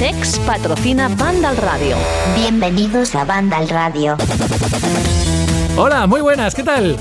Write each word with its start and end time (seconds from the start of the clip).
CEX 0.00 0.38
patrocina 0.46 1.08
Banda 1.08 1.50
al 1.50 1.58
Radio. 1.58 1.94
Bienvenidos 2.34 3.14
a 3.14 3.26
Banda 3.26 3.58
al 3.58 3.68
Radio. 3.68 4.16
Hola, 5.76 6.06
muy 6.06 6.22
buenas, 6.22 6.54
¿qué 6.54 6.62
tal? 6.62 6.96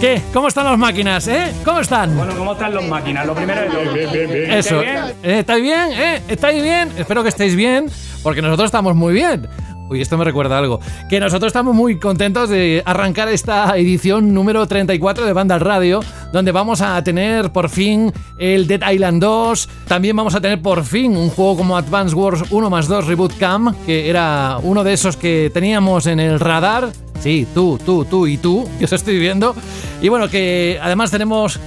¿Qué? 0.00 0.22
¿Cómo 0.32 0.46
están 0.46 0.66
las 0.66 0.78
máquinas, 0.78 1.26
eh? 1.26 1.52
¿Cómo 1.64 1.80
están? 1.80 2.16
Bueno, 2.16 2.32
¿cómo 2.36 2.52
están 2.52 2.72
las 2.72 2.84
máquinas? 2.84 3.26
Lo 3.26 3.34
primero 3.34 3.60
todo. 3.66 3.96
Eso. 3.96 4.78
bien? 4.78 4.96
Eh, 5.24 5.38
¿Estáis 5.40 5.62
bien? 5.64 5.92
¿Eh? 5.94 6.22
¿Estáis 6.28 6.62
bien? 6.62 6.92
Espero 6.96 7.24
que 7.24 7.30
estéis 7.30 7.56
bien, 7.56 7.90
porque 8.22 8.40
nosotros 8.40 8.66
estamos 8.66 8.94
muy 8.94 9.14
bien. 9.14 9.48
Uy, 9.88 10.00
esto 10.00 10.16
me 10.16 10.24
recuerda 10.24 10.58
algo. 10.58 10.80
Que 11.10 11.20
nosotros 11.20 11.48
estamos 11.48 11.74
muy 11.74 11.98
contentos 11.98 12.48
de 12.48 12.82
arrancar 12.86 13.28
esta 13.28 13.76
edición 13.76 14.32
número 14.32 14.66
34 14.66 15.26
de 15.26 15.32
Banda 15.32 15.56
al 15.56 15.60
Radio, 15.60 16.00
donde 16.32 16.52
vamos 16.52 16.80
a 16.80 17.02
tener 17.04 17.52
por 17.52 17.68
fin 17.68 18.12
el 18.38 18.66
Dead 18.66 18.80
Island 18.90 19.20
2. 19.20 19.68
También 19.86 20.16
vamos 20.16 20.34
a 20.34 20.40
tener 20.40 20.62
por 20.62 20.84
fin 20.84 21.16
un 21.16 21.28
juego 21.28 21.58
como 21.58 21.76
Advance 21.76 22.14
Wars 22.14 22.44
1 22.50 22.70
más 22.70 22.88
2 22.88 23.06
Reboot 23.06 23.36
Cam, 23.36 23.74
que 23.84 24.08
era 24.08 24.58
uno 24.62 24.84
de 24.84 24.94
esos 24.94 25.18
que 25.18 25.50
teníamos 25.52 26.06
en 26.06 26.18
el 26.18 26.40
radar. 26.40 26.90
Sí, 27.20 27.46
tú, 27.54 27.78
tú, 27.84 28.06
tú 28.06 28.26
y 28.26 28.38
tú, 28.38 28.66
que 28.78 28.86
os 28.86 28.92
estoy 28.92 29.18
viendo. 29.18 29.54
Y 30.00 30.08
bueno, 30.08 30.28
que 30.28 30.78
además 30.82 31.10
tenemos 31.10 31.60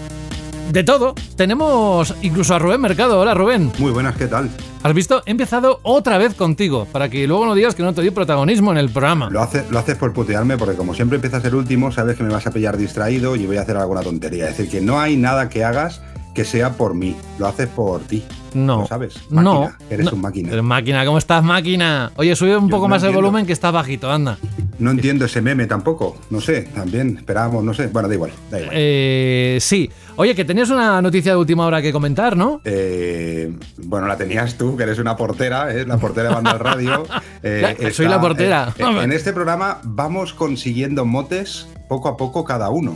de 0.72 0.84
todo. 0.84 1.16
Tenemos 1.36 2.14
incluso 2.22 2.56
a 2.56 2.60
Rubén 2.60 2.82
Mercado. 2.82 3.20
Hola, 3.20 3.34
Rubén. 3.34 3.72
Muy 3.80 3.92
buenas, 3.92 4.16
¿qué 4.16 4.28
tal? 4.28 4.50
¿Has 4.84 4.94
visto? 4.94 5.24
He 5.26 5.32
empezado 5.32 5.80
otra 5.84 6.18
vez 6.18 6.34
contigo, 6.34 6.88
para 6.92 7.10
que 7.10 7.28
luego 7.28 7.46
no 7.46 7.56
digas 7.56 7.76
que 7.76 7.84
no 7.84 7.94
te 7.94 8.02
doy 8.02 8.12
protagonismo 8.12 8.72
en 8.72 8.78
el 8.78 8.90
programa. 8.90 9.30
Lo, 9.30 9.42
hace, 9.42 9.66
lo 9.70 9.80
haces 9.80 9.98
por 9.98 10.14
putearme 10.14 10.58
porque 10.58 10.76
como 10.76 10.94
siempre 10.94 11.16
empiezas 11.16 11.44
el 11.46 11.56
último, 11.56 11.92
sabes 11.92 12.16
que 12.16 12.24
me 12.24 12.30
vas 12.30 12.48
a 12.48 12.52
pillar 12.52 12.78
distraído 12.78 13.36
y 13.36 13.46
voy 13.46 13.58
a 13.58 13.62
hacer 13.62 13.78
alguna 13.78 14.02
tontería. 14.02 14.50
Es 14.50 14.58
decir, 14.58 14.72
que 14.72 14.82
no 14.82 15.00
hay 15.00 15.18
nada 15.18 15.50
que 15.50 15.64
hagas 15.64 16.02
que 16.38 16.46
sea 16.46 16.74
por 16.78 16.94
mí. 16.94 17.16
Lo 17.40 17.48
haces 17.48 17.68
por 17.68 18.02
ti. 18.02 18.24
No. 18.54 18.82
¿Lo 18.82 18.86
sabes? 18.88 19.16
No. 19.32 19.62
Máquina, 19.62 19.78
Eres 19.90 20.06
no. 20.06 20.12
un 20.14 20.22
máquina. 20.22 20.50
Eres 20.52 20.64
máquina, 20.64 21.04
¿cómo 21.04 21.18
estás, 21.18 21.44
máquina? 21.44 22.12
Oye, 22.16 22.36
sube 22.36 22.56
un 22.56 22.66
Yo 22.68 22.70
poco 22.76 22.84
no 22.88 22.90
más 22.90 23.02
el 23.02 23.12
volumen 23.12 23.48
que 23.48 23.54
está 23.54 23.72
bajito, 23.72 24.12
anda. 24.12 24.38
No 24.78 24.92
entiendo 24.92 25.26
ese 25.26 25.42
meme 25.42 25.66
tampoco. 25.66 26.16
No 26.30 26.40
sé, 26.40 26.62
también 26.76 27.18
esperábamos, 27.18 27.64
no 27.64 27.74
sé. 27.74 27.88
Bueno, 27.88 28.08
da 28.08 28.14
igual, 28.14 28.32
da 28.52 28.60
igual. 28.60 28.76
Eh, 28.78 29.58
sí. 29.60 29.90
Oye, 30.16 30.36
que 30.36 30.46
tenías 30.46 30.70
una 30.70 31.02
noticia 31.02 31.32
de 31.32 31.40
última 31.40 31.66
hora 31.66 31.82
que 31.82 31.92
comentar, 31.92 32.38
¿no? 32.38 32.62
Eh, 32.64 33.52
bueno, 33.86 34.06
la 34.06 34.16
tenías 34.16 34.56
tú, 34.60 34.78
que 34.78 34.84
eres 34.84 35.00
una 35.00 35.18
portera, 35.18 35.74
¿eh? 35.74 35.86
la 35.88 35.98
portera 35.98 36.30
de 36.30 36.36
Banda 36.36 36.52
al 36.52 36.60
Radio. 36.60 37.04
Eh, 37.42 37.90
soy 37.92 38.08
la 38.08 38.22
portera. 38.22 38.76
eh, 38.78 38.84
eh, 38.84 39.04
en 39.04 39.12
este 39.12 39.34
programa 39.34 39.80
vamos 39.84 40.34
consiguiendo 40.36 41.04
motes 41.04 41.68
poco 41.90 42.10
a 42.10 42.16
poco 42.16 42.46
cada 42.46 42.70
uno. 42.70 42.96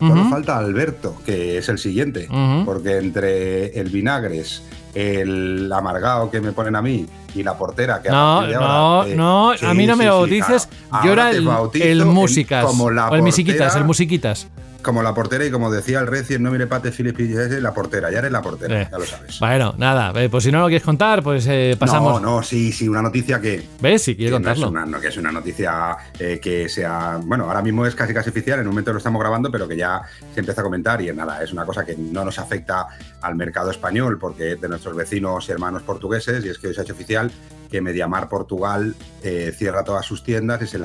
Solo 0.00 0.24
falta 0.30 0.56
Alberto, 0.56 1.16
que 1.24 1.58
es 1.58 1.68
el 1.68 1.78
siguiente. 1.78 2.28
Porque 2.64 2.98
entre 2.98 3.78
el 3.78 3.88
vinagres, 3.90 4.62
el 4.94 5.70
amargado 5.72 6.30
que 6.30 6.40
me 6.40 6.52
ponen 6.52 6.74
a 6.76 6.82
mí 6.82 7.06
y 7.34 7.42
la 7.42 7.56
portera 7.56 8.02
que 8.02 8.08
No, 8.08 8.42
no, 8.46 9.04
eh, 9.04 9.14
no, 9.14 9.52
sí, 9.56 9.64
a 9.66 9.74
mí 9.74 9.86
no 9.86 9.96
me 9.96 10.04
sí, 10.04 10.10
bautices. 10.10 10.68
Yo 11.04 11.10
Ahora 11.10 11.30
era 11.30 11.30
el, 11.30 11.48
el 11.82 12.04
músicas. 12.06 12.64
como 12.64 12.90
la 12.90 13.08
o 13.08 13.14
el 13.14 13.18
el 13.18 13.84
musiquitas. 13.84 14.48
Como 14.82 15.02
la 15.02 15.12
portera 15.14 15.44
y 15.44 15.50
como 15.50 15.70
decía 15.70 16.00
el 16.00 16.06
Reci, 16.06 16.38
no 16.38 16.50
mire 16.50 16.66
pate 16.66 16.90
Philip 16.90 17.18
la 17.60 17.74
portera, 17.74 18.10
ya 18.10 18.20
eres 18.20 18.32
la 18.32 18.40
portera, 18.40 18.80
Eh. 18.82 18.88
ya 18.90 18.98
lo 18.98 19.04
sabes. 19.04 19.38
Bueno, 19.38 19.74
nada, 19.76 20.12
eh, 20.22 20.28
pues 20.30 20.44
si 20.44 20.50
no 20.50 20.60
lo 20.60 20.66
quieres 20.66 20.82
contar, 20.84 21.22
pues 21.22 21.46
eh, 21.48 21.76
pasamos. 21.78 22.20
No, 22.22 22.36
no, 22.36 22.42
sí, 22.42 22.72
sí, 22.72 22.88
una 22.88 23.02
noticia 23.02 23.40
que, 23.40 23.62
¿Ves? 23.80 24.02
Si 24.02 24.16
quiere 24.16 24.30
que 24.32 24.38
no 24.40 24.50
es 24.50 24.58
contarlo. 24.58 24.68
una, 24.70 24.86
no, 24.86 25.00
que 25.00 25.08
es 25.08 25.16
una 25.18 25.30
noticia 25.32 25.96
eh, 26.18 26.40
que 26.42 26.68
sea, 26.68 27.20
bueno, 27.22 27.44
ahora 27.44 27.60
mismo 27.62 27.84
es 27.84 27.94
casi 27.94 28.14
casi 28.14 28.30
oficial, 28.30 28.58
en 28.60 28.66
un 28.66 28.72
momento 28.72 28.92
lo 28.92 28.98
estamos 28.98 29.20
grabando, 29.20 29.50
pero 29.50 29.68
que 29.68 29.76
ya 29.76 30.00
se 30.32 30.40
empieza 30.40 30.62
a 30.62 30.64
comentar 30.64 31.00
y 31.02 31.12
nada, 31.12 31.42
es 31.42 31.52
una 31.52 31.66
cosa 31.66 31.84
que 31.84 31.96
no 31.96 32.24
nos 32.24 32.38
afecta 32.38 32.86
al 33.20 33.34
mercado 33.34 33.70
español 33.70 34.18
porque 34.18 34.52
es 34.52 34.60
de 34.60 34.68
nuestros 34.68 34.96
vecinos 34.96 35.46
y 35.48 35.52
hermanos 35.52 35.82
portugueses 35.82 36.44
y 36.44 36.48
es 36.48 36.58
que 36.58 36.68
hoy 36.68 36.74
se 36.74 36.80
ha 36.80 36.84
hecho 36.84 36.94
oficial 36.94 37.30
que 37.70 37.80
Mediamar 37.80 38.28
Portugal 38.28 38.94
eh, 39.22 39.52
cierra 39.56 39.84
todas 39.84 40.04
sus 40.04 40.22
tiendas 40.24 40.60
y 40.62 40.66
se 40.66 40.78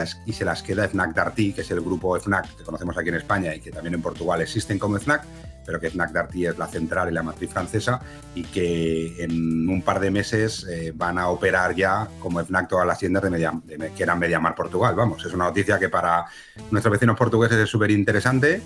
las, 0.45 0.63
queda 0.63 0.87
Fnac 0.87 1.13
Darty, 1.13 1.53
que 1.53 1.61
es 1.61 1.71
el 1.71 1.81
grupo 1.81 2.17
Fnac 2.19 2.55
que 2.55 2.63
conocemos 2.63 2.97
aquí 2.97 3.09
en 3.09 3.15
España 3.15 3.55
y 3.55 3.59
que 3.59 3.71
también 3.71 3.95
en 3.95 4.01
Portugal 4.01 4.41
existen 4.41 4.77
como 4.77 4.99
Fnac, 4.99 5.23
pero 5.65 5.79
que 5.79 5.89
Fnac 5.89 6.11
Darty 6.11 6.45
es 6.45 6.57
la 6.57 6.67
central 6.67 7.09
y 7.09 7.13
la 7.13 7.23
matriz 7.23 7.49
francesa 7.49 7.99
y 8.35 8.43
que 8.43 9.23
en 9.23 9.67
un 9.67 9.81
par 9.81 9.99
de 9.99 10.11
meses 10.11 10.65
eh, 10.69 10.93
van 10.95 11.17
a 11.17 11.29
operar 11.29 11.75
ya 11.75 12.07
como 12.19 12.43
Fnac 12.45 12.67
todas 12.69 12.85
las 12.85 12.99
tiendas 12.99 13.23
de, 13.23 13.29
Media- 13.31 13.59
que 13.95 14.03
eran 14.03 14.19
Mediamar 14.19 14.53
Portugal. 14.53 14.93
Vamos, 14.95 15.25
es 15.25 15.33
una 15.33 15.45
noticia 15.45 15.79
que 15.79 15.89
para 15.89 16.25
nuestros 16.69 16.91
vecinos 16.91 17.17
portugueses 17.17 17.57
es 17.57 17.69
súper 17.69 17.89
interesante, 17.89 18.61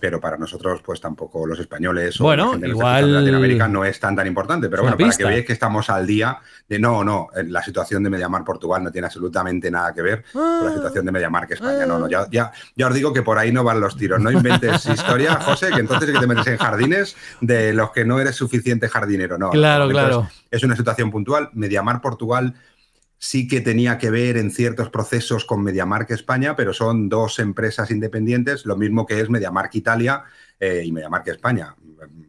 pero 0.00 0.20
para 0.20 0.36
nosotros 0.38 0.80
pues 0.84 1.00
tampoco 1.00 1.46
los 1.46 1.58
españoles 1.60 2.20
o 2.20 2.24
Bueno, 2.24 2.46
la 2.46 2.50
gente 2.52 2.66
de 2.66 2.72
igual- 2.72 3.14
Latinoamérica 3.14 3.68
no 3.68 3.84
es 3.84 4.00
tan 4.00 4.16
tan 4.16 4.26
importante. 4.26 4.68
Pero 4.68 4.82
bueno, 4.82 4.96
para 4.96 5.12
que 5.16 5.24
veáis 5.24 5.44
que 5.46 5.52
estamos 5.52 5.90
al 5.90 6.06
día 6.06 6.38
de 6.68 6.78
no, 6.78 7.04
no, 7.04 7.28
en 7.36 7.52
la 7.52 7.62
situación 7.62 8.02
de 8.02 8.10
Mediamar 8.10 8.44
Portugal 8.44 8.82
no 8.82 8.90
tiene 8.90 9.06
absolutamente 9.06 9.70
nada 9.70 9.92
que 9.92 10.02
ver 10.02 10.24
con 10.32 10.42
Ah. 10.42 10.62
la 10.64 10.72
situación 10.72 11.04
de 11.06 11.12
Mediamar 11.12 11.46
que 11.46 11.54
España. 11.54 11.84
No, 11.86 11.98
no, 11.98 12.08
ya, 12.08 12.26
ya, 12.30 12.50
ya 12.76 12.86
os 12.88 12.94
digo 12.94 13.12
que 13.12 13.22
por 13.22 13.38
ahí 13.38 13.52
no 13.52 13.62
van 13.64 13.80
los 13.80 13.96
tiros. 13.96 14.20
No 14.20 14.30
inventes 14.30 14.86
historia, 14.86 15.34
José, 15.36 15.70
que 15.70 15.80
entonces 15.80 16.10
que 16.10 16.18
te 16.18 16.26
metes 16.26 16.46
en 16.46 16.56
jardines 16.58 17.16
de 17.40 17.72
los 17.74 17.90
que 17.90 18.04
no 18.04 18.18
eres 18.20 18.36
suficiente 18.36 18.88
jardinero. 18.88 19.36
No, 19.38 19.50
Claro, 19.50 19.84
Entonces, 19.84 20.08
claro. 20.08 20.30
Es 20.50 20.64
una 20.64 20.74
situación 20.76 21.10
puntual. 21.10 21.50
Mediamar 21.52 22.00
Portugal 22.00 22.54
sí 23.20 23.46
que 23.46 23.60
tenía 23.60 23.98
que 23.98 24.10
ver 24.10 24.38
en 24.38 24.50
ciertos 24.50 24.88
procesos 24.88 25.44
con 25.44 25.62
Mediamark 25.62 26.10
España, 26.10 26.56
pero 26.56 26.72
son 26.72 27.10
dos 27.10 27.38
empresas 27.38 27.90
independientes, 27.90 28.64
lo 28.64 28.78
mismo 28.78 29.04
que 29.04 29.20
es 29.20 29.28
Mediamark 29.28 29.74
Italia 29.74 30.24
eh, 30.58 30.82
y 30.86 30.90
Mediamark 30.90 31.28
España. 31.28 31.76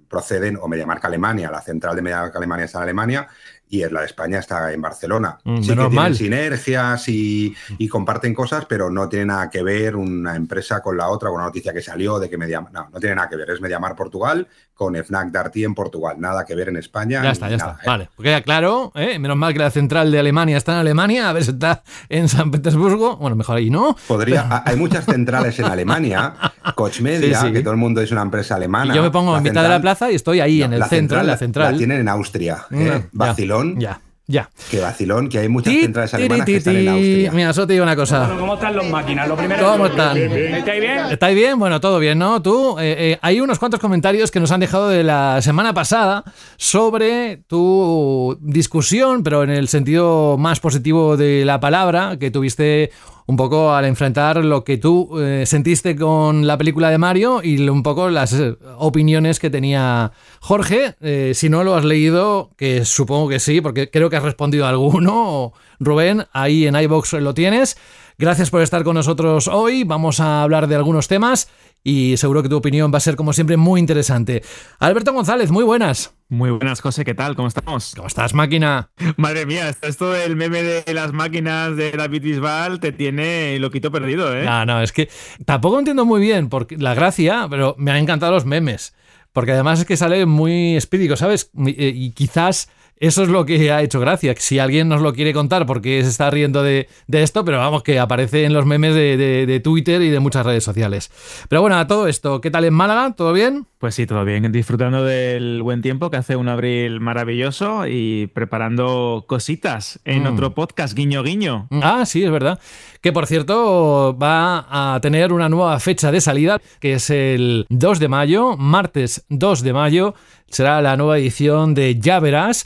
Proceden, 0.10 0.58
o 0.62 0.68
Mediamark 0.68 1.04
Alemania, 1.06 1.50
la 1.50 1.62
central 1.62 1.96
de 1.96 2.02
Mediamark 2.02 2.36
Alemania 2.36 2.66
está 2.66 2.80
en 2.80 2.84
Alemania 2.84 3.28
y 3.72 3.82
es 3.84 3.92
la 3.92 4.02
de 4.02 4.06
España 4.08 4.38
está 4.40 4.72
en 4.72 4.82
Barcelona. 4.82 5.38
Mm, 5.46 5.62
sí 5.64 5.70
que 5.70 5.76
mal. 5.76 5.90
tienen 5.90 6.16
sinergias 6.16 7.08
y, 7.10 7.56
y 7.78 7.88
comparten 7.88 8.34
cosas, 8.34 8.66
pero 8.66 8.90
no 8.92 9.08
tiene 9.10 9.26
nada 9.28 9.50
que 9.50 9.64
ver 9.64 9.96
una 9.96 10.36
empresa 10.36 10.82
con 10.82 10.98
la 10.98 11.08
otra, 11.08 11.30
con 11.30 11.38
una 11.38 11.46
noticia 11.46 11.74
que 11.74 11.82
salió 11.82 12.20
de 12.20 12.30
que 12.30 12.38
Mediamar... 12.38 12.72
No, 12.72 12.90
no 12.94 13.00
tiene 13.00 13.16
nada 13.16 13.30
que 13.30 13.38
ver, 13.38 13.50
es 13.50 13.62
Mediamar 13.62 13.96
Portugal 13.96 14.48
con 14.74 14.96
Fnac 14.96 15.30
Darty 15.32 15.64
en 15.64 15.76
Portugal, 15.76 16.16
nada 16.20 16.44
que 16.44 16.56
ver 16.56 16.68
en 16.70 16.76
España. 16.78 17.22
Ya 17.24 17.32
está, 17.32 17.50
ya 17.50 17.58
nada, 17.58 17.72
está. 17.74 17.84
¿eh? 17.84 17.88
Vale, 17.88 18.10
pues 18.16 18.26
queda 18.26 18.42
claro, 18.42 18.92
¿eh? 18.96 19.20
menos 19.20 19.38
mal 19.38 19.54
que 19.54 19.60
la 19.60 19.70
central 19.70 20.12
de 20.12 20.18
Alemania 20.20 20.58
está 20.58 20.74
en 20.74 20.80
Alemania, 20.80 21.30
a 21.30 21.34
ver 21.34 21.44
si 21.44 21.52
está 21.52 21.84
en 22.10 22.28
San 22.28 22.50
Petersburgo. 22.52 23.16
Bueno, 23.18 23.36
mejor 23.36 23.58
ahí 23.58 23.70
no. 23.70 23.96
Podría, 24.08 24.42
ha- 24.50 24.64
hay 24.66 24.76
muchas 24.78 25.06
centrales 25.06 25.58
en 25.60 25.66
Alemania, 25.66 26.34
Coach 26.76 27.00
Media, 27.02 27.40
Sí, 27.42 27.48
sí. 27.48 27.54
que 27.54 27.62
todo 27.62 27.74
el 27.74 27.80
mundo 27.80 28.02
es 28.02 28.12
una 28.12 28.24
empresa 28.24 28.56
alemana. 28.56 28.92
Y 28.92 28.96
yo 28.98 29.04
me 29.04 29.12
pongo 29.12 29.32
La 29.34 29.38
en 29.38 29.44
mitad 29.44 29.62
de 29.62 29.70
la 29.70 29.76
central- 29.76 29.82
plaza 29.82 30.12
y 30.12 30.16
estoy 30.16 30.40
ahí 30.40 30.60
No, 30.60 30.66
en 30.66 30.74
el 30.74 30.84
centro, 30.86 31.20
en 31.20 31.28
la 31.28 31.38
central. 31.38 31.72
La 31.74 31.78
tienen 31.78 32.00
en 32.02 32.10
Austria. 32.10 32.66
Mm, 32.72 32.82
¿eh? 32.82 32.88
ya, 33.14 33.36
Vacilón. 33.70 33.80
Ya, 33.80 34.02
ya. 34.28 34.50
Que 34.70 34.80
vacilón, 34.80 35.28
que 35.28 35.40
hay 35.40 35.50
muchas 35.50 35.74
Ti, 35.74 35.82
centrales 35.82 36.14
alemanas 36.14 36.46
ti, 36.46 36.52
que 36.54 36.58
están 36.58 36.76
en. 36.78 36.88
Austria. 36.88 37.32
Mira, 37.34 37.54
solo 37.54 37.68
te 37.68 37.74
digo 37.74 37.84
una 37.84 37.96
cosa. 37.96 38.20
Bueno, 38.20 38.40
¿cómo 38.40 38.54
están 38.54 38.76
las 38.76 38.90
máquinas? 38.90 39.28
Lo 39.28 39.36
primero 39.36 39.66
¿Cómo 39.66 39.86
están? 39.88 40.18
¿Estáis 40.18 40.82
bien? 40.82 41.00
¿Estáis 41.12 41.36
bien? 41.36 41.60
Bueno, 41.60 41.82
todo 41.82 42.00
bien, 42.00 42.18
¿no? 42.18 42.42
Tú, 42.42 42.78
eh, 42.80 42.96
eh, 42.98 43.20
hay 43.22 43.42
unos 43.42 43.60
cuantos 43.60 43.80
comentarios 43.80 44.32
que 44.32 44.40
nos 44.40 44.52
han 44.52 44.62
dejado 44.62 44.90
de 44.90 45.04
la 45.04 45.42
semana 45.42 45.74
pasada 45.74 46.24
sobre 46.58 47.38
tu 47.48 48.38
discusión, 48.42 49.24
pero 49.24 49.44
en 49.44 49.50
el 49.50 49.68
sentido 49.68 50.38
más 50.38 50.60
positivo 50.60 51.18
de 51.18 51.44
la 51.44 51.60
palabra, 51.60 52.18
que 52.18 52.32
tuviste 52.32 52.92
un 53.28 53.36
poco 53.36 53.74
al 53.74 53.86
enfrentar 53.86 54.44
lo 54.44 54.64
que 54.64 54.78
tú 54.78 55.20
eh, 55.20 55.46
sentiste 55.46 55.96
con 55.96 56.48
la 56.48 56.58
película 56.58 56.90
de 56.90 56.98
Mario 56.98 57.42
y 57.44 57.68
un 57.70 57.84
poco 57.84 58.10
las 58.10 58.34
eh, 58.34 58.56
opiniones 58.78 59.40
que 59.40 59.50
tenía 59.50 60.12
Jorge. 60.40 60.96
Eh, 61.02 61.32
si 61.36 61.50
no 61.50 61.64
lo 61.64 61.76
has 61.76 61.86
leído, 61.86 62.52
que 62.58 62.86
supongo 62.86 63.30
que 63.30 63.40
sí, 63.40 63.62
porque 63.62 63.90
creo 63.90 64.10
que 64.10 64.18
has 64.18 64.24
respondido 64.24 64.66
a 64.66 64.70
alguno, 64.70 65.54
Rubén, 65.80 66.26
ahí 66.34 66.68
en 66.68 66.76
iBox 66.76 67.14
lo 67.14 67.34
tienes. 67.34 67.78
Gracias 68.18 68.52
por 68.52 68.62
estar 68.62 68.84
con 68.84 68.96
nosotros 68.96 69.48
hoy. 69.48 69.84
Vamos 69.84 70.20
a 70.20 70.44
hablar 70.44 70.68
de 70.68 70.76
algunos 70.76 71.08
temas 71.08 71.50
y 71.84 72.16
seguro 72.18 72.44
que 72.44 72.50
tu 72.50 72.58
opinión 72.58 72.92
va 72.94 72.98
a 72.98 73.02
ser, 73.02 73.16
como 73.16 73.34
siempre, 73.34 73.58
muy 73.58 73.80
interesante. 73.80 74.44
Alberto 74.80 75.14
González, 75.14 75.50
muy 75.52 75.64
buenas. 75.64 76.14
Muy 76.30 76.52
buenas, 76.52 76.80
José, 76.82 77.04
¿qué 77.04 77.14
tal? 77.14 77.36
¿Cómo 77.36 77.48
estamos? 77.48 77.94
¿Cómo 77.96 78.08
estás, 78.08 78.34
máquina? 78.34 78.92
Madre 79.18 79.46
mía, 79.46 79.70
esto- 79.82 80.12
del 80.12 80.36
meme 80.36 80.62
de 80.64 80.94
las 80.94 81.12
máquinas 81.14 81.76
de 81.76 81.92
David 81.92 82.22
Bisbal 82.24 82.80
te 82.80 82.92
tiene 82.92 83.58
loquito 83.60 83.92
perdido, 83.92 84.36
¿eh? 84.38 84.46
No, 84.46 84.66
no, 84.66 84.82
es 84.82 84.92
que 84.92 85.10
tampoco 85.46 85.80
entiendo 85.80 86.06
muy 86.06 86.22
bien 86.22 86.50
porque 86.50 86.78
la 86.78 86.94
gracia, 86.94 87.48
pero 87.50 87.76
me 87.78 87.92
han 87.92 87.98
encantado 87.98 88.32
los 88.32 88.46
memes. 88.46 88.94
Porque 89.34 89.54
además 89.54 89.80
es 89.80 89.86
que 89.86 89.96
sale 89.98 90.26
muy 90.26 90.76
espírico, 90.76 91.16
¿sabes? 91.16 91.52
Y, 91.56 91.86
y 91.86 92.12
quizás 92.12 92.70
eso 93.02 93.24
es 93.24 93.30
lo 93.30 93.48
que 93.48 93.72
ha 93.72 93.82
hecho 93.82 94.00
gracia. 94.00 94.36
Si 94.38 94.60
alguien 94.60 94.88
nos 94.88 95.02
lo 95.02 95.12
quiere 95.14 95.34
contar 95.34 95.66
porque 95.66 96.04
se 96.04 96.10
está 96.10 96.30
riendo 96.30 96.62
de, 96.62 96.88
esto, 97.12 97.44
pero 97.44 97.58
vamos, 97.58 97.82
que 97.82 98.00
aparece 98.00 98.46
en 98.46 98.54
los 98.54 98.68
memes 98.68 98.94
de, 98.94 99.18
de, 99.18 99.60
Twitter 99.60 100.04
y 100.04 100.10
de 100.10 100.20
muchas 100.20 100.46
redes 100.46 100.64
sociales. 100.64 101.12
Pero 101.50 101.62
bueno, 101.62 101.78
a 101.78 101.88
todo 101.88 102.08
esto, 102.08 102.42
¿qué 102.42 102.52
tal 102.52 102.64
en 102.64 102.76
Málaga? 102.76 103.16
¿Todo 103.16 103.34
bien? 103.34 103.66
Pues 103.80 103.96
sí, 103.96 104.06
todo 104.06 104.24
bien. 104.24 104.52
Disfrutando 104.52 105.04
del 105.04 105.64
buen 105.64 105.82
tiempo 105.82 106.12
que 106.12 106.18
hace 106.18 106.36
un 106.36 106.48
abril 106.48 107.00
maravilloso 107.00 107.88
y 107.88 108.28
preparando 108.28 109.26
cositas 109.28 110.00
en 110.06 110.24
mm. 110.24 110.28
otro 110.28 110.54
podcast, 110.54 110.94
guiño 110.96 111.24
guiño. 111.24 111.68
Ah, 111.82 112.06
sí, 112.06 112.24
es 112.24 112.30
verdad. 112.30 112.60
Que 113.02 113.12
por 113.12 113.26
cierto 113.26 114.16
va 114.16 114.68
a 114.70 115.02
tener 115.02 115.34
una 115.34 115.50
nueva 115.50 115.80
fecha 115.80 116.12
de 116.12 116.22
salida, 116.22 116.62
que 116.80 116.94
es 116.94 117.10
el 117.10 117.66
2 117.70 118.00
de 118.00 118.08
mayo, 118.08 118.56
martes 118.58 119.26
2 119.30 119.64
de 119.64 119.74
mayo, 119.74 120.14
será 120.52 120.82
la 120.82 120.98
nueva 120.98 121.18
edición 121.18 121.74
de 121.74 122.00
Ya 122.00 122.20
Verás 122.20 122.66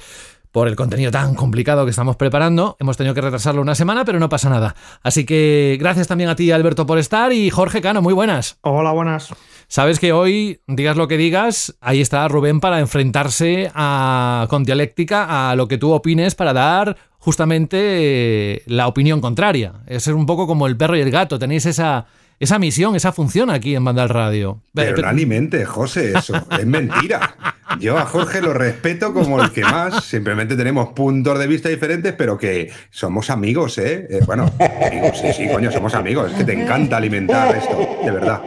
por 0.56 0.70
el 0.70 0.78
contenido 0.78 1.12
tan 1.12 1.36
complicado 1.36 1.84
que 1.84 1.90
estamos 1.90 2.16
preparando. 2.16 2.78
Hemos 2.80 2.96
tenido 2.96 3.14
que 3.14 3.20
retrasarlo 3.20 3.62
una 3.62 3.76
semana, 3.76 4.06
pero 4.06 4.20
no 4.20 4.30
pasa 4.30 4.50
nada. 4.50 4.74
Así 5.04 5.26
que 5.26 5.76
gracias 5.82 6.08
también 6.08 6.30
a 6.30 6.38
ti, 6.38 6.50
Alberto, 6.50 6.86
por 6.86 6.98
estar 6.98 7.34
y 7.34 7.50
Jorge 7.50 7.82
Cano, 7.82 8.02
muy 8.02 8.14
buenas. 8.14 8.58
Hola, 8.62 8.94
buenas. 8.94 9.34
Sabes 9.68 10.00
que 10.00 10.14
hoy, 10.14 10.62
digas 10.66 10.96
lo 10.96 11.10
que 11.10 11.18
digas, 11.18 11.76
ahí 11.82 12.00
está 12.00 12.26
Rubén 12.30 12.62
para 12.62 12.80
enfrentarse 12.80 13.70
a, 13.76 14.48
con 14.50 14.64
dialéctica 14.64 15.50
a 15.52 15.56
lo 15.56 15.68
que 15.68 15.78
tú 15.78 15.92
opines 15.92 16.36
para 16.36 16.54
dar 16.54 16.96
justamente 17.20 17.78
eh, 17.82 18.64
la 18.68 18.88
opinión 18.88 19.20
contraria. 19.20 19.82
Es 19.88 20.08
un 20.08 20.26
poco 20.26 20.48
como 20.48 20.68
el 20.68 20.78
perro 20.78 20.96
y 20.96 21.02
el 21.02 21.12
gato, 21.12 21.38
tenéis 21.38 21.66
esa 21.66 22.06
esa 22.40 22.60
misión, 22.60 22.96
esa 22.96 23.12
función 23.12 23.50
aquí 23.50 23.76
en 23.76 23.86
Bandal 23.86 24.10
Radio. 24.10 24.62
Pero 24.74 25.02
no 25.02 25.08
alimente, 25.08 25.66
José, 25.66 26.14
eso 26.18 26.36
es 26.52 26.66
mentira. 26.66 27.36
Yo 27.80 27.98
a 27.98 28.06
Jorge 28.06 28.42
lo 28.42 28.54
respeto 28.54 29.14
como 29.14 29.42
el 29.42 29.52
que 29.52 29.62
más. 29.62 30.04
Simplemente 30.04 30.56
tenemos 30.56 30.90
puntos 30.90 31.40
de 31.40 31.48
vista 31.48 31.70
diferentes, 31.70 32.14
pero 32.14 32.38
que 32.38 32.72
somos 32.90 33.30
amigos, 33.30 33.78
¿eh? 33.78 34.08
eh 34.10 34.20
bueno, 34.26 34.52
amigos, 34.60 35.20
sí, 35.20 35.34
sí, 35.34 35.48
coño, 35.48 35.72
somos 35.72 35.94
amigos. 35.96 36.32
Es 36.32 36.38
que 36.38 36.44
te 36.44 36.54
encanta 36.54 36.98
alimentar 36.98 37.56
esto, 37.56 38.00
de 38.04 38.12
verdad. 38.12 38.42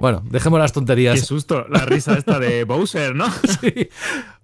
Bueno, 0.00 0.22
dejemos 0.30 0.60
las 0.60 0.72
tonterías. 0.72 1.14
Qué 1.14 1.24
susto, 1.24 1.66
la 1.68 1.84
risa 1.86 2.14
esta 2.18 2.38
de 2.38 2.64
Bowser, 2.64 3.14
¿no? 3.14 3.26
sí. 3.60 3.88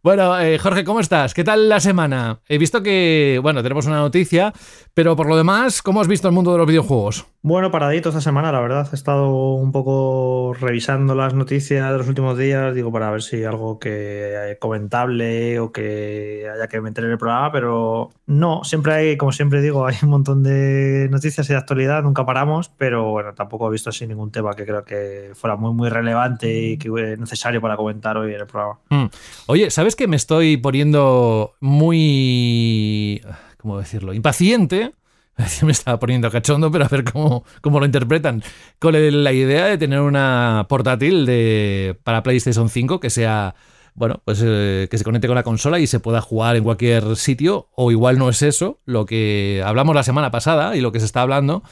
Bueno, 0.03 0.41
eh, 0.41 0.57
Jorge, 0.57 0.83
¿cómo 0.83 1.01
estás? 1.01 1.35
¿Qué 1.35 1.45
tal 1.45 1.69
la 1.69 1.79
semana? 1.79 2.41
He 2.49 2.57
visto 2.57 2.83
que, 2.83 3.39
bueno, 3.43 3.63
tenemos 3.63 3.85
una 3.85 3.99
noticia, 3.99 4.55
pero 4.95 5.15
por 5.15 5.29
lo 5.29 5.37
demás, 5.37 5.83
¿cómo 5.83 6.01
has 6.01 6.09
visto 6.09 6.27
el 6.27 6.33
mundo 6.33 6.53
de 6.53 6.59
los 6.59 6.67
videojuegos? 6.67 7.27
Bueno, 7.43 7.71
paradito 7.71 8.09
esta 8.09 8.23
semana, 8.23 8.51
la 8.51 8.61
verdad. 8.61 8.89
He 8.93 8.95
estado 8.95 9.31
un 9.55 9.73
poco 9.73 10.55
revisando 10.59 11.15
las 11.15 11.35
noticias 11.35 11.91
de 11.91 11.99
los 11.99 12.09
últimos 12.09 12.39
días, 12.39 12.75
digo, 12.75 12.91
para 12.91 13.11
ver 13.11 13.23
si 13.23 13.37
hay 13.37 13.45
algo 13.45 13.79
que 13.79 14.57
comentable 14.59 15.59
o 15.59 15.73
que 15.73 16.49
haya 16.53 16.67
que 16.69 16.81
meter 16.81 17.05
en 17.05 17.13
el 17.13 17.19
programa, 17.19 17.53
pero 17.53 18.11
no, 18.27 18.63
siempre 18.65 18.93
hay, 18.93 19.17
como 19.17 19.33
siempre 19.33 19.61
digo, 19.63 19.87
hay 19.87 19.97
un 20.03 20.11
montón 20.11 20.43
de 20.43 21.09
noticias 21.11 21.49
y 21.49 21.53
de 21.53 21.59
actualidad, 21.59 22.03
nunca 22.03 22.25
paramos, 22.25 22.71
pero 22.77 23.11
bueno, 23.11 23.35
tampoco 23.35 23.69
he 23.69 23.73
visto 23.73 23.91
así 23.91 24.07
ningún 24.07 24.31
tema 24.31 24.55
que 24.55 24.65
creo 24.65 24.85
que 24.85 25.33
fuera 25.35 25.57
muy, 25.57 25.73
muy 25.73 25.89
relevante 25.89 26.53
y 26.53 26.79
que 26.79 26.91
necesario 27.19 27.61
para 27.61 27.77
comentar 27.77 28.17
hoy 28.17 28.35
en 28.35 28.41
el 28.41 28.47
programa. 28.47 28.79
Mm. 28.91 29.07
Oye, 29.47 29.71
¿sabes? 29.71 29.90
Que 29.97 30.09
me 30.09 30.17
estoy 30.17 30.57
poniendo 30.57 31.55
muy... 31.61 33.23
¿Cómo 33.59 33.79
decirlo? 33.79 34.15
Impaciente. 34.15 34.93
Me 35.63 35.73
estaba 35.73 35.99
poniendo 35.99 36.31
cachondo, 36.31 36.71
pero 36.71 36.85
a 36.85 36.89
ver 36.89 37.05
cómo, 37.05 37.45
cómo 37.61 37.81
lo 37.81 37.87
interpretan. 37.87 38.43
Con 38.79 38.95
la 38.95 39.33
idea 39.33 39.67
de 39.67 39.79
tener 39.79 40.01
una 40.01 40.67
portátil 40.69 41.27
de, 41.27 41.99
para 42.05 42.23
PlayStation 42.23 42.69
5 42.69 43.01
que 43.01 43.11
sea 43.11 43.55
bueno, 43.95 44.23
pues 44.25 44.41
eh, 44.43 44.89
que 44.91 44.99
se 44.99 45.05
conecte 45.05 45.27
con 45.27 45.35
la 45.35 45.43
consola 45.43 45.79
y 45.79 45.87
se 45.87 46.01
pueda 46.01 46.21
jugar 46.21 46.57
en 46.57 46.65
cualquier 46.65 47.17
sitio, 47.17 47.69
o 47.75 47.91
igual 47.91 48.19
no 48.19 48.29
es 48.29 48.41
eso, 48.43 48.81
lo 48.85 49.05
que 49.05 49.63
hablamos 49.65 49.95
la 49.95 50.03
semana 50.03 50.31
pasada 50.31 50.77
y 50.77 50.81
lo 50.81 50.93
que 50.93 51.01
se 51.01 51.07
está 51.07 51.23
hablando, 51.23 51.63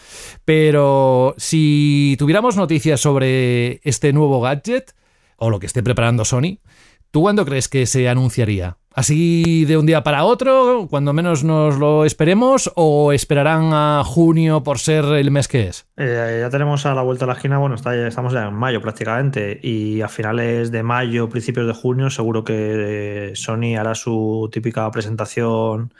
pero 0.44 1.34
si 1.38 2.16
tuviéramos 2.18 2.56
noticias 2.56 3.00
sobre 3.00 3.80
este 3.82 4.12
nuevo 4.12 4.40
gadget, 4.40 4.94
o 5.36 5.50
lo 5.50 5.60
que 5.60 5.66
esté 5.66 5.82
preparando 5.82 6.24
Sony, 6.24 6.58
¿Tú 7.10 7.22
cuándo 7.22 7.44
crees 7.44 7.68
que 7.68 7.86
se 7.86 8.08
anunciaría? 8.08 8.76
¿Así 8.98 9.64
de 9.64 9.76
un 9.76 9.86
día 9.86 10.02
para 10.02 10.24
otro, 10.24 10.88
cuando 10.90 11.12
menos 11.12 11.44
nos 11.44 11.78
lo 11.78 12.04
esperemos, 12.04 12.72
o 12.74 13.12
esperarán 13.12 13.70
a 13.72 14.02
junio 14.04 14.64
por 14.64 14.80
ser 14.80 15.04
el 15.04 15.30
mes 15.30 15.46
que 15.46 15.68
es? 15.68 15.86
Eh, 15.96 16.38
ya 16.40 16.50
tenemos 16.50 16.84
a 16.84 16.94
la 16.94 17.02
vuelta 17.02 17.24
de 17.24 17.28
la 17.28 17.36
esquina, 17.36 17.58
bueno, 17.58 17.76
estamos 17.76 18.32
ya 18.32 18.48
en 18.48 18.54
mayo 18.54 18.82
prácticamente, 18.82 19.60
y 19.62 20.00
a 20.00 20.08
finales 20.08 20.72
de 20.72 20.82
mayo, 20.82 21.28
principios 21.28 21.68
de 21.68 21.74
junio, 21.74 22.10
seguro 22.10 22.42
que 22.42 23.32
Sony 23.36 23.76
hará 23.78 23.94
su 23.94 24.50
típica 24.52 24.90
presentación 24.90 25.94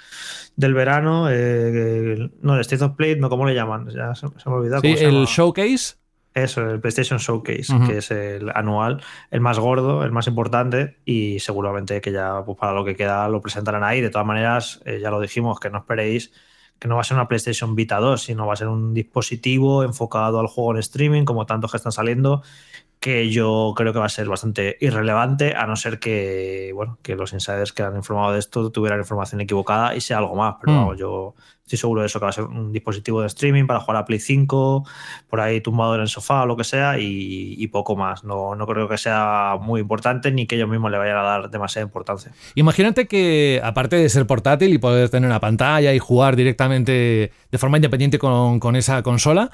del 0.56 0.74
verano. 0.74 1.28
Eh, 1.30 2.30
no, 2.42 2.54
el 2.54 2.60
State 2.62 2.82
of 2.84 2.96
Play, 2.96 3.14
no, 3.20 3.30
¿cómo 3.30 3.46
le 3.46 3.54
llaman? 3.54 3.88
Ya 3.90 4.14
se, 4.16 4.26
me 4.26 4.32
ha 4.44 4.50
olvidado. 4.50 4.82
Sí, 4.82 4.96
el 4.98 5.24
showcase. 5.26 5.94
Eso, 6.44 6.68
el 6.68 6.80
PlayStation 6.80 7.18
Showcase, 7.18 7.72
que 7.86 7.98
es 7.98 8.10
el 8.10 8.50
anual, 8.54 9.02
el 9.30 9.40
más 9.40 9.58
gordo, 9.58 10.04
el 10.04 10.12
más 10.12 10.26
importante, 10.26 10.98
y 11.04 11.38
seguramente 11.40 12.00
que 12.00 12.12
ya 12.12 12.42
pues, 12.44 12.56
para 12.58 12.72
lo 12.72 12.84
que 12.84 12.94
queda 12.94 13.28
lo 13.28 13.40
presentarán 13.40 13.84
ahí. 13.84 14.00
De 14.00 14.10
todas 14.10 14.26
maneras, 14.26 14.80
eh, 14.84 15.00
ya 15.00 15.10
lo 15.10 15.20
dijimos, 15.20 15.60
que 15.60 15.70
no 15.70 15.78
esperéis 15.78 16.32
que 16.78 16.86
no 16.86 16.94
va 16.94 17.00
a 17.00 17.04
ser 17.04 17.16
una 17.16 17.26
PlayStation 17.26 17.74
Vita 17.74 17.98
2, 17.98 18.22
sino 18.22 18.46
va 18.46 18.52
a 18.52 18.56
ser 18.56 18.68
un 18.68 18.94
dispositivo 18.94 19.82
enfocado 19.82 20.38
al 20.38 20.46
juego 20.46 20.72
en 20.72 20.78
streaming, 20.78 21.24
como 21.24 21.44
tantos 21.44 21.72
que 21.72 21.76
están 21.76 21.92
saliendo, 21.92 22.42
que 23.00 23.30
yo 23.30 23.74
creo 23.76 23.92
que 23.92 23.98
va 23.98 24.06
a 24.06 24.10
ser 24.10 24.28
bastante 24.28 24.76
irrelevante, 24.80 25.54
a 25.54 25.66
no 25.66 25.76
ser 25.76 26.00
que, 26.00 26.72
bueno, 26.74 26.98
que 27.02 27.14
los 27.14 27.32
insiders 27.32 27.72
que 27.72 27.82
han 27.82 27.96
informado 27.96 28.32
de 28.32 28.40
esto 28.40 28.70
tuvieran 28.70 28.98
información 28.98 29.40
equivocada 29.40 29.94
y 29.94 30.00
sea 30.00 30.18
algo 30.18 30.34
más. 30.34 30.56
Pero 30.60 30.92
mm. 30.92 30.96
yo 30.96 31.34
estoy 31.62 31.78
seguro 31.78 32.00
de 32.00 32.06
eso, 32.06 32.18
que 32.18 32.24
va 32.24 32.30
a 32.30 32.32
ser 32.32 32.44
un 32.44 32.72
dispositivo 32.72 33.20
de 33.20 33.28
streaming 33.28 33.66
para 33.66 33.80
jugar 33.80 33.98
a 33.98 34.04
Play 34.04 34.18
5, 34.18 34.84
por 35.28 35.40
ahí 35.40 35.60
tumbado 35.60 35.94
en 35.94 36.00
el 36.00 36.08
sofá 36.08 36.42
o 36.42 36.46
lo 36.46 36.56
que 36.56 36.64
sea, 36.64 36.98
y, 36.98 37.66
poco 37.68 37.94
más. 37.94 38.24
No, 38.24 38.56
no 38.56 38.66
creo 38.66 38.88
que 38.88 38.96
sea 38.96 39.58
muy 39.60 39.82
importante 39.82 40.32
ni 40.32 40.46
que 40.46 40.56
ellos 40.56 40.68
mismos 40.68 40.90
le 40.90 40.98
vayan 40.98 41.18
a 41.18 41.22
dar 41.22 41.50
demasiada 41.50 41.84
importancia. 41.84 42.32
Imagínate 42.54 43.06
que, 43.06 43.60
aparte 43.62 43.96
de 43.96 44.08
ser 44.08 44.26
portátil 44.26 44.72
y 44.72 44.78
poder 44.78 45.10
tener 45.10 45.28
una 45.28 45.40
pantalla 45.40 45.92
y 45.92 45.98
jugar 45.98 46.34
directamente 46.34 47.30
de 47.50 47.58
forma 47.58 47.76
independiente 47.76 48.18
con, 48.18 48.58
con 48.58 48.74
esa 48.74 49.02
consola, 49.02 49.50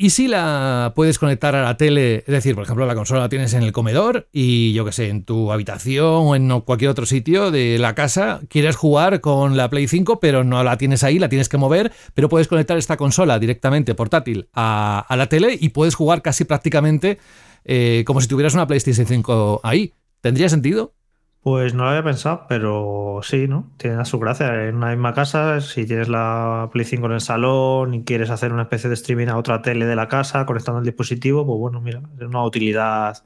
y 0.00 0.08
si 0.08 0.28
la 0.28 0.94
puedes 0.96 1.18
conectar 1.18 1.54
a 1.54 1.62
la 1.62 1.76
tele, 1.76 2.20
es 2.20 2.24
decir, 2.24 2.54
por 2.54 2.64
ejemplo, 2.64 2.86
la 2.86 2.94
consola 2.94 3.20
la 3.20 3.28
tienes 3.28 3.52
en 3.52 3.62
el 3.62 3.72
comedor 3.72 4.28
y 4.32 4.72
yo 4.72 4.86
que 4.86 4.92
sé, 4.92 5.10
en 5.10 5.24
tu 5.24 5.52
habitación 5.52 6.06
o 6.06 6.34
en 6.34 6.48
cualquier 6.62 6.90
otro 6.90 7.04
sitio 7.04 7.50
de 7.50 7.76
la 7.76 7.94
casa, 7.94 8.40
quieres 8.48 8.76
jugar 8.76 9.20
con 9.20 9.58
la 9.58 9.68
Play 9.68 9.88
5, 9.88 10.18
pero 10.18 10.42
no 10.42 10.64
la 10.64 10.78
tienes 10.78 11.04
ahí, 11.04 11.18
la 11.18 11.28
tienes 11.28 11.50
que 11.50 11.58
mover, 11.58 11.92
pero 12.14 12.30
puedes 12.30 12.48
conectar 12.48 12.78
esta 12.78 12.96
consola 12.96 13.38
directamente 13.38 13.94
portátil 13.94 14.48
a, 14.54 15.04
la 15.14 15.26
tele 15.26 15.58
y 15.60 15.68
puedes 15.68 15.94
jugar 15.96 16.22
casi 16.22 16.44
prácticamente 16.44 17.18
eh, 17.66 18.02
como 18.06 18.22
si 18.22 18.26
tuvieras 18.26 18.54
una 18.54 18.66
PlayStation 18.66 19.06
5 19.06 19.60
ahí. 19.62 19.92
¿Tendría 20.22 20.48
sentido? 20.48 20.94
Pues 21.42 21.72
no 21.72 21.84
lo 21.84 21.90
había 21.90 22.02
pensado, 22.02 22.44
pero 22.48 23.20
sí, 23.22 23.48
¿no? 23.48 23.70
Tiene 23.78 24.04
su 24.04 24.18
gracia. 24.18 24.68
En 24.68 24.76
una 24.76 24.90
misma 24.90 25.14
casa, 25.14 25.62
si 25.62 25.86
tienes 25.86 26.08
la 26.08 26.68
Play 26.70 26.84
5 26.84 27.06
en 27.06 27.12
el 27.12 27.20
salón 27.22 27.94
y 27.94 28.04
quieres 28.04 28.28
hacer 28.28 28.52
una 28.52 28.62
especie 28.62 28.88
de 28.88 28.94
streaming 28.94 29.28
a 29.28 29.38
otra 29.38 29.62
tele 29.62 29.86
de 29.86 29.96
la 29.96 30.06
casa 30.06 30.44
conectando 30.44 30.80
el 30.80 30.84
dispositivo, 30.84 31.46
pues 31.46 31.58
bueno, 31.58 31.80
mira, 31.80 32.02
es 32.18 32.26
una 32.26 32.44
utilidad 32.44 33.22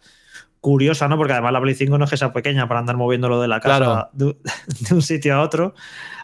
curiosa, 0.61 1.09
¿no? 1.09 1.16
Porque 1.16 1.33
además 1.33 1.52
la 1.52 1.61
Play 1.61 1.75
5 1.75 1.99
no 1.99 2.04
es 2.04 2.11
que 2.11 2.16
sea 2.16 2.33
pequeña 2.33 2.68
para 2.68 2.80
andar 2.80 2.97
moviéndolo 2.97 3.40
de 3.40 3.49
la 3.49 3.59
casa 3.59 4.11
de, 4.12 4.37
un 4.92 5.02
sitio 5.02 5.35
a 5.35 5.42
otro. 5.42 5.75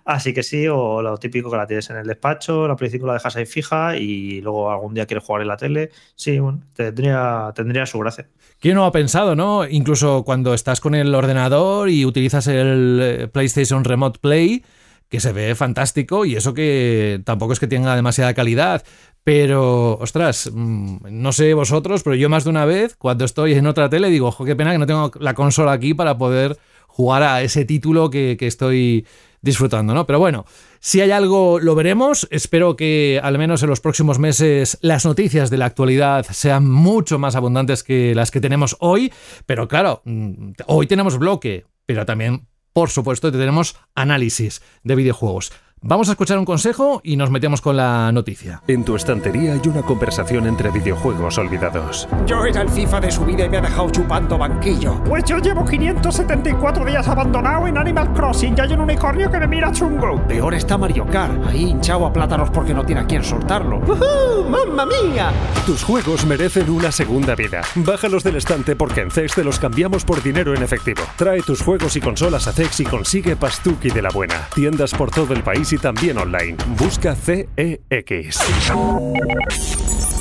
Así 0.05 0.33
que 0.33 0.45
sí, 0.45 0.69
o 0.69 1.03
lo 1.03 1.19
típico 1.19 1.51
que 1.51 1.57
la 1.57 1.67
tienes 1.67 1.91
en 1.91 1.97
el 1.97 2.07
despacho, 2.07 2.69
la 2.69 2.77
Play 2.77 2.91
5 2.91 3.07
la 3.07 3.15
dejas 3.15 3.35
ahí 3.35 3.47
fija 3.47 3.97
y 3.97 4.41
luego 4.43 4.71
algún 4.71 4.95
día 4.95 5.07
quieres 5.07 5.25
jugar 5.25 5.43
en 5.43 5.49
la 5.49 5.57
tele. 5.57 5.91
Sí, 6.15 6.39
bueno, 6.39 6.63
tendría, 6.73 7.53
tendría 7.55 7.85
su 7.85 7.99
gracia. 7.99 8.29
¿Quién 8.61 8.75
no 8.75 8.85
ha 8.85 8.93
pensado, 8.93 9.35
no? 9.35 9.67
Incluso 9.67 10.23
cuando 10.23 10.53
estás 10.53 10.81
con 10.81 10.95
el 10.95 11.15
ordenador 11.15 11.89
y 11.89 12.05
utilizas 12.05 12.47
el 12.47 13.01
eh, 13.03 13.29
PlayStation 13.29 13.85
Remote 13.85 14.19
Play, 14.21 14.63
que 15.09 15.19
se 15.19 15.33
ve 15.33 15.55
fantástico 15.55 16.27
y 16.27 16.37
eso 16.37 16.53
que 16.53 17.23
tampoco 17.25 17.55
es 17.55 17.59
que 17.59 17.67
tenga 17.67 17.97
demasiada 17.97 18.35
calidad. 18.35 18.85
Pero, 19.25 19.95
ostras, 19.99 20.51
mm, 20.53 20.97
no 21.11 21.33
sé 21.33 21.55
vosotros, 21.55 22.03
pero 22.03 22.17
yo 22.17 22.29
más 22.29 22.45
de 22.45 22.51
una 22.51 22.67
vez, 22.67 22.97
cuando 22.97 23.25
estoy 23.25 23.55
en 23.55 23.67
otra 23.67 23.89
tele, 23.89 24.11
digo, 24.11 24.29
ojo, 24.29 24.45
qué 24.45 24.55
pena 24.55 24.73
que 24.73 24.79
no 24.79 24.87
tengo 24.87 25.11
la 25.19 25.33
consola 25.33 25.73
aquí 25.73 25.95
para 25.95 26.19
poder 26.19 26.59
jugar 26.87 27.23
a 27.23 27.43
ese 27.43 27.65
título 27.65 28.11
que, 28.11 28.37
que 28.39 28.47
estoy 28.47 29.07
disfrutando, 29.41 29.95
¿no? 29.95 30.07
Pero 30.07 30.19
bueno, 30.19 30.45
si 30.83 31.03
hay 31.03 31.11
algo, 31.11 31.61
lo 31.61 31.75
veremos. 31.75 32.27
Espero 32.31 32.75
que 32.75 33.21
al 33.23 33.37
menos 33.37 33.63
en 33.63 33.69
los 33.69 33.81
próximos 33.81 34.19
meses 34.19 34.79
las 34.81 35.05
noticias 35.05 35.51
de 35.51 35.59
la 35.59 35.67
actualidad 35.67 36.25
sean 36.31 36.69
mucho 36.71 37.19
más 37.19 37.37
abundantes 37.37 37.83
que 37.83 38.15
las 38.15 38.31
que 38.31 38.41
tenemos 38.41 38.79
hoy. 38.81 39.13
Pero 39.45 39.69
claro, 39.69 40.01
mm, 40.07 40.53
hoy 40.67 40.87
tenemos 40.87 41.19
bloque, 41.19 41.67
pero 41.85 42.07
también, 42.07 42.47
por 42.73 42.89
supuesto, 42.89 43.31
tenemos 43.31 43.77
análisis 43.95 44.63
de 44.83 44.95
videojuegos. 44.95 45.53
Vamos 45.83 46.11
a 46.11 46.13
escuchar 46.13 46.39
un 46.39 46.45
consejo 46.45 47.01
y 47.03 47.17
nos 47.17 47.31
metemos 47.31 47.63
con 47.63 47.75
la 47.75 48.13
noticia. 48.13 48.63
En 48.69 48.85
tu 48.85 48.97
estantería 48.97 49.55
hay 49.55 49.63
una 49.67 49.81
conversación 49.81 50.47
entre 50.47 50.71
videojuegos 50.71 51.39
olvidados. 51.39 52.07
Yo 52.27 52.45
era 52.45 52.61
el 52.61 52.69
FIFA 52.69 53.01
de 53.01 53.11
su 53.11 53.25
vida 53.25 53.47
y 53.47 53.49
me 53.49 53.57
ha 53.57 53.63
dejado 53.63 53.89
chupando 53.89 54.37
banquillo. 54.37 55.03
Pues 55.05 55.25
yo 55.25 55.39
llevo 55.39 55.65
574 55.65 56.85
días 56.85 57.09
abandonado 57.09 57.67
en 57.67 57.79
Animal 57.79 58.13
Crossing 58.13 58.55
y 58.59 58.61
hay 58.61 58.75
un 58.75 58.81
unicornio 58.81 59.31
que 59.31 59.39
me 59.39 59.47
mira 59.47 59.73
chungo. 59.73 60.23
Peor 60.29 60.53
está 60.53 60.77
Mario 60.77 61.07
Kart, 61.07 61.47
ahí 61.47 61.71
hinchado 61.71 62.05
a 62.05 62.13
plátanos 62.13 62.51
porque 62.51 62.75
no 62.75 62.85
tiene 62.85 63.01
a 63.01 63.07
quien 63.07 63.25
soltarlo. 63.25 63.79
¡Uh, 63.79 64.51
¡Mamma 64.51 64.85
mía! 64.85 65.33
Tus 65.65 65.83
juegos 65.83 66.27
merecen 66.27 66.69
una 66.69 66.93
segunda 66.93 67.35
vida. 67.35 67.63
Bájalos 67.77 68.23
del 68.23 68.37
estante 68.37 68.77
porque 68.77 69.01
en 69.01 69.11
CEX 69.11 69.37
te 69.37 69.45
los 69.45 69.59
cambiamos 69.59 70.05
por 70.05 70.23
dinero 70.23 70.55
en 70.55 70.63
efectivo. 70.63 71.05
Trae 71.17 71.41
tus 71.41 71.63
juegos 71.63 71.97
y 71.97 72.03
consolas 72.03 72.47
a 72.49 72.53
CEX 72.53 72.81
y 72.81 72.85
consigue 72.85 73.35
Pastuki 73.35 73.89
de 73.89 74.03
la 74.03 74.11
buena. 74.11 74.47
Tiendas 74.55 74.93
por 74.93 75.11
todo 75.11 75.33
el 75.33 75.43
país 75.43 75.70
y 75.73 75.79
también 75.79 76.19
online. 76.19 76.57
Busca 76.79 77.15
CEX. 77.15 78.39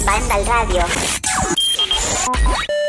Banda 0.05 0.35
al 0.35 0.45
radio. 0.45 0.83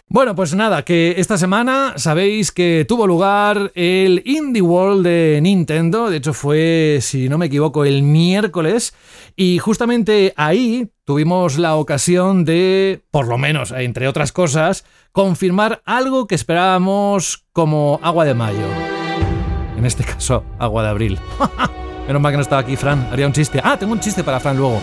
Bueno, 0.08 0.34
pues 0.34 0.54
nada, 0.54 0.84
que 0.84 1.14
esta 1.18 1.38
semana 1.38 1.94
sabéis 1.96 2.50
que 2.50 2.84
tuvo 2.88 3.06
lugar 3.06 3.70
el 3.76 4.22
Indie 4.26 4.60
World 4.60 5.06
de 5.06 5.38
Nintendo, 5.40 6.10
de 6.10 6.16
hecho 6.16 6.34
fue, 6.34 6.98
si 7.00 7.28
no 7.28 7.38
me 7.38 7.46
equivoco, 7.46 7.84
el 7.84 8.02
miércoles, 8.02 8.92
y 9.36 9.58
justamente 9.58 10.34
ahí 10.36 10.90
tuvimos 11.04 11.58
la 11.58 11.76
ocasión 11.76 12.44
de, 12.44 13.02
por 13.12 13.28
lo 13.28 13.38
menos, 13.38 13.70
entre 13.70 14.08
otras 14.08 14.32
cosas, 14.32 14.84
confirmar 15.12 15.80
algo 15.84 16.26
que 16.26 16.34
esperábamos 16.34 17.46
como 17.52 18.00
agua 18.02 18.24
de 18.24 18.34
mayo. 18.34 18.66
En 19.78 19.86
este 19.86 20.02
caso, 20.04 20.44
agua 20.58 20.82
de 20.82 20.88
abril. 20.88 21.18
Menos 22.10 22.22
mal 22.22 22.32
que 22.32 22.38
no 22.38 22.42
estaba 22.42 22.62
aquí 22.62 22.74
Fran, 22.74 23.06
haría 23.12 23.24
un 23.24 23.32
chiste. 23.32 23.60
Ah, 23.62 23.76
tengo 23.78 23.92
un 23.92 24.00
chiste 24.00 24.24
para 24.24 24.40
Fran 24.40 24.56
luego. 24.56 24.80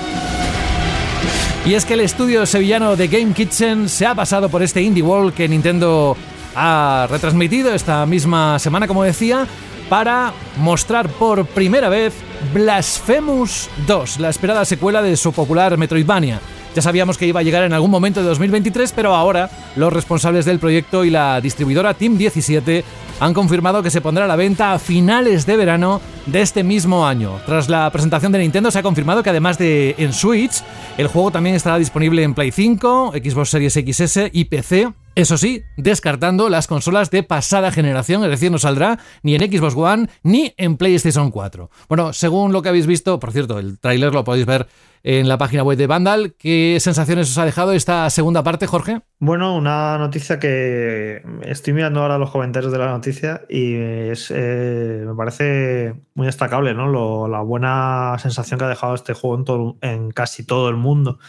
Y 1.65 1.73
es 1.73 1.83
que 1.83 1.95
el 1.95 1.99
estudio 1.99 2.45
sevillano 2.45 2.95
de 2.95 3.09
Game 3.09 3.33
Kitchen 3.33 3.89
se 3.89 4.05
ha 4.05 4.15
pasado 4.15 4.47
por 4.47 4.63
este 4.63 4.81
Indie 4.81 5.03
World 5.03 5.33
que 5.33 5.49
Nintendo 5.49 6.15
ha 6.55 7.05
retransmitido 7.09 7.73
esta 7.73 8.05
misma 8.05 8.59
semana, 8.59 8.87
como 8.87 9.03
decía, 9.03 9.45
para 9.89 10.31
mostrar 10.55 11.09
por 11.09 11.45
primera 11.47 11.89
vez 11.89 12.13
Blasphemous 12.53 13.69
2, 13.87 14.21
la 14.21 14.29
esperada 14.29 14.63
secuela 14.63 15.01
de 15.01 15.17
su 15.17 15.33
popular 15.33 15.77
Metroidvania. 15.77 16.39
Ya 16.77 16.83
sabíamos 16.83 17.17
que 17.17 17.25
iba 17.25 17.39
a 17.39 17.43
llegar 17.43 17.63
en 17.63 17.73
algún 17.73 17.89
momento 17.89 18.21
de 18.21 18.27
2023, 18.27 18.91
pero 18.91 19.15
ahora 19.15 19.49
los 19.75 19.91
responsables 19.91 20.45
del 20.45 20.59
proyecto 20.59 21.03
y 21.05 21.09
la 21.09 21.41
distribuidora 21.41 21.95
Team 21.95 22.19
17 22.19 22.83
han 23.19 23.33
confirmado 23.33 23.81
que 23.81 23.89
se 23.89 23.99
pondrá 23.99 24.25
a 24.25 24.27
la 24.27 24.35
venta 24.35 24.73
a 24.73 24.77
finales 24.77 25.47
de 25.47 25.57
verano 25.57 26.01
de 26.27 26.43
este 26.43 26.63
mismo 26.63 27.07
año. 27.07 27.39
Tras 27.47 27.67
la 27.67 27.89
presentación 27.89 28.31
de 28.31 28.37
Nintendo 28.37 28.69
se 28.69 28.77
ha 28.77 28.83
confirmado 28.83 29.23
que 29.23 29.31
además 29.31 29.57
de 29.57 29.95
en 29.97 30.13
Switch, 30.13 30.61
el 30.99 31.07
juego 31.07 31.31
también 31.31 31.55
estará 31.55 31.79
disponible 31.79 32.21
en 32.21 32.35
Play 32.35 32.51
5, 32.51 33.13
Xbox 33.13 33.49
Series 33.49 33.73
XS 33.73 34.29
y 34.31 34.45
PC. 34.45 34.93
Eso 35.15 35.35
sí, 35.35 35.63
descartando 35.77 36.47
las 36.47 36.67
consolas 36.67 37.09
de 37.09 37.23
pasada 37.23 37.71
generación, 37.71 38.23
es 38.23 38.29
decir, 38.29 38.51
no 38.51 38.59
saldrá 38.59 38.99
ni 39.23 39.33
en 39.33 39.41
Xbox 39.51 39.73
One 39.75 40.09
ni 40.21 40.53
en 40.57 40.77
PlayStation 40.77 41.31
4. 41.31 41.71
Bueno, 41.89 42.13
según 42.13 42.53
lo 42.53 42.61
que 42.61 42.69
habéis 42.69 42.85
visto, 42.85 43.19
por 43.19 43.31
cierto, 43.31 43.57
el 43.57 43.79
tráiler 43.79 44.13
lo 44.13 44.23
podéis 44.23 44.45
ver 44.45 44.67
en 45.09 45.29
la 45.29 45.37
página 45.37 45.63
web 45.63 45.77
de 45.77 45.87
Vandal. 45.87 46.35
¿Qué 46.37 46.79
sensaciones 46.81 47.31
os 47.31 47.37
ha 47.37 47.45
dejado 47.45 47.71
esta 47.71 48.09
segunda 48.09 48.43
parte, 48.43 48.67
Jorge? 48.67 48.99
Bueno, 49.19 49.55
una 49.55 49.97
noticia 49.97 50.37
que 50.37 51.23
estoy 51.43 51.71
mirando 51.71 52.01
ahora 52.01 52.17
los 52.17 52.29
comentarios 52.29 52.73
de 52.73 52.77
la 52.77 52.87
noticia 52.87 53.43
y 53.47 53.75
es, 53.75 54.33
eh, 54.35 55.05
me 55.07 55.15
parece 55.15 55.95
muy 56.13 56.25
destacable, 56.25 56.73
¿no? 56.73 57.29
la 57.29 57.39
buena 57.39 58.17
sensación 58.19 58.59
que 58.59 58.65
ha 58.65 58.67
dejado 58.67 58.95
este 58.95 59.13
juego 59.13 59.77
en 59.79 60.11
casi 60.11 60.45
todo 60.45 60.67
el 60.67 60.75
mundo. 60.75 61.19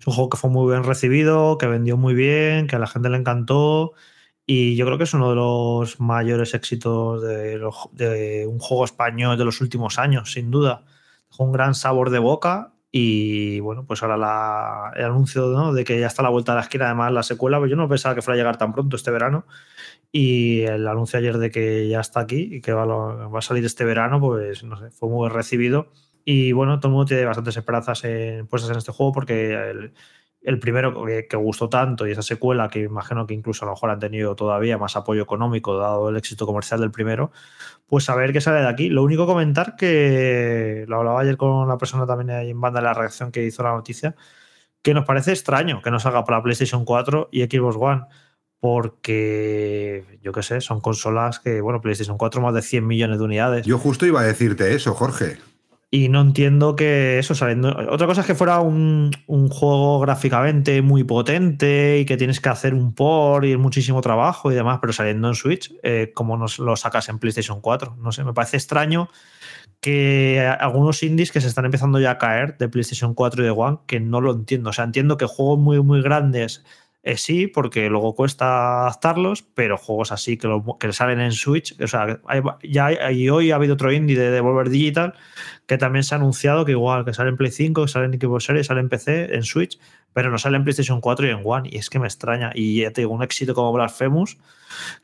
Es 0.00 0.06
un 0.08 0.14
juego 0.14 0.30
que 0.30 0.36
fue 0.36 0.50
muy 0.50 0.72
bien 0.72 0.82
recibido, 0.82 1.58
que 1.58 1.68
vendió 1.68 1.96
muy 1.96 2.14
bien, 2.14 2.66
que 2.66 2.74
a 2.74 2.80
la 2.80 2.88
gente 2.88 3.08
le 3.08 3.18
encantó. 3.18 3.92
Y 4.46 4.74
yo 4.74 4.84
creo 4.84 4.98
que 4.98 5.04
es 5.04 5.14
uno 5.14 5.30
de 5.30 5.36
los 5.36 6.00
mayores 6.00 6.54
éxitos 6.54 7.22
de, 7.22 7.60
de 7.92 8.46
un 8.48 8.58
juego 8.58 8.84
español 8.84 9.38
de 9.38 9.44
los 9.44 9.60
últimos 9.60 10.00
años, 10.00 10.32
sin 10.32 10.50
duda. 10.50 10.82
Dejó 11.30 11.44
un 11.44 11.52
gran 11.52 11.76
sabor 11.76 12.10
de 12.10 12.18
boca 12.18 12.72
y 12.90 13.60
bueno, 13.60 13.84
pues 13.86 14.02
ahora 14.02 14.16
la, 14.16 14.92
el 14.96 15.04
anuncio 15.04 15.72
de 15.72 15.84
que 15.84 16.00
ya 16.00 16.06
está 16.06 16.22
la 16.22 16.30
vuelta 16.30 16.52
de 16.52 16.56
la 16.56 16.62
esquina, 16.62 16.86
además 16.86 17.12
la 17.12 17.22
secuela, 17.22 17.58
pues 17.58 17.70
yo 17.70 17.76
no 17.76 17.88
pensaba 17.88 18.14
que 18.14 18.22
fuera 18.22 18.36
a 18.36 18.38
llegar 18.38 18.56
tan 18.56 18.72
pronto 18.72 18.96
este 18.96 19.10
verano. 19.10 19.46
Y 20.10 20.62
el 20.62 20.88
anuncio 20.88 21.18
ayer 21.18 21.36
de 21.38 21.50
que 21.50 21.88
ya 21.88 22.00
está 22.00 22.20
aquí 22.20 22.48
y 22.56 22.60
que 22.62 22.72
va, 22.72 22.84
a 23.38 23.42
salir 23.42 23.64
este 23.64 23.84
verano, 23.84 24.20
pues 24.20 24.64
no 24.64 24.78
sé, 24.78 24.90
fue 24.90 25.08
muy 25.10 25.28
recibido. 25.28 25.92
Y 26.24 26.52
bueno, 26.52 26.80
todo 26.80 26.88
el 26.88 26.92
mundo 26.94 27.06
tiene 27.06 27.24
bastantes 27.26 27.56
esperanzas 27.56 28.04
en, 28.04 28.46
puestas 28.46 28.70
en 28.70 28.78
este 28.78 28.92
juego 28.92 29.12
porque 29.12 29.52
el, 29.70 29.92
el 30.42 30.58
primero 30.58 31.04
que, 31.04 31.26
que, 31.28 31.36
gustó 31.36 31.68
tanto 31.68 32.06
y 32.06 32.12
esa 32.12 32.22
secuela 32.22 32.68
que 32.68 32.80
imagino 32.80 33.26
que 33.26 33.34
incluso 33.34 33.64
a 33.64 33.66
lo 33.66 33.72
mejor 33.72 33.90
han 33.90 33.98
tenido 33.98 34.34
todavía 34.36 34.78
más 34.78 34.96
apoyo 34.96 35.22
económico 35.22 35.76
dado 35.76 36.08
el 36.08 36.16
éxito 36.16 36.46
comercial 36.46 36.80
del 36.80 36.90
primero, 36.90 37.32
pues 37.88 38.08
a 38.10 38.14
ver 38.14 38.32
qué 38.32 38.40
sale 38.40 38.60
de 38.60 38.68
aquí. 38.68 38.90
Lo 38.90 39.02
único 39.02 39.26
comentar 39.26 39.74
que 39.74 40.84
lo 40.86 40.98
hablaba 40.98 41.20
ayer 41.20 41.38
con 41.38 41.66
la 41.66 41.78
persona 41.78 42.06
también 42.06 42.30
ahí 42.30 42.50
en 42.50 42.60
banda 42.60 42.80
de 42.80 42.84
la 42.84 42.94
reacción 42.94 43.32
que 43.32 43.42
hizo 43.42 43.62
la 43.62 43.72
noticia, 43.72 44.14
que 44.82 44.92
nos 44.92 45.06
parece 45.06 45.32
extraño 45.32 45.80
que 45.82 45.90
no 45.90 45.98
salga 45.98 46.24
para 46.24 46.42
PlayStation 46.42 46.84
4 46.84 47.30
y 47.32 47.42
Xbox 47.44 47.76
One, 47.80 48.02
porque 48.60 50.18
yo 50.22 50.32
qué 50.32 50.42
sé, 50.42 50.60
son 50.60 50.80
consolas 50.82 51.40
que, 51.40 51.62
bueno, 51.62 51.80
PlayStation 51.80 52.18
4 52.18 52.42
más 52.42 52.52
de 52.52 52.60
100 52.60 52.86
millones 52.86 53.18
de 53.18 53.24
unidades. 53.24 53.66
Yo 53.66 53.78
justo 53.78 54.04
iba 54.04 54.20
a 54.20 54.24
decirte 54.24 54.74
eso, 54.74 54.92
Jorge. 54.94 55.38
Y 55.90 56.10
no 56.10 56.20
entiendo 56.20 56.76
que 56.76 57.18
eso 57.18 57.34
saliendo. 57.34 57.74
Otra 57.90 58.06
cosa 58.06 58.20
es 58.20 58.26
que 58.26 58.34
fuera 58.34 58.60
un, 58.60 59.10
un, 59.26 59.48
juego 59.48 60.00
gráficamente 60.00 60.82
muy 60.82 61.02
potente 61.02 61.98
y 62.00 62.04
que 62.04 62.18
tienes 62.18 62.40
que 62.40 62.50
hacer 62.50 62.74
un 62.74 62.94
por 62.94 63.46
y 63.46 63.56
muchísimo 63.56 64.02
trabajo 64.02 64.52
y 64.52 64.54
demás, 64.54 64.80
pero 64.82 64.92
saliendo 64.92 65.28
en 65.28 65.34
Switch, 65.34 65.72
eh, 65.82 66.12
como 66.14 66.36
nos 66.36 66.58
lo 66.58 66.76
sacas 66.76 67.08
en 67.08 67.18
PlayStation 67.18 67.62
4? 67.62 67.96
No 68.02 68.12
sé, 68.12 68.22
me 68.22 68.34
parece 68.34 68.58
extraño 68.58 69.08
que 69.80 70.46
algunos 70.60 71.02
indies 71.02 71.32
que 71.32 71.40
se 71.40 71.48
están 71.48 71.64
empezando 71.64 71.98
ya 72.00 72.12
a 72.12 72.18
caer 72.18 72.58
de 72.58 72.68
PlayStation 72.68 73.14
4 73.14 73.42
y 73.42 73.46
de 73.46 73.50
One, 73.50 73.78
que 73.86 73.98
no 73.98 74.20
lo 74.20 74.32
entiendo. 74.32 74.70
O 74.70 74.72
sea, 74.74 74.84
entiendo 74.84 75.16
que 75.16 75.24
juegos 75.24 75.58
muy, 75.58 75.82
muy 75.82 76.02
grandes 76.02 76.64
eh, 77.08 77.16
sí, 77.16 77.46
porque 77.46 77.88
luego 77.88 78.14
cuesta 78.14 78.82
adaptarlos, 78.82 79.42
pero 79.42 79.78
juegos 79.78 80.12
así 80.12 80.36
que, 80.36 80.48
que 80.78 80.92
salen 80.92 81.20
en 81.20 81.32
Switch, 81.32 81.74
o 81.80 81.86
sea, 81.86 82.20
ya 82.62 82.86
hay, 82.86 83.30
hoy 83.30 83.50
ha 83.50 83.54
habido 83.54 83.74
otro 83.74 83.90
indie 83.90 84.18
de 84.18 84.30
Devolver 84.30 84.68
Digital 84.68 85.14
que 85.66 85.78
también 85.78 86.02
se 86.02 86.14
ha 86.14 86.18
anunciado 86.18 86.66
que 86.66 86.72
igual, 86.72 87.06
que 87.06 87.14
sale 87.14 87.30
en 87.30 87.38
Play 87.38 87.50
5, 87.50 87.82
que 87.82 87.88
sale 87.88 88.06
en 88.06 88.20
Xbox 88.20 88.44
Series, 88.44 88.66
sale 88.66 88.80
en 88.80 88.90
PC, 88.90 89.34
en 89.34 89.42
Switch, 89.42 89.78
pero 90.12 90.30
no 90.30 90.36
sale 90.36 90.56
en 90.56 90.64
PlayStation 90.64 91.00
4 91.00 91.26
y 91.26 91.30
en 91.30 91.40
One, 91.44 91.68
y 91.72 91.76
es 91.76 91.90
que 91.90 91.98
me 91.98 92.06
extraña. 92.06 92.50
Y 92.54 92.80
ya 92.80 92.90
te 92.90 93.02
digo, 93.02 93.12
un 93.12 93.22
éxito 93.22 93.54
como 93.54 93.72
Blasphemous, 93.72 94.38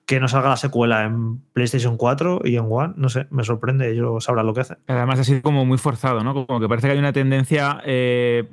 que 0.06 0.20
no 0.20 0.28
salga 0.28 0.48
la 0.48 0.56
secuela 0.56 1.04
en 1.04 1.38
PlayStation 1.52 1.96
4 1.96 2.40
y 2.44 2.56
en 2.56 2.66
One, 2.68 2.94
no 2.96 3.08
sé, 3.08 3.26
me 3.30 3.44
sorprende, 3.44 3.90
ellos 3.90 4.24
sabrán 4.24 4.46
lo 4.46 4.54
que 4.54 4.60
hacen. 4.60 4.78
Además 4.86 5.20
ha 5.20 5.24
sido 5.24 5.42
como 5.42 5.64
muy 5.64 5.78
forzado, 5.78 6.24
¿no? 6.24 6.46
Como 6.46 6.60
que 6.60 6.68
parece 6.68 6.88
que 6.88 6.92
hay 6.92 6.98
una 6.98 7.12
tendencia 7.12 7.82
eh, 7.84 8.48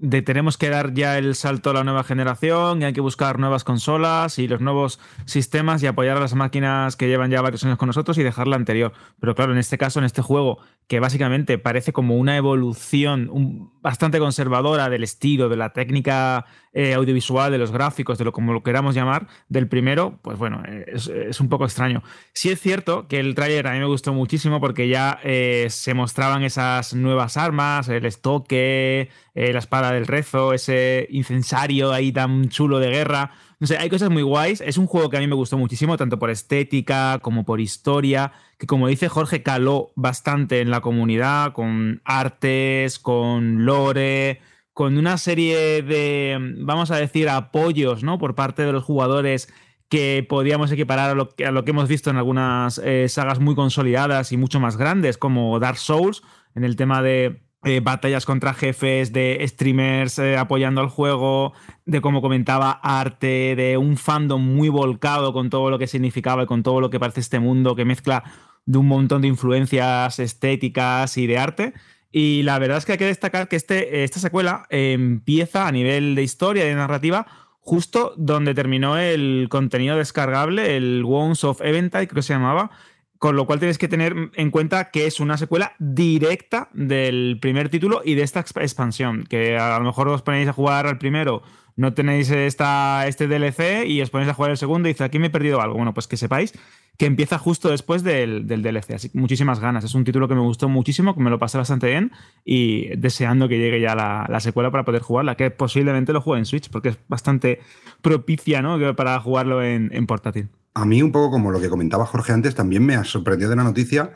de 0.00 0.22
tenemos 0.22 0.56
que 0.56 0.70
dar 0.70 0.94
ya 0.94 1.18
el 1.18 1.34
salto 1.34 1.70
a 1.70 1.72
la 1.72 1.84
nueva 1.84 2.04
generación 2.04 2.80
y 2.80 2.84
hay 2.84 2.92
que 2.92 3.00
buscar 3.00 3.38
nuevas 3.38 3.64
consolas 3.64 4.38
y 4.38 4.46
los 4.46 4.60
nuevos 4.60 5.00
sistemas 5.24 5.82
y 5.82 5.86
apoyar 5.86 6.16
a 6.16 6.20
las 6.20 6.34
máquinas 6.34 6.96
que 6.96 7.08
llevan 7.08 7.30
ya 7.30 7.42
varios 7.42 7.64
años 7.64 7.78
con 7.78 7.88
nosotros 7.88 8.16
y 8.18 8.22
dejar 8.22 8.46
la 8.46 8.56
anterior. 8.56 8.92
Pero 9.20 9.34
claro, 9.34 9.52
en 9.52 9.58
este 9.58 9.78
caso, 9.78 9.98
en 9.98 10.04
este 10.04 10.22
juego, 10.22 10.58
que 10.86 11.00
básicamente 11.00 11.58
parece 11.58 11.92
como 11.92 12.16
una 12.16 12.36
evolución 12.36 13.70
bastante 13.82 14.18
conservadora 14.18 14.88
del 14.88 15.02
estilo, 15.02 15.48
de 15.48 15.56
la 15.56 15.72
técnica 15.72 16.46
eh, 16.78 16.94
audiovisual, 16.94 17.50
de 17.50 17.58
los 17.58 17.72
gráficos, 17.72 18.18
de 18.18 18.24
lo 18.24 18.30
como 18.30 18.52
lo 18.52 18.62
queramos 18.62 18.94
llamar, 18.94 19.26
del 19.48 19.66
primero, 19.66 20.20
pues 20.22 20.38
bueno, 20.38 20.62
es, 20.86 21.40
un 21.40 21.48
poco 21.48 21.64
extraño. 21.64 22.04
Sí 22.34 22.50
es 22.50 22.60
cierto 22.60 23.08
que 23.08 23.18
el 23.18 23.34
tráiler 23.34 23.66
a 23.66 23.72
mí 23.72 23.80
me 23.80 23.86
gustó 23.86 24.12
muchísimo 24.12 24.60
porque 24.60 24.86
ya 24.86 25.18
eh, 25.24 25.66
se 25.70 25.92
mostraban 25.94 26.44
esas 26.44 26.94
nuevas 26.94 27.36
armas, 27.36 27.88
el 27.88 28.06
estoque, 28.06 29.08
eh, 29.34 29.52
la 29.52 29.58
espada 29.58 29.90
del 29.90 30.06
rezo, 30.06 30.52
ese 30.52 31.08
incensario 31.10 31.90
ahí 31.90 32.12
tan 32.12 32.48
chulo 32.48 32.78
de 32.78 32.90
guerra. 32.90 33.32
No 33.58 33.66
sé, 33.66 33.76
hay 33.76 33.90
cosas 33.90 34.10
muy 34.10 34.22
guays. 34.22 34.60
Es 34.60 34.78
un 34.78 34.86
juego 34.86 35.10
que 35.10 35.16
a 35.16 35.20
mí 35.20 35.26
me 35.26 35.34
gustó 35.34 35.58
muchísimo, 35.58 35.96
tanto 35.96 36.20
por 36.20 36.30
estética 36.30 37.18
como 37.20 37.44
por 37.44 37.60
historia, 37.60 38.30
que 38.56 38.68
como 38.68 38.86
dice 38.86 39.08
Jorge, 39.08 39.42
caló 39.42 39.90
bastante 39.96 40.60
en 40.60 40.70
la 40.70 40.80
comunidad, 40.80 41.54
con 41.54 42.02
artes, 42.04 43.00
con 43.00 43.64
lore, 43.64 44.40
con 44.78 44.96
una 44.96 45.18
serie 45.18 45.82
de, 45.82 46.38
vamos 46.58 46.92
a 46.92 46.98
decir, 46.98 47.28
apoyos, 47.28 48.04
¿no? 48.04 48.16
Por 48.16 48.36
parte 48.36 48.62
de 48.62 48.70
los 48.70 48.84
jugadores 48.84 49.52
que 49.88 50.24
podíamos 50.28 50.70
equiparar 50.70 51.10
a 51.10 51.14
lo 51.16 51.30
que, 51.30 51.46
a 51.46 51.50
lo 51.50 51.64
que 51.64 51.72
hemos 51.72 51.88
visto 51.88 52.10
en 52.10 52.16
algunas 52.16 52.80
eh, 52.84 53.08
sagas 53.08 53.40
muy 53.40 53.56
consolidadas 53.56 54.30
y 54.30 54.36
mucho 54.36 54.60
más 54.60 54.76
grandes, 54.76 55.18
como 55.18 55.58
Dark 55.58 55.78
Souls, 55.78 56.22
en 56.54 56.62
el 56.62 56.76
tema 56.76 57.02
de 57.02 57.42
eh, 57.64 57.80
batallas 57.80 58.24
contra 58.24 58.54
jefes, 58.54 59.12
de 59.12 59.44
streamers 59.48 60.20
eh, 60.20 60.36
apoyando 60.36 60.80
al 60.80 60.90
juego, 60.90 61.54
de 61.84 62.00
como 62.00 62.22
comentaba, 62.22 62.70
arte, 62.70 63.56
de 63.56 63.78
un 63.78 63.96
fandom 63.96 64.40
muy 64.40 64.68
volcado 64.68 65.32
con 65.32 65.50
todo 65.50 65.70
lo 65.70 65.80
que 65.80 65.88
significaba 65.88 66.44
y 66.44 66.46
con 66.46 66.62
todo 66.62 66.80
lo 66.80 66.88
que 66.88 67.00
parece 67.00 67.18
este 67.18 67.40
mundo 67.40 67.74
que 67.74 67.84
mezcla 67.84 68.22
de 68.64 68.78
un 68.78 68.86
montón 68.86 69.22
de 69.22 69.28
influencias 69.28 70.20
estéticas 70.20 71.18
y 71.18 71.26
de 71.26 71.36
arte. 71.36 71.74
Y 72.10 72.42
la 72.42 72.58
verdad 72.58 72.78
es 72.78 72.86
que 72.86 72.92
hay 72.92 72.98
que 72.98 73.04
destacar 73.04 73.48
que 73.48 73.56
este, 73.56 74.04
esta 74.04 74.18
secuela 74.18 74.66
empieza 74.70 75.68
a 75.68 75.72
nivel 75.72 76.14
de 76.14 76.22
historia 76.22 76.64
y 76.64 76.68
de 76.68 76.74
narrativa 76.74 77.26
justo 77.68 78.14
donde 78.16 78.54
terminó 78.54 78.96
el 78.96 79.48
contenido 79.50 79.98
descargable, 79.98 80.78
el 80.78 81.04
Wounds 81.04 81.44
of 81.44 81.60
Eventide, 81.60 82.08
creo 82.08 82.20
que 82.20 82.22
se 82.22 82.32
llamaba, 82.32 82.70
con 83.18 83.36
lo 83.36 83.46
cual 83.46 83.58
tienes 83.58 83.76
que 83.76 83.88
tener 83.88 84.30
en 84.34 84.50
cuenta 84.50 84.90
que 84.90 85.06
es 85.06 85.20
una 85.20 85.36
secuela 85.36 85.74
directa 85.78 86.70
del 86.72 87.38
primer 87.42 87.68
título 87.68 88.00
y 88.02 88.14
de 88.14 88.22
esta 88.22 88.40
expansión, 88.40 89.24
que 89.28 89.58
a 89.58 89.78
lo 89.78 89.84
mejor 89.84 90.08
os 90.08 90.22
ponéis 90.22 90.48
a 90.48 90.54
jugar 90.54 90.86
al 90.86 90.96
primero, 90.96 91.42
no 91.78 91.94
tenéis 91.94 92.28
esta, 92.30 93.06
este 93.06 93.28
DLC 93.28 93.86
y 93.86 94.02
os 94.02 94.10
ponéis 94.10 94.28
a 94.28 94.34
jugar 94.34 94.50
el 94.50 94.56
segundo 94.56 94.88
y 94.88 94.92
dice 94.92 95.04
aquí 95.04 95.20
me 95.20 95.28
he 95.28 95.30
perdido 95.30 95.60
algo. 95.60 95.76
Bueno, 95.76 95.94
pues 95.94 96.08
que 96.08 96.16
sepáis 96.16 96.52
que 96.96 97.06
empieza 97.06 97.38
justo 97.38 97.70
después 97.70 98.02
del, 98.02 98.48
DLC. 98.48 98.90
Así 98.90 99.10
que 99.10 99.18
muchísimas 99.18 99.60
ganas. 99.60 99.84
Es 99.84 99.94
un 99.94 100.02
título 100.02 100.26
que 100.26 100.34
me 100.34 100.40
gustó 100.40 100.68
muchísimo, 100.68 101.14
que 101.14 101.20
me 101.20 101.30
lo 101.30 101.38
pasé 101.38 101.56
bastante 101.56 101.86
bien 101.86 102.10
y 102.44 102.88
deseando 102.96 103.48
que 103.48 103.58
llegue 103.58 103.80
ya 103.80 103.94
la, 103.94 104.40
secuela 104.40 104.72
para 104.72 104.84
poder 104.84 105.02
jugarla, 105.02 105.36
que 105.36 105.52
posiblemente 105.52 106.12
lo 106.12 106.20
juegue 106.20 106.40
en 106.40 106.46
Switch, 106.46 106.68
porque 106.68 106.88
es 106.88 106.98
bastante 107.06 107.60
propicia 108.02 108.60
¿no? 108.60 108.96
para 108.96 109.20
jugarlo 109.20 109.62
en, 109.62 109.90
en 109.94 110.08
portátil. 110.08 110.48
A 110.74 110.84
mí, 110.84 111.00
un 111.00 111.12
poco 111.12 111.30
como 111.30 111.52
lo 111.52 111.60
que 111.60 111.68
comentaba 111.68 112.04
Jorge 112.04 112.32
antes, 112.32 112.56
también 112.56 112.84
me 112.84 112.96
ha 112.96 113.04
sorprendido 113.04 113.50
de 113.50 113.56
la 113.56 113.64
noticia 113.64 114.12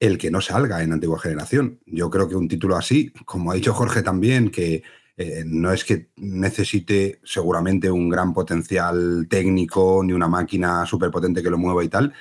el 0.00 0.18
que 0.18 0.32
no 0.32 0.40
salga 0.40 0.82
en 0.82 0.92
antigua 0.92 1.20
generación. 1.20 1.78
Yo 1.86 2.10
creo 2.10 2.28
que 2.28 2.34
un 2.34 2.48
título 2.48 2.76
así, 2.76 3.12
como 3.24 3.52
ha 3.52 3.54
dicho 3.54 3.72
Jorge 3.72 4.02
también, 4.02 4.50
que 4.50 4.82
eh, 5.16 5.44
no 5.46 5.72
es 5.72 5.84
que 5.84 6.10
necesite 6.16 7.20
seguramente 7.22 7.90
un 7.90 8.08
gran 8.08 8.34
potencial 8.34 9.26
técnico 9.28 10.02
ni 10.04 10.12
una 10.12 10.26
máquina 10.28 10.84
súper 10.86 11.10
potente 11.10 11.42
que 11.42 11.50
lo 11.50 11.58
mueva 11.58 11.84
y 11.84 11.88
tal. 11.88 12.12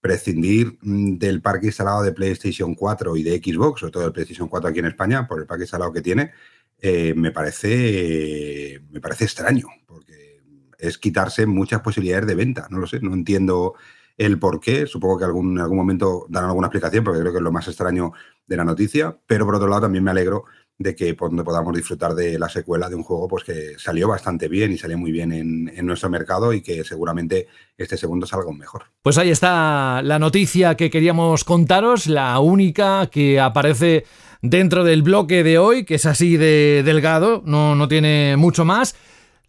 Prescindir 0.00 0.78
mm, 0.82 1.18
del 1.18 1.42
parque 1.42 1.66
instalado 1.66 2.02
de 2.02 2.12
PlayStation 2.12 2.74
4 2.74 3.16
y 3.16 3.22
de 3.22 3.38
Xbox, 3.38 3.80
sobre 3.80 3.92
todo 3.92 4.06
el 4.06 4.12
PlayStation 4.12 4.48
4 4.48 4.70
aquí 4.70 4.78
en 4.80 4.86
España, 4.86 5.28
por 5.28 5.40
el 5.40 5.46
parque 5.46 5.64
instalado 5.64 5.92
que 5.92 6.02
tiene, 6.02 6.32
eh, 6.80 7.14
me, 7.14 7.30
parece, 7.30 8.80
me 8.90 9.00
parece 9.00 9.24
extraño, 9.24 9.66
porque 9.86 10.40
es 10.78 10.98
quitarse 10.98 11.46
muchas 11.46 11.80
posibilidades 11.82 12.26
de 12.26 12.34
venta. 12.34 12.66
No 12.70 12.78
lo 12.78 12.86
sé, 12.86 13.00
no 13.00 13.14
entiendo 13.14 13.74
el 14.16 14.38
por 14.38 14.60
qué. 14.60 14.86
Supongo 14.86 15.18
que 15.18 15.24
algún, 15.24 15.52
en 15.52 15.60
algún 15.60 15.76
momento 15.78 16.26
darán 16.28 16.50
alguna 16.50 16.66
explicación, 16.68 17.04
porque 17.04 17.20
creo 17.20 17.32
que 17.32 17.38
es 17.38 17.44
lo 17.44 17.52
más 17.52 17.68
extraño 17.68 18.12
de 18.46 18.56
la 18.56 18.64
noticia. 18.64 19.18
Pero 19.26 19.44
por 19.46 19.54
otro 19.54 19.68
lado, 19.68 19.82
también 19.82 20.04
me 20.04 20.10
alegro 20.10 20.46
de 20.80 20.96
que 20.96 21.14
podamos 21.14 21.76
disfrutar 21.76 22.14
de 22.14 22.38
la 22.38 22.48
secuela 22.48 22.88
de 22.88 22.94
un 22.94 23.02
juego 23.02 23.28
pues 23.28 23.44
que 23.44 23.74
salió 23.76 24.08
bastante 24.08 24.48
bien 24.48 24.72
y 24.72 24.78
salió 24.78 24.96
muy 24.96 25.12
bien 25.12 25.30
en, 25.30 25.86
nuestro 25.86 26.08
mercado 26.08 26.54
y 26.54 26.62
que 26.62 26.84
seguramente 26.84 27.48
este 27.76 27.98
segundo 27.98 28.26
salga 28.26 28.46
aún 28.46 28.56
mejor. 28.56 28.84
Pues 29.02 29.18
ahí 29.18 29.28
está 29.28 30.00
la 30.02 30.18
noticia 30.18 30.76
que 30.76 30.88
queríamos 30.88 31.44
contaros, 31.44 32.06
la 32.06 32.40
única 32.40 33.08
que 33.12 33.38
aparece 33.38 34.06
dentro 34.40 34.82
del 34.82 35.02
bloque 35.02 35.44
de 35.44 35.58
hoy, 35.58 35.84
que 35.84 35.96
es 35.96 36.06
así 36.06 36.38
de 36.38 36.82
delgado, 36.82 37.42
no, 37.44 37.74
no 37.74 37.86
tiene 37.86 38.38
mucho 38.38 38.64
más. 38.64 38.96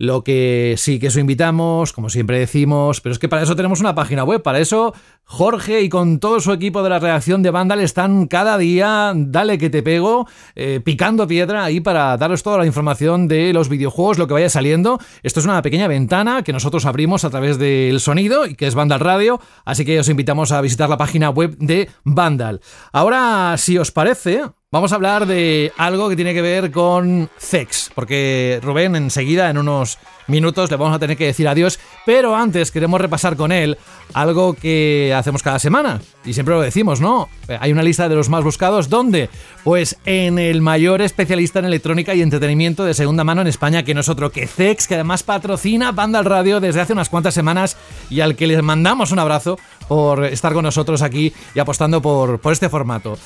Lo 0.01 0.23
que 0.23 0.73
sí 0.79 0.97
que 0.97 1.09
os 1.09 1.15
invitamos, 1.15 1.93
como 1.93 2.09
siempre 2.09 2.39
decimos, 2.39 3.01
pero 3.01 3.13
es 3.13 3.19
que 3.19 3.29
para 3.29 3.43
eso 3.43 3.55
tenemos 3.55 3.81
una 3.81 3.93
página 3.93 4.23
web, 4.23 4.41
para 4.41 4.57
eso 4.57 4.95
Jorge 5.25 5.81
y 5.81 5.89
con 5.89 6.19
todo 6.19 6.39
su 6.39 6.51
equipo 6.53 6.81
de 6.81 6.89
la 6.89 6.97
redacción 6.97 7.43
de 7.43 7.51
Vandal 7.51 7.81
están 7.81 8.25
cada 8.25 8.57
día, 8.57 9.13
dale 9.15 9.59
que 9.59 9.69
te 9.69 9.83
pego, 9.83 10.27
eh, 10.55 10.81
picando 10.83 11.27
piedra 11.27 11.63
ahí 11.63 11.81
para 11.81 12.17
daros 12.17 12.41
toda 12.41 12.57
la 12.57 12.65
información 12.65 13.27
de 13.27 13.53
los 13.53 13.69
videojuegos, 13.69 14.17
lo 14.17 14.25
que 14.25 14.33
vaya 14.33 14.49
saliendo. 14.49 14.97
Esto 15.21 15.39
es 15.39 15.45
una 15.45 15.61
pequeña 15.61 15.87
ventana 15.87 16.41
que 16.41 16.51
nosotros 16.51 16.87
abrimos 16.87 17.23
a 17.23 17.29
través 17.29 17.59
del 17.59 17.99
sonido 17.99 18.47
y 18.47 18.55
que 18.55 18.65
es 18.65 18.73
Vandal 18.73 19.01
Radio, 19.01 19.39
así 19.65 19.85
que 19.85 19.99
os 19.99 20.09
invitamos 20.09 20.51
a 20.51 20.61
visitar 20.61 20.89
la 20.89 20.97
página 20.97 21.29
web 21.29 21.55
de 21.59 21.91
Vandal. 22.05 22.59
Ahora, 22.91 23.53
si 23.59 23.77
os 23.77 23.91
parece, 23.91 24.41
Vamos 24.73 24.93
a 24.93 24.95
hablar 24.95 25.25
de 25.25 25.73
algo 25.75 26.07
que 26.07 26.15
tiene 26.15 26.33
que 26.33 26.41
ver 26.41 26.71
con 26.71 27.29
Zex, 27.37 27.91
porque 27.93 28.57
Rubén 28.63 28.95
enseguida, 28.95 29.49
en 29.49 29.57
unos 29.57 29.97
minutos, 30.27 30.71
le 30.71 30.77
vamos 30.77 30.95
a 30.95 30.99
tener 30.99 31.17
que 31.17 31.25
decir 31.25 31.45
adiós, 31.49 31.77
pero 32.05 32.37
antes 32.37 32.71
queremos 32.71 33.01
repasar 33.01 33.35
con 33.35 33.51
él 33.51 33.77
algo 34.13 34.53
que 34.53 35.13
hacemos 35.13 35.43
cada 35.43 35.59
semana, 35.59 35.99
y 36.23 36.31
siempre 36.31 36.55
lo 36.55 36.61
decimos, 36.61 37.01
¿no? 37.01 37.27
Hay 37.59 37.73
una 37.73 37.83
lista 37.83 38.07
de 38.07 38.15
los 38.15 38.29
más 38.29 38.45
buscados, 38.45 38.87
¿dónde? 38.87 39.29
Pues 39.65 39.97
en 40.05 40.39
el 40.39 40.61
mayor 40.61 41.01
especialista 41.01 41.59
en 41.59 41.65
electrónica 41.65 42.15
y 42.15 42.21
entretenimiento 42.21 42.85
de 42.85 42.93
segunda 42.93 43.25
mano 43.25 43.41
en 43.41 43.47
España, 43.47 43.83
que 43.83 43.93
no 43.93 43.99
es 43.99 44.07
otro 44.07 44.31
que 44.31 44.47
Zex, 44.47 44.87
que 44.87 44.95
además 44.95 45.23
patrocina 45.23 45.91
Banda 45.91 46.19
al 46.19 46.25
Radio 46.25 46.61
desde 46.61 46.79
hace 46.79 46.93
unas 46.93 47.09
cuantas 47.09 47.33
semanas 47.33 47.75
y 48.09 48.21
al 48.21 48.37
que 48.37 48.47
les 48.47 48.63
mandamos 48.63 49.11
un 49.11 49.19
abrazo 49.19 49.59
por 49.89 50.23
estar 50.23 50.53
con 50.53 50.63
nosotros 50.63 51.01
aquí 51.01 51.33
y 51.53 51.59
apostando 51.59 52.01
por, 52.01 52.39
por 52.39 52.53
este 52.53 52.69
formato. 52.69 53.17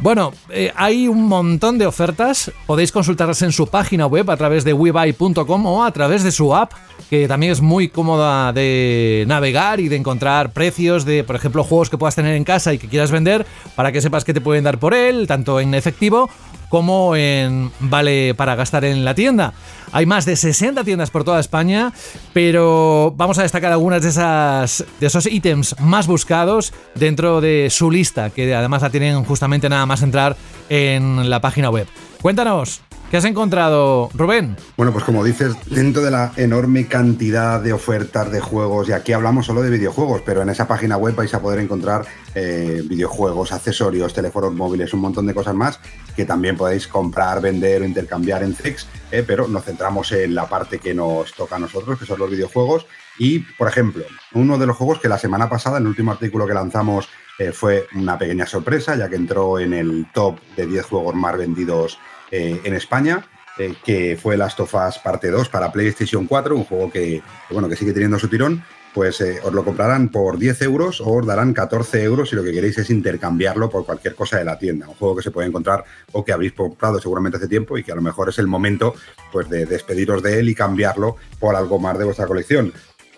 Bueno, 0.00 0.32
eh, 0.50 0.72
hay 0.76 1.08
un 1.08 1.26
montón 1.26 1.78
de 1.78 1.86
ofertas. 1.86 2.52
Podéis 2.66 2.92
consultarlas 2.92 3.42
en 3.42 3.52
su 3.52 3.68
página 3.68 4.06
web 4.06 4.30
a 4.30 4.36
través 4.36 4.64
de 4.64 4.72
webuy.com 4.72 5.66
o 5.66 5.84
a 5.84 5.92
través 5.92 6.22
de 6.22 6.32
su 6.32 6.54
app, 6.54 6.72
que 7.08 7.28
también 7.28 7.52
es 7.52 7.60
muy 7.60 7.88
cómoda 7.88 8.52
de 8.52 9.24
navegar 9.26 9.80
y 9.80 9.88
de 9.88 9.96
encontrar 9.96 10.52
precios 10.52 11.04
de, 11.04 11.24
por 11.24 11.36
ejemplo, 11.36 11.64
juegos 11.64 11.90
que 11.90 11.98
puedas 11.98 12.16
tener 12.16 12.34
en 12.34 12.44
casa 12.44 12.74
y 12.74 12.78
que 12.78 12.88
quieras 12.88 13.12
vender 13.12 13.46
para 13.76 13.92
que 13.92 14.00
sepas 14.00 14.24
que 14.24 14.34
te 14.34 14.40
pueden 14.40 14.64
dar 14.64 14.78
por 14.78 14.94
él, 14.94 15.26
tanto 15.26 15.60
en 15.60 15.74
efectivo 15.74 16.28
como 16.74 17.14
en 17.14 17.70
vale 17.78 18.34
para 18.34 18.56
gastar 18.56 18.84
en 18.84 19.04
la 19.04 19.14
tienda. 19.14 19.52
Hay 19.92 20.06
más 20.06 20.24
de 20.24 20.34
60 20.34 20.82
tiendas 20.82 21.08
por 21.08 21.22
toda 21.22 21.38
España, 21.38 21.92
pero 22.32 23.14
vamos 23.16 23.38
a 23.38 23.42
destacar 23.42 23.70
algunas 23.70 24.02
de 24.02 24.08
esas 24.08 24.84
de 24.98 25.06
esos 25.06 25.26
ítems 25.26 25.76
más 25.78 26.08
buscados 26.08 26.72
dentro 26.96 27.40
de 27.40 27.68
su 27.70 27.92
lista, 27.92 28.30
que 28.30 28.52
además 28.52 28.82
la 28.82 28.90
tienen 28.90 29.22
justamente 29.22 29.68
nada 29.68 29.86
más 29.86 30.02
entrar 30.02 30.34
en 30.68 31.30
la 31.30 31.40
página 31.40 31.70
web. 31.70 31.86
Cuéntanos, 32.20 32.80
¿Qué 33.14 33.18
has 33.18 33.24
encontrado, 33.26 34.10
Rubén? 34.12 34.56
Bueno, 34.76 34.92
pues 34.92 35.04
como 35.04 35.22
dices, 35.22 35.54
dentro 35.70 36.02
de 36.02 36.10
la 36.10 36.32
enorme 36.36 36.88
cantidad 36.88 37.60
de 37.60 37.72
ofertas 37.72 38.32
de 38.32 38.40
juegos, 38.40 38.88
y 38.88 38.92
aquí 38.92 39.12
hablamos 39.12 39.46
solo 39.46 39.62
de 39.62 39.70
videojuegos, 39.70 40.22
pero 40.26 40.42
en 40.42 40.48
esa 40.48 40.66
página 40.66 40.96
web 40.96 41.14
vais 41.14 41.32
a 41.32 41.40
poder 41.40 41.60
encontrar 41.60 42.06
eh, 42.34 42.82
videojuegos, 42.84 43.52
accesorios, 43.52 44.12
teléfonos 44.14 44.52
móviles, 44.52 44.92
un 44.94 44.98
montón 44.98 45.28
de 45.28 45.34
cosas 45.34 45.54
más 45.54 45.78
que 46.16 46.24
también 46.24 46.56
podéis 46.56 46.88
comprar, 46.88 47.40
vender 47.40 47.82
o 47.82 47.84
intercambiar 47.84 48.42
en 48.42 48.52
Zex, 48.52 48.88
eh, 49.12 49.22
pero 49.24 49.46
nos 49.46 49.62
centramos 49.62 50.10
en 50.10 50.34
la 50.34 50.48
parte 50.48 50.80
que 50.80 50.92
nos 50.92 51.32
toca 51.34 51.54
a 51.54 51.60
nosotros, 51.60 51.96
que 51.96 52.06
son 52.06 52.18
los 52.18 52.28
videojuegos. 52.28 52.84
Y, 53.16 53.38
por 53.38 53.68
ejemplo, 53.68 54.02
uno 54.32 54.58
de 54.58 54.66
los 54.66 54.76
juegos 54.76 54.98
que 54.98 55.08
la 55.08 55.18
semana 55.18 55.48
pasada, 55.48 55.76
en 55.76 55.84
el 55.84 55.90
último 55.90 56.10
artículo 56.10 56.48
que 56.48 56.54
lanzamos, 56.54 57.08
eh, 57.38 57.52
fue 57.52 57.86
una 57.94 58.18
pequeña 58.18 58.46
sorpresa, 58.46 58.96
ya 58.96 59.08
que 59.08 59.14
entró 59.14 59.60
en 59.60 59.72
el 59.72 60.06
top 60.12 60.40
de 60.56 60.66
10 60.66 60.86
juegos 60.86 61.14
más 61.14 61.36
vendidos 61.36 61.98
eh, 62.36 62.60
en 62.64 62.74
España, 62.74 63.24
eh, 63.58 63.74
que 63.84 64.18
fue 64.20 64.36
Last 64.36 64.58
of 64.58 64.74
Us 64.74 64.98
Parte 64.98 65.30
2 65.30 65.48
para 65.48 65.70
PlayStation 65.70 66.26
4, 66.26 66.56
un 66.56 66.64
juego 66.64 66.90
que, 66.90 67.22
bueno, 67.48 67.68
que 67.68 67.76
sigue 67.76 67.92
teniendo 67.92 68.18
su 68.18 68.26
tirón, 68.26 68.64
pues 68.92 69.20
eh, 69.20 69.38
os 69.44 69.52
lo 69.52 69.64
comprarán 69.64 70.08
por 70.08 70.36
10 70.36 70.62
euros 70.62 71.00
o 71.00 71.12
os 71.12 71.24
darán 71.24 71.54
14 71.54 72.02
euros 72.02 72.30
si 72.30 72.34
lo 72.34 72.42
que 72.42 72.50
queréis 72.50 72.76
es 72.78 72.90
intercambiarlo 72.90 73.70
por 73.70 73.86
cualquier 73.86 74.16
cosa 74.16 74.36
de 74.38 74.44
la 74.44 74.58
tienda. 74.58 74.88
Un 74.88 74.96
juego 74.96 75.14
que 75.14 75.22
se 75.22 75.30
puede 75.30 75.46
encontrar 75.46 75.84
o 76.10 76.24
que 76.24 76.32
habéis 76.32 76.54
comprado 76.54 77.00
seguramente 77.00 77.36
hace 77.36 77.46
tiempo 77.46 77.78
y 77.78 77.84
que 77.84 77.92
a 77.92 77.94
lo 77.94 78.02
mejor 78.02 78.30
es 78.30 78.38
el 78.40 78.48
momento 78.48 78.96
pues, 79.30 79.48
de 79.48 79.64
despediros 79.64 80.20
de 80.20 80.40
él 80.40 80.48
y 80.48 80.56
cambiarlo 80.56 81.14
por 81.38 81.54
algo 81.54 81.78
más 81.78 81.96
de 81.96 82.04
vuestra 82.04 82.26
colección. 82.26 82.72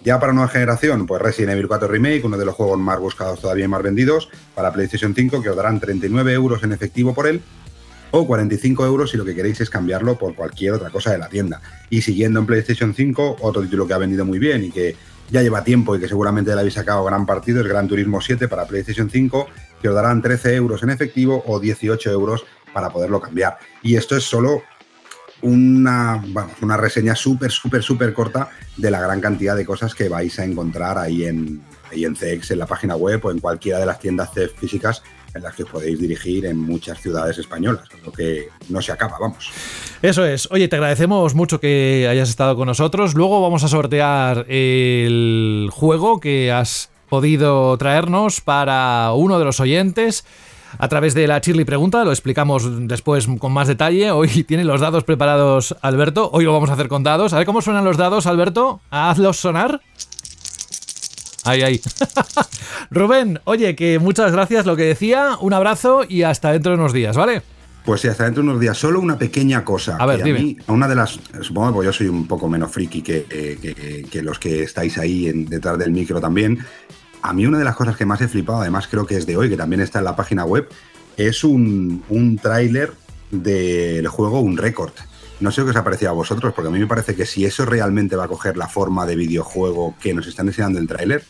Ya 0.04 0.20
para 0.20 0.34
nueva 0.34 0.48
generación, 0.48 1.06
pues 1.06 1.22
Resident 1.22 1.54
Evil 1.54 1.68
4 1.68 1.88
Remake, 1.88 2.22
uno 2.22 2.36
de 2.36 2.44
los 2.44 2.54
juegos 2.54 2.78
más 2.78 2.98
buscados 2.98 3.40
todavía 3.40 3.64
y 3.64 3.68
más 3.68 3.82
vendidos, 3.82 4.28
para 4.54 4.74
PlayStation 4.74 5.14
5, 5.14 5.42
que 5.42 5.48
os 5.48 5.56
darán 5.56 5.80
39 5.80 6.34
euros 6.34 6.62
en 6.62 6.72
efectivo 6.72 7.14
por 7.14 7.26
él 7.26 7.40
o 8.20 8.26
45 8.26 8.86
euros 8.86 9.10
si 9.10 9.16
lo 9.16 9.24
que 9.24 9.34
queréis 9.34 9.60
es 9.60 9.70
cambiarlo 9.70 10.18
por 10.18 10.34
cualquier 10.34 10.72
otra 10.72 10.90
cosa 10.90 11.12
de 11.12 11.18
la 11.18 11.28
tienda. 11.28 11.60
Y 11.90 12.02
siguiendo 12.02 12.40
en 12.40 12.46
PlayStation 12.46 12.94
5, 12.94 13.38
otro 13.40 13.62
título 13.62 13.86
que 13.86 13.94
ha 13.94 13.98
vendido 13.98 14.24
muy 14.24 14.38
bien 14.38 14.64
y 14.64 14.70
que 14.70 14.96
ya 15.30 15.42
lleva 15.42 15.64
tiempo 15.64 15.96
y 15.96 16.00
que 16.00 16.08
seguramente 16.08 16.54
le 16.54 16.60
habéis 16.60 16.74
sacado 16.74 17.04
gran 17.04 17.26
partido 17.26 17.60
es 17.60 17.66
Gran 17.66 17.88
Turismo 17.88 18.20
7 18.20 18.48
para 18.48 18.66
PlayStation 18.66 19.10
5, 19.10 19.46
que 19.82 19.88
os 19.88 19.94
darán 19.94 20.22
13 20.22 20.54
euros 20.54 20.82
en 20.82 20.90
efectivo 20.90 21.42
o 21.46 21.60
18 21.60 22.10
euros 22.10 22.44
para 22.72 22.90
poderlo 22.90 23.20
cambiar. 23.20 23.58
Y 23.82 23.96
esto 23.96 24.16
es 24.16 24.24
solo 24.24 24.62
una, 25.42 26.22
una 26.62 26.76
reseña 26.76 27.14
súper, 27.14 27.50
súper, 27.50 27.82
súper 27.82 28.14
corta 28.14 28.48
de 28.76 28.90
la 28.90 29.00
gran 29.00 29.20
cantidad 29.20 29.56
de 29.56 29.66
cosas 29.66 29.94
que 29.94 30.08
vais 30.08 30.38
a 30.38 30.44
encontrar 30.44 30.98
ahí 30.98 31.24
en, 31.24 31.62
ahí 31.90 32.04
en 32.04 32.14
CX, 32.14 32.52
en 32.52 32.58
la 32.58 32.66
página 32.66 32.96
web 32.96 33.24
o 33.24 33.30
en 33.30 33.40
cualquiera 33.40 33.78
de 33.78 33.86
las 33.86 33.98
tiendas 33.98 34.30
físicas 34.56 35.02
en 35.36 35.42
las 35.42 35.54
que 35.54 35.64
podéis 35.64 35.98
dirigir 35.98 36.46
en 36.46 36.58
muchas 36.58 37.00
ciudades 37.00 37.38
españolas, 37.38 37.84
lo 38.04 38.12
que 38.12 38.48
no 38.68 38.80
se 38.82 38.92
acaba, 38.92 39.18
vamos. 39.20 39.50
Eso 40.02 40.24
es. 40.24 40.48
Oye, 40.50 40.68
te 40.68 40.76
agradecemos 40.76 41.34
mucho 41.34 41.60
que 41.60 42.06
hayas 42.10 42.28
estado 42.28 42.56
con 42.56 42.66
nosotros. 42.66 43.14
Luego 43.14 43.40
vamos 43.40 43.64
a 43.64 43.68
sortear 43.68 44.46
el 44.48 45.68
juego 45.72 46.20
que 46.20 46.52
has 46.52 46.90
podido 47.08 47.76
traernos 47.78 48.40
para 48.40 49.12
uno 49.12 49.38
de 49.38 49.44
los 49.44 49.60
oyentes 49.60 50.24
a 50.78 50.88
través 50.88 51.14
de 51.14 51.26
la 51.26 51.40
Chirly 51.40 51.64
Pregunta. 51.64 52.04
Lo 52.04 52.10
explicamos 52.10 52.88
después 52.88 53.26
con 53.38 53.52
más 53.52 53.68
detalle. 53.68 54.10
Hoy 54.10 54.28
tiene 54.48 54.64
los 54.64 54.80
dados 54.80 55.04
preparados 55.04 55.76
Alberto. 55.82 56.30
Hoy 56.32 56.44
lo 56.44 56.52
vamos 56.52 56.70
a 56.70 56.74
hacer 56.74 56.88
con 56.88 57.02
dados. 57.02 57.32
A 57.32 57.38
ver 57.38 57.46
cómo 57.46 57.62
suenan 57.62 57.84
los 57.84 57.96
dados, 57.96 58.26
Alberto. 58.26 58.80
Hazlos 58.90 59.38
sonar. 59.38 59.80
Ahí, 61.46 61.62
ahí. 61.62 61.80
Rubén, 62.90 63.40
oye, 63.44 63.74
que 63.76 63.98
muchas 63.98 64.32
gracias, 64.32 64.66
lo 64.66 64.76
que 64.76 64.84
decía, 64.84 65.36
un 65.40 65.52
abrazo 65.52 66.02
y 66.08 66.22
hasta 66.22 66.52
dentro 66.52 66.72
de 66.72 66.78
unos 66.78 66.92
días, 66.92 67.16
¿vale? 67.16 67.42
Pues 67.84 68.00
sí, 68.00 68.08
hasta 68.08 68.24
dentro 68.24 68.42
de 68.42 68.48
unos 68.50 68.60
días. 68.60 68.76
Solo 68.76 69.00
una 69.00 69.16
pequeña 69.16 69.64
cosa. 69.64 69.96
A 69.98 70.06
ver, 70.06 70.18
que 70.18 70.24
dime. 70.24 70.38
mí, 70.40 70.56
una 70.66 70.88
de 70.88 70.96
las. 70.96 71.20
Supongo 71.40 71.68
que 71.68 71.74
pues 71.74 71.86
yo 71.86 71.92
soy 71.92 72.08
un 72.08 72.26
poco 72.26 72.48
menos 72.48 72.70
friki 72.72 73.00
que, 73.02 73.26
eh, 73.30 73.58
que- 73.62 74.06
que 74.10 74.22
los 74.22 74.38
que 74.40 74.62
estáis 74.64 74.98
ahí 74.98 75.28
en- 75.28 75.46
detrás 75.46 75.78
del 75.78 75.92
micro 75.92 76.20
también. 76.20 76.58
A 77.22 77.32
mí, 77.32 77.46
una 77.46 77.58
de 77.58 77.64
las 77.64 77.76
cosas 77.76 77.96
que 77.96 78.04
más 78.04 78.20
he 78.20 78.28
flipado, 78.28 78.60
además 78.60 78.88
creo 78.88 79.06
que 79.06 79.16
es 79.16 79.24
de 79.26 79.36
hoy, 79.36 79.48
que 79.48 79.56
también 79.56 79.80
está 79.82 80.00
en 80.00 80.04
la 80.04 80.16
página 80.16 80.44
web, 80.44 80.68
es 81.16 81.44
un, 81.44 82.02
un 82.08 82.38
tráiler 82.38 82.92
del 83.30 84.06
juego 84.08 84.40
Un 84.40 84.56
Record. 84.56 84.92
No 85.40 85.50
sé 85.52 85.62
qué 85.64 85.70
os 85.70 85.76
ha 85.76 85.84
parecido 85.84 86.10
a 86.10 86.14
vosotros, 86.14 86.52
porque 86.54 86.68
a 86.68 86.70
mí 86.72 86.78
me 86.78 86.86
parece 86.86 87.14
que 87.14 87.26
si 87.26 87.44
eso 87.44 87.64
realmente 87.66 88.16
va 88.16 88.24
a 88.24 88.28
coger 88.28 88.56
la 88.56 88.68
forma 88.68 89.04
de 89.06 89.16
videojuego 89.16 89.94
que 90.00 90.14
nos 90.14 90.26
están 90.26 90.46
enseñando 90.48 90.78
el 90.78 90.86
tráiler, 90.88 91.24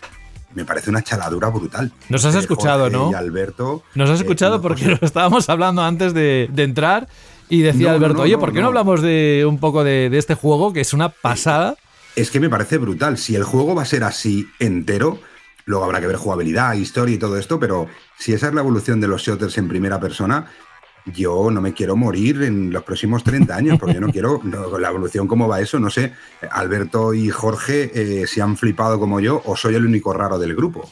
me 0.55 0.65
parece 0.65 0.91
una 0.91 1.03
chaladura 1.03 1.49
brutal. 1.49 1.93
Nos 2.09 2.25
has 2.25 2.35
Eh, 2.35 2.39
escuchado, 2.39 2.85
Jorge 2.85 2.97
¿no? 2.97 3.11
Y 3.11 3.15
Alberto. 3.15 3.83
Nos 3.95 4.09
has 4.09 4.21
eh, 4.21 4.23
escuchado 4.23 4.63
porque 4.63 4.99
estábamos 5.03 5.49
hablando 5.49 5.83
antes 5.83 6.15
de, 6.15 6.49
de 6.53 6.63
entrar 6.63 7.09
y 7.49 7.61
decía 7.63 7.89
No, 7.91 7.95
Alberto, 7.97 8.17
no, 8.19 8.23
oye, 8.23 8.39
¿por 8.39 8.51
qué 8.51 8.57
no, 8.57 8.63
no. 8.63 8.69
hablamos 8.69 9.03
de 9.03 9.45
un 9.49 9.59
poco 9.59 9.85
de, 9.85 10.09
de 10.09 10.19
este 10.19 10.35
juego 10.35 10.73
que 10.73 10.81
es 10.81 10.93
una 10.93 11.09
pasada? 11.11 11.77
Es 12.15 12.31
que 12.31 12.41
me 12.41 12.49
parece 12.49 12.79
brutal. 12.79 13.19
Si 13.19 13.35
el 13.35 13.45
juego 13.45 13.75
va 13.75 13.83
a 13.83 13.87
ser 13.87 14.03
así 14.05 14.49
entero, 14.59 15.19
luego 15.67 15.85
habrá 15.85 16.01
que 16.01 16.07
ver 16.07 16.17
jugabilidad, 16.17 16.73
historia 16.75 17.17
y 17.17 17.19
todo 17.19 17.37
esto, 17.39 17.61
pero 17.61 17.89
si 18.19 18.33
esa 18.33 18.49
es 18.49 18.55
la 18.55 18.61
evolución 18.63 19.01
de 19.01 19.09
los 19.09 19.23
shooters 19.23 19.59
en 19.59 19.69
primera 19.69 20.01
persona, 20.01 20.47
yo 21.15 21.51
no 21.51 21.61
me 21.61 21.73
quiero 21.73 21.97
morir 21.97 22.43
en 22.43 22.73
los 22.73 22.83
próximos 22.83 23.23
30 23.23 23.55
años, 23.55 23.79
porque 23.79 23.95
yo 23.95 24.01
no 24.01 24.13
quiero, 24.13 24.41
no, 24.45 24.79
la 24.79 24.89
evolución 24.89 25.27
cómo 25.27 25.49
va 25.49 25.61
eso, 25.61 25.79
no 25.79 25.91
sé, 25.91 26.13
Alberto 26.51 27.15
y 27.15 27.31
Jorge 27.31 27.91
eh, 27.95 28.27
si 28.27 28.41
han 28.41 28.57
flipado 28.57 28.99
como 28.99 29.21
yo 29.21 29.43
o 29.45 29.57
soy 29.57 29.75
el 29.75 29.87
único 29.87 30.13
raro 30.13 30.39
del 30.39 30.55
grupo. 30.55 30.89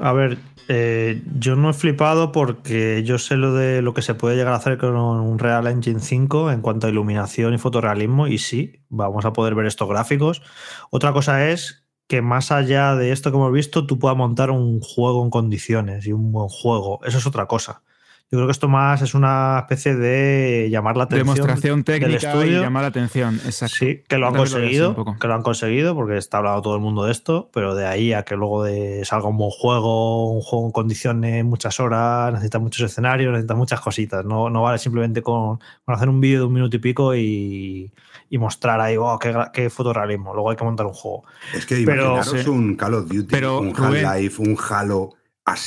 A 0.00 0.12
ver, 0.12 0.38
eh, 0.68 1.22
yo 1.38 1.56
no 1.56 1.70
he 1.70 1.72
flipado 1.72 2.32
porque 2.32 3.02
yo 3.04 3.18
sé 3.18 3.36
lo 3.36 3.52
de 3.52 3.82
lo 3.82 3.92
que 3.92 4.02
se 4.02 4.14
puede 4.14 4.36
llegar 4.36 4.52
a 4.52 4.56
hacer 4.56 4.78
con 4.78 4.96
un 4.96 5.38
Real 5.38 5.66
Engine 5.66 6.00
5 6.00 6.52
en 6.52 6.60
cuanto 6.62 6.86
a 6.86 6.90
iluminación 6.90 7.54
y 7.54 7.58
fotorrealismo, 7.58 8.28
y 8.28 8.38
sí, 8.38 8.84
vamos 8.88 9.24
a 9.24 9.32
poder 9.32 9.54
ver 9.54 9.66
estos 9.66 9.88
gráficos. 9.88 10.42
Otra 10.90 11.12
cosa 11.12 11.48
es 11.48 11.84
que 12.06 12.22
más 12.22 12.50
allá 12.50 12.94
de 12.96 13.12
esto 13.12 13.30
que 13.30 13.36
hemos 13.36 13.52
visto, 13.52 13.86
tú 13.86 13.98
puedas 13.98 14.16
montar 14.16 14.50
un 14.50 14.80
juego 14.80 15.22
en 15.22 15.30
condiciones 15.30 16.06
y 16.06 16.12
un 16.12 16.32
buen 16.32 16.48
juego. 16.48 17.00
Eso 17.04 17.18
es 17.18 17.26
otra 17.26 17.46
cosa. 17.46 17.82
Yo 18.32 18.38
creo 18.38 18.46
que 18.46 18.52
esto 18.52 18.68
más 18.68 19.02
es 19.02 19.14
una 19.14 19.58
especie 19.58 19.96
de 19.96 20.68
llamar 20.70 20.96
la 20.96 21.02
atención. 21.04 21.34
Demostración 21.34 21.82
del 21.82 21.84
técnica 21.84 22.12
y 22.12 22.14
estudio. 22.14 22.60
llamar 22.62 22.82
la 22.82 22.88
atención. 22.88 23.34
Exacto. 23.44 23.74
Sí, 23.76 24.04
que 24.08 24.18
lo 24.18 24.28
han 24.28 24.36
conseguido, 24.36 25.16
que 25.20 25.26
lo 25.26 25.34
han 25.34 25.42
conseguido, 25.42 25.96
porque 25.96 26.16
está 26.16 26.38
hablando 26.38 26.62
todo 26.62 26.76
el 26.76 26.80
mundo 26.80 27.04
de 27.06 27.10
esto, 27.10 27.50
pero 27.52 27.74
de 27.74 27.88
ahí 27.88 28.12
a 28.12 28.22
que 28.22 28.36
luego 28.36 28.62
de 28.62 29.04
salga 29.04 29.26
un 29.26 29.36
buen 29.36 29.50
juego, 29.50 30.32
un 30.32 30.42
juego 30.42 30.64
en 30.66 30.70
condiciones, 30.70 31.44
muchas 31.44 31.80
horas, 31.80 32.32
necesita 32.32 32.60
muchos 32.60 32.88
escenarios, 32.88 33.32
necesita 33.32 33.56
muchas 33.56 33.80
cositas. 33.80 34.24
No, 34.24 34.48
no 34.48 34.62
vale 34.62 34.78
simplemente 34.78 35.22
con, 35.22 35.58
con 35.84 35.94
hacer 35.96 36.08
un 36.08 36.20
vídeo 36.20 36.38
de 36.38 36.44
un 36.46 36.52
minuto 36.52 36.76
y 36.76 36.78
pico 36.78 37.16
y, 37.16 37.92
y 38.28 38.38
mostrar 38.38 38.80
ahí, 38.80 38.96
wow, 38.96 39.18
qué, 39.18 39.34
gra- 39.34 39.50
qué 39.50 39.70
fotorrealismo. 39.70 40.34
Luego 40.34 40.50
hay 40.50 40.56
que 40.56 40.62
montar 40.62 40.86
un 40.86 40.92
juego. 40.92 41.24
Es 41.52 41.66
que 41.66 41.82
Pero- 41.84 42.14
imaginaros 42.14 42.44
sí. 42.44 42.48
un 42.48 42.76
Call 42.76 42.94
of 42.94 43.08
Duty, 43.08 43.26
Pero, 43.28 43.58
un 43.58 43.74
Half-Life, 43.76 44.40
un 44.40 44.56
Halo 44.70 45.14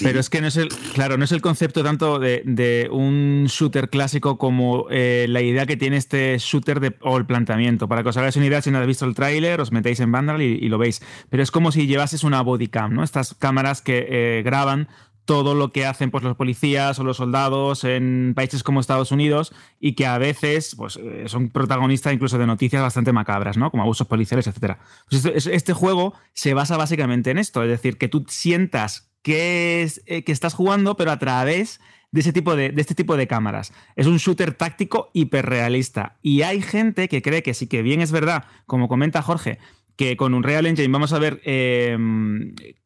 Pero 0.04 0.20
es 0.20 0.30
que 0.30 0.42
no 0.42 0.48
es 0.48 0.58
el, 0.58 0.70
claro, 0.94 1.18
no 1.18 1.26
es 1.26 1.32
el 1.32 1.42
concepto 1.42 1.84
tanto 1.84 2.20
de, 2.20 2.90
un 2.92 3.46
shooter 3.48 3.90
clásico 3.90 4.38
como 4.38 4.88
eh, 4.90 5.26
la 5.30 5.42
idea 5.42 5.66
que 5.66 5.78
tiene 5.78 5.98
este 5.98 6.38
shooter 6.40 6.98
o 7.02 7.18
el 7.18 7.26
planteamiento. 7.26 7.88
Para 7.88 8.04
que 8.04 8.10
os 8.10 8.18
hagáis 8.18 8.36
una 8.36 8.46
idea, 8.46 8.62
si 8.62 8.72
no 8.72 8.78
habéis 8.78 8.90
visto 8.90 9.06
el 9.06 9.16
tráiler, 9.16 9.62
os 9.62 9.72
metéis 9.72 10.00
en 10.00 10.12
Vandal 10.12 10.42
y, 10.42 10.68
lo 10.70 10.78
veis. 10.78 11.02
Pero 11.30 11.44
es 11.44 11.52
como 11.52 11.72
si 11.72 11.88
llevases 11.88 12.24
una 12.24 12.42
bodycam, 12.42 12.94
¿no? 12.94 13.04
Estas 13.04 13.34
cámaras 13.34 13.82
que 13.82 14.08
eh, 14.10 14.44
graban 14.44 14.88
todo 15.26 15.56
lo 15.56 15.72
que 15.72 15.86
hacen 15.86 16.12
pues, 16.12 16.24
los 16.24 16.36
policías 16.36 17.00
o 17.00 17.04
los 17.04 17.18
soldados 17.18 17.84
en 17.84 18.34
países 18.36 18.64
como 18.64 18.80
Estados 18.80 19.12
Unidos 19.12 19.54
y 19.80 19.94
que 19.94 20.06
a 20.06 20.18
veces 20.18 20.76
pues, 20.76 20.98
eh, 20.98 21.24
son 21.28 21.50
protagonistas 21.50 22.14
incluso 22.14 22.38
de 22.38 22.46
noticias 22.46 22.82
bastante 22.82 23.14
macabras, 23.14 23.58
¿no? 23.58 23.72
Como 23.72 23.84
abusos 23.84 24.08
policiales, 24.08 24.48
etc. 24.48 24.78
Pues 25.10 25.26
es- 25.26 25.48
este 25.48 25.74
juego 25.74 26.14
se 26.34 26.54
basa 26.54 26.78
básicamente 26.78 27.32
en 27.32 27.38
esto, 27.38 27.64
es 27.64 27.70
decir, 27.70 27.98
que 27.98 28.10
tú 28.10 28.26
sientas 28.28 29.13
que, 29.24 29.82
es, 29.82 30.04
eh, 30.06 30.24
que 30.24 30.32
estás 30.32 30.54
jugando, 30.54 30.96
pero 30.96 31.12
a 31.12 31.18
través 31.18 31.82
de, 32.12 32.22
ese 32.22 32.32
tipo 32.32 32.56
de, 32.56 32.70
de 32.70 32.82
este 32.82 32.94
tipo 32.94 33.18
de 33.18 33.26
cámaras. 33.26 33.74
Es 33.96 34.06
un 34.06 34.18
shooter 34.18 34.54
táctico 34.54 35.10
hiperrealista. 35.14 36.18
Y 36.22 36.44
hay 36.44 36.62
gente 36.62 37.10
que 37.10 37.24
cree 37.24 37.42
que 37.42 37.56
sí 37.56 37.66
que 37.66 37.82
bien 37.82 38.02
es 38.02 38.12
verdad, 38.12 38.46
como 38.68 38.88
comenta 38.88 39.24
Jorge, 39.24 39.58
que 39.96 40.18
con 40.18 40.34
un 40.34 40.44
Real 40.44 40.66
Engine 40.66 40.92
vamos 40.92 41.14
a 41.14 41.20
ver 41.20 41.42
eh, 41.46 41.98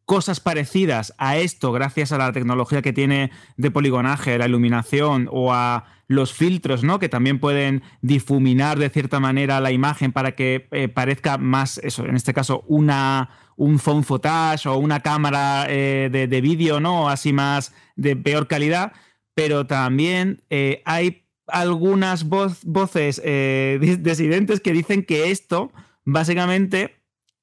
cosas 0.06 0.40
parecidas 0.40 1.14
a 1.18 1.38
esto 1.38 1.72
gracias 1.72 2.14
a 2.14 2.18
la 2.18 2.32
tecnología 2.32 2.82
que 2.82 2.94
tiene 2.94 3.32
de 3.58 3.72
poligonaje, 3.72 4.38
la 4.38 4.46
iluminación 4.46 5.28
o 5.32 5.54
a 5.54 5.86
los 6.08 6.34
filtros, 6.34 6.84
¿no? 6.84 7.00
Que 7.00 7.10
también 7.10 7.40
pueden 7.40 7.84
difuminar 8.02 8.80
de 8.80 8.90
cierta 8.90 9.20
manera 9.20 9.60
la 9.60 9.72
imagen 9.72 10.14
para 10.14 10.34
que 10.34 10.68
eh, 10.72 10.88
parezca 10.88 11.38
más, 11.38 11.78
eso, 11.80 12.06
en 12.06 12.16
este 12.16 12.34
caso, 12.34 12.64
una, 12.68 13.30
un 13.58 13.80
phone 13.80 14.04
footage 14.04 14.68
o 14.70 14.78
una 14.78 15.02
cámara 15.02 15.66
eh, 15.68 16.08
de, 16.12 16.28
de 16.28 16.42
vídeo, 16.42 16.80
¿no? 16.80 17.10
Así 17.10 17.34
más 17.34 17.74
de 17.98 18.16
peor 18.16 18.48
calidad. 18.48 18.94
Pero 19.34 19.68
también 19.68 20.42
eh, 20.50 20.82
hay 20.86 21.26
algunas 21.48 22.24
voces 22.28 23.22
eh, 23.26 23.78
dis- 23.82 23.98
disidentes 24.02 24.62
que 24.62 24.72
dicen 24.74 25.04
que 25.04 25.32
esto 25.32 25.72
básicamente 26.06 26.96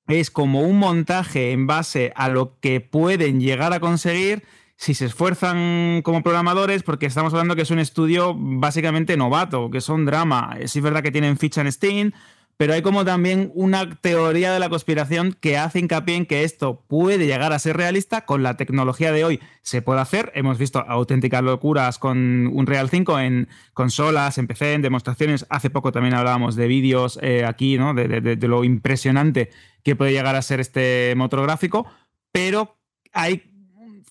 es 0.07 0.31
como 0.31 0.61
un 0.62 0.79
montaje 0.79 1.53
en 1.53 1.66
base 1.66 2.12
a 2.16 2.29
lo 2.29 2.59
que 2.61 2.81
pueden 2.81 3.40
llegar 3.40 3.72
a 3.72 3.81
conseguir 3.81 4.42
si 4.77 4.92
se 4.94 5.07
esfuerzan 5.07 6.03
como 6.03 6.22
programadores, 6.22 6.83
porque 6.83 7.07
estamos 7.07 7.33
hablando 7.33 7.55
que 7.57 7.62
es 7.62 7.70
un 7.70 7.79
estudio 7.79 8.35
básicamente 8.37 9.16
novato, 9.16 9.70
que 9.70 9.81
son 9.81 10.05
drama. 10.05 10.57
Sí 10.66 10.81
es 10.81 10.83
verdad 10.83 11.03
que 11.03 11.12
tienen 11.12 11.38
ficha 11.38 11.61
en 11.61 11.70
Steam, 11.70 12.12
pero 12.56 12.72
hay 12.72 12.82
como 12.82 13.04
también 13.04 13.50
una 13.54 13.98
teoría 14.00 14.52
de 14.52 14.60
la 14.60 14.68
conspiración 14.68 15.36
que 15.40 15.58
hace 15.58 15.80
hincapié 15.80 16.16
en 16.16 16.26
que 16.26 16.44
esto 16.44 16.84
puede 16.86 17.26
llegar 17.26 17.52
a 17.52 17.58
ser 17.58 17.76
realista 17.76 18.24
con 18.24 18.42
la 18.42 18.56
tecnología 18.56 19.12
de 19.12 19.24
hoy. 19.24 19.40
Se 19.62 19.82
puede 19.82 20.00
hacer, 20.00 20.30
hemos 20.34 20.58
visto 20.58 20.78
auténticas 20.80 21.42
locuras 21.42 21.98
con 21.98 22.46
un 22.46 22.66
Real 22.66 22.88
5 22.90 23.18
en 23.20 23.48
consolas, 23.72 24.38
en 24.38 24.46
PC, 24.46 24.74
en 24.74 24.82
demostraciones. 24.82 25.46
Hace 25.48 25.70
poco 25.70 25.90
también 25.90 26.14
hablábamos 26.14 26.54
de 26.54 26.68
vídeos 26.68 27.18
eh, 27.22 27.44
aquí, 27.44 27.76
¿no? 27.76 27.94
De, 27.94 28.36
lo 28.44 28.62
impresionante 28.62 29.50
que 29.82 29.96
puede 29.96 30.12
llegar 30.12 30.36
a 30.36 30.42
ser 30.42 30.60
este 30.60 31.14
motor 31.16 31.42
gráfico, 31.42 31.86
pero 32.30 32.76
hay 33.12 33.53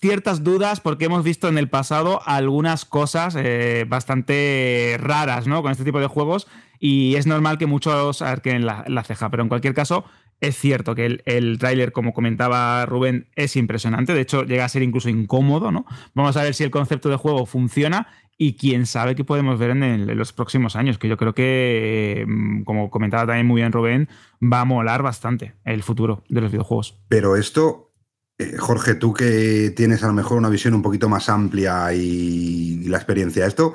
ciertas 0.04 0.44
dudas 0.44 0.82
porque 0.82 1.06
hemos 1.06 1.24
visto 1.24 1.48
en 1.48 1.58
el 1.58 1.70
pasado 1.70 2.20
algunas 2.26 2.84
cosas 2.84 3.38
eh, 3.40 3.86
bastante 3.88 4.98
raras 5.00 5.48
¿no? 5.48 5.62
con 5.62 5.72
este 5.72 5.86
tipo 5.86 6.02
de 6.02 6.08
juegos 6.08 6.46
y 6.78 7.16
es 7.16 7.26
normal 7.26 7.58
que 7.58 7.68
muchos 7.68 8.22
arquen 8.22 8.66
la, 8.66 8.84
la 8.90 9.06
ceja, 9.06 9.30
pero 9.30 9.44
en 9.44 9.48
cualquier 9.48 9.74
caso 9.74 10.04
es 10.42 10.58
cierto 10.58 10.94
que 10.94 11.06
el, 11.06 11.24
el 11.26 11.58
tráiler, 11.58 11.94
como 11.94 12.12
comentaba 12.12 12.86
Rubén, 12.86 13.30
es 13.38 13.56
impresionante, 13.56 14.14
de 14.14 14.20
hecho 14.20 14.44
llega 14.44 14.66
a 14.66 14.70
ser 14.70 14.84
incluso 14.84 15.08
incómodo, 15.08 15.72
¿no? 15.72 15.86
Vamos 16.16 16.36
a 16.36 16.44
ver 16.44 16.54
si 16.54 16.66
el 16.66 16.70
concepto 16.70 17.08
de 17.08 17.16
juego 17.16 17.46
funciona 17.46 18.08
y 18.38 18.58
quién 18.58 18.86
sabe 18.86 19.16
qué 19.16 19.24
podemos 19.24 19.58
ver 19.58 19.70
en, 19.70 19.84
en 19.84 20.18
los 20.18 20.34
próximos 20.34 20.76
años, 20.76 20.98
que 20.98 21.08
yo 21.08 21.16
creo 21.16 21.34
que, 21.34 22.24
eh, 22.24 22.26
como 22.66 22.90
comentaba 22.90 23.26
también 23.26 23.48
muy 23.48 23.62
bien 23.62 23.72
Rubén, 23.72 24.10
va 24.42 24.60
a 24.60 24.66
molar 24.66 25.02
bastante 25.02 25.54
el 25.64 25.82
futuro 25.82 26.26
de 26.28 26.42
los 26.42 26.52
videojuegos. 26.52 27.00
Pero 27.08 27.38
esto, 27.38 27.93
eh, 28.40 28.58
Jorge, 28.58 28.96
tú 28.96 29.14
que 29.14 29.72
tienes 29.76 30.04
a 30.04 30.08
lo 30.08 30.14
mejor 30.14 30.38
una 30.38 30.50
visión 30.50 30.74
un 30.74 30.82
poquito 30.82 31.08
más 31.08 31.30
amplia 31.30 31.94
y, 31.94 32.84
la 32.88 32.98
experiencia, 32.98 33.46
¿esto 33.46 33.74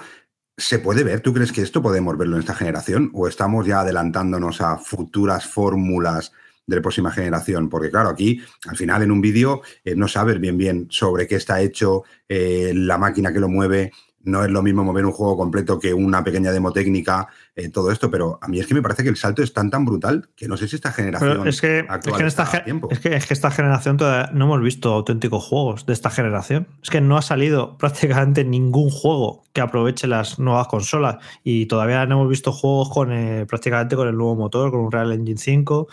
se 0.56 0.80
puede 0.80 1.04
ver? 1.04 1.20
¿Tú 1.20 1.32
crees 1.32 1.52
que 1.52 1.62
esto 1.62 1.82
podemos 1.82 2.18
verlo 2.18 2.36
en 2.36 2.40
esta 2.40 2.54
generación? 2.54 3.10
¿O 3.14 3.28
estamos 3.28 3.66
ya 3.66 3.80
adelantándonos 3.80 4.60
a 4.60 4.78
futuras 4.78 5.46
fórmulas 5.46 6.32
de 6.66 6.76
la 6.76 6.82
próxima 6.82 7.12
generación? 7.12 7.68
Porque 7.68 7.90
claro, 7.90 8.08
aquí 8.08 8.42
al 8.66 8.76
final 8.76 9.02
en 9.02 9.12
un 9.12 9.20
vídeo 9.20 9.62
eh, 9.84 9.94
no 9.94 10.08
sabes 10.08 10.40
bien 10.40 10.58
bien 10.58 10.88
sobre 10.90 11.28
qué 11.28 11.36
está 11.36 11.60
hecho, 11.60 12.02
eh, 12.28 12.72
la 12.74 12.98
máquina 12.98 13.32
que 13.32 13.40
lo 13.40 13.48
mueve. 13.48 13.92
No 14.24 14.44
es 14.44 14.50
lo 14.50 14.62
mismo 14.62 14.84
mover 14.84 15.06
un 15.06 15.12
juego 15.12 15.36
completo 15.36 15.78
que 15.78 15.94
una 15.94 16.24
pequeña 16.24 16.52
demo 16.52 16.72
técnica, 16.72 17.28
eh, 17.58 17.68
todo 17.70 17.90
esto, 17.90 18.10
pero 18.10 18.38
a 18.40 18.46
mí 18.46 18.60
es 18.60 18.66
que 18.68 18.74
me 18.74 18.82
parece 18.82 19.02
que 19.02 19.08
el 19.08 19.16
salto 19.16 19.42
es 19.42 19.52
tan 19.52 19.68
tan 19.68 19.84
brutal 19.84 20.28
que 20.36 20.46
no 20.46 20.56
sé 20.56 20.68
si 20.68 20.76
esta 20.76 20.92
generación 20.92 21.48
es 21.48 21.60
que, 21.60 21.80
es, 21.80 21.86
que 21.86 22.20
en 22.20 22.26
esta, 22.26 22.26
está 22.26 22.42
a 22.44 22.46
ge- 22.46 22.60
tiempo. 22.60 22.88
es, 22.90 23.00
que, 23.00 23.16
es 23.16 23.26
que 23.26 23.34
esta 23.34 23.50
generación 23.50 23.96
todavía 23.96 24.30
no 24.32 24.44
hemos 24.44 24.62
visto 24.62 24.94
auténticos 24.94 25.44
juegos 25.44 25.84
de 25.84 25.92
esta 25.92 26.08
generación. 26.10 26.68
Es 26.82 26.90
que 26.90 27.00
no 27.00 27.16
ha 27.16 27.22
salido 27.22 27.76
prácticamente 27.78 28.44
ningún 28.44 28.90
juego 28.90 29.42
que 29.52 29.60
aproveche 29.60 30.06
las 30.06 30.38
nuevas 30.38 30.68
consolas 30.68 31.16
y 31.42 31.66
todavía 31.66 32.06
no 32.06 32.14
hemos 32.16 32.28
visto 32.28 32.52
juegos 32.52 32.90
con 32.90 33.12
eh, 33.12 33.44
prácticamente 33.48 33.96
con 33.96 34.06
el 34.06 34.16
nuevo 34.16 34.36
motor, 34.36 34.70
con 34.70 34.80
un 34.80 34.92
Real 34.92 35.10
Engine 35.10 35.38
5, 35.38 35.88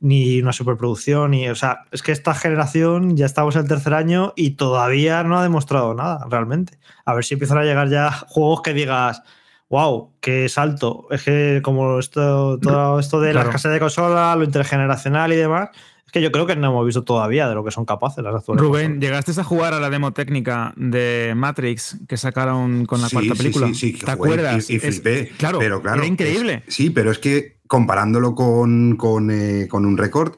ni 0.00 0.40
una 0.40 0.52
superproducción. 0.52 1.32
Ni, 1.32 1.48
o 1.48 1.54
sea, 1.56 1.80
es 1.90 2.02
que 2.02 2.12
esta 2.12 2.32
generación 2.34 3.16
ya 3.16 3.26
estamos 3.26 3.56
en 3.56 3.62
el 3.62 3.68
tercer 3.68 3.94
año 3.94 4.34
y 4.36 4.52
todavía 4.52 5.24
no 5.24 5.36
ha 5.36 5.42
demostrado 5.42 5.94
nada 5.94 6.26
realmente. 6.30 6.78
A 7.04 7.14
ver 7.14 7.24
si 7.24 7.34
empiezan 7.34 7.58
a 7.58 7.64
llegar 7.64 7.88
ya 7.88 8.10
juegos 8.28 8.62
que 8.62 8.72
digas 8.72 9.22
wow, 9.68 10.12
qué 10.20 10.48
salto. 10.48 11.06
Es 11.10 11.22
que 11.24 11.60
como 11.62 11.98
esto, 11.98 12.58
todo 12.60 12.98
esto 12.98 13.20
de 13.20 13.28
la 13.28 13.40
Claro. 13.40 13.50
escasez 13.50 13.72
de 13.72 13.80
consola, 13.80 14.34
lo 14.36 14.44
intergeneracional 14.44 15.32
y 15.32 15.36
demás, 15.36 15.70
Es 16.06 16.12
que 16.12 16.22
yo 16.22 16.32
creo 16.32 16.46
que 16.46 16.56
no 16.56 16.68
hemos 16.68 16.86
visto 16.86 17.04
todavía 17.04 17.46
de 17.50 17.54
lo 17.54 17.62
que 17.62 17.70
son 17.70 17.84
capaces 17.84 18.24
las 18.24 18.34
actuales. 18.34 18.62
Rubén, 18.64 18.92
consolas. 18.92 19.00
¿llegaste 19.26 19.38
a 19.38 19.44
jugar 19.44 19.74
a 19.74 19.78
la 19.78 19.90
demo 19.90 20.14
técnica 20.14 20.72
de 20.76 21.34
Matrix 21.36 21.98
que 22.08 22.16
sacaron 22.16 22.86
con 22.86 23.02
la 23.02 23.08
Sí, 23.10 23.14
cuarta 23.16 23.34
sí, 23.34 23.38
película? 23.42 23.66
sí, 23.66 23.74
sí, 23.74 23.92
¿Te 23.92 23.98
que 24.06 24.12
jugué 24.12 24.12
acuerdas? 24.32 24.70
Y, 24.70 24.72
y 24.72 24.76
Es- 24.76 24.82
flipé. 24.84 25.28
claro, 25.36 25.58
pero 25.58 25.82
claro, 25.82 25.98
era 25.98 26.06
increíble. 26.06 26.62
es- 26.66 26.74
sí, 26.74 26.88
pero 26.88 27.10
es 27.10 27.18
que 27.18 27.58
comparándolo 27.66 28.34
con, 28.34 28.96
con, 28.96 29.30
eh, 29.30 29.68
con 29.68 29.84
un 29.84 29.98
récord, 29.98 30.32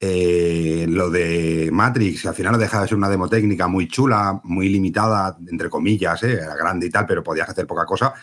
eh, 0.00 0.86
lo 0.88 1.10
de 1.10 1.70
Matrix, 1.72 2.24
al 2.26 2.34
final 2.34 2.52
no 2.52 2.58
deja 2.58 2.80
de 2.80 2.86
ser 2.86 2.96
una 2.96 3.08
demo 3.08 3.28
técnica 3.28 3.66
muy 3.66 3.88
chula, 3.88 4.40
muy 4.44 4.68
limitada, 4.68 5.36
entre 5.50 5.68
comillas, 5.68 6.22
eh, 6.22 6.34
era 6.34 6.54
grande 6.54 6.86
y 6.86 6.90
tal, 6.90 7.04
pero 7.06 7.24
podías 7.24 7.48
hacer 7.48 7.66
poca 7.66 7.84
cosa. 7.84 8.14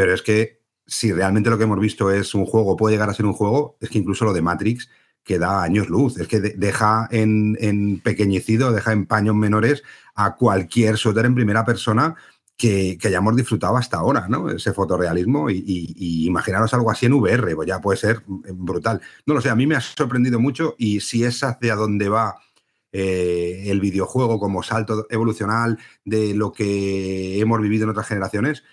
Pero 0.00 0.14
es 0.14 0.22
que 0.22 0.62
si 0.86 1.12
realmente 1.12 1.50
lo 1.50 1.58
que 1.58 1.64
hemos 1.64 1.78
visto 1.78 2.10
es 2.10 2.34
un 2.34 2.46
juego, 2.46 2.74
puede 2.74 2.94
llegar 2.94 3.10
a 3.10 3.12
ser 3.12 3.26
un 3.26 3.34
juego, 3.34 3.76
es 3.82 3.90
que 3.90 3.98
incluso 3.98 4.24
lo 4.24 4.32
de 4.32 4.40
Matrix 4.40 4.88
que 5.22 5.38
da 5.38 5.62
años 5.62 5.90
luz. 5.90 6.16
Es 6.18 6.26
que 6.26 6.40
de- 6.40 6.54
deja 6.56 7.06
en, 7.10 7.58
en 7.60 8.00
pequeñecido, 8.00 8.72
deja 8.72 8.92
en 8.92 9.04
paños 9.04 9.34
menores 9.34 9.82
a 10.14 10.36
cualquier 10.36 10.94
shooter 10.94 11.26
en 11.26 11.34
primera 11.34 11.66
persona 11.66 12.14
que, 12.56 12.96
hayamos 13.04 13.36
disfrutado 13.36 13.76
hasta 13.76 13.98
ahora, 13.98 14.26
¿no? 14.26 14.48
Ese 14.48 14.72
fotorrealismo 14.72 15.50
y 15.50 16.24
imaginaros 16.26 16.72
algo 16.72 16.90
así 16.90 17.04
en 17.04 17.12
VR, 17.12 17.54
pues 17.54 17.68
ya 17.68 17.78
puede 17.82 17.98
ser 17.98 18.22
brutal. 18.26 19.02
No 19.26 19.34
lo 19.34 19.42
sé, 19.42 19.50
a 19.50 19.54
mí 19.54 19.66
me 19.66 19.76
ha 19.76 19.82
sorprendido 19.82 20.40
mucho 20.40 20.76
y 20.78 21.00
si 21.00 21.24
es 21.24 21.44
hacia 21.44 21.76
donde 21.76 22.08
va 22.08 22.36
eh, 22.90 23.64
el 23.66 23.80
videojuego 23.80 24.40
como 24.40 24.62
salto 24.62 25.06
evolucional 25.10 25.78
de 26.06 26.34
lo 26.34 26.52
que 26.52 27.38
hemos 27.38 27.60
vivido 27.60 27.84
en 27.84 27.90
otras 27.90 28.06
generaciones, 28.08 28.64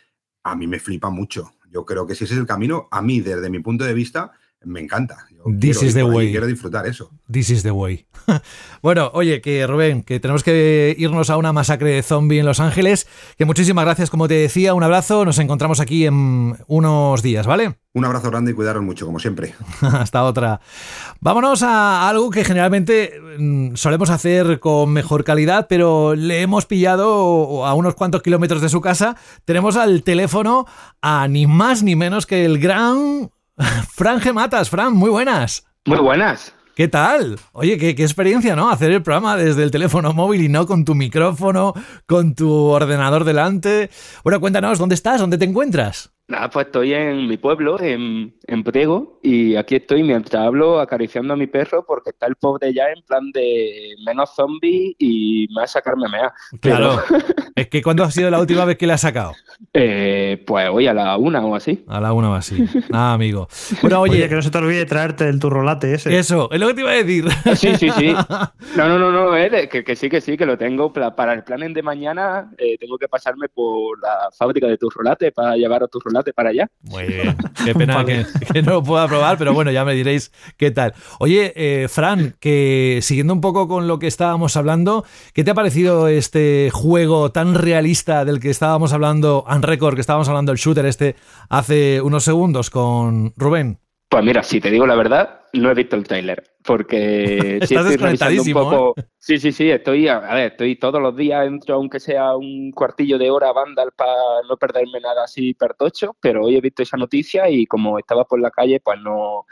a 0.52 0.56
mí 0.56 0.68
me 0.68 0.80
flipa 0.80 1.10
mucho. 1.10 1.54
Yo 1.72 1.86
creo 1.86 2.08
que 2.08 2.16
si 2.16 2.24
ese 2.24 2.34
es 2.34 2.40
el 2.40 2.48
camino, 2.48 2.88
a 2.92 3.02
mí, 3.02 3.20
desde 3.20 3.50
mi 3.50 3.60
punto 3.60 3.84
de 3.84 3.94
vista, 3.94 4.32
me 4.64 4.80
encanta. 4.82 5.28
Yo 5.32 5.44
This 5.60 5.78
quiero 5.78 5.88
is 5.88 5.94
the 5.94 6.04
way. 6.04 6.32
Quiero 6.32 6.48
disfrutar 6.48 6.88
eso. 6.88 7.12
This 7.32 7.50
is 7.50 7.64
the 7.64 7.72
way. 7.72 8.08
bueno, 8.82 9.12
oye, 9.14 9.42
que 9.42 9.66
Rubén, 9.68 10.04
que 10.04 10.20
tenemos 10.20 10.44
que 10.44 10.96
irnos 10.98 11.30
a 11.30 11.38
una 11.38 11.54
masacre 11.54 11.92
de 11.92 12.04
zombie 12.04 12.40
en 12.40 12.46
Los 12.46 12.60
Ángeles. 12.60 13.08
Que 13.38 13.46
muchísimas 13.46 13.86
gracias, 13.86 14.10
como 14.10 14.28
te 14.28 14.34
decía, 14.34 14.74
un 14.74 14.84
abrazo. 14.84 15.26
Nos 15.26 15.40
encontramos 15.40 15.80
aquí 15.80 16.06
en 16.06 16.58
unos 16.68 17.22
días, 17.22 17.48
¿vale? 17.48 17.76
Un 17.94 18.06
abrazo 18.06 18.30
grande 18.30 18.52
y 18.52 18.54
cuidaros 18.54 18.84
mucho, 18.84 19.06
como 19.06 19.20
siempre. 19.20 19.56
Hasta 19.82 20.24
otra. 20.24 20.60
Vámonos 21.20 21.64
a 21.64 22.10
algo 22.10 22.30
que 22.30 22.44
generalmente 22.44 23.14
mm, 23.40 23.76
solemos 23.76 24.10
hacer 24.10 24.60
con 24.60 24.92
mejor 24.92 25.24
calidad, 25.24 25.68
pero 25.70 26.16
le 26.16 26.42
hemos 26.42 26.66
pillado 26.66 27.66
a 27.66 27.74
unos 27.74 27.96
cuantos 27.96 28.22
kilómetros 28.22 28.62
de 28.62 28.70
su 28.70 28.82
casa. 28.82 29.16
Tenemos 29.46 29.78
al 29.78 30.04
teléfono 30.04 30.66
a 31.02 31.28
ni 31.28 31.48
más 31.48 31.84
ni 31.84 31.96
menos 31.96 32.26
que 32.26 32.46
el 32.46 32.60
gran 32.60 33.32
Fran 33.90 34.22
Gematas. 34.22 34.70
Fran, 34.70 34.94
muy 34.94 35.10
buenas. 35.10 35.66
Muy 35.86 36.00
buenas. 36.00 36.54
¿Qué 36.76 36.88
tal? 36.88 37.40
Oye, 37.54 37.80
qué, 37.80 37.96
qué 37.96 38.04
experiencia, 38.04 38.56
¿no? 38.56 38.70
Hacer 38.70 38.92
el 38.92 39.02
programa 39.02 39.36
desde 39.36 39.64
el 39.64 39.72
teléfono 39.72 40.14
móvil 40.14 40.42
y 40.42 40.50
no 40.50 40.68
con 40.68 40.86
tu 40.86 40.94
micrófono, 40.94 41.74
con 42.06 42.36
tu 42.36 42.52
ordenador 42.52 43.24
delante. 43.24 43.90
Bueno, 44.24 44.40
cuéntanos, 44.40 44.78
¿dónde 44.78 44.94
estás? 44.94 45.20
¿Dónde 45.20 45.40
te 45.40 45.46
encuentras? 45.46 46.12
Nada, 46.28 46.50
pues 46.50 46.66
estoy 46.68 46.94
en 46.94 47.26
mi 47.26 47.38
pueblo, 47.38 47.82
en, 47.82 48.36
en 48.46 48.64
Priego, 48.64 49.18
y 49.24 49.56
aquí 49.56 49.78
estoy 49.78 50.04
mientras 50.04 50.46
hablo 50.46 50.82
acariciando 50.82 51.34
a 51.34 51.38
mi 51.38 51.48
perro 51.48 51.86
porque 51.86 52.10
está 52.10 52.28
el 52.28 52.36
pobre 52.36 52.74
ya 52.74 52.90
en 52.90 53.02
plan 53.04 53.32
de 53.32 53.96
menos 54.06 54.36
zombie 54.36 54.94
y 55.00 55.48
más 55.56 55.72
sacarme 55.72 56.10
mea. 56.10 56.34
Claro. 56.60 57.02
es 57.56 57.70
que 57.70 57.82
¿cuándo 57.82 58.04
ha 58.04 58.12
sido 58.12 58.30
la 58.30 58.42
última 58.42 58.66
vez 58.66 58.78
que 58.78 58.86
le 58.86 58.94
has 58.94 59.02
sacado? 59.02 59.34
Eh, 59.74 60.44
pues 60.46 60.70
hoy 60.72 60.88
a 60.88 60.94
la 60.94 61.18
una 61.18 61.46
o 61.46 61.56
así. 61.56 61.84
A 61.88 62.00
la 62.00 62.14
una 62.14 62.32
o 62.32 62.34
así. 62.34 62.66
Ah, 62.92 63.14
amigo. 63.14 63.48
Bueno, 63.82 64.02
oye, 64.02 64.14
Oye, 64.14 64.30
que 64.30 64.36
no 64.36 64.42
se 64.42 64.50
te 64.50 64.58
olvide 64.58 64.86
traerte 64.86 65.28
el 65.28 65.40
turrolate 65.40 65.94
ese. 65.94 66.18
eso, 66.18 66.50
es 66.52 66.60
lo 66.60 66.68
que 66.68 66.74
te 66.74 66.82
iba 66.82 66.92
a 66.92 66.96
decir. 66.96 67.26
Sí, 67.56 67.76
sí, 67.76 67.90
sí. 67.92 68.14
No, 68.76 68.88
no, 68.88 69.00
no, 69.00 69.12
no, 69.12 69.36
eh, 69.36 69.68
que, 69.70 69.84
que 69.84 69.96
sí, 69.96 70.10
que 70.10 70.22
sí, 70.22 70.38
que 70.38 70.46
lo 70.46 70.58
tengo. 70.58 70.92
Para 70.94 71.34
el 71.34 71.44
plan 71.44 71.74
de 71.74 71.82
mañana 71.82 72.52
eh, 72.58 72.78
tengo 72.78 72.98
que 72.98 73.08
pasarme 73.08 73.48
por 73.50 74.00
la 74.02 74.30
fábrica 74.38 74.68
de 74.68 74.78
turrolate 74.78 75.32
para 75.32 75.56
llevar 75.56 75.84
a 75.84 75.88
turrolate 75.88 76.34
para 76.34 76.50
allá. 76.50 76.68
Muy 76.84 77.06
bien. 77.06 77.36
Qué 77.66 77.74
pena 77.74 78.06
que, 78.06 78.26
que 78.54 78.62
no 78.62 78.74
lo 78.74 78.84
pueda 78.84 79.08
probar, 79.08 79.38
pero 79.38 79.54
bueno, 79.54 79.72
ya 79.72 79.84
me 79.86 79.94
diréis 79.94 80.32
qué 80.58 80.72
tal. 80.72 80.94
Oye, 81.20 81.54
eh, 81.56 81.88
Fran, 81.88 82.36
que 82.40 83.00
siguiendo 83.02 83.34
un 83.34 83.42
poco 83.42 83.68
con 83.68 83.88
lo 83.88 84.00
que 84.00 84.08
estábamos 84.08 84.56
hablando, 84.58 85.06
¿qué 85.34 85.44
te 85.44 85.52
ha 85.52 85.56
parecido 85.56 86.08
este 86.08 86.70
juego 86.72 87.32
tan 87.32 87.56
realista 87.56 88.26
del 88.26 88.40
que 88.40 88.50
estábamos 88.50 88.94
hablando, 88.94 89.44
Unrecord, 89.48 89.96
que 89.96 90.02
estábamos 90.02 90.28
hablando 90.30 90.52
el 90.52 90.58
shooter 90.58 90.86
este 90.86 91.16
hace 91.50 92.02
unos 92.02 92.24
segundos 92.24 92.70
con 92.70 93.34
Rubén? 93.36 93.80
Pues 94.10 94.24
mira, 94.24 94.42
si 94.42 94.62
te 94.62 94.72
digo 94.72 94.88
la 94.88 94.96
verdad, 94.96 95.42
no 95.54 95.70
he 95.70 95.74
visto 95.74 95.96
el 95.98 96.08
trailer, 96.08 96.44
porque 96.64 97.60
sí 97.68 97.76
Estás 97.76 97.88
estoy 97.88 97.98
revisando 97.98 98.32
un 98.32 98.46
desconectadísimo, 98.46 98.62
¿eh? 98.62 98.64
poco. 98.64 98.96
Sí, 99.20 99.38
sí, 99.38 99.52
sí, 99.52 99.70
estoy, 99.70 100.08
a 100.08 100.18
a 100.18 100.36
ver, 100.36 100.52
estoy 100.52 100.78
todos 100.78 101.02
los 101.02 101.16
días, 101.16 101.46
entro 101.46 101.76
aunque 101.76 102.00
sea 102.00 102.36
un 102.36 102.72
cuartillo 102.72 103.18
de 103.18 103.30
hora 103.30 103.50
a 103.50 103.54
Vandal 103.54 103.92
para 103.96 104.14
no 104.48 104.56
perderme 104.56 105.02
nada 105.02 105.26
así 105.26 105.54
pertocho, 105.54 106.16
pero 106.22 106.46
hoy 106.46 106.56
he 106.56 106.62
visto 106.62 106.84
esa 106.84 106.96
noticia 106.96 107.50
y 107.50 107.66
como 107.66 108.00
estaba 108.00 108.24
por 108.24 108.40
la 108.40 108.52
calle, 108.52 108.80
pues 108.80 109.00
no, 109.02 109.46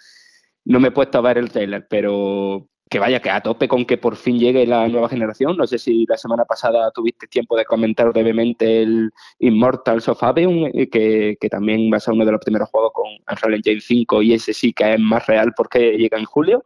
no 0.63 0.79
me 0.79 0.88
he 0.88 0.91
puesto 0.91 1.17
a 1.17 1.21
ver 1.21 1.38
el 1.38 1.51
trailer, 1.51 1.86
pero 1.89 2.69
que 2.89 3.00
vaya, 3.00 3.19
que 3.19 3.30
a 3.30 3.41
tope 3.41 3.67
con 3.67 3.86
que 3.86 3.98
por 3.98 4.15
fin 4.15 4.39
llegue 4.39 4.67
la 4.67 4.88
nueva 4.88 5.10
generación. 5.10 5.58
No 5.58 5.65
sé 5.65 5.80
si 5.80 6.06
la 6.08 6.17
semana 6.17 6.45
pasada 6.45 6.91
tuviste 6.91 7.28
tiempo 7.28 7.58
de 7.58 7.65
comentar 7.65 8.12
brevemente 8.12 8.84
el 8.84 9.12
Immortals 9.39 10.08
of 10.08 10.21
Aveum, 10.24 10.69
eh, 10.74 10.89
que, 10.89 11.38
que 11.39 11.50
también 11.50 11.91
va 11.91 11.98
a 11.98 12.00
ser 12.00 12.13
uno 12.13 12.26
de 12.26 12.32
los 12.32 12.41
primeros 12.41 12.69
juegos 12.69 12.91
con 12.93 13.06
Unreal 13.30 13.56
Engine 13.56 13.82
5 13.82 14.21
y 14.21 14.34
ese 14.34 14.54
sí 14.54 14.71
que 14.74 14.93
es 14.93 15.00
más 15.00 15.26
real 15.26 15.54
porque 15.56 15.98
llega 15.98 16.17
en 16.17 16.26
julio. 16.26 16.63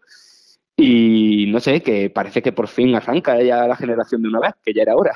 Y 0.82 1.48
no 1.48 1.60
sé, 1.60 1.82
que 1.82 2.10
parece 2.10 2.42
que 2.42 2.54
por 2.54 2.70
fin 2.70 2.96
arranca 2.96 3.42
ya 3.44 3.68
la 3.68 3.76
generación 3.76 4.22
de 4.22 4.30
una 4.30 4.40
vez, 4.40 4.54
que 4.64 4.74
ya 4.74 4.84
era 4.84 4.96
hora. 4.96 5.14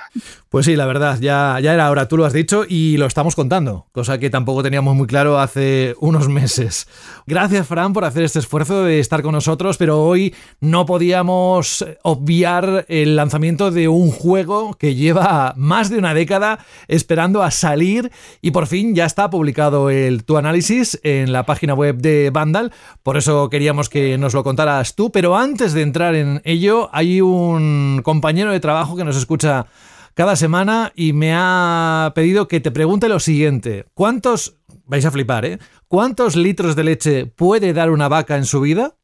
Pues 0.49 0.65
sí, 0.65 0.75
la 0.75 0.85
verdad, 0.85 1.17
ya, 1.21 1.57
ya 1.61 1.73
era 1.73 1.89
hora, 1.89 2.09
tú 2.09 2.17
lo 2.17 2.25
has 2.25 2.33
dicho 2.33 2.65
y 2.67 2.97
lo 2.97 3.05
estamos 3.05 3.33
contando, 3.33 3.87
cosa 3.93 4.17
que 4.17 4.29
tampoco 4.29 4.61
teníamos 4.61 4.93
muy 4.93 5.07
claro 5.07 5.39
hace 5.39 5.95
unos 6.01 6.27
meses. 6.27 6.85
Gracias, 7.27 7.65
Fran, 7.65 7.93
por 7.93 8.03
hacer 8.03 8.23
este 8.23 8.39
esfuerzo 8.39 8.83
de 8.83 8.99
estar 8.99 9.21
con 9.21 9.31
nosotros, 9.31 9.77
pero 9.77 10.03
hoy 10.03 10.35
no 10.59 10.85
podíamos 10.85 11.85
obviar 12.01 12.85
el 12.89 13.15
lanzamiento 13.15 13.71
de 13.71 13.87
un 13.87 14.11
juego 14.11 14.73
que 14.73 14.95
lleva 14.95 15.53
más 15.55 15.89
de 15.89 15.97
una 15.97 16.13
década 16.13 16.59
esperando 16.89 17.41
a 17.41 17.51
salir 17.51 18.11
y 18.41 18.51
por 18.51 18.67
fin 18.67 18.95
ya 18.95 19.05
está 19.05 19.29
publicado 19.29 19.89
el 19.89 20.25
tu 20.25 20.35
análisis 20.35 20.99
en 21.03 21.31
la 21.31 21.45
página 21.45 21.73
web 21.73 21.99
de 21.99 22.31
Vandal, 22.31 22.73
por 23.01 23.15
eso 23.15 23.49
queríamos 23.49 23.87
que 23.87 24.17
nos 24.17 24.33
lo 24.33 24.43
contaras 24.43 24.95
tú, 24.95 25.09
pero 25.09 25.37
antes 25.37 25.52
de 25.53 25.83
entrar 25.83 26.15
en 26.15 26.41
ello, 26.45 26.89
hay 26.93 27.21
un 27.21 28.01
compañero 28.03 28.51
de 28.51 28.59
trabajo 28.59 28.95
que 28.97 29.03
nos 29.03 29.15
escucha 29.15 29.67
cada 30.15 30.35
semana 30.35 30.91
y 30.95 31.13
me 31.13 31.31
ha 31.35 32.11
pedido 32.15 32.47
que 32.47 32.59
te 32.59 32.71
pregunte 32.71 33.07
lo 33.07 33.19
siguiente. 33.19 33.85
¿Cuántos, 33.93 34.57
vais 34.85 35.05
a 35.05 35.11
flipar, 35.11 35.45
¿eh? 35.45 35.59
¿Cuántos 35.87 36.35
litros 36.35 36.75
de 36.75 36.83
leche 36.83 37.25
puede 37.27 37.71
dar 37.71 37.91
una 37.91 38.07
vaca 38.07 38.35
en 38.35 38.45
su 38.45 38.61
vida? 38.61 38.95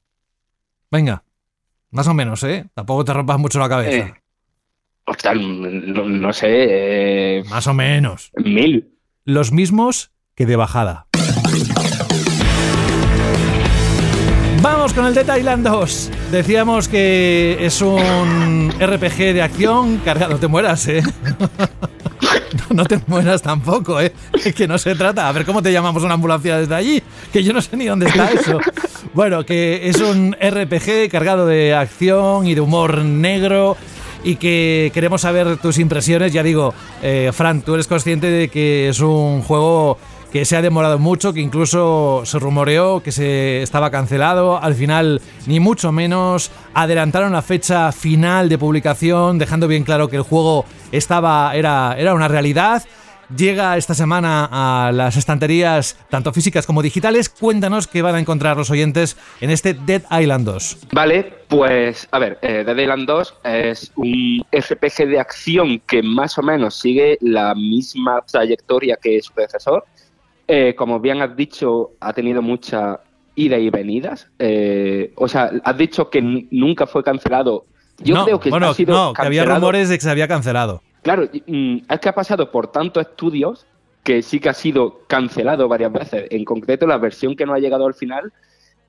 Venga, 0.89 1.23
más 1.91 2.07
o 2.07 2.15
menos, 2.15 2.43
¿eh? 2.43 2.65
Tampoco 2.73 3.05
te 3.05 3.13
rompas 3.13 3.37
mucho 3.37 3.59
la 3.59 3.69
cabeza. 3.69 4.07
Eh, 4.07 4.13
ostras, 5.05 5.37
no, 5.37 6.09
no 6.09 6.33
sé, 6.33 6.47
eh, 6.49 7.43
Más 7.47 7.67
o 7.67 7.75
menos. 7.75 8.31
mil. 8.43 8.95
Los 9.23 9.51
mismos 9.51 10.11
que 10.33 10.47
de 10.47 10.55
bajada. 10.55 11.05
Vamos 14.63 14.93
con 14.93 15.05
el 15.05 15.13
de 15.13 15.23
Thailand 15.23 15.65
2. 15.65 16.11
Decíamos 16.31 16.87
que 16.87 17.57
es 17.59 17.81
un 17.81 18.71
RPG 18.79 19.33
de 19.33 19.41
acción 19.41 19.97
cargado. 19.97 20.33
No 20.33 20.39
te 20.39 20.47
mueras, 20.47 20.87
¿eh? 20.87 21.01
No 22.69 22.85
te 22.85 22.99
mueras 23.07 23.41
tampoco, 23.41 23.99
¿eh? 23.99 24.13
Que 24.55 24.67
no 24.67 24.77
se 24.77 24.93
trata. 24.93 25.27
A 25.27 25.31
ver 25.31 25.43
cómo 25.43 25.61
te 25.61 25.71
llamamos 25.71 26.03
una 26.03 26.13
ambulancia 26.13 26.57
desde 26.57 26.75
allí. 26.75 27.03
Que 27.33 27.43
yo 27.43 27.51
no 27.51 27.61
sé 27.61 27.75
ni 27.75 27.85
dónde 27.85 28.07
está 28.07 28.31
eso. 28.31 28.59
Bueno, 29.13 29.43
que 29.43 29.89
es 29.89 29.99
un 30.01 30.33
RPG 30.39 31.09
cargado 31.09 31.47
de 31.47 31.73
acción 31.73 32.45
y 32.45 32.53
de 32.53 32.61
humor 32.61 32.99
negro. 32.99 33.75
Y 34.23 34.35
que 34.35 34.91
queremos 34.93 35.21
saber 35.21 35.57
tus 35.57 35.79
impresiones. 35.79 36.31
Ya 36.31 36.43
digo, 36.43 36.75
eh, 37.01 37.31
Fran, 37.33 37.63
tú 37.63 37.73
eres 37.73 37.87
consciente 37.87 38.29
de 38.29 38.49
que 38.49 38.89
es 38.89 38.99
un 38.99 39.41
juego 39.41 39.97
que 40.31 40.45
se 40.45 40.55
ha 40.55 40.61
demorado 40.61 40.99
mucho, 40.99 41.33
que 41.33 41.39
incluso 41.39 42.23
se 42.25 42.39
rumoreó 42.39 43.01
que 43.01 43.11
se 43.11 43.61
estaba 43.61 43.91
cancelado. 43.91 44.61
Al 44.61 44.75
final, 44.75 45.21
ni 45.47 45.59
mucho 45.59 45.91
menos, 45.91 46.51
adelantaron 46.73 47.31
la 47.31 47.41
fecha 47.41 47.91
final 47.91 48.49
de 48.49 48.57
publicación, 48.57 49.39
dejando 49.39 49.67
bien 49.67 49.83
claro 49.83 50.07
que 50.07 50.17
el 50.17 50.23
juego 50.23 50.65
estaba, 50.91 51.55
era, 51.55 51.95
era 51.97 52.13
una 52.13 52.27
realidad. 52.27 52.83
Llega 53.35 53.77
esta 53.77 53.93
semana 53.93 54.49
a 54.51 54.91
las 54.91 55.15
estanterías, 55.15 55.95
tanto 56.09 56.33
físicas 56.33 56.65
como 56.65 56.81
digitales. 56.81 57.29
Cuéntanos 57.29 57.85
qué 57.85 58.01
van 58.01 58.15
a 58.15 58.19
encontrar 58.19 58.57
los 58.57 58.71
oyentes 58.71 59.17
en 59.39 59.51
este 59.51 59.75
Dead 59.75 60.01
Island 60.09 60.45
2. 60.47 60.77
Vale, 60.93 61.31
pues 61.47 62.07
a 62.09 62.17
ver, 62.17 62.39
eh, 62.41 62.63
Dead 62.65 62.75
Island 62.75 63.07
2 63.07 63.35
es 63.43 63.91
un 63.95 64.43
RPG 64.51 65.07
de 65.07 65.19
acción 65.19 65.79
que 65.85 66.01
más 66.01 66.39
o 66.39 66.41
menos 66.41 66.79
sigue 66.79 67.19
la 67.21 67.53
misma 67.53 68.23
trayectoria 68.25 68.97
que 68.99 69.21
su 69.21 69.31
predecesor. 69.31 69.85
Eh, 70.51 70.73
como 70.75 70.99
bien 70.99 71.21
has 71.21 71.35
dicho, 71.35 71.91
ha 71.99 72.11
tenido 72.11 72.41
mucha 72.41 73.01
idas 73.35 73.59
y 73.59 73.69
venidas. 73.69 74.27
Eh, 74.39 75.13
o 75.15 75.27
sea, 75.27 75.51
has 75.63 75.77
dicho 75.77 76.09
que 76.09 76.47
nunca 76.49 76.87
fue 76.87 77.03
cancelado. 77.03 77.65
Yo 77.99 78.15
no, 78.15 78.25
creo 78.25 78.39
que 78.39 78.49
bueno, 78.49 78.69
ha 78.69 78.73
sido 78.73 78.95
no, 78.95 79.13
que 79.13 79.21
había 79.21 79.45
rumores 79.45 79.89
de 79.89 79.95
que 79.95 80.01
se 80.01 80.09
había 80.09 80.27
cancelado. 80.27 80.81
Claro, 81.03 81.29
mm, 81.45 81.77
es 81.87 81.99
que 81.99 82.09
ha 82.09 82.15
pasado 82.15 82.49
por 82.49 82.71
tantos 82.71 83.05
estudios 83.05 83.67
que 84.03 84.23
sí 84.23 84.39
que 84.39 84.49
ha 84.49 84.55
sido 84.55 85.01
cancelado 85.05 85.67
varias 85.67 85.91
veces. 85.91 86.25
En 86.31 86.43
concreto, 86.45 86.87
la 86.87 86.97
versión 86.97 87.35
que 87.35 87.45
no 87.45 87.53
ha 87.53 87.59
llegado 87.59 87.85
al 87.85 87.93
final, 87.93 88.33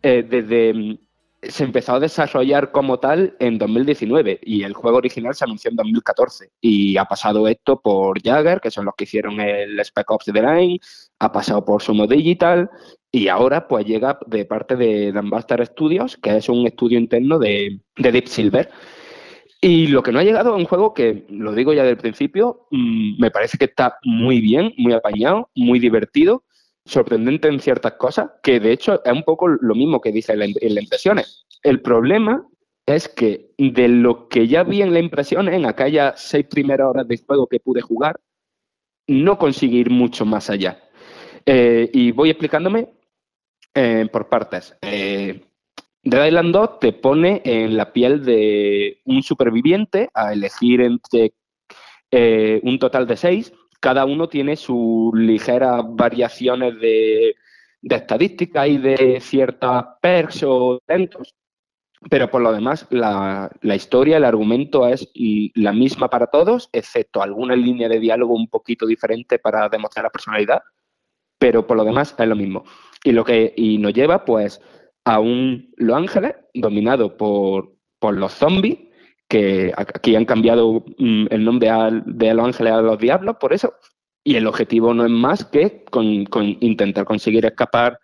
eh, 0.03 0.25
desde 0.27 0.73
mm, 0.73 0.99
se 1.43 1.65
empezó 1.65 1.95
a 1.95 2.01
desarrollar 2.01 2.71
como 2.71 2.99
tal 3.01 3.35
en 3.39 3.57
2019 3.59 4.41
y 4.43 4.63
el 4.63 4.75
juego 4.75 4.99
original 4.99 5.35
se 5.35 5.45
anunció 5.45 5.71
en 5.71 5.77
2014. 5.77 6.51
Y 6.61 6.97
ha 6.97 7.07
pasado 7.07 7.49
esto 7.49 7.81
por 7.81 8.23
Jagger, 8.23 8.61
que 8.61 8.71
son 8.71 8.85
los 8.85 8.95
que 8.95 9.05
hicieron 9.05 9.41
el 9.41 9.79
Spec 9.81 10.11
Ops 10.11 10.27
The 10.27 10.43
Line, 10.43 10.81
ha 11.19 11.33
pasado 11.33 11.65
por 11.65 11.83
Sumo 11.83 12.07
Digital 12.07 12.71
y 13.11 13.29
ahora 13.29 13.67
pues 13.67 13.87
llega 13.87 14.19
de 14.27 14.45
parte 14.45 14.77
de 14.77 15.13
Dambuster 15.13 15.65
Studios, 15.67 16.17
que 16.17 16.37
es 16.37 16.49
un 16.49 16.67
estudio 16.67 16.99
interno 16.99 17.39
de, 17.39 17.81
de 17.97 18.13
Deep 18.13 18.29
Silver. 18.29 18.71
Y 19.63 19.89
lo 19.89 20.03
que 20.03 20.13
no 20.13 20.19
ha 20.19 20.25
llegado 20.25 20.55
a 20.55 20.57
un 20.57 20.65
juego 20.65 20.95
que, 20.95 21.27
lo 21.29 21.53
digo 21.53 21.73
ya 21.73 21.85
del 21.85 21.99
principio, 21.99 22.67
mm, 22.71 23.21
me 23.21 23.31
parece 23.31 23.59
que 23.59 23.67
está 23.67 23.99
muy 24.05 24.41
bien, 24.41 24.73
muy 24.79 24.93
apañado, 24.95 25.51
muy 25.55 25.79
divertido, 25.79 26.45
sorprendente 26.85 27.49
en 27.49 27.61
ciertas 27.61 27.95
cosas, 27.95 28.31
que 28.43 28.61
de 28.61 28.73
hecho 28.73 29.03
es 29.05 29.13
un 29.13 29.23
poco 29.23 29.49
lo 29.49 29.75
mismo 29.75 30.01
que 30.01 30.13
dice 30.13 30.33
en 30.33 30.39
la, 30.41 30.45
en 30.47 30.75
la 30.75 30.81
impresiones. 30.81 31.47
El 31.63 31.81
problema 31.81 32.47
es 32.87 33.09
que 33.09 33.51
de 33.59 33.89
lo 33.89 34.29
que 34.29 34.49
ya 34.49 34.63
vi 34.63 34.83
en 34.83 34.93
la 34.93 35.01
impresión, 35.01 35.49
en 35.49 35.67
aquellas 35.67 36.21
seis 36.21 36.47
primeras 36.47 36.89
horas 36.89 37.07
de 37.07 37.19
juego 37.19 37.47
que 37.47 37.61
pude 37.61 37.83
jugar, 37.83 38.19
no 39.07 39.39
conseguí 39.39 39.79
ir 39.79 39.91
mucho 39.91 40.25
más 40.25 40.51
allá. 40.51 40.83
Eh, 41.47 41.91
y 41.93 42.13
voy 42.13 42.31
explicándome 42.31 42.89
eh, 43.75 44.09
por 44.11 44.29
partes. 44.29 44.77
Eh, 44.83 45.41
Island 46.03 46.53
2 46.53 46.79
te 46.81 46.93
pone 46.93 47.43
en 47.45 47.77
la 47.77 47.93
piel 47.93 48.25
de 48.25 49.01
un 49.05 49.23
superviviente 49.23 50.09
a 50.15 50.33
elegir 50.33 50.81
entre 50.81 51.35
eh, 52.11 52.61
un 52.63 52.79
total 52.79 53.07
de 53.07 53.17
seis. 53.17 53.53
Cada 53.81 54.05
uno 54.05 54.29
tiene 54.29 54.57
sus 54.57 55.13
ligeras 55.15 55.83
variaciones 55.89 56.79
de, 56.81 57.35
de 57.83 57.97
estadística 57.97 58.69
y 58.69 58.79
de 58.79 59.21
ciertas 59.21 59.85
perks 60.01 60.43
o 60.45 60.81
talentos. 60.87 61.35
Pero 62.09 62.31
por 62.31 62.41
lo 62.41 62.53
demás, 62.53 62.87
la, 62.91 63.51
la 63.61 63.75
historia, 63.75 64.17
el 64.17 64.25
argumento 64.25 64.87
es 64.87 65.11
la 65.55 65.73
misma 65.73 66.09
para 66.09 66.29
todos, 66.29 66.71
excepto 66.73 67.23
alguna 67.23 67.55
línea 67.55 67.89
de 67.91 68.01
diálogo 68.01 68.35
un 68.35 68.49
poquito 68.49 68.87
diferente 68.87 69.39
para 69.39 69.69
demostrar 69.69 70.05
la 70.05 70.11
personalidad, 70.11 70.63
pero 71.39 71.67
por 71.67 71.77
lo 71.77 71.85
demás 71.85 72.15
es 72.19 72.27
lo 72.27 72.37
mismo. 72.37 72.65
Y 73.05 73.13
lo 73.13 73.25
que 73.25 73.53
y 73.55 73.77
nos 73.79 73.93
lleva, 73.93 74.25
pues, 74.25 74.63
a 75.05 75.21
un 75.21 75.73
Los 75.77 75.97
Ángeles 75.97 76.37
dominado 76.55 77.17
por, 77.17 77.75
por 77.99 78.17
los 78.17 78.33
zombies, 78.33 78.79
que 79.31 79.73
aquí 79.77 80.17
han 80.17 80.25
cambiado 80.25 80.85
mm, 80.99 81.27
el 81.31 81.45
nombre 81.45 81.71
de 82.05 82.35
Los 82.35 82.47
Ángeles 82.47 82.73
a 82.73 82.83
los 82.83 82.99
Diablos, 82.99 83.37
por 83.41 83.53
eso. 83.53 83.75
Y 84.25 84.35
el 84.35 84.49
objetivo 84.49 84.93
no 84.93 85.05
es 85.05 85.11
más 85.11 85.45
que 85.45 85.85
con, 85.85 86.25
con 86.25 86.57
intentar 86.61 87.05
conseguir 87.05 87.47
escapar 87.47 88.01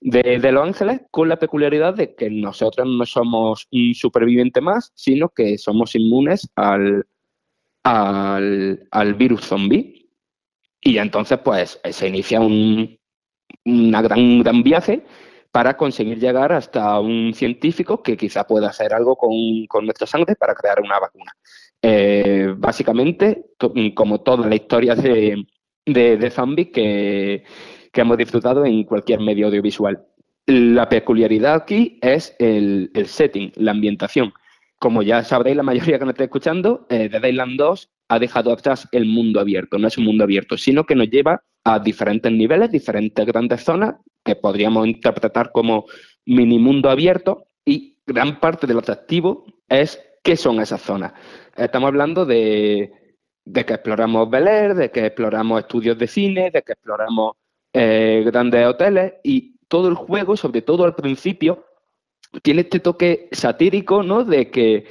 de, 0.00 0.38
Los 0.50 0.66
Ángeles, 0.66 1.02
con 1.12 1.28
la 1.28 1.38
peculiaridad 1.38 1.94
de 1.94 2.16
que 2.16 2.28
nosotros 2.30 2.84
no 2.84 3.06
somos 3.06 3.68
un 3.70 3.94
superviviente 3.94 4.60
más, 4.60 4.90
sino 4.96 5.28
que 5.28 5.56
somos 5.56 5.94
inmunes 5.94 6.50
al, 6.56 7.06
al, 7.84 8.88
al 8.90 9.14
virus 9.14 9.42
zombie. 9.42 10.10
Y 10.80 10.98
entonces, 10.98 11.38
pues, 11.44 11.80
se 11.88 12.08
inicia 12.08 12.40
un, 12.40 12.98
una 13.64 14.02
gran, 14.02 14.40
gran 14.40 14.64
viaje 14.64 15.04
para 15.56 15.74
conseguir 15.74 16.18
llegar 16.20 16.52
hasta 16.52 17.00
un 17.00 17.32
científico 17.32 18.02
que 18.02 18.14
quizá 18.18 18.46
pueda 18.46 18.68
hacer 18.68 18.92
algo 18.92 19.16
con, 19.16 19.32
con 19.68 19.86
nuestra 19.86 20.06
sangre 20.06 20.36
para 20.36 20.54
crear 20.54 20.82
una 20.82 20.98
vacuna. 20.98 21.32
Eh, 21.80 22.52
básicamente, 22.58 23.46
to- 23.56 23.72
como 23.94 24.20
toda 24.20 24.46
la 24.46 24.54
historia 24.54 24.94
de, 24.94 25.46
de, 25.86 26.18
de 26.18 26.30
zombies 26.30 26.68
que, 26.74 27.42
que 27.90 28.00
hemos 28.02 28.18
disfrutado 28.18 28.66
en 28.66 28.84
cualquier 28.84 29.20
medio 29.20 29.46
audiovisual. 29.46 30.04
La 30.44 30.90
peculiaridad 30.90 31.54
aquí 31.54 31.98
es 32.02 32.36
el, 32.38 32.90
el 32.92 33.06
setting, 33.06 33.50
la 33.56 33.70
ambientación. 33.70 34.34
Como 34.78 35.02
ya 35.02 35.24
sabréis, 35.24 35.56
la 35.56 35.62
mayoría 35.62 35.98
que 35.98 36.04
nos 36.04 36.12
está 36.12 36.24
escuchando, 36.24 36.86
eh, 36.90 37.08
Dead 37.08 37.24
Island 37.24 37.56
2 37.56 37.88
ha 38.08 38.18
dejado 38.18 38.52
atrás 38.52 38.86
el 38.92 39.06
mundo 39.06 39.40
abierto. 39.40 39.78
No 39.78 39.88
es 39.88 39.96
un 39.96 40.04
mundo 40.04 40.22
abierto, 40.24 40.58
sino 40.58 40.84
que 40.84 40.94
nos 40.94 41.08
lleva 41.08 41.44
a 41.68 41.80
diferentes 41.80 42.30
niveles, 42.30 42.70
diferentes 42.70 43.26
grandes 43.26 43.64
zonas, 43.64 43.96
que 44.24 44.36
podríamos 44.36 44.86
interpretar 44.86 45.50
como 45.50 45.86
mini 46.24 46.60
mundo 46.60 46.88
abierto, 46.88 47.48
y 47.64 47.98
gran 48.06 48.38
parte 48.38 48.68
del 48.68 48.78
atractivo 48.78 49.44
es 49.68 50.00
qué 50.22 50.36
son 50.36 50.60
esas 50.60 50.80
zonas. 50.80 51.12
Estamos 51.56 51.88
hablando 51.88 52.24
de, 52.24 52.92
que 53.52 53.60
exploramos 53.74 54.30
Bel 54.30 54.46
Air, 54.46 54.74
de 54.76 54.90
que 54.92 55.06
exploramos 55.06 55.58
estudios 55.58 55.98
de 55.98 56.06
cine, 56.06 56.52
de 56.52 56.62
que 56.62 56.72
exploramos 56.74 57.32
eh, 57.72 58.22
grandes 58.24 58.64
hoteles, 58.64 59.14
y 59.24 59.56
todo 59.66 59.88
el 59.88 59.96
juego, 59.96 60.36
sobre 60.36 60.62
todo 60.62 60.84
al 60.84 60.94
principio, 60.94 61.64
tiene 62.42 62.60
este 62.60 62.78
toque 62.78 63.28
satírico, 63.32 64.04
¿no? 64.04 64.22
De 64.22 64.52
que 64.52 64.84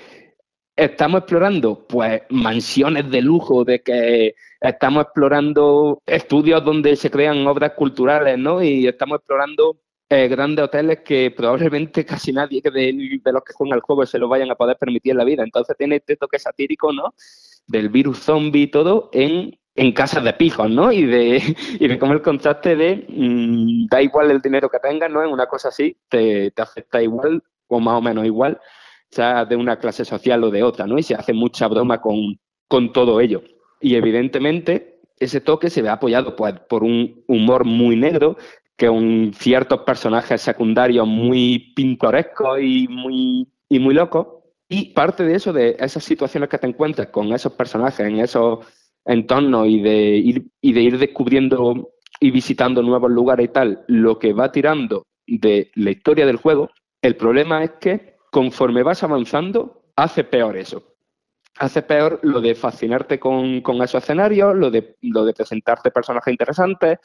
estamos 0.75 1.19
explorando, 1.19 1.85
pues, 1.87 2.23
mansiones 2.29 3.09
de 3.09 3.21
lujo, 3.21 3.63
de 3.63 3.81
que 3.81 4.35
estamos 4.59 5.03
explorando 5.03 6.01
estudios 6.05 6.63
donde 6.63 6.95
se 6.95 7.09
crean 7.09 7.45
obras 7.47 7.71
culturales, 7.71 8.37
¿no? 8.37 8.61
Y 8.61 8.87
estamos 8.87 9.19
explorando 9.19 9.77
eh, 10.09 10.27
grandes 10.27 10.65
hoteles 10.65 10.99
que 10.99 11.33
probablemente 11.35 12.05
casi 12.05 12.31
nadie 12.33 12.61
de, 12.61 13.19
de 13.23 13.31
los 13.31 13.43
que 13.43 13.53
juegan 13.53 13.77
el 13.77 13.81
juego 13.81 14.05
se 14.05 14.19
lo 14.19 14.27
vayan 14.27 14.51
a 14.51 14.55
poder 14.55 14.77
permitir 14.77 15.11
en 15.11 15.17
la 15.17 15.23
vida. 15.23 15.43
Entonces 15.43 15.75
tiene 15.77 15.97
este 15.97 16.17
toque 16.17 16.39
satírico, 16.39 16.91
¿no? 16.91 17.13
Del 17.67 17.89
virus 17.89 18.19
zombie 18.19 18.63
y 18.63 18.67
todo 18.67 19.09
en, 19.13 19.57
en 19.75 19.91
casas 19.93 20.23
de 20.23 20.33
pijos, 20.33 20.69
¿no? 20.69 20.91
Y 20.91 21.05
de, 21.05 21.41
y 21.79 21.87
de 21.87 21.99
cómo 21.99 22.13
el 22.13 22.21
contraste 22.21 22.75
de 22.75 23.05
mm, 23.07 23.87
da 23.87 24.01
igual 24.01 24.31
el 24.31 24.41
dinero 24.41 24.69
que 24.69 24.79
tengas, 24.79 25.09
¿no? 25.09 25.23
En 25.23 25.31
una 25.31 25.47
cosa 25.47 25.69
así 25.69 25.97
te, 26.09 26.51
te 26.51 26.61
afecta 26.61 27.01
igual 27.01 27.41
o 27.67 27.79
más 27.79 27.97
o 27.97 28.01
menos 28.01 28.25
igual, 28.25 28.59
sea 29.11 29.45
de 29.45 29.55
una 29.55 29.77
clase 29.77 30.05
social 30.05 30.43
o 30.43 30.51
de 30.51 30.63
otra, 30.63 30.87
¿no? 30.87 30.97
Y 30.97 31.03
se 31.03 31.15
hace 31.15 31.33
mucha 31.33 31.67
broma 31.67 32.01
con, 32.01 32.39
con 32.67 32.91
todo 32.91 33.21
ello. 33.21 33.43
Y 33.79 33.95
evidentemente 33.95 35.01
ese 35.19 35.41
toque 35.41 35.69
se 35.69 35.81
ve 35.81 35.89
apoyado 35.89 36.35
pues, 36.35 36.55
por 36.69 36.83
un 36.83 37.23
humor 37.27 37.65
muy 37.65 37.95
negro, 37.95 38.37
que 38.77 38.89
un 38.89 39.31
ciertos 39.33 39.81
personajes 39.81 40.41
secundarios 40.41 41.07
muy 41.07 41.73
pintorescos 41.75 42.59
y 42.61 42.87
muy, 42.89 43.47
y 43.69 43.79
muy 43.79 43.93
locos. 43.93 44.27
Y 44.67 44.93
parte 44.93 45.23
de 45.23 45.35
eso, 45.35 45.53
de 45.53 45.77
esas 45.79 46.03
situaciones 46.03 46.49
que 46.49 46.57
te 46.57 46.67
encuentras 46.67 47.07
con 47.07 47.31
esos 47.33 47.53
personajes 47.53 48.05
en 48.05 48.19
esos 48.19 48.65
entornos 49.05 49.67
y 49.67 49.79
de 49.79 50.17
ir, 50.17 50.47
y 50.61 50.73
de 50.73 50.81
ir 50.81 50.97
descubriendo 50.97 51.91
y 52.19 52.31
visitando 52.31 52.81
nuevos 52.81 53.11
lugares 53.11 53.45
y 53.45 53.49
tal, 53.49 53.85
lo 53.87 54.17
que 54.17 54.33
va 54.33 54.51
tirando 54.51 55.05
de 55.27 55.71
la 55.75 55.91
historia 55.91 56.25
del 56.25 56.37
juego, 56.37 56.69
el 57.01 57.15
problema 57.15 57.63
es 57.63 57.71
que 57.79 58.14
conforme 58.35 58.83
vas 58.83 59.01
avanzando, 59.01 59.85
hace 59.95 60.25
peor 60.25 60.57
eso. 60.57 60.83
Hace 61.57 61.83
peor 61.83 62.19
lo 62.21 62.41
de 62.41 62.53
fascinarte 62.53 63.17
con, 63.17 63.63
esos 63.81 64.03
escenarios, 64.03 64.53
lo 64.53 64.69
de, 64.69 64.97
lo 65.03 65.23
de 65.23 65.33
presentarte 65.33 65.89
personajes 65.89 66.33
interesantes, 66.33 66.99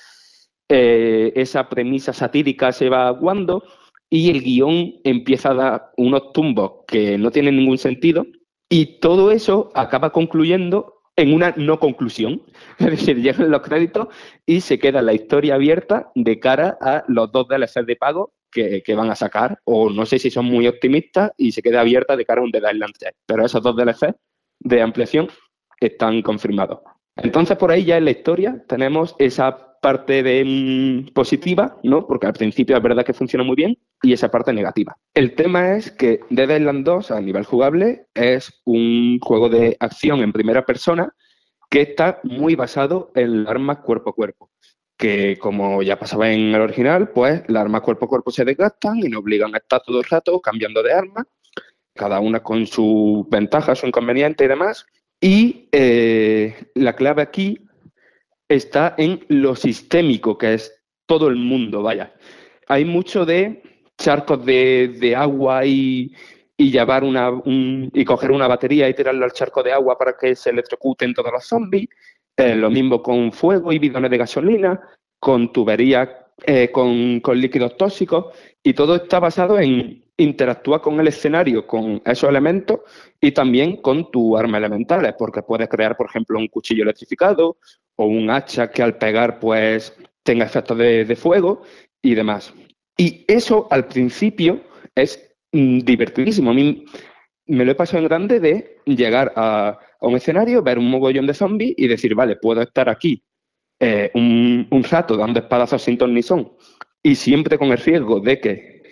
eh, 0.68 1.32
esa 1.36 1.68
premisa 1.68 2.12
satírica 2.12 2.72
se 2.72 2.88
va 2.88 3.06
aguando 3.06 3.62
y 4.08 4.30
el 4.30 4.42
guion 4.42 4.94
empieza 5.04 5.52
a 5.52 5.54
dar 5.54 5.92
unos 5.98 6.32
tumbos 6.32 6.84
que 6.88 7.16
no 7.16 7.30
tienen 7.30 7.58
ningún 7.58 7.78
sentido 7.78 8.26
y 8.68 8.98
todo 8.98 9.30
eso 9.30 9.70
acaba 9.76 10.10
concluyendo 10.10 10.94
en 11.14 11.32
una 11.32 11.54
no 11.56 11.78
conclusión. 11.78 12.42
Es 12.80 12.86
decir, 12.90 13.22
llegan 13.22 13.52
los 13.52 13.62
créditos 13.62 14.08
y 14.46 14.62
se 14.62 14.80
queda 14.80 15.00
la 15.00 15.12
historia 15.12 15.54
abierta 15.54 16.10
de 16.16 16.40
cara 16.40 16.76
a 16.80 17.04
los 17.06 17.30
dos 17.30 17.46
DLCs 17.46 17.86
de 17.86 17.94
pago 17.94 18.32
que, 18.50 18.94
van 18.94 19.10
a 19.10 19.16
sacar, 19.16 19.60
o 19.64 19.90
no 19.90 20.06
sé 20.06 20.18
si 20.18 20.30
son 20.30 20.46
muy 20.46 20.66
optimistas 20.66 21.32
y 21.36 21.52
se 21.52 21.62
queda 21.62 21.80
abierta 21.80 22.16
de 22.16 22.24
cara 22.24 22.40
a 22.40 22.44
un 22.44 22.50
Dead 22.50 22.72
Island 22.72 22.94
3. 22.98 23.12
Pero 23.26 23.44
esos 23.44 23.62
dos 23.62 23.76
DLCs 23.76 24.14
de 24.60 24.82
ampliación 24.82 25.28
están 25.78 26.22
confirmados. 26.22 26.80
Entonces, 27.16 27.56
por 27.56 27.70
ahí 27.70 27.84
ya 27.84 27.98
en 27.98 28.04
la 28.04 28.10
historia 28.12 28.62
tenemos 28.68 29.14
esa 29.18 29.78
parte 29.80 30.22
de 30.22 30.44
mm, 30.44 31.12
positiva, 31.12 31.78
¿no? 31.82 32.06
Porque 32.06 32.26
al 32.26 32.34
principio 32.34 32.76
es 32.76 32.82
verdad 32.82 33.04
que 33.04 33.14
funciona 33.14 33.44
muy 33.44 33.56
bien, 33.56 33.78
y 34.02 34.12
esa 34.12 34.30
parte 34.30 34.52
negativa. 34.52 34.96
El 35.14 35.34
tema 35.34 35.76
es 35.76 35.90
que 35.90 36.20
Dead 36.30 36.58
Island 36.58 36.84
2 36.84 37.10
a 37.10 37.20
nivel 37.20 37.44
jugable 37.44 38.06
es 38.14 38.60
un 38.64 39.18
juego 39.20 39.48
de 39.48 39.76
acción 39.80 40.20
en 40.20 40.32
primera 40.32 40.64
persona 40.64 41.12
que 41.70 41.82
está 41.82 42.20
muy 42.24 42.56
basado 42.56 43.12
en 43.14 43.46
armas 43.46 43.78
cuerpo 43.78 44.10
a 44.10 44.14
cuerpo. 44.14 44.50
Que 45.00 45.38
como 45.38 45.82
ya 45.82 45.98
pasaba 45.98 46.30
en 46.30 46.54
el 46.54 46.60
original, 46.60 47.08
pues 47.08 47.42
las 47.48 47.62
armas 47.62 47.80
cuerpo 47.80 48.04
a 48.04 48.08
cuerpo 48.08 48.30
se 48.30 48.44
desgastan 48.44 48.98
y 48.98 49.08
nos 49.08 49.22
obligan 49.22 49.54
a 49.54 49.58
estar 49.58 49.80
todo 49.82 49.98
el 49.98 50.04
rato 50.04 50.38
cambiando 50.40 50.82
de 50.82 50.92
arma, 50.92 51.26
cada 51.94 52.20
una 52.20 52.42
con 52.42 52.66
sus 52.66 53.26
ventajas, 53.30 53.78
su 53.78 53.86
inconveniente 53.86 54.44
y 54.44 54.48
demás. 54.48 54.84
Y 55.18 55.68
eh, 55.72 56.54
la 56.74 56.94
clave 56.96 57.22
aquí 57.22 57.66
está 58.46 58.94
en 58.98 59.24
lo 59.28 59.56
sistémico, 59.56 60.36
que 60.36 60.52
es 60.54 60.82
todo 61.06 61.28
el 61.28 61.36
mundo, 61.36 61.82
vaya. 61.82 62.12
Hay 62.68 62.84
mucho 62.84 63.24
de 63.24 63.62
charcos 63.96 64.44
de, 64.44 64.96
de 65.00 65.16
agua 65.16 65.64
y, 65.64 66.14
y 66.58 66.70
llevar 66.70 67.04
una 67.04 67.30
un- 67.30 67.90
y 67.94 68.04
coger 68.04 68.32
una 68.32 68.48
batería 68.48 68.86
y 68.88 68.94
tirarlo 68.94 69.24
al 69.24 69.32
charco 69.32 69.62
de 69.62 69.72
agua 69.72 69.96
para 69.96 70.14
que 70.18 70.36
se 70.36 70.50
electrocuten 70.50 71.14
todos 71.14 71.32
los 71.32 71.44
zombies. 71.46 71.88
Eh, 72.40 72.54
lo 72.54 72.70
mismo 72.70 73.02
con 73.02 73.32
fuego 73.32 73.70
y 73.70 73.78
bidones 73.78 74.10
de 74.10 74.16
gasolina, 74.16 74.80
con 75.18 75.52
tuberías 75.52 76.08
eh, 76.46 76.70
con, 76.72 77.20
líquidos 77.34 77.76
tóxicos 77.76 78.34
y 78.62 78.72
todo 78.72 78.96
está 78.96 79.20
basado 79.20 79.58
en 79.58 80.02
interactuar 80.16 80.80
con 80.80 80.98
el 80.98 81.08
escenario, 81.08 81.66
con 81.66 82.00
esos 82.02 82.30
elementos 82.30 82.80
y 83.20 83.32
también 83.32 83.76
con 83.82 84.10
tus 84.10 84.38
armas 84.38 84.60
elementales, 84.60 85.14
porque 85.18 85.42
puedes 85.42 85.68
crear, 85.68 85.98
por 85.98 86.06
ejemplo, 86.06 86.38
un 86.38 86.48
cuchillo 86.48 86.84
electrificado 86.84 87.58
o 87.96 88.06
un 88.06 88.30
hacha 88.30 88.70
que 88.70 88.82
al 88.82 88.96
pegar 88.96 89.38
pues 89.38 89.94
tenga 90.22 90.46
efectos 90.46 90.78
de, 90.78 91.04
de 91.04 91.16
fuego 91.16 91.62
y 92.00 92.14
demás. 92.14 92.54
Y 92.96 93.22
eso 93.28 93.68
al 93.70 93.86
principio 93.86 94.62
es 94.94 95.30
mm, 95.52 95.80
divertidísimo. 95.80 96.52
A 96.52 96.54
mí 96.54 96.86
me 97.44 97.66
lo 97.66 97.72
he 97.72 97.74
pasado 97.74 97.98
en 97.98 98.08
grande 98.08 98.40
de 98.40 98.78
llegar 98.86 99.30
a, 99.36 99.78
a 100.00 100.06
un 100.06 100.16
escenario, 100.16 100.62
ver 100.62 100.78
un 100.78 100.90
mogollón 100.90 101.26
de 101.26 101.34
zombies 101.34 101.74
y 101.76 101.88
decir, 101.88 102.14
vale, 102.14 102.36
puedo 102.36 102.62
estar 102.62 102.88
aquí 102.88 103.22
eh, 103.78 104.10
un, 104.14 104.84
rato 104.90 105.16
dando 105.16 105.40
espadazos 105.40 105.82
sin 105.82 105.96
ton 105.96 106.12
ni 106.12 106.22
son 106.22 106.52
y 107.02 107.14
siempre 107.14 107.56
con 107.56 107.72
el 107.72 107.78
riesgo 107.78 108.20
de 108.20 108.40
que 108.40 108.82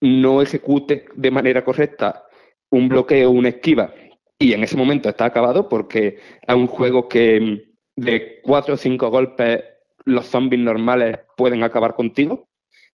no 0.00 0.40
ejecute 0.40 1.06
de 1.14 1.30
manera 1.30 1.64
correcta 1.64 2.24
un 2.70 2.88
bloqueo 2.88 3.30
o 3.30 3.32
una 3.32 3.48
esquiva 3.48 3.92
y 4.38 4.52
en 4.52 4.62
ese 4.62 4.76
momento 4.76 5.08
está 5.08 5.24
acabado 5.24 5.68
porque 5.68 6.18
es 6.46 6.54
un 6.54 6.66
juego 6.66 7.08
que 7.08 7.40
mm, 7.40 8.02
de 8.02 8.40
cuatro 8.42 8.74
o 8.74 8.76
cinco 8.76 9.10
golpes 9.10 9.64
los 10.04 10.26
zombies 10.26 10.62
normales 10.62 11.18
pueden 11.36 11.62
acabar 11.64 11.94
contigo. 11.94 12.48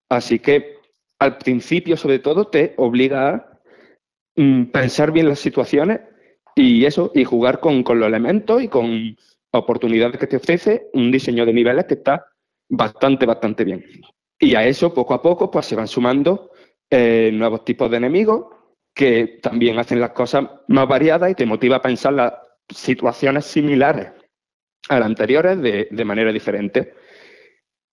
Así 0.08 0.38
que 0.38 0.76
al 1.18 1.38
principio, 1.38 1.96
sobre 1.96 2.18
todo, 2.18 2.46
te 2.46 2.74
obliga 2.76 3.28
a 3.28 3.60
mm, 4.36 4.64
pensar 4.66 5.12
bien 5.12 5.28
las 5.28 5.40
situaciones 5.40 6.00
y 6.54 6.84
eso, 6.84 7.10
y 7.14 7.24
jugar 7.24 7.60
con, 7.60 7.82
con 7.82 7.98
los 7.98 8.08
elementos 8.08 8.62
y 8.62 8.68
con 8.68 9.16
oportunidades 9.52 10.18
que 10.18 10.26
te 10.26 10.36
ofrece 10.36 10.88
un 10.94 11.10
diseño 11.10 11.46
de 11.46 11.52
niveles 11.52 11.84
que 11.86 11.94
está 11.94 12.26
bastante, 12.68 13.26
bastante 13.26 13.64
bien. 13.64 13.84
Y 14.38 14.54
a 14.54 14.66
eso, 14.66 14.92
poco 14.92 15.14
a 15.14 15.22
poco, 15.22 15.50
pues 15.50 15.66
se 15.66 15.76
van 15.76 15.88
sumando 15.88 16.50
eh, 16.90 17.30
nuevos 17.32 17.64
tipos 17.64 17.90
de 17.90 17.98
enemigos 17.98 18.46
que 18.94 19.38
también 19.42 19.78
hacen 19.78 20.00
las 20.00 20.10
cosas 20.10 20.44
más 20.68 20.88
variadas 20.88 21.30
y 21.30 21.34
te 21.34 21.46
motiva 21.46 21.76
a 21.76 21.82
pensar 21.82 22.12
las 22.12 22.34
situaciones 22.68 23.46
similares 23.46 24.12
a 24.88 24.98
las 24.98 25.06
anteriores 25.06 25.60
de, 25.60 25.88
de 25.90 26.04
manera 26.04 26.32
diferente. 26.32 26.94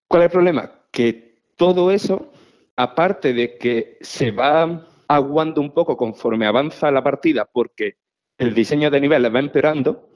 ¿Cuál 0.08 0.24
es 0.24 0.26
el 0.26 0.32
problema? 0.32 0.86
Que 0.92 1.44
todo 1.56 1.92
eso, 1.92 2.32
aparte 2.76 3.34
de 3.34 3.58
que 3.58 3.98
se 4.02 4.32
va 4.32 4.88
aguando 5.08 5.62
un 5.62 5.72
poco 5.72 5.96
conforme 5.96 6.46
avanza 6.46 6.92
la 6.92 7.04
partida 7.04 7.46
porque 7.46 7.98
el 8.40 8.56
diseño 8.56 8.90
de 8.90 9.02
niveles 9.02 9.34
va 9.34 9.40
empeorando, 9.40 10.10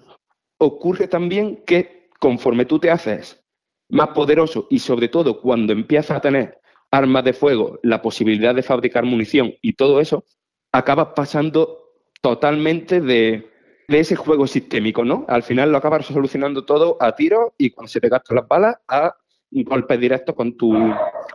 ocurre 0.57 1.07
también 1.07 1.63
que 1.65 2.09
conforme 2.19 2.65
tú 2.65 2.79
te 2.79 2.89
haces 2.89 3.43
más 3.89 4.09
poderoso 4.09 4.67
y 4.69 4.79
sobre 4.79 5.09
todo 5.09 5.41
cuando 5.41 5.73
empiezas 5.73 6.17
a 6.17 6.21
tener 6.21 6.57
armas 6.89 7.23
de 7.23 7.33
fuego, 7.33 7.79
la 7.83 8.01
posibilidad 8.01 8.55
de 8.55 8.63
fabricar 8.63 9.03
munición 9.03 9.53
y 9.61 9.73
todo 9.73 9.99
eso, 9.99 10.23
acabas 10.71 11.09
pasando 11.15 11.79
totalmente 12.21 13.01
de, 13.01 13.51
de 13.87 13.99
ese 13.99 14.15
juego 14.15 14.47
sistémico, 14.47 15.03
¿no? 15.03 15.25
Al 15.27 15.43
final 15.43 15.71
lo 15.71 15.77
acabas 15.77 16.05
solucionando 16.05 16.63
todo 16.63 16.97
a 16.99 17.15
tiro 17.15 17.53
y 17.57 17.71
cuando 17.71 17.89
se 17.89 17.99
te 17.99 18.09
gastan 18.09 18.37
las 18.37 18.47
balas 18.47 18.75
a 18.87 19.15
golpes 19.51 19.99
directos 19.99 20.35
con 20.35 20.55
tu, 20.55 20.73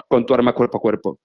con 0.09 0.25
tu 0.25 0.35
arma 0.35 0.55
cuerpo 0.55 0.79
a 0.79 0.81
cuerpo. 0.81 1.19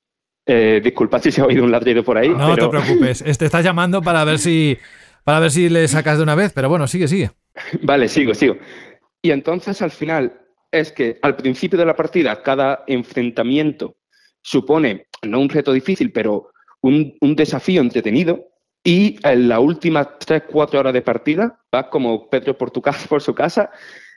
Eh, 0.45 0.82
disculpa 0.84 1.20
si 1.20 1.32
se 1.32 1.41
ha 1.41 1.45
oído 1.45 1.64
un 1.64 1.72
ladrido 1.72 2.03
por 2.03 2.18
ahí. 2.18 2.30
No 2.30 2.53
pero... 2.53 2.70
te 2.70 2.78
preocupes, 2.78 3.24
te 3.38 3.45
estás 3.45 3.64
llamando 3.64 4.01
para 4.01 4.24
ver 4.26 4.39
si 4.39 4.78
para 5.24 5.39
ver 5.39 5.51
si 5.51 5.69
le 5.69 5.88
sacas 5.88 6.17
de 6.17 6.24
una 6.24 6.36
vez, 6.36 6.51
pero 6.53 6.69
bueno, 6.69 6.88
sigue, 6.88 7.07
sigue. 7.07 7.32
Vale, 7.82 8.07
sigo, 8.07 8.34
sigo. 8.34 8.57
Y 9.21 9.32
entonces 9.32 9.82
al 9.82 9.91
final 9.91 10.41
es 10.71 10.91
que 10.91 11.19
al 11.21 11.36
principio 11.36 11.78
de 11.78 11.86
la 11.86 11.95
partida 11.95 12.41
cada 12.41 12.84
enfrentamiento 12.88 13.95
supone 14.41 15.07
no 15.21 15.39
un 15.39 15.49
reto 15.49 15.71
difícil, 15.71 16.11
pero 16.11 16.51
un, 16.82 17.15
un 17.21 17.36
desafío 17.36 17.82
entretenido. 17.82 18.49
Y 18.84 19.17
en 19.24 19.47
las 19.47 19.59
últimas 19.59 20.07
3-4 20.19 20.76
horas 20.76 20.93
de 20.93 21.01
partida 21.01 21.57
vas 21.71 21.86
como 21.86 22.30
Pedro 22.30 22.57
por, 22.57 22.69
tu 22.69 22.82
casa, 22.82 23.07
por 23.07 23.21
su 23.21 23.34
casa 23.34 23.69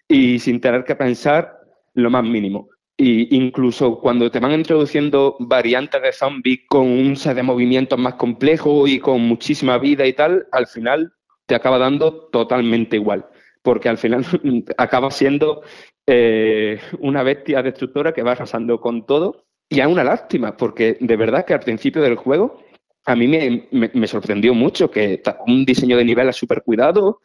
y 0.09 0.41
sin 0.41 0.61
tener 0.61 0.85
que 0.85 0.97
pensar 0.97 1.57
lo 1.95 2.11
más 2.11 2.25
mínimo. 2.25 2.69
Y 2.99 3.37
incluso 3.37 3.99
cuando 4.01 4.31
te 4.31 4.41
van 4.41 4.53
introduciendo 4.53 5.37
variantes 5.39 6.01
de 6.01 6.13
zombies 6.13 6.61
con 6.67 6.87
un 6.87 7.17
set 7.17 7.37
de 7.37 7.43
movimientos 7.43 7.99
más 7.99 8.15
complejo 8.15 8.87
y 8.87 8.99
con 8.99 9.21
muchísima 9.21 9.77
vida 9.77 10.07
y 10.07 10.15
tal, 10.15 10.47
al 10.51 10.67
final 10.67 11.13
te 11.45 11.55
acaba 11.55 11.79
dando 11.79 12.29
totalmente 12.29 12.97
igual. 12.97 13.27
Porque 13.63 13.91
al 13.91 13.99
final 13.99 14.25
acaba 14.79 15.11
siendo 15.11 15.63
eh, 16.07 16.81
una 17.01 17.23
bestia 17.23 17.63
destructora 17.63 18.13
que 18.13 18.23
va 18.23 18.33
arrasando 18.33 18.81
con 18.81 19.05
todo. 19.05 19.45
Y 19.69 19.81
es 19.81 19.87
una 19.87 20.05
lástima, 20.05 20.57
porque 20.57 20.97
de 21.01 21.17
verdad 21.17 21.45
que 21.45 21.53
al 21.53 21.61
principio 21.61 22.01
del 22.01 22.15
juego 22.15 22.63
a 23.05 23.15
mí 23.15 23.29
me, 23.29 23.69
me, 23.71 24.07
sorprendió 24.07 24.55
mucho 24.55 24.91
que 24.91 25.23
un 25.47 25.65
diseño 25.65 25.97
de 25.97 26.05
nivel 26.05 26.33
súper 26.33 26.63
cuidado, 26.63 27.21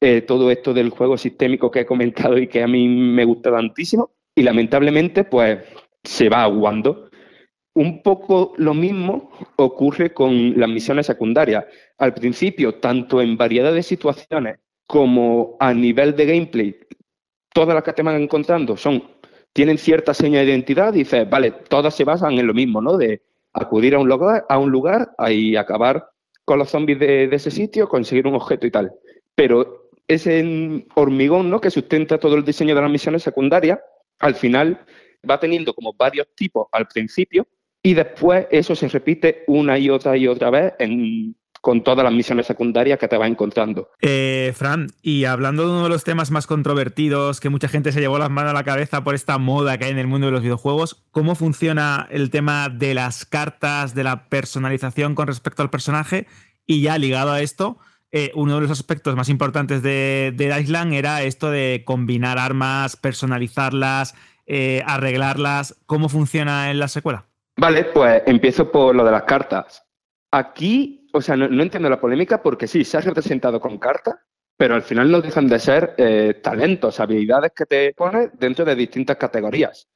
eh, 0.00 0.22
todo 0.22 0.50
esto 0.50 0.72
del 0.72 0.90
juego 0.90 1.18
sistémico 1.18 1.70
que 1.70 1.80
he 1.80 1.86
comentado 1.86 2.38
y 2.38 2.48
que 2.48 2.62
a 2.62 2.66
mí 2.66 2.88
me 2.88 3.24
gusta 3.24 3.50
tantísimo 3.50 4.10
y 4.36 4.42
lamentablemente 4.42 5.24
pues 5.24 5.58
se 6.04 6.28
va 6.28 6.44
aguando. 6.44 7.10
Un 7.74 8.02
poco 8.02 8.52
lo 8.56 8.74
mismo 8.74 9.30
ocurre 9.56 10.14
con 10.14 10.58
las 10.58 10.68
misiones 10.68 11.06
secundarias. 11.06 11.64
Al 11.98 12.14
principio, 12.14 12.76
tanto 12.76 13.20
en 13.20 13.36
variedad 13.36 13.72
de 13.72 13.82
situaciones 13.82 14.58
como 14.86 15.56
a 15.58 15.74
nivel 15.74 16.14
de 16.14 16.26
gameplay, 16.26 16.76
todas 17.52 17.74
las 17.74 17.82
que 17.82 17.92
te 17.92 18.02
van 18.02 18.22
encontrando 18.22 18.76
son, 18.76 19.02
tienen 19.52 19.78
cierta 19.78 20.14
seña 20.14 20.40
de 20.40 20.46
identidad, 20.46 20.92
dices, 20.92 21.28
vale, 21.28 21.50
todas 21.50 21.94
se 21.94 22.04
basan 22.04 22.38
en 22.38 22.46
lo 22.46 22.54
mismo, 22.54 22.80
¿no? 22.80 22.96
De 22.96 23.22
acudir 23.52 23.94
a 23.94 23.98
un 23.98 24.08
lugar, 24.08 24.44
a 24.48 24.58
un 24.58 24.70
lugar 24.70 25.10
y 25.28 25.56
acabar 25.56 26.10
con 26.44 26.58
los 26.58 26.70
zombies 26.70 26.98
de, 26.98 27.26
de 27.26 27.36
ese 27.36 27.50
sitio, 27.50 27.88
conseguir 27.88 28.26
un 28.26 28.34
objeto 28.34 28.66
y 28.66 28.70
tal. 28.70 28.92
Pero 29.34 29.90
ese 30.08 30.86
hormigón 30.94 31.50
¿no? 31.50 31.60
que 31.60 31.70
sustenta 31.70 32.18
todo 32.18 32.36
el 32.36 32.44
diseño 32.44 32.74
de 32.74 32.82
las 32.82 32.90
misiones 32.90 33.22
secundarias, 33.22 33.80
al 34.18 34.34
final 34.34 34.84
va 35.28 35.40
teniendo 35.40 35.74
como 35.74 35.92
varios 35.94 36.26
tipos 36.34 36.68
al 36.72 36.86
principio 36.86 37.46
y 37.82 37.94
después 37.94 38.46
eso 38.50 38.74
se 38.74 38.88
repite 38.88 39.44
una 39.46 39.78
y 39.78 39.90
otra 39.90 40.16
y 40.16 40.26
otra 40.26 40.50
vez 40.50 40.74
con 41.60 41.82
todas 41.82 42.04
las 42.04 42.12
misiones 42.12 42.46
secundarias 42.46 42.98
que 42.98 43.08
te 43.08 43.16
vas 43.16 43.28
encontrando. 43.28 43.90
Eh, 44.00 44.52
Fran, 44.54 44.88
y 45.02 45.24
hablando 45.24 45.64
de 45.64 45.70
uno 45.70 45.82
de 45.84 45.88
los 45.88 46.04
temas 46.04 46.30
más 46.30 46.46
controvertidos, 46.46 47.40
que 47.40 47.48
mucha 47.48 47.66
gente 47.66 47.90
se 47.90 48.00
llevó 48.00 48.18
las 48.18 48.30
manos 48.30 48.52
a 48.52 48.54
la 48.54 48.62
cabeza 48.62 49.02
por 49.02 49.16
esta 49.16 49.38
moda 49.38 49.76
que 49.76 49.86
hay 49.86 49.90
en 49.90 49.98
el 49.98 50.06
mundo 50.06 50.26
de 50.26 50.32
los 50.32 50.42
videojuegos, 50.42 51.04
¿cómo 51.10 51.34
funciona 51.34 52.06
el 52.10 52.30
tema 52.30 52.68
de 52.68 52.94
las 52.94 53.24
cartas, 53.24 53.96
de 53.96 54.04
la 54.04 54.28
personalización 54.28 55.16
con 55.16 55.26
respecto 55.26 55.62
al 55.62 55.70
personaje? 55.70 56.26
Y 56.66 56.82
ya 56.82 56.98
ligado 56.98 57.32
a 57.32 57.40
esto, 57.40 57.78
eh, 58.18 58.32
uno 58.34 58.54
de 58.54 58.62
los 58.62 58.70
aspectos 58.70 59.14
más 59.14 59.28
importantes 59.28 59.82
de, 59.82 60.32
de 60.34 60.58
Island 60.58 60.94
era 60.94 61.22
esto 61.22 61.50
de 61.50 61.82
combinar 61.84 62.38
armas, 62.38 62.96
personalizarlas, 62.96 64.14
eh, 64.46 64.82
arreglarlas. 64.86 65.78
¿Cómo 65.84 66.08
funciona 66.08 66.70
en 66.70 66.78
la 66.78 66.88
secuela? 66.88 67.26
Vale, 67.58 67.84
pues 67.84 68.22
empiezo 68.24 68.72
por 68.72 68.94
lo 68.94 69.04
de 69.04 69.10
las 69.10 69.24
cartas. 69.24 69.84
Aquí, 70.30 71.10
o 71.12 71.20
sea, 71.20 71.36
no, 71.36 71.62
entiendo 71.62 71.90
la 71.90 72.00
polémica 72.00 72.42
porque 72.42 72.66
sí, 72.66 72.84
se 72.84 72.96
ha 72.96 73.02
representado 73.02 73.60
con 73.60 73.76
cartas, 73.76 74.14
pero 74.56 74.74
al 74.74 74.82
final 74.82 75.10
no 75.10 75.20
dejan 75.20 75.46
de 75.46 75.58
ser 75.58 75.94
eh, 75.98 76.40
talentos, 76.42 76.98
habilidades 76.98 77.52
que 77.54 77.66
te 77.66 77.92
pones 77.92 78.30
dentro 78.38 78.64
de 78.64 78.76
distintas 78.76 79.18
categorías. 79.18 79.88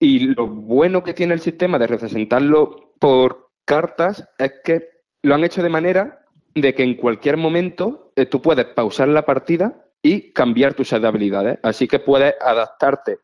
Y 0.00 0.34
lo 0.34 0.48
bueno 0.48 1.04
que 1.04 1.14
tiene 1.14 1.34
el 1.34 1.40
sistema 1.40 1.78
de 1.78 1.86
representarlo 1.86 2.94
por 2.98 3.52
cartas 3.64 4.28
es 4.36 4.54
que 4.64 4.88
lo 5.22 5.36
han 5.36 5.44
hecho 5.44 5.62
de 5.62 5.68
manera 5.68 6.24
de 6.60 6.74
que 6.74 6.82
en 6.82 6.94
cualquier 6.94 7.36
momento 7.36 8.12
eh, 8.16 8.26
tú 8.26 8.42
puedes 8.42 8.66
pausar 8.66 9.08
la 9.08 9.24
partida 9.24 9.84
y 10.02 10.32
cambiar 10.32 10.74
tus 10.74 10.92
habilidades. 10.92 11.58
Así 11.62 11.88
que 11.88 11.98
puedes 11.98 12.34
adaptarte 12.40 13.18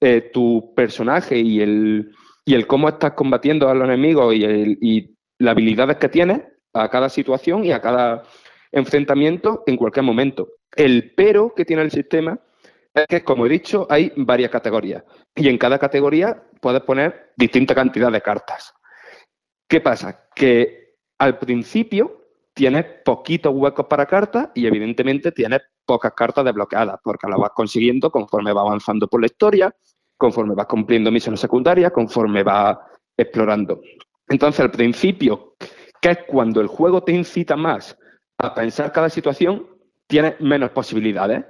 eh, 0.00 0.30
tu 0.32 0.72
personaje 0.74 1.38
y 1.38 1.60
el, 1.60 2.12
y 2.44 2.54
el 2.54 2.66
cómo 2.66 2.88
estás 2.88 3.12
combatiendo 3.12 3.68
a 3.68 3.74
los 3.74 3.84
enemigos 3.84 4.34
y, 4.34 4.44
y 4.80 5.16
las 5.38 5.52
habilidades 5.52 5.96
que 5.96 6.08
tienes 6.08 6.42
a 6.72 6.88
cada 6.88 7.08
situación 7.08 7.64
y 7.64 7.72
a 7.72 7.80
cada 7.80 8.22
enfrentamiento 8.72 9.62
en 9.66 9.76
cualquier 9.76 10.04
momento. 10.04 10.48
El 10.74 11.12
pero 11.16 11.54
que 11.54 11.64
tiene 11.64 11.82
el 11.82 11.90
sistema 11.90 12.38
es 12.94 13.06
que, 13.06 13.24
como 13.24 13.46
he 13.46 13.48
dicho, 13.48 13.86
hay 13.90 14.12
varias 14.16 14.50
categorías 14.50 15.04
y 15.34 15.48
en 15.48 15.58
cada 15.58 15.78
categoría 15.78 16.42
puedes 16.60 16.82
poner 16.82 17.32
distinta 17.36 17.74
cantidad 17.74 18.10
de 18.10 18.20
cartas. 18.20 18.74
¿Qué 19.68 19.80
pasa? 19.80 20.28
Que 20.34 20.96
al 21.18 21.38
principio 21.38 22.19
tienes 22.60 22.84
poquitos 23.02 23.54
huecos 23.54 23.86
para 23.86 24.04
cartas 24.04 24.50
y 24.54 24.66
evidentemente 24.66 25.32
tienes 25.32 25.62
pocas 25.86 26.12
cartas 26.12 26.44
desbloqueadas 26.44 27.00
porque 27.02 27.26
las 27.26 27.38
vas 27.38 27.52
consiguiendo 27.54 28.10
conforme 28.10 28.52
vas 28.52 28.66
avanzando 28.66 29.08
por 29.08 29.22
la 29.22 29.28
historia, 29.28 29.74
conforme 30.18 30.54
vas 30.54 30.66
cumpliendo 30.66 31.10
misiones 31.10 31.40
secundarias, 31.40 31.90
conforme 31.90 32.42
vas 32.42 32.76
explorando. 33.16 33.80
Entonces, 34.28 34.60
al 34.60 34.70
principio, 34.70 35.54
que 36.02 36.10
es 36.10 36.18
cuando 36.28 36.60
el 36.60 36.66
juego 36.66 37.02
te 37.02 37.12
incita 37.12 37.56
más 37.56 37.96
a 38.36 38.54
pensar 38.54 38.92
cada 38.92 39.08
situación, 39.08 39.66
tienes 40.06 40.38
menos 40.42 40.68
posibilidades. 40.72 41.42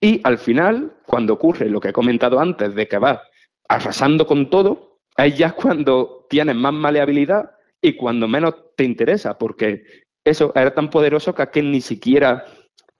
Y 0.00 0.20
al 0.22 0.38
final, 0.38 0.98
cuando 1.04 1.34
ocurre 1.34 1.68
lo 1.68 1.80
que 1.80 1.88
he 1.88 1.92
comentado 1.92 2.38
antes, 2.38 2.76
de 2.76 2.86
que 2.86 2.98
vas 2.98 3.18
arrasando 3.68 4.24
con 4.24 4.48
todo, 4.50 5.00
es 5.16 5.36
ya 5.36 5.50
cuando 5.50 6.28
tienes 6.30 6.54
más 6.54 6.74
maleabilidad 6.74 7.50
y 7.82 7.96
cuando 7.96 8.28
menos 8.28 8.54
te 8.76 8.84
interesa, 8.84 9.36
porque 9.36 9.82
eso 10.30 10.52
era 10.54 10.72
tan 10.74 10.90
poderoso 10.90 11.34
que 11.34 11.42
aquí 11.42 11.62
ni 11.62 11.80
siquiera 11.80 12.44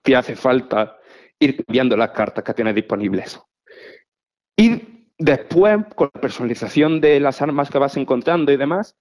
te 0.01 0.15
hace 0.15 0.35
falta 0.35 0.97
ir 1.39 1.63
cambiando 1.63 1.95
las 1.95 2.11
cartas 2.11 2.43
que 2.43 2.53
tienes 2.53 2.75
disponibles. 2.75 3.39
Y 4.57 5.07
después, 5.17 5.77
con 5.95 6.09
la 6.13 6.21
personalización 6.21 6.99
de 6.99 7.19
las 7.19 7.41
armas 7.41 7.69
que 7.69 7.77
vas 7.77 7.95
encontrando 7.97 8.51
y 8.51 8.57
demás, 8.57 8.95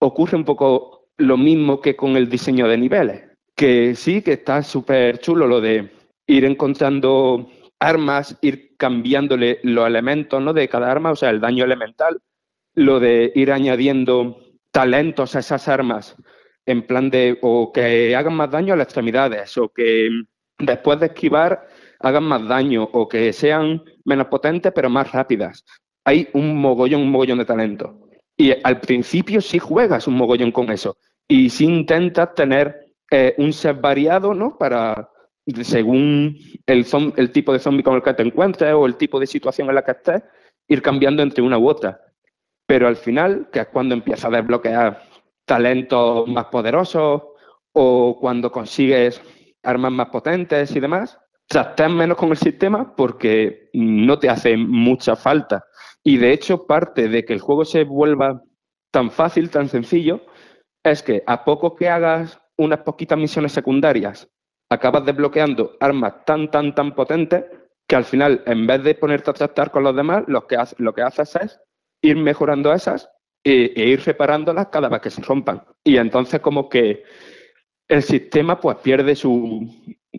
ocurre 0.00 0.36
un 0.36 0.44
poco 0.44 1.08
lo 1.16 1.36
mismo 1.36 1.80
que 1.80 1.96
con 1.96 2.16
el 2.16 2.28
diseño 2.28 2.68
de 2.68 2.78
niveles. 2.78 3.22
Que 3.54 3.94
sí, 3.94 4.22
que 4.22 4.32
está 4.32 4.62
súper 4.62 5.18
chulo 5.18 5.46
lo 5.46 5.60
de 5.60 5.90
ir 6.26 6.44
encontrando 6.44 7.48
armas, 7.78 8.36
ir 8.40 8.76
cambiándole 8.76 9.60
los 9.62 9.86
elementos 9.86 10.42
¿no? 10.42 10.52
de 10.52 10.68
cada 10.68 10.90
arma, 10.90 11.12
o 11.12 11.16
sea, 11.16 11.30
el 11.30 11.40
daño 11.40 11.64
elemental, 11.64 12.20
lo 12.74 12.98
de 12.98 13.30
ir 13.34 13.52
añadiendo 13.52 14.38
talentos 14.72 15.36
a 15.36 15.40
esas 15.40 15.68
armas, 15.68 16.16
en 16.66 16.86
plan 16.86 17.10
de 17.10 17.38
o 17.42 17.72
que 17.72 18.14
hagan 18.16 18.34
más 18.34 18.50
daño 18.50 18.74
a 18.74 18.76
las 18.76 18.86
extremidades, 18.86 19.56
o 19.58 19.68
que 19.68 20.08
después 20.58 21.00
de 21.00 21.06
esquivar 21.06 21.66
hagan 22.00 22.24
más 22.24 22.46
daño, 22.46 22.88
o 22.92 23.08
que 23.08 23.32
sean 23.32 23.82
menos 24.04 24.26
potentes 24.28 24.72
pero 24.74 24.90
más 24.90 25.10
rápidas. 25.12 25.64
Hay 26.04 26.28
un 26.34 26.56
mogollón, 26.56 27.02
un 27.02 27.10
mogollón 27.10 27.38
de 27.38 27.44
talento. 27.44 28.08
Y 28.36 28.52
al 28.62 28.80
principio 28.80 29.40
sí 29.40 29.58
juegas 29.58 30.06
un 30.06 30.14
mogollón 30.14 30.52
con 30.52 30.70
eso. 30.70 30.96
Y 31.26 31.48
sí 31.50 31.64
intentas 31.64 32.34
tener 32.34 32.94
eh, 33.10 33.34
un 33.38 33.52
set 33.52 33.80
variado, 33.80 34.34
¿no? 34.34 34.58
Para, 34.58 35.08
según 35.62 36.36
el, 36.66 36.86
el 37.16 37.30
tipo 37.30 37.52
de 37.52 37.58
zombie 37.58 37.82
con 37.82 37.94
el 37.94 38.02
que 38.02 38.14
te 38.14 38.22
encuentres 38.22 38.74
o 38.74 38.86
el 38.86 38.96
tipo 38.96 39.18
de 39.18 39.26
situación 39.26 39.68
en 39.68 39.76
la 39.76 39.84
que 39.84 39.92
estés, 39.92 40.22
ir 40.68 40.82
cambiando 40.82 41.22
entre 41.22 41.42
una 41.42 41.58
u 41.58 41.68
otra. 41.68 42.00
Pero 42.66 42.88
al 42.88 42.96
final, 42.96 43.48
que 43.52 43.60
es 43.60 43.68
cuando 43.68 43.94
empiezas 43.94 44.26
a 44.26 44.36
desbloquear 44.36 45.02
talentos 45.44 46.26
más 46.28 46.46
poderosos 46.46 47.22
o 47.72 48.16
cuando 48.20 48.50
consigues 48.50 49.20
armas 49.62 49.92
más 49.92 50.08
potentes 50.08 50.74
y 50.74 50.80
demás, 50.80 51.18
tratas 51.46 51.90
menos 51.90 52.16
con 52.16 52.30
el 52.30 52.36
sistema 52.36 52.94
porque 52.94 53.70
no 53.72 54.18
te 54.18 54.28
hace 54.28 54.56
mucha 54.56 55.16
falta. 55.16 55.64
Y 56.02 56.18
de 56.18 56.32
hecho, 56.32 56.66
parte 56.66 57.08
de 57.08 57.24
que 57.24 57.32
el 57.32 57.40
juego 57.40 57.64
se 57.64 57.84
vuelva 57.84 58.42
tan 58.90 59.10
fácil, 59.10 59.50
tan 59.50 59.68
sencillo, 59.68 60.20
es 60.84 61.02
que 61.02 61.22
a 61.26 61.44
poco 61.44 61.74
que 61.74 61.88
hagas 61.88 62.38
unas 62.56 62.80
poquitas 62.80 63.18
misiones 63.18 63.52
secundarias 63.52 64.28
acabas 64.70 65.04
desbloqueando 65.04 65.76
armas 65.80 66.24
tan, 66.24 66.50
tan, 66.50 66.74
tan 66.74 66.94
potentes 66.94 67.44
que 67.86 67.96
al 67.96 68.04
final, 68.04 68.42
en 68.46 68.66
vez 68.66 68.82
de 68.82 68.94
ponerte 68.94 69.30
a 69.30 69.34
tratar 69.34 69.70
con 69.70 69.82
los 69.82 69.94
demás, 69.94 70.24
lo 70.26 70.46
que, 70.46 70.56
lo 70.78 70.94
que 70.94 71.02
haces 71.02 71.36
es 71.36 71.60
ir 72.02 72.16
mejorando 72.16 72.72
esas 72.72 73.10
e, 73.44 73.72
ir 73.76 74.00
reparándolas 74.04 74.68
cada 74.68 74.88
vez 74.88 75.00
que 75.02 75.10
se 75.10 75.22
rompan. 75.22 75.62
Y 75.84 75.98
entonces 75.98 76.40
como 76.40 76.68
que 76.68 77.04
el 77.88 78.02
sistema 78.02 78.60
pues 78.60 78.78
pierde 78.78 79.14
su, 79.14 79.68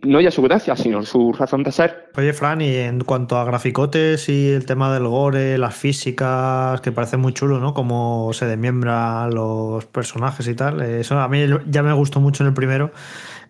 no 0.02 0.20
ya 0.20 0.30
su 0.30 0.42
gracia, 0.42 0.76
sino 0.76 1.02
su 1.04 1.32
razón 1.32 1.62
de 1.62 1.72
ser. 1.72 2.10
Oye, 2.16 2.32
Fran, 2.32 2.60
y 2.60 2.74
en 2.76 3.00
cuanto 3.00 3.36
a 3.36 3.44
graficotes 3.44 4.28
y 4.28 4.50
el 4.50 4.66
tema 4.66 4.92
del 4.92 5.08
gore, 5.08 5.58
las 5.58 5.74
físicas, 5.74 6.80
que 6.80 6.92
parece 6.92 7.16
muy 7.16 7.32
chulo, 7.32 7.58
¿no? 7.58 7.74
Cómo 7.74 8.32
se 8.32 8.46
desmiembran 8.46 9.34
los 9.34 9.86
personajes 9.86 10.46
y 10.48 10.54
tal. 10.54 10.80
Eso 10.82 11.18
a 11.18 11.28
mí 11.28 11.46
ya 11.66 11.82
me 11.82 11.92
gustó 11.92 12.20
mucho 12.20 12.44
en 12.44 12.48
el 12.48 12.54
primero 12.54 12.92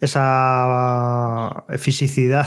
esa 0.00 1.64
fisicidad 1.78 2.46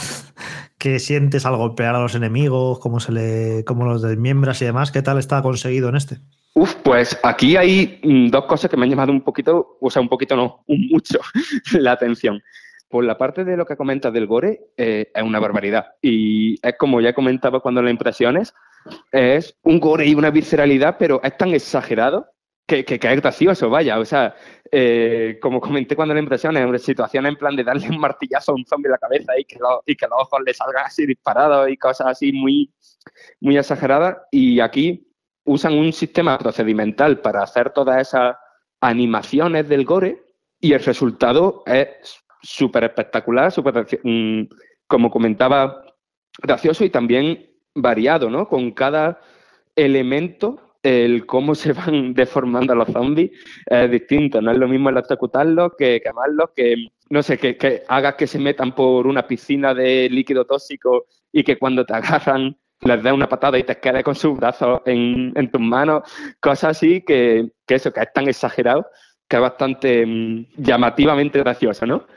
que 0.80 0.97
sientes 0.97 1.45
al 1.45 1.57
golpear 1.57 1.93
a 1.93 1.99
los 1.99 2.15
enemigos, 2.15 2.80
cómo, 2.80 3.01
se 3.01 3.11
le, 3.11 3.63
cómo 3.65 3.86
los 3.86 4.01
desmiembras 4.01 4.61
y 4.61 4.65
demás. 4.65 4.91
¿Qué 4.91 5.01
tal 5.01 5.19
está 5.19 5.41
conseguido 5.41 5.89
en 5.89 5.97
este? 5.97 6.19
Uf, 6.55 6.73
pues 6.75 7.19
aquí 7.21 7.57
hay 7.57 7.99
mm, 8.01 8.30
dos 8.30 8.45
cosas 8.45 8.71
que 8.71 8.77
me 8.77 8.86
han 8.86 8.89
llamado 8.89 9.11
un 9.11 9.21
poquito, 9.21 9.77
o 9.80 9.89
sea, 9.91 10.01
un 10.01 10.09
poquito 10.09 10.36
no, 10.36 10.63
un 10.67 10.88
mucho 10.89 11.19
la 11.73 11.91
atención. 11.91 12.41
Por 12.88 13.03
la 13.03 13.17
parte 13.17 13.43
de 13.43 13.57
lo 13.57 13.65
que 13.65 13.75
comentas 13.75 14.11
del 14.13 14.25
gore, 14.25 14.71
eh, 14.77 15.11
es 15.13 15.21
una 15.21 15.39
barbaridad. 15.39 15.86
Y 16.01 16.55
es 16.65 16.75
como 16.80 17.01
ya 17.01 17.13
comentaba 17.13 17.59
cuando 17.59 17.84
las 17.84 17.91
impresiones, 17.91 18.53
es 19.11 19.55
un 19.63 19.80
gore 19.80 20.07
y 20.07 20.15
una 20.15 20.32
visceralidad, 20.32 20.95
pero 20.97 21.21
es 21.21 21.38
tan 21.38 21.53
exagerado 21.53 22.25
que, 22.65 22.86
que, 22.86 22.95
es 22.95 23.21
gracioso, 23.21 23.69
vaya. 23.69 23.99
O 23.99 24.05
sea, 24.05 24.34
eh, 24.72 25.39
como 25.41 25.59
comenté 25.59 25.95
cuando 25.95 26.13
la 26.13 26.20
impresión, 26.20 26.55
es 26.57 26.65
una 26.65 26.78
situación 26.78 27.26
en 27.26 27.36
plan 27.36 27.55
de 27.55 27.63
darle 27.63 27.89
un 27.89 27.99
martillazo 27.99 28.51
a 28.51 28.55
un 28.55 28.65
zombie 28.65 28.88
en 28.88 28.91
la 28.91 28.97
cabeza 28.97 29.38
y 29.38 29.45
que, 29.45 29.57
y 29.86 29.95
que 29.95 30.07
los 30.07 30.22
ojos 30.22 30.39
le 30.45 30.53
salgan 30.53 30.86
así 30.86 31.05
disparados 31.05 31.70
y 31.70 31.78
cosas 31.78 32.07
así 32.07 32.32
muy, 32.32 32.72
muy 33.39 33.57
exageradas. 33.57 34.17
Y 34.32 34.59
aquí 34.59 35.07
usan 35.45 35.74
un 35.74 35.91
sistema 35.93 36.38
procedimental 36.38 37.22
para 37.22 37.41
hacer 37.41 37.72
todas 37.72 37.99
esas 38.01 38.36
animaciones 38.82 39.67
del 39.67 39.86
gore 39.86 40.24
y 40.59 40.74
el 40.74 40.84
resultado 40.84 41.63
es 41.65 41.88
súper 42.41 42.84
espectacular, 42.84 43.51
súper, 43.51 43.86
mm, 44.03 44.43
como 44.88 45.09
comentaba, 45.09 45.84
gracioso 46.41 46.86
y 46.86 46.89
también 46.89 47.49
variado, 47.76 48.30
¿no? 48.30 48.47
Con 48.47 48.72
cada 48.72 49.20
elemento 49.76 50.68
el 50.84 51.25
cómo 51.25 51.55
se 51.55 51.73
van 51.73 52.13
deformando 52.13 52.75
los 52.75 52.89
zombies 52.89 53.32
es 53.65 53.91
distinto. 53.91 54.41
No 54.41 54.51
es 54.51 54.57
lo 54.57 54.67
mismo 54.67 54.89
electrocutarlos 54.89 55.73
que 55.77 56.01
quemarlos, 56.01 56.51
que 56.55 56.88
no 57.09 57.23
sé, 57.23 57.38
que, 57.38 57.57
que 57.57 57.84
hagas 57.88 58.15
que 58.15 58.27
se 58.27 58.39
metan 58.39 58.73
por 58.73 59.07
una 59.07 59.25
piscina 59.27 59.73
de 59.73 60.09
líquido 60.09 60.45
tóxico 60.45 61.05
y 61.32 61.43
que 61.43 61.57
cuando 61.57 61.86
te 61.86 61.93
agarran 61.93 62.55
les 62.82 63.03
dé 63.03 63.11
una 63.11 63.27
patada 63.27 63.57
y 63.57 63.63
te 63.63 63.77
quedes 63.77 64.03
con 64.03 64.15
sus 64.15 64.38
brazos 64.38 64.82
en, 64.86 65.51
tus 65.51 65.61
manos, 65.61 66.03
cosas 66.39 66.77
así 66.77 67.01
que, 67.01 67.51
eso, 67.67 67.91
que 67.91 68.01
es 68.01 68.13
tan 68.13 68.27
exagerado, 68.27 68.88
que 69.27 69.36
es 69.36 69.41
bastante 69.41 70.05
mm, 70.05 70.47
llamativamente 70.57 71.39
gracioso, 71.39 71.86
¿no? 71.86 72.07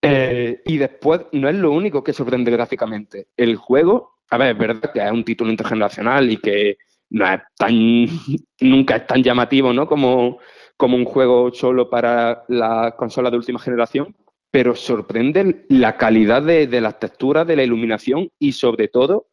Eh, 0.00 0.62
y 0.66 0.76
después 0.76 1.22
no 1.32 1.48
es 1.48 1.54
lo 1.54 1.72
único 1.72 2.04
que 2.04 2.12
sorprende 2.12 2.50
gráficamente. 2.50 3.28
El 3.36 3.56
juego, 3.56 4.18
a 4.30 4.38
ver, 4.38 4.52
es 4.52 4.58
verdad 4.58 4.92
que 4.92 5.02
es 5.02 5.10
un 5.10 5.24
título 5.24 5.50
intergeneracional 5.50 6.30
y 6.30 6.36
que 6.36 6.76
no 7.14 7.32
es 7.32 7.40
tan, 7.56 7.74
nunca 8.60 8.96
es 8.96 9.06
tan 9.06 9.22
llamativo, 9.22 9.72
¿no? 9.72 9.86
Como, 9.86 10.38
como 10.76 10.96
un 10.96 11.04
juego 11.04 11.52
solo 11.52 11.88
para 11.88 12.44
la 12.48 12.94
consola 12.96 13.30
de 13.30 13.36
última 13.36 13.60
generación, 13.60 14.16
pero 14.50 14.74
sorprende 14.74 15.64
la 15.68 15.96
calidad 15.96 16.42
de, 16.42 16.66
de 16.66 16.80
las 16.80 16.98
texturas, 16.98 17.46
de 17.46 17.56
la 17.56 17.62
iluminación 17.62 18.30
y 18.38 18.52
sobre 18.52 18.88
todo 18.88 19.28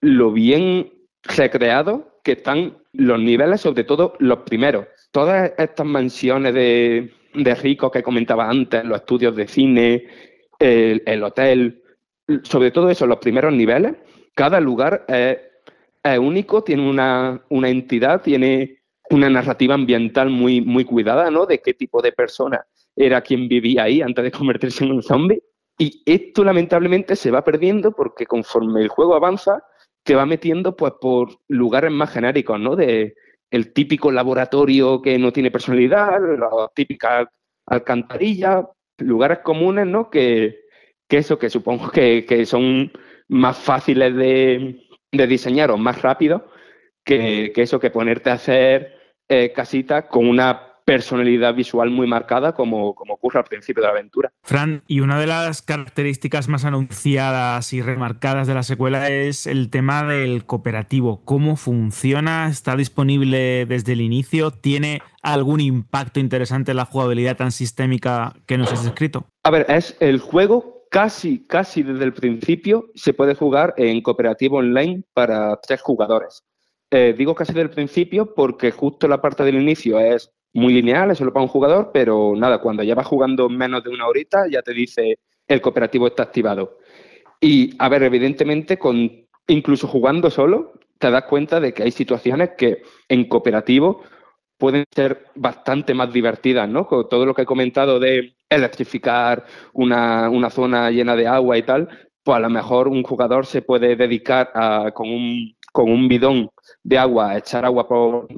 lo 0.00 0.32
bien 0.32 0.92
recreado 1.22 2.20
que 2.22 2.32
están 2.32 2.78
los 2.92 3.18
niveles, 3.18 3.62
sobre 3.62 3.84
todo 3.84 4.14
los 4.18 4.40
primeros. 4.40 4.86
Todas 5.10 5.52
estas 5.56 5.86
mansiones 5.86 6.52
de, 6.52 7.12
de 7.34 7.54
ricos 7.54 7.90
que 7.90 8.02
comentaba 8.02 8.48
antes, 8.48 8.84
los 8.84 8.98
estudios 8.98 9.34
de 9.34 9.48
cine, 9.48 10.06
el, 10.58 11.22
hotel, 11.22 11.82
sobre 12.42 12.70
todo 12.70 12.90
eso, 12.90 13.06
los 13.06 13.18
primeros 13.18 13.52
niveles, 13.52 13.94
cada 14.34 14.60
lugar 14.60 15.04
es, 15.08 15.38
único, 16.20 16.64
tiene 16.64 16.88
una, 16.88 17.42
una, 17.48 17.68
entidad, 17.68 18.22
tiene 18.22 18.82
una 19.10 19.30
narrativa 19.30 19.74
ambiental 19.74 20.30
muy, 20.30 20.60
muy 20.60 20.84
cuidada, 20.84 21.30
¿no? 21.30 21.46
De 21.46 21.60
qué 21.60 21.74
tipo 21.74 22.02
de 22.02 22.12
persona 22.12 22.66
era 22.96 23.20
quien 23.20 23.48
vivía 23.48 23.84
ahí 23.84 24.02
antes 24.02 24.24
de 24.24 24.30
convertirse 24.30 24.84
en 24.84 24.92
un 24.92 25.02
zombie. 25.02 25.42
Y 25.78 26.02
esto 26.06 26.44
lamentablemente 26.44 27.16
se 27.16 27.30
va 27.30 27.44
perdiendo 27.44 27.92
porque 27.92 28.26
conforme 28.26 28.82
el 28.82 28.88
juego 28.88 29.14
avanza, 29.14 29.62
te 30.02 30.14
va 30.14 30.26
metiendo 30.26 30.76
pues 30.76 30.94
por 31.00 31.38
lugares 31.48 31.90
más 31.90 32.10
genéricos, 32.10 32.58
¿no? 32.60 32.76
De 32.76 33.14
el 33.50 33.72
típico 33.72 34.10
laboratorio 34.10 35.02
que 35.02 35.18
no 35.18 35.32
tiene 35.32 35.50
personalidad, 35.50 36.18
las 36.20 36.74
típicas 36.74 37.28
alcantarillas, 37.66 38.64
lugares 38.98 39.40
comunes, 39.40 39.86
¿no? 39.86 40.10
Que, 40.10 40.60
eso, 41.08 41.38
que 41.38 41.50
supongo 41.50 41.90
que, 41.90 42.46
son 42.46 42.90
más 43.28 43.58
fáciles 43.58 44.16
de, 44.16 44.82
diseñar 45.12 45.70
o 45.70 45.76
más 45.76 46.00
rápidos 46.00 46.42
que, 47.04 47.52
eso, 47.56 47.78
que 47.78 47.90
ponerte 47.90 48.30
a 48.30 48.34
hacer 48.34 48.94
eh, 49.28 49.52
casitas 49.54 50.04
con 50.06 50.26
una 50.26 50.68
personalidad 50.84 51.54
visual 51.54 51.90
muy 51.90 52.08
marcada 52.08 52.54
como, 52.54 52.94
como 52.94 53.14
ocurre 53.14 53.38
al 53.38 53.44
principio 53.44 53.82
de 53.82 53.86
la 53.86 53.92
aventura. 53.92 54.32
Fran, 54.42 54.82
y 54.88 55.00
una 55.00 55.20
de 55.20 55.26
las 55.26 55.62
características 55.62 56.48
más 56.48 56.64
anunciadas 56.64 57.72
y 57.72 57.82
remarcadas 57.82 58.48
de 58.48 58.54
la 58.54 58.62
secuela 58.62 59.08
es 59.08 59.46
el 59.46 59.70
tema 59.70 60.02
del 60.04 60.44
cooperativo. 60.44 61.22
¿Cómo 61.24 61.56
funciona? 61.56 62.48
¿Está 62.48 62.74
disponible 62.74 63.64
desde 63.66 63.92
el 63.92 64.00
inicio? 64.00 64.50
¿Tiene 64.50 65.02
algún 65.22 65.60
impacto 65.60 66.18
interesante 66.18 66.72
en 66.72 66.78
la 66.78 66.84
jugabilidad 66.84 67.36
tan 67.36 67.52
sistémica 67.52 68.34
que 68.46 68.58
nos 68.58 68.72
has 68.72 68.84
escrito? 68.84 69.26
A 69.44 69.50
ver, 69.50 69.66
es 69.68 69.96
el 70.00 70.18
juego 70.18 70.71
casi, 70.92 71.46
casi 71.46 71.82
desde 71.82 72.04
el 72.04 72.12
principio 72.12 72.90
se 72.94 73.14
puede 73.14 73.34
jugar 73.34 73.72
en 73.78 74.02
cooperativo 74.02 74.58
online 74.58 75.02
para 75.14 75.56
tres 75.56 75.80
jugadores. 75.80 76.44
Eh, 76.90 77.14
digo 77.16 77.34
casi 77.34 77.54
desde 77.54 77.62
el 77.62 77.70
principio 77.70 78.34
porque 78.34 78.70
justo 78.72 79.08
la 79.08 79.22
parte 79.22 79.42
del 79.42 79.54
inicio 79.54 79.98
es 79.98 80.30
muy 80.52 80.74
lineal, 80.74 81.10
es 81.10 81.16
solo 81.16 81.32
para 81.32 81.44
un 81.44 81.48
jugador, 81.48 81.92
pero 81.94 82.34
nada, 82.36 82.60
cuando 82.60 82.82
ya 82.82 82.94
vas 82.94 83.06
jugando 83.06 83.48
menos 83.48 83.82
de 83.82 83.88
una 83.88 84.06
horita, 84.06 84.46
ya 84.50 84.60
te 84.60 84.74
dice 84.74 85.18
el 85.48 85.62
cooperativo 85.62 86.08
está 86.08 86.24
activado. 86.24 86.76
Y, 87.40 87.74
a 87.78 87.88
ver, 87.88 88.02
evidentemente, 88.02 88.78
con, 88.78 89.26
incluso 89.46 89.88
jugando 89.88 90.30
solo, 90.30 90.74
te 90.98 91.10
das 91.10 91.24
cuenta 91.24 91.58
de 91.58 91.72
que 91.72 91.84
hay 91.84 91.90
situaciones 91.90 92.50
que 92.58 92.82
en 93.08 93.30
cooperativo 93.30 94.02
pueden 94.62 94.84
ser 94.94 95.26
bastante 95.34 95.92
más 95.92 96.12
divertidas, 96.12 96.68
¿no? 96.68 96.86
Con 96.86 97.08
todo 97.08 97.26
lo 97.26 97.34
que 97.34 97.42
he 97.42 97.44
comentado 97.44 97.98
de 97.98 98.36
electrificar 98.48 99.44
una, 99.72 100.30
una 100.30 100.50
zona 100.50 100.88
llena 100.92 101.16
de 101.16 101.26
agua 101.26 101.58
y 101.58 101.64
tal, 101.64 101.88
pues 102.22 102.36
a 102.36 102.38
lo 102.38 102.48
mejor 102.48 102.86
un 102.86 103.02
jugador 103.02 103.44
se 103.44 103.62
puede 103.62 103.96
dedicar 103.96 104.52
a, 104.54 104.92
con, 104.94 105.10
un, 105.10 105.56
con 105.72 105.90
un 105.90 106.06
bidón 106.06 106.48
de 106.84 106.96
agua 106.96 107.30
a 107.30 107.38
echar 107.38 107.64
agua 107.64 107.88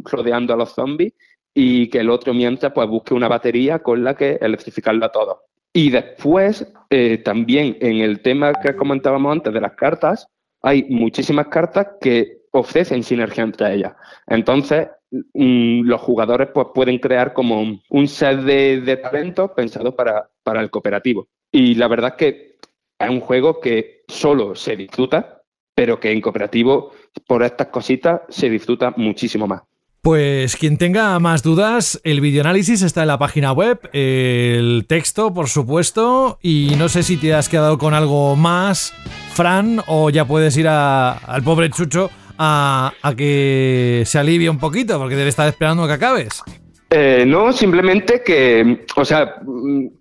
rodeando 0.05 0.55
a 0.55 0.57
los 0.57 0.70
zombies 0.70 1.12
y 1.53 1.91
que 1.91 1.99
el 1.99 2.09
otro 2.09 2.33
mientras 2.33 2.72
pues 2.72 2.89
busque 2.89 3.12
una 3.12 3.29
batería 3.29 3.81
con 3.81 4.03
la 4.03 4.16
que 4.16 4.39
electrificarlo 4.41 5.05
a 5.05 5.12
todo. 5.12 5.43
Y 5.75 5.91
después, 5.91 6.66
eh, 6.89 7.18
también 7.18 7.77
en 7.83 7.99
el 7.99 8.22
tema 8.22 8.55
que 8.55 8.75
comentábamos 8.75 9.31
antes 9.31 9.53
de 9.53 9.61
las 9.61 9.72
cartas, 9.72 10.27
hay 10.62 10.85
muchísimas 10.89 11.49
cartas 11.49 11.87
que 12.01 12.45
ofrecen 12.53 13.03
sinergia 13.03 13.45
entre 13.45 13.75
ellas. 13.75 13.93
Entonces, 14.27 14.89
los 15.32 16.00
jugadores 16.00 16.48
pues, 16.52 16.68
pueden 16.74 16.98
crear 16.98 17.32
como 17.32 17.80
un 17.88 18.08
set 18.08 18.40
de, 18.40 18.96
talentos 19.02 19.50
pensados 19.52 19.94
para, 19.94 20.30
para 20.42 20.60
el 20.60 20.70
cooperativo. 20.70 21.28
Y 21.52 21.74
la 21.74 21.88
verdad 21.88 22.10
es 22.12 22.16
que 22.16 22.58
es 22.98 23.10
un 23.10 23.20
juego 23.20 23.60
que 23.60 24.02
solo 24.08 24.54
se 24.54 24.76
disfruta, 24.76 25.42
pero 25.74 25.98
que 25.98 26.12
en 26.12 26.20
cooperativo, 26.20 26.92
por 27.26 27.42
estas 27.42 27.68
cositas, 27.68 28.22
se 28.28 28.48
disfruta 28.48 28.92
muchísimo 28.96 29.46
más. 29.46 29.62
Pues 30.04 30.56
quien 30.56 30.76
tenga 30.76 31.18
más 31.18 31.42
dudas, 31.42 31.98
el 32.04 32.20
videoanálisis 32.20 32.82
está 32.82 33.00
en 33.02 33.08
la 33.08 33.18
página 33.18 33.52
web, 33.52 33.88
el 33.94 34.84
texto, 34.86 35.32
por 35.32 35.48
supuesto, 35.48 36.38
y 36.42 36.72
no 36.76 36.90
sé 36.90 37.02
si 37.02 37.16
te 37.16 37.32
has 37.32 37.48
quedado 37.48 37.78
con 37.78 37.94
algo 37.94 38.36
más, 38.36 38.92
Fran, 39.32 39.80
o 39.86 40.10
ya 40.10 40.26
puedes 40.26 40.58
ir 40.58 40.68
al 40.68 41.42
pobre 41.42 41.70
Chucho 41.70 42.10
a, 42.39 42.93
que 43.16 44.03
se 44.07 44.18
alivie 44.18 44.51
un 44.51 44.59
poquito, 44.59 44.99
porque 44.99 45.16
debe 45.16 45.30
estar 45.30 45.49
esperando 45.49 45.87
que 45.87 45.93
acabes. 45.93 46.43
Eh, 46.91 47.24
no, 47.26 47.53
simplemente 47.53 48.22
que, 48.22 48.85
o 48.97 49.05
sea, 49.05 49.37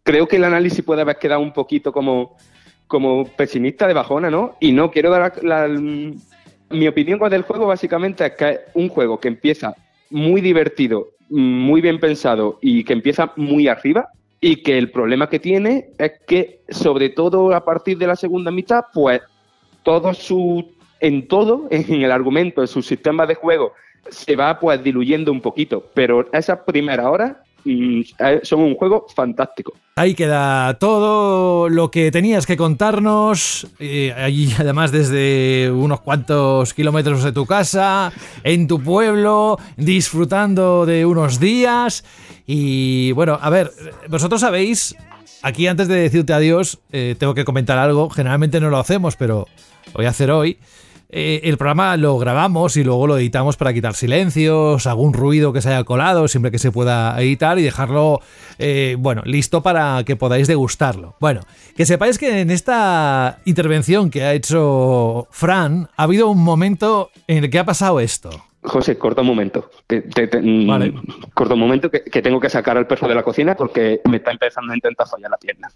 creo 0.03 0.27
que 0.27 0.35
el 0.35 0.43
análisis 0.43 0.83
puede 0.83 1.01
haber 1.01 1.17
quedado 1.17 1.41
un 1.41 1.53
poquito 1.53 1.91
como, 1.91 2.37
como 2.87 3.25
pesimista 3.25 3.87
de 3.87 3.93
bajona, 3.93 4.29
¿no? 4.29 4.57
Y 4.59 4.71
no 4.71 4.91
quiero 4.91 5.09
dar 5.09 5.43
la, 5.43 5.67
mi 6.73 6.87
opinión 6.87 7.19
con 7.19 7.33
el 7.33 7.43
juego 7.43 7.67
básicamente 7.67 8.25
es 8.25 8.33
que 8.33 8.49
es 8.49 8.59
un 8.73 8.89
juego 8.89 9.19
que 9.19 9.27
empieza 9.27 9.75
muy 10.09 10.41
divertido, 10.41 11.09
muy 11.29 11.81
bien 11.81 11.99
pensado 11.99 12.59
y 12.61 12.83
que 12.83 12.93
empieza 12.93 13.31
muy 13.35 13.67
arriba 13.67 14.09
y 14.41 14.57
que 14.57 14.77
el 14.77 14.91
problema 14.91 15.29
que 15.29 15.39
tiene 15.39 15.91
es 15.97 16.11
que 16.27 16.61
sobre 16.69 17.09
todo 17.09 17.53
a 17.53 17.63
partir 17.63 17.97
de 17.97 18.07
la 18.07 18.15
segunda 18.15 18.51
mitad, 18.51 18.85
pues 18.93 19.21
todo 19.83 20.13
su 20.13 20.73
en 21.03 21.27
todo, 21.27 21.67
en 21.69 22.01
el 22.01 22.11
argumento, 22.11 22.61
en 22.61 22.67
su 22.67 22.81
sistema 22.81 23.27
de 23.27 23.35
juego, 23.35 23.73
se 24.09 24.35
va 24.35 24.59
pues 24.59 24.83
diluyendo 24.83 25.31
un 25.31 25.41
poquito, 25.41 25.85
pero 25.93 26.27
esa 26.33 26.65
primera 26.65 27.09
hora 27.09 27.43
mm, 27.65 28.01
eh, 28.19 28.39
son 28.43 28.61
un 28.61 28.75
juego 28.75 29.05
fantástico. 29.13 29.73
Ahí 29.95 30.15
queda 30.15 30.73
todo 30.79 31.69
lo 31.69 31.91
que 31.91 32.09
tenías 32.09 32.45
que 32.45 32.57
contarnos, 32.57 33.67
eh, 33.79 34.13
allí 34.13 34.49
además 34.57 34.91
desde 34.91 35.71
unos 35.71 36.01
cuantos 36.01 36.73
kilómetros 36.73 37.23
de 37.23 37.31
tu 37.31 37.45
casa, 37.45 38.11
en 38.43 38.67
tu 38.67 38.81
pueblo, 38.81 39.57
disfrutando 39.77 40.85
de 40.85 41.05
unos 41.05 41.39
días. 41.39 42.03
Y 42.47 43.11
bueno, 43.11 43.37
a 43.41 43.49
ver, 43.49 43.71
vosotros 44.09 44.41
sabéis, 44.41 44.95
aquí 45.41 45.67
antes 45.67 45.87
de 45.87 45.95
decirte 45.95 46.33
adiós, 46.33 46.79
eh, 46.91 47.15
tengo 47.17 47.33
que 47.33 47.45
comentar 47.45 47.77
algo, 47.77 48.09
generalmente 48.09 48.59
no 48.59 48.69
lo 48.69 48.77
hacemos, 48.77 49.15
pero 49.15 49.47
voy 49.93 50.05
a 50.05 50.09
hacer 50.09 50.31
hoy. 50.31 50.57
Eh, 51.15 51.41
el 51.43 51.59
programa 51.59 51.95
lo 51.95 52.17
grabamos 52.17 52.75
y 52.75 52.83
luego 52.83 53.05
lo 53.05 53.19
editamos 53.19 53.55
para 53.55 53.71
quitar 53.71 53.93
silencios, 53.93 54.87
algún 54.87 55.13
ruido 55.13 55.53
que 55.53 55.61
se 55.61 55.69
haya 55.69 55.83
colado, 55.83 56.27
siempre 56.27 56.49
que 56.49 56.57
se 56.57 56.71
pueda 56.71 57.21
editar 57.21 57.59
y 57.59 57.61
dejarlo, 57.61 58.19
eh, 58.57 58.95
bueno, 58.97 59.21
listo 59.23 59.61
para 59.61 60.03
que 60.05 60.15
podáis 60.15 60.47
degustarlo. 60.47 61.15
Bueno, 61.19 61.41
que 61.77 61.85
sepáis 61.85 62.17
que 62.17 62.41
en 62.41 62.49
esta 62.49 63.37
intervención 63.45 64.09
que 64.09 64.23
ha 64.23 64.33
hecho 64.33 65.27
Fran 65.29 65.87
ha 65.95 66.03
habido 66.03 66.29
un 66.29 66.43
momento 66.43 67.11
en 67.27 67.43
el 67.43 67.51
que 67.51 67.59
ha 67.59 67.63
pasado 67.63 67.99
esto. 67.99 68.31
José, 68.63 68.97
corta 68.97 69.21
un 69.21 69.27
momento. 69.27 69.69
Mm, 69.89 70.67
vale. 70.67 70.95
Corta 71.35 71.53
un 71.53 71.59
momento 71.59 71.91
que, 71.91 72.05
que, 72.05 72.23
tengo 72.23 72.39
que 72.39 72.49
sacar 72.49 72.75
al 72.75 72.87
perro 72.87 73.07
de 73.07 73.13
la 73.13 73.21
cocina 73.21 73.55
porque 73.55 74.01
me 74.09 74.17
está 74.17 74.31
empezando 74.31 74.73
a 74.73 74.75
intentar 74.75 75.07
fallar 75.07 75.29
la 75.29 75.37
pierna. 75.37 75.69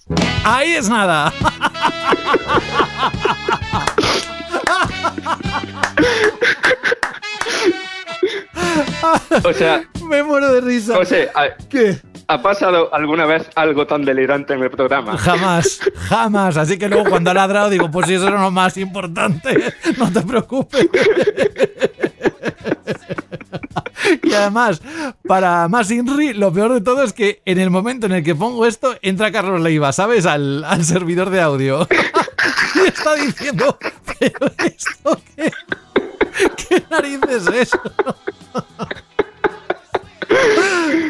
Ahí 0.43 0.71
es 0.71 0.89
nada. 0.89 1.31
o 9.43 9.53
sea, 9.53 9.83
me 10.09 10.23
muero 10.23 10.53
de 10.53 10.61
risa. 10.61 10.95
José, 10.95 11.29
¿qué? 11.69 11.97
¿Ha 12.29 12.41
pasado 12.41 12.93
alguna 12.93 13.25
vez 13.25 13.49
algo 13.55 13.87
tan 13.87 14.03
delirante 14.03 14.53
en 14.53 14.61
el 14.61 14.69
programa? 14.69 15.17
Jamás, 15.17 15.79
jamás. 15.95 16.57
Así 16.57 16.77
que 16.77 16.89
luego 16.89 17.09
cuando 17.09 17.31
ha 17.31 17.33
ladrado 17.33 17.69
digo, 17.69 17.89
pues 17.89 18.07
si 18.07 18.15
eso 18.15 18.27
era 18.27 18.41
lo 18.41 18.51
más 18.51 18.75
importante, 18.77 19.73
no 19.97 20.11
te 20.11 20.21
preocupes. 20.21 20.89
Y 24.23 24.33
además, 24.33 24.81
para 25.27 25.67
más 25.67 25.91
Inri, 25.91 26.33
lo 26.33 26.51
peor 26.51 26.73
de 26.73 26.81
todo 26.81 27.03
es 27.03 27.13
que 27.13 27.41
en 27.45 27.59
el 27.59 27.69
momento 27.69 28.05
en 28.05 28.13
el 28.13 28.23
que 28.23 28.35
pongo 28.35 28.65
esto, 28.65 28.95
entra 29.01 29.31
Carlos 29.31 29.61
Leiva, 29.61 29.91
¿sabes? 29.91 30.25
Al, 30.25 30.63
al 30.63 30.83
servidor 30.85 31.29
de 31.29 31.41
audio. 31.41 31.87
y 32.75 32.87
está 32.87 33.15
diciendo, 33.15 33.77
pero 34.19 34.51
esto 34.65 35.21
qué, 35.35 35.51
qué 36.67 36.83
narices 36.89 37.47
es 37.47 37.73
eso. 37.73 37.81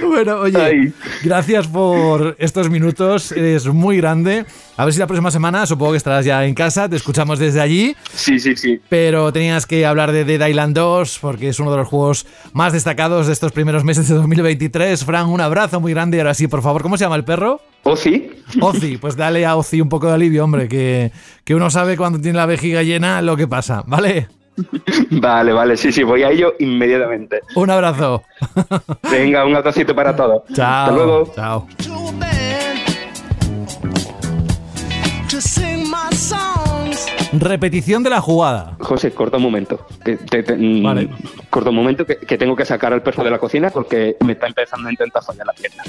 Bueno, 0.08 0.40
oye, 0.40 0.94
gracias 1.24 1.68
por 1.68 2.36
estos 2.40 2.72
minutos, 2.72 3.32
es 3.32 3.68
muy 3.68 3.98
grande. 3.98 4.46
A 4.76 4.84
ver 4.84 4.94
si 4.94 5.00
la 5.00 5.06
próxima 5.06 5.30
semana, 5.30 5.68
supongo 5.68 5.92
que 5.92 5.98
estarás 5.98 6.26
ya 6.26 6.44
en 6.44 6.56
casa, 6.56 6.90
te 6.90 6.96
escuchamos 6.96 7.38
desde 7.38 7.62
allí. 7.62 7.96
Sí, 8.14 8.40
sí, 8.40 8.56
sí. 8.56 8.82
Pero 8.90 9.32
tenías 9.32 9.68
que 9.68 9.86
hablar 9.86 10.12
de 10.12 10.26
Dead 10.26 10.48
Island 10.48 10.76
2 10.76 11.20
porque 11.22 11.50
es 11.50 11.60
uno 11.60 11.70
de 11.70 11.78
los 11.78 11.88
juegos 11.88 12.26
más 12.54 12.74
destacados 12.74 13.28
de 13.28 13.34
estos 13.34 13.52
primeros 13.52 13.84
meses 13.84 14.08
de 14.08 14.16
2023. 14.16 15.06
Fran, 15.06 15.28
un 15.28 15.42
abrazo 15.42 15.80
muy 15.80 15.94
grande 15.94 16.18
y 16.18 16.20
ahora 16.22 16.34
sí, 16.34 16.48
por 16.48 16.64
favor, 16.64 16.82
¿cómo 16.82 16.98
se 16.98 17.04
llama 17.04 17.16
el 17.16 17.24
perro? 17.24 17.62
Ozi. 17.84 18.32
Ozi, 18.60 18.98
pues 18.98 19.16
dale 19.18 19.46
a 19.46 19.56
Ozi 19.56 19.82
un 19.82 19.90
poco 19.90 20.08
de 20.08 20.14
alivio, 20.14 20.44
hombre, 20.44 20.68
que, 20.68 21.12
que 21.44 21.54
uno 21.54 21.70
sabe 21.70 21.96
cuando 21.96 22.20
tiene 22.20 22.38
la 22.38 22.48
vejiga 22.48 22.82
llena 22.82 23.22
lo 23.22 23.38
que 23.38 23.48
pasa, 23.48 23.84
¿vale? 23.86 24.28
Vale, 25.12 25.54
vale, 25.54 25.78
sí, 25.78 25.92
sí, 25.92 26.04
voy 26.04 26.24
a 26.24 26.30
ello 26.30 26.56
inmediatamente. 26.60 27.42
Un 27.56 27.70
abrazo. 27.70 28.24
Venga, 29.10 29.46
un 29.46 29.56
abracito 29.56 29.96
para 29.96 30.16
todos. 30.16 30.44
Chao. 30.54 30.84
Hasta 30.84 30.92
luego. 30.92 31.32
Chao. 31.36 31.68
Repetición 37.34 38.04
de 38.04 38.10
la 38.10 38.22
jugada. 38.22 38.76
José, 38.80 39.12
corta 39.12 39.38
un 39.38 39.44
momento. 39.44 39.86
Mm, 40.58 40.84
vale. 40.84 41.10
Corta 41.50 41.70
un 41.70 41.76
momento 41.76 42.06
que, 42.06 42.18
que, 42.18 42.38
tengo 42.38 42.56
que 42.56 42.66
sacar 42.66 42.94
al 42.94 43.04
perro 43.04 43.24
de 43.24 43.30
la 43.30 43.38
cocina 43.38 43.70
porque 43.70 44.18
me 44.22 44.34
está 44.34 44.48
empezando 44.48 44.88
a 44.88 44.92
intentar 44.92 45.24
fallar 45.24 45.46
la 45.46 45.54
pierna. 45.54 45.84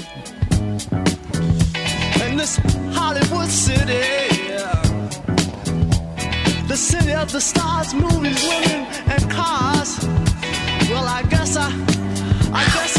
The 6.69 6.77
city 6.77 7.13
of 7.13 7.31
the 7.31 7.41
stars, 7.41 7.95
movies, 7.95 8.43
women, 8.43 8.85
and 9.07 9.31
cars. 9.31 10.05
Well, 10.87 11.03
I 11.03 11.23
guess 11.27 11.57
I, 11.57 11.67
I 12.53 12.63
guess 12.75 12.98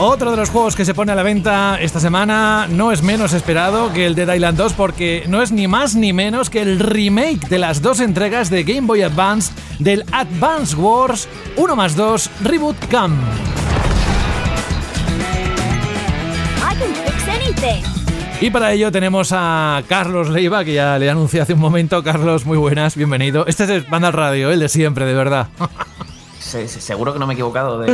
Otro 0.00 0.30
de 0.30 0.36
los 0.36 0.50
juegos 0.50 0.76
que 0.76 0.84
se 0.84 0.94
pone 0.94 1.10
a 1.10 1.16
la 1.16 1.24
venta 1.24 1.76
esta 1.80 1.98
semana 1.98 2.68
no 2.70 2.92
es 2.92 3.02
menos 3.02 3.32
esperado 3.32 3.92
que 3.92 4.06
el 4.06 4.14
Dead 4.14 4.32
Island 4.32 4.56
2 4.56 4.74
porque 4.74 5.24
no 5.26 5.42
es 5.42 5.50
ni 5.50 5.66
más 5.66 5.96
ni 5.96 6.12
menos 6.12 6.50
que 6.50 6.62
el 6.62 6.78
remake 6.78 7.48
de 7.48 7.58
las 7.58 7.82
dos 7.82 7.98
entregas 7.98 8.48
de 8.48 8.62
Game 8.62 8.86
Boy 8.86 9.02
Advance 9.02 9.52
del 9.80 10.04
Advance 10.12 10.76
Wars 10.76 11.28
1 11.56 11.74
más 11.74 11.96
2 11.96 12.30
Reboot 12.44 12.76
Cam. 12.88 13.18
Y 18.40 18.50
para 18.50 18.72
ello 18.72 18.92
tenemos 18.92 19.30
a 19.32 19.82
Carlos 19.88 20.28
Leiva, 20.28 20.64
que 20.64 20.74
ya 20.74 20.96
le 20.96 21.10
anuncié 21.10 21.40
hace 21.40 21.54
un 21.54 21.60
momento. 21.60 22.04
Carlos, 22.04 22.46
muy 22.46 22.56
buenas, 22.56 22.94
bienvenido. 22.94 23.46
Este 23.48 23.64
es 23.64 23.70
el 23.70 23.82
Banda 23.82 24.12
Radio, 24.12 24.52
el 24.52 24.60
de 24.60 24.68
siempre, 24.68 25.06
de 25.06 25.14
verdad. 25.14 25.48
seguro 26.38 27.12
que 27.12 27.18
no 27.18 27.26
me 27.26 27.34
he 27.34 27.36
equivocado 27.36 27.80
de. 27.80 27.92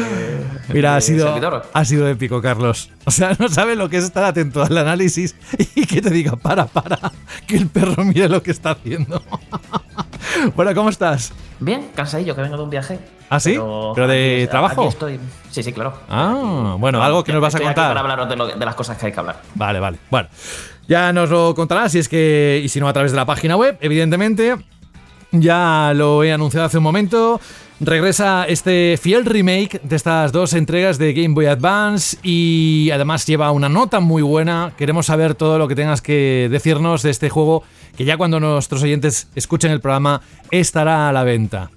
Mira, 0.68 0.96
ha, 0.96 1.00
sido, 1.00 1.62
ha 1.72 1.84
sido 1.84 2.08
épico, 2.08 2.40
Carlos. 2.40 2.90
O 3.04 3.10
sea, 3.10 3.36
no 3.38 3.48
sabe 3.48 3.76
lo 3.76 3.88
que 3.88 3.98
es 3.98 4.04
estar 4.04 4.24
atento 4.24 4.62
al 4.62 4.76
análisis 4.76 5.34
y 5.74 5.86
que 5.86 6.00
te 6.00 6.10
diga, 6.10 6.36
para, 6.36 6.66
para, 6.66 6.98
que 7.46 7.56
el 7.56 7.68
perro 7.68 8.04
mire 8.04 8.28
lo 8.28 8.42
que 8.42 8.50
está 8.50 8.72
haciendo. 8.72 9.22
bueno, 10.56 10.74
¿cómo 10.74 10.88
estás? 10.88 11.32
Bien, 11.60 11.90
cansadillo, 11.94 12.34
que 12.34 12.42
vengo 12.42 12.56
de 12.56 12.62
un 12.62 12.70
viaje. 12.70 12.98
¿Ah, 13.30 13.40
sí? 13.40 13.52
¿Pero, 13.52 14.08
de 14.08 14.46
trabajo? 14.50 14.82
Aquí 14.82 14.88
estoy. 14.90 15.20
Sí, 15.50 15.62
sí, 15.62 15.72
claro. 15.72 15.94
Ah, 16.08 16.76
bueno, 16.78 17.02
algo 17.02 17.24
que 17.24 17.32
nos 17.32 17.40
vas 17.40 17.54
a 17.54 17.58
contar. 17.58 17.88
para 17.88 18.00
hablaros 18.00 18.28
de, 18.28 18.58
de 18.58 18.64
las 18.64 18.74
cosas 18.74 18.98
que 18.98 19.06
hay 19.06 19.12
que 19.12 19.20
hablar. 19.20 19.40
Vale, 19.54 19.80
vale. 19.80 19.98
Bueno, 20.10 20.28
ya 20.86 21.12
nos 21.12 21.30
lo 21.30 21.54
contarás 21.54 21.92
si 21.92 21.98
es 21.98 22.08
que, 22.08 22.60
y 22.62 22.68
si 22.68 22.80
no 22.80 22.88
a 22.88 22.92
través 22.92 23.12
de 23.12 23.16
la 23.16 23.24
página 23.24 23.56
web, 23.56 23.78
evidentemente. 23.80 24.56
Ya 25.32 25.92
lo 25.94 26.22
he 26.22 26.32
anunciado 26.32 26.66
hace 26.66 26.78
un 26.78 26.84
momento. 26.84 27.40
Regresa 27.80 28.46
este 28.46 28.96
fiel 29.00 29.24
remake 29.24 29.80
de 29.82 29.96
estas 29.96 30.30
dos 30.30 30.54
entregas 30.54 30.96
de 30.96 31.12
Game 31.12 31.34
Boy 31.34 31.46
Advance 31.46 32.16
y 32.22 32.90
además 32.92 33.26
lleva 33.26 33.50
una 33.50 33.68
nota 33.68 33.98
muy 33.98 34.22
buena. 34.22 34.72
Queremos 34.78 35.06
saber 35.06 35.34
todo 35.34 35.58
lo 35.58 35.66
que 35.66 35.74
tengas 35.74 36.00
que 36.00 36.48
decirnos 36.50 37.02
de 37.02 37.10
este 37.10 37.30
juego 37.30 37.64
que 37.96 38.04
ya 38.04 38.16
cuando 38.16 38.38
nuestros 38.38 38.82
oyentes 38.84 39.28
escuchen 39.34 39.72
el 39.72 39.80
programa 39.80 40.20
estará 40.52 41.08
a 41.08 41.12
la 41.12 41.24
venta. 41.24 41.70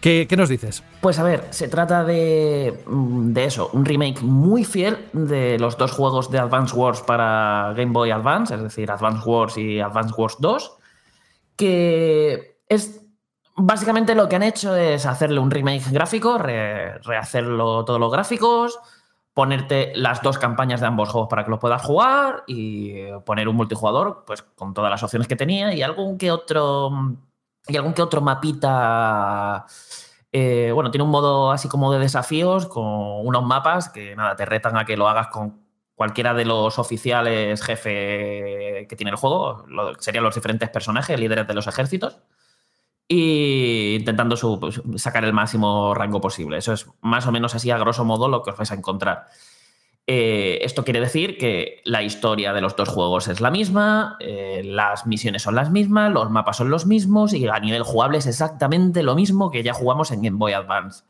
¿Qué, 0.00 0.28
nos 0.36 0.48
dices? 0.48 0.84
Pues 1.00 1.18
a 1.18 1.24
ver, 1.24 1.48
se 1.50 1.68
trata 1.68 2.04
de, 2.04 2.84
mm, 2.86 3.32
de 3.32 3.44
eso, 3.44 3.70
un 3.72 3.84
remake 3.84 4.22
muy 4.22 4.64
fiel 4.64 4.98
de 5.12 5.58
los 5.58 5.76
dos 5.76 5.92
juegos 5.92 6.30
de 6.30 6.38
Advance 6.38 6.76
Wars 6.76 7.00
para 7.00 7.72
Game 7.76 7.92
Boy 7.92 8.10
Advance, 8.10 8.54
es 8.54 8.62
decir, 8.62 8.90
Advance 8.90 9.28
Wars 9.28 9.58
y 9.58 9.80
Advance 9.80 10.14
Wars 10.16 10.36
2, 10.38 10.76
que 11.56 12.60
es 12.68 13.05
básicamente 13.56 14.14
lo 14.14 14.28
que 14.28 14.36
han 14.36 14.42
hecho 14.42 14.76
es 14.76 15.06
hacerle 15.06 15.40
un 15.40 15.50
remake 15.50 15.90
gráfico, 15.90 16.38
rehacerlo 16.38 17.84
todos 17.84 17.98
los 17.98 18.12
gráficos, 18.12 18.78
ponerte 19.34 19.92
las 19.96 20.22
dos 20.22 20.38
campañas 20.38 20.80
de 20.80 20.86
ambos 20.86 21.08
juegos 21.08 21.28
para 21.28 21.44
que 21.44 21.50
los 21.50 21.60
puedas 21.60 21.82
jugar 21.82 22.44
y 22.46 23.10
poner 23.24 23.48
un 23.48 23.56
multijugador 23.56 24.24
pues 24.26 24.42
con 24.42 24.74
todas 24.74 24.90
las 24.90 25.02
opciones 25.02 25.28
que 25.28 25.36
tenía 25.36 25.74
y 25.74 25.82
algún 25.82 26.16
que 26.18 26.30
otro 26.30 26.90
y 27.66 27.76
algún 27.76 27.92
que 27.94 28.02
otro 28.02 28.20
mapita 28.20 29.66
eh, 30.32 30.70
bueno, 30.72 30.90
tiene 30.90 31.04
un 31.04 31.10
modo 31.10 31.50
así 31.50 31.68
como 31.68 31.92
de 31.92 31.98
desafíos 31.98 32.66
con 32.66 32.84
unos 32.84 33.44
mapas 33.44 33.88
que 33.88 34.16
nada, 34.16 34.36
te 34.36 34.44
retan 34.44 34.76
a 34.76 34.84
que 34.84 34.96
lo 34.96 35.08
hagas 35.08 35.28
con 35.28 35.60
cualquiera 35.94 36.34
de 36.34 36.44
los 36.44 36.78
oficiales 36.78 37.62
jefe 37.62 38.86
que 38.88 38.96
tiene 38.96 39.10
el 39.10 39.16
juego, 39.16 39.64
serían 39.98 40.24
los 40.24 40.34
diferentes 40.34 40.68
personajes, 40.70 41.18
líderes 41.18 41.46
de 41.46 41.54
los 41.54 41.66
ejércitos 41.66 42.20
y 43.08 43.96
intentando 43.96 44.36
sacar 44.96 45.24
el 45.24 45.32
máximo 45.32 45.94
rango 45.94 46.20
posible. 46.20 46.58
Eso 46.58 46.72
es 46.72 46.86
más 47.00 47.26
o 47.26 47.32
menos 47.32 47.54
así 47.54 47.70
a 47.70 47.78
grosso 47.78 48.04
modo 48.04 48.28
lo 48.28 48.42
que 48.42 48.50
os 48.50 48.56
vais 48.56 48.70
a 48.72 48.74
encontrar. 48.74 49.26
Eh, 50.08 50.60
esto 50.62 50.84
quiere 50.84 51.00
decir 51.00 51.36
que 51.36 51.80
la 51.84 52.02
historia 52.02 52.52
de 52.52 52.60
los 52.60 52.76
dos 52.76 52.88
juegos 52.88 53.26
es 53.26 53.40
la 53.40 53.50
misma, 53.50 54.16
eh, 54.20 54.62
las 54.64 55.04
misiones 55.06 55.42
son 55.42 55.56
las 55.56 55.72
mismas, 55.72 56.12
los 56.12 56.30
mapas 56.30 56.58
son 56.58 56.70
los 56.70 56.86
mismos 56.86 57.32
y 57.32 57.48
a 57.48 57.58
nivel 57.58 57.82
jugable 57.82 58.18
es 58.18 58.26
exactamente 58.26 59.02
lo 59.02 59.16
mismo 59.16 59.50
que 59.50 59.64
ya 59.64 59.74
jugamos 59.74 60.12
en 60.12 60.22
Game 60.22 60.38
Boy 60.38 60.52
Advance. 60.52 61.02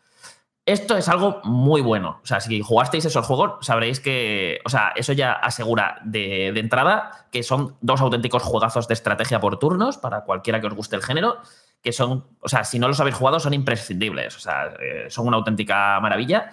Esto 0.67 0.97
es 0.97 1.09
algo 1.09 1.41
muy 1.45 1.81
bueno. 1.81 2.19
O 2.25 2.27
sea, 2.27 2.41
si 2.41 2.61
jugasteis 2.61 3.05
esos 3.05 3.25
juegos, 3.25 3.64
sabréis 3.64 4.01
que. 4.01 4.59
O 4.64 4.69
sea, 4.69 4.93
eso 4.97 5.12
ya 5.12 5.33
asegura 5.33 6.01
de, 6.05 6.49
entrada 6.49 7.29
que 7.31 7.45
son 7.45 7.77
dos 7.81 8.01
auténticos 8.01 8.43
juegazos 8.43 8.89
de 8.89 8.95
estrategia 8.95 9.39
por 9.39 9.61
turnos 9.61 9.97
para 9.97 10.25
cualquiera 10.25 10.61
que 10.61 10.67
os 10.67 10.75
guste 10.75 10.97
el 10.97 11.05
género 11.05 11.39
que 11.83 11.93
son, 11.93 12.27
o 12.41 12.49
sea, 12.49 12.64
si 12.64 12.81
no 12.81 12.89
los 12.89 12.99
habéis 12.99 13.14
jugado, 13.14 13.39
son 13.39 13.55
imprescindibles. 13.55 14.37
O 14.37 14.41
sea, 14.41 14.75
eh, 14.81 15.07
son 15.09 15.29
una 15.29 15.37
auténtica 15.37 16.01
maravilla. 16.01 16.51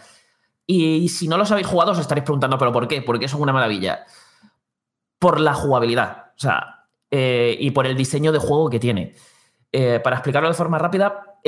Y 0.67 1.09
si 1.09 1.27
no 1.27 1.37
los 1.37 1.51
habéis 1.51 1.65
jugado, 1.65 1.93
os 1.93 1.97
estaréis 1.97 2.23
preguntando, 2.23 2.59
¿pero 2.59 2.71
por 2.71 2.87
qué? 2.87 3.01
¿Por 3.01 3.19
qué 3.19 3.27
son 3.27 3.41
una 3.41 3.51
maravilla? 3.51 4.05
Por 5.17 5.39
la 5.39 5.55
jugabilidad. 5.55 6.33
O 6.35 6.39
sea, 6.39 6.85
eh, 7.09 7.57
y 7.59 7.71
por 7.71 7.87
el 7.87 7.97
diseño 7.97 8.31
de 8.31 8.37
juego 8.37 8.69
que 8.69 8.79
tiene. 8.79 9.15
Eh, 9.71 9.99
para 10.03 10.17
explicarlo 10.17 10.49
de 10.49 10.53
forma 10.53 10.77
rápida, 10.77 11.39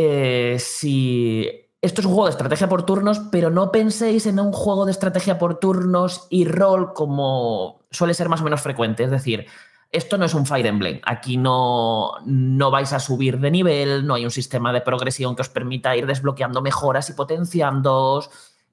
si 0.57 1.64
esto 1.85 2.01
es 2.01 2.07
un 2.07 2.13
juego 2.13 2.25
de 2.25 2.31
estrategia 2.31 2.67
por 2.67 2.83
turnos, 2.83 3.19
pero 3.31 3.51
no 3.51 3.71
penséis 3.71 4.25
en 4.25 4.39
un 4.39 4.51
juego 4.51 4.85
de 4.85 4.91
estrategia 4.91 5.37
por 5.37 5.59
turnos 5.59 6.25
y 6.31 6.45
rol 6.45 6.93
como 6.93 7.81
suele 7.91 8.15
ser 8.15 8.27
más 8.27 8.41
o 8.41 8.43
menos 8.43 8.61
frecuente. 8.61 9.03
Es 9.03 9.11
decir, 9.11 9.45
esto 9.91 10.17
no 10.17 10.25
es 10.25 10.33
un 10.33 10.47
Fire 10.47 10.65
Emblem. 10.65 10.99
Aquí 11.05 11.37
no, 11.37 12.13
no 12.25 12.71
vais 12.71 12.91
a 12.91 12.99
subir 12.99 13.39
de 13.39 13.51
nivel, 13.51 14.05
no 14.07 14.15
hay 14.15 14.25
un 14.25 14.31
sistema 14.31 14.73
de 14.73 14.81
progresión 14.81 15.35
que 15.35 15.43
os 15.43 15.49
permita 15.49 15.95
ir 15.95 16.07
desbloqueando 16.07 16.61
mejoras 16.63 17.09
y 17.11 17.13
potenciando. 17.13 18.23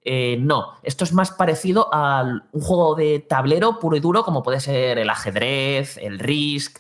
Eh, 0.05 0.39
no, 0.41 0.73
esto 0.83 1.05
es 1.05 1.13
más 1.13 1.31
parecido 1.33 1.89
a 1.93 2.25
un 2.51 2.61
juego 2.63 2.95
de 2.95 3.21
tablero 3.21 3.79
puro 3.79 3.97
y 3.97 4.01
duro 4.01 4.25
como 4.25 4.43
puede 4.43 4.59
ser 4.59 4.99
el 4.99 5.11
ajedrez, 5.11 5.99
el 5.99 6.19
Risk. 6.19 6.79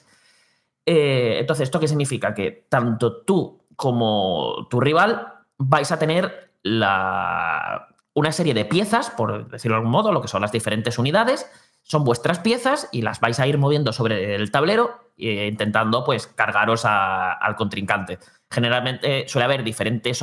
Eh, 0.87 1.37
entonces, 1.41 1.65
¿esto 1.65 1.79
qué 1.79 1.89
significa? 1.89 2.33
Que 2.33 2.67
tanto 2.71 3.23
tú 3.23 3.63
como 3.77 4.67
tu 4.71 4.81
rival 4.81 5.32
vais 5.69 5.91
a 5.93 5.99
tener 5.99 6.53
la, 6.63 7.89
una 8.15 8.33
serie 8.33 8.55
de 8.55 8.65
piezas, 8.65 9.11
por 9.11 9.49
decirlo 9.49 9.77
de 9.77 9.79
algún 9.79 9.93
modo, 9.93 10.13
lo 10.13 10.21
que 10.21 10.29
son 10.29 10.43
las 10.43 10.53
diferentes 10.53 10.99
unidades, 10.99 11.47
son 11.83 12.05
vuestras 12.05 12.39
piezas 12.39 12.89
y 12.93 13.03
las 13.03 13.21
vais 13.21 13.41
a 13.41 13.47
ir 13.47 13.59
moviendo 13.59 13.93
sobre 13.93 14.35
el 14.35 14.51
tablero 14.51 15.13
e 15.17 15.47
intentando 15.47 16.05
pues 16.05 16.27
cargaros 16.27 16.85
al 16.85 17.57
contrincante. 17.57 18.19
Generalmente 18.51 19.27
suele 19.29 19.45
haber 19.45 19.65
diferentes 19.65 20.23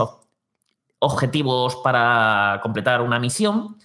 objetivos 1.00 1.76
para 1.78 2.60
completar 2.62 3.02
una 3.02 3.20
misión, 3.20 3.78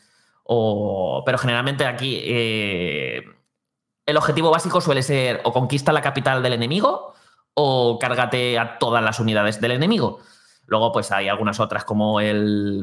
pero 0.47 1.39
generalmente 1.39 1.87
aquí 1.87 2.21
eh, 2.23 3.25
el 4.07 4.17
objetivo 4.17 4.51
básico 4.51 4.81
suele 4.81 5.03
ser 5.03 5.41
o 5.45 5.53
conquista 5.53 5.93
la 5.93 6.03
capital 6.03 6.43
del 6.43 6.53
enemigo 6.53 7.15
o 7.55 7.99
cárgate 7.99 8.59
a 8.59 8.79
todas 8.79 9.03
las 9.03 9.19
unidades 9.19 9.61
del 9.61 9.73
enemigo. 9.73 10.21
Luego, 10.67 10.93
pues 10.93 11.13
hay 11.13 11.29
algunas 11.29 11.61
otras, 11.61 11.85
como 11.85 12.21
el 12.21 12.83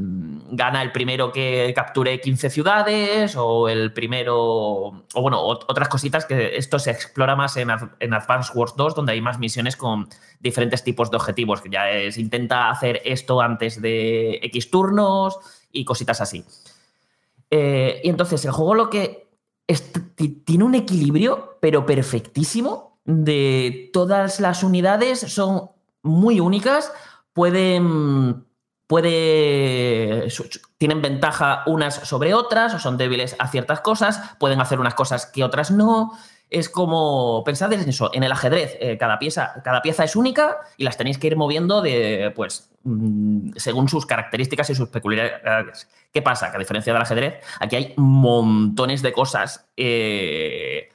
gana 0.52 0.84
el 0.84 0.92
primero 0.92 1.32
que 1.32 1.72
capture 1.76 2.22
15 2.22 2.50
ciudades, 2.52 3.36
o 3.36 3.68
el 3.70 3.92
primero. 3.92 4.38
O 4.38 5.22
bueno, 5.22 5.42
otras 5.42 5.90
cositas 5.90 6.26
que 6.26 6.58
esto 6.58 6.78
se 6.78 6.92
explora 6.92 7.36
más 7.36 7.58
en, 7.58 7.70
en 8.00 8.14
Advance 8.14 8.52
Wars 8.54 8.74
2, 8.78 8.94
donde 8.94 9.14
hay 9.14 9.22
más 9.22 9.40
misiones 9.40 9.76
con 9.76 10.08
diferentes 10.40 10.84
tipos 10.84 11.10
de 11.10 11.18
objetivos, 11.18 11.62
que 11.62 11.70
ya 11.70 11.90
es 11.90 12.18
intenta 12.20 12.70
hacer 12.70 13.02
esto 13.04 13.42
antes 13.42 13.82
de 13.82 14.40
X 14.44 14.70
turnos 14.70 15.40
y 15.72 15.84
cositas 15.84 16.22
así. 16.22 16.46
Eh, 17.50 18.00
y 18.04 18.10
entonces, 18.10 18.46
el 18.46 18.52
juego 18.52 18.76
lo 18.76 18.90
que. 18.90 19.28
tiene 20.46 20.64
un 20.64 20.76
equilibrio, 20.76 21.58
pero 21.62 21.86
perfectísimo, 21.88 23.00
de 23.06 23.90
todas 23.92 24.40
las 24.40 24.64
unidades, 24.64 25.20
son 25.20 25.72
muy 26.04 26.40
únicas 26.40 26.92
pueden, 27.34 28.46
puede, 28.88 30.28
tienen 30.78 31.02
ventaja 31.02 31.64
unas 31.66 31.96
sobre 31.96 32.34
otras 32.34 32.74
o 32.74 32.80
son 32.80 32.98
débiles 32.98 33.36
a 33.40 33.48
ciertas 33.48 33.82
cosas, 33.82 34.36
pueden 34.40 34.60
hacer 34.62 34.80
unas 34.80 34.96
cosas 34.96 35.26
que 35.26 35.44
otras 35.44 35.72
no. 35.72 36.12
Es 36.50 36.68
como, 36.68 37.44
pensad 37.46 37.72
en 37.72 37.88
eso, 37.88 38.12
en 38.14 38.24
el 38.24 38.32
ajedrez, 38.34 38.76
eh, 38.82 38.98
cada, 38.98 39.18
pieza, 39.20 39.62
cada 39.64 39.82
pieza 39.82 40.04
es 40.04 40.18
única 40.18 40.58
y 40.76 40.84
las 40.84 40.98
tenéis 40.98 41.18
que 41.18 41.28
ir 41.28 41.38
moviendo 41.38 41.82
de, 41.82 42.34
pues, 42.36 42.70
mm, 42.84 43.52
según 43.56 43.88
sus 43.88 44.06
características 44.06 44.70
y 44.70 44.76
sus 44.76 44.90
peculiaridades. 44.90 45.88
¿Qué 46.12 46.22
pasa? 46.22 46.52
Que 46.52 46.58
a 46.58 46.60
diferencia 46.60 46.92
del 46.92 47.02
ajedrez, 47.02 47.36
aquí 47.62 47.78
hay 47.78 47.94
montones 47.96 49.02
de 49.02 49.14
cosas. 49.14 49.66
Eh, 49.78 50.90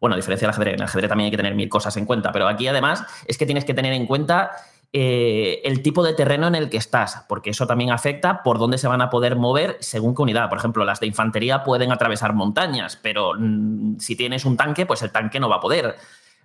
bueno, 0.00 0.14
a 0.14 0.16
diferencia 0.16 0.46
del 0.46 0.54
ajedrez, 0.54 0.74
en 0.74 0.80
el 0.80 0.86
ajedrez 0.86 1.08
también 1.10 1.26
hay 1.26 1.30
que 1.32 1.36
tener 1.36 1.54
mil 1.54 1.68
cosas 1.68 1.94
en 1.98 2.06
cuenta, 2.06 2.32
pero 2.32 2.48
aquí 2.48 2.66
además 2.66 3.04
es 3.26 3.36
que 3.36 3.44
tienes 3.44 3.66
que 3.66 3.74
tener 3.74 3.92
en 3.92 4.06
cuenta 4.06 4.52
eh, 4.96 5.60
el 5.64 5.82
tipo 5.82 6.04
de 6.04 6.14
terreno 6.14 6.46
en 6.46 6.54
el 6.54 6.70
que 6.70 6.76
estás, 6.76 7.24
porque 7.28 7.50
eso 7.50 7.66
también 7.66 7.90
afecta 7.90 8.44
por 8.44 8.60
dónde 8.60 8.78
se 8.78 8.86
van 8.86 9.00
a 9.00 9.10
poder 9.10 9.34
mover 9.34 9.76
según 9.80 10.14
qué 10.14 10.22
unidad. 10.22 10.48
Por 10.48 10.56
ejemplo, 10.56 10.84
las 10.84 11.00
de 11.00 11.08
infantería 11.08 11.64
pueden 11.64 11.90
atravesar 11.90 12.32
montañas, 12.32 12.96
pero 13.02 13.32
mm, 13.36 13.98
si 13.98 14.14
tienes 14.14 14.44
un 14.44 14.56
tanque, 14.56 14.86
pues 14.86 15.02
el 15.02 15.10
tanque 15.10 15.40
no 15.40 15.48
va 15.48 15.56
a 15.56 15.60
poder. 15.60 15.96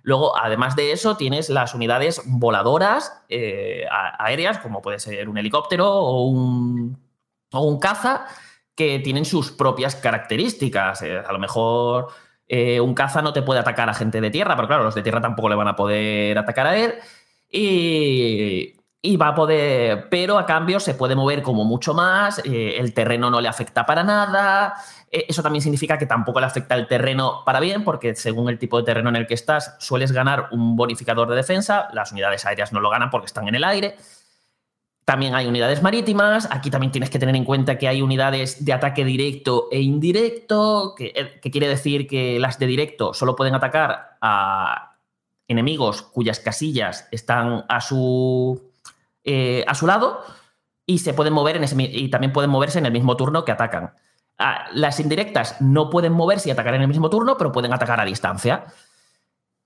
Luego, 0.02 0.36
además 0.36 0.74
de 0.74 0.90
eso, 0.90 1.16
tienes 1.16 1.48
las 1.48 1.76
unidades 1.76 2.22
voladoras 2.26 3.22
eh, 3.28 3.84
aéreas, 4.18 4.58
como 4.58 4.82
puede 4.82 4.98
ser 4.98 5.28
un 5.28 5.38
helicóptero 5.38 5.88
o 5.88 6.26
un, 6.26 6.98
caza, 7.80 8.26
que 8.74 8.98
tienen 8.98 9.26
sus 9.26 9.52
propias 9.52 9.94
características. 9.94 11.02
Eh, 11.02 11.22
a 11.24 11.32
lo 11.32 11.38
mejor 11.38 12.08
un 12.82 12.94
caza 12.94 13.22
no 13.22 13.32
te 13.32 13.42
puede 13.42 13.60
atacar 13.60 13.88
a 13.88 13.94
gente 13.94 14.20
de 14.20 14.28
tierra, 14.28 14.56
pero 14.56 14.66
claro, 14.66 14.82
los 14.82 14.96
de 14.96 15.02
tierra 15.02 15.20
tampoco 15.20 15.48
le 15.48 15.54
van 15.54 15.68
a 15.68 15.76
poder 15.76 16.36
atacar 16.36 16.66
a 16.66 16.76
él. 16.76 16.94
Y, 17.50 18.76
va 19.16 19.28
a 19.28 19.34
poder, 19.34 20.08
pero 20.08 20.38
a 20.38 20.46
cambio 20.46 20.78
se 20.78 20.94
puede 20.94 21.14
mover 21.14 21.42
como 21.42 21.64
mucho 21.64 21.94
más, 21.94 22.40
eh, 22.44 22.76
el 22.78 22.94
terreno 22.94 23.30
no 23.30 23.40
le 23.40 23.48
afecta 23.48 23.84
para 23.86 24.04
nada, 24.04 24.74
eh, 25.10 25.26
eso 25.28 25.42
también 25.42 25.62
significa 25.62 25.98
que 25.98 26.06
tampoco 26.06 26.38
le 26.38 26.46
afecta 26.46 26.74
el 26.76 26.86
terreno 26.86 27.42
para 27.44 27.60
bien, 27.60 27.82
porque 27.82 28.14
según 28.14 28.48
el 28.48 28.58
tipo 28.58 28.78
de 28.78 28.84
terreno 28.84 29.08
en 29.08 29.16
el 29.16 29.26
que 29.26 29.34
estás, 29.34 29.76
sueles 29.80 30.12
ganar 30.12 30.48
un 30.52 30.76
bonificador 30.76 31.28
de 31.28 31.36
defensa, 31.36 31.88
las 31.92 32.12
unidades 32.12 32.46
aéreas 32.46 32.72
no 32.72 32.80
lo 32.80 32.90
ganan 32.90 33.10
porque 33.10 33.26
están 33.26 33.48
en 33.48 33.56
el 33.56 33.64
aire. 33.64 33.96
También 35.04 35.34
hay 35.34 35.46
unidades 35.46 35.82
marítimas, 35.82 36.46
aquí 36.52 36.70
también 36.70 36.92
tienes 36.92 37.10
que 37.10 37.18
tener 37.18 37.34
en 37.34 37.44
cuenta 37.44 37.76
que 37.78 37.88
hay 37.88 38.00
unidades 38.02 38.64
de 38.64 38.72
ataque 38.72 39.04
directo 39.04 39.66
e 39.72 39.80
indirecto, 39.80 40.94
que, 40.96 41.12
eh, 41.16 41.40
que 41.40 41.50
quiere 41.50 41.66
decir 41.66 42.06
que 42.06 42.38
las 42.38 42.60
de 42.60 42.66
directo 42.66 43.12
solo 43.12 43.34
pueden 43.34 43.54
atacar 43.56 44.18
a 44.20 44.89
enemigos 45.50 46.02
cuyas 46.02 46.40
casillas 46.40 47.08
están 47.10 47.64
a 47.68 47.80
su 47.80 48.70
eh, 49.24 49.64
a 49.66 49.74
su 49.74 49.86
lado 49.86 50.22
y 50.86 50.98
se 50.98 51.12
pueden 51.12 51.34
mover 51.34 51.56
en 51.56 51.64
ese, 51.64 51.76
y 51.78 52.08
también 52.08 52.32
pueden 52.32 52.50
moverse 52.50 52.78
en 52.78 52.86
el 52.86 52.92
mismo 52.92 53.16
turno 53.16 53.44
que 53.44 53.52
atacan. 53.52 53.92
Ah, 54.38 54.66
las 54.72 54.98
indirectas 54.98 55.60
no 55.60 55.90
pueden 55.90 56.12
moverse 56.12 56.48
y 56.48 56.52
atacar 56.52 56.74
en 56.74 56.82
el 56.82 56.88
mismo 56.88 57.10
turno, 57.10 57.36
pero 57.36 57.52
pueden 57.52 57.72
atacar 57.72 58.00
a 58.00 58.06
distancia. 58.06 58.64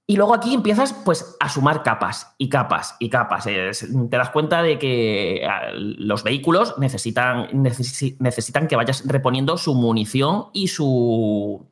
Y 0.07 0.17
luego 0.17 0.35
aquí 0.35 0.53
empiezas 0.53 0.93
pues 0.93 1.37
a 1.41 1.49
sumar 1.49 1.83
capas 1.83 2.35
y 2.37 2.49
capas 2.49 2.97
y 2.99 3.09
capas. 3.09 3.45
te 3.45 4.17
das 4.17 4.31
cuenta 4.31 4.63
de 4.63 4.79
que 4.79 5.47
ah, 5.49 5.71
los 5.73 6.25
vehículos 6.25 6.77
necesitan, 6.79 7.49
necesitan 7.53 8.67
que 8.67 8.77
vayas 8.77 9.07
reponiendo 9.07 9.57
su 9.57 9.75
munición 9.75 10.47
y 10.53 10.69
su, 10.69 11.65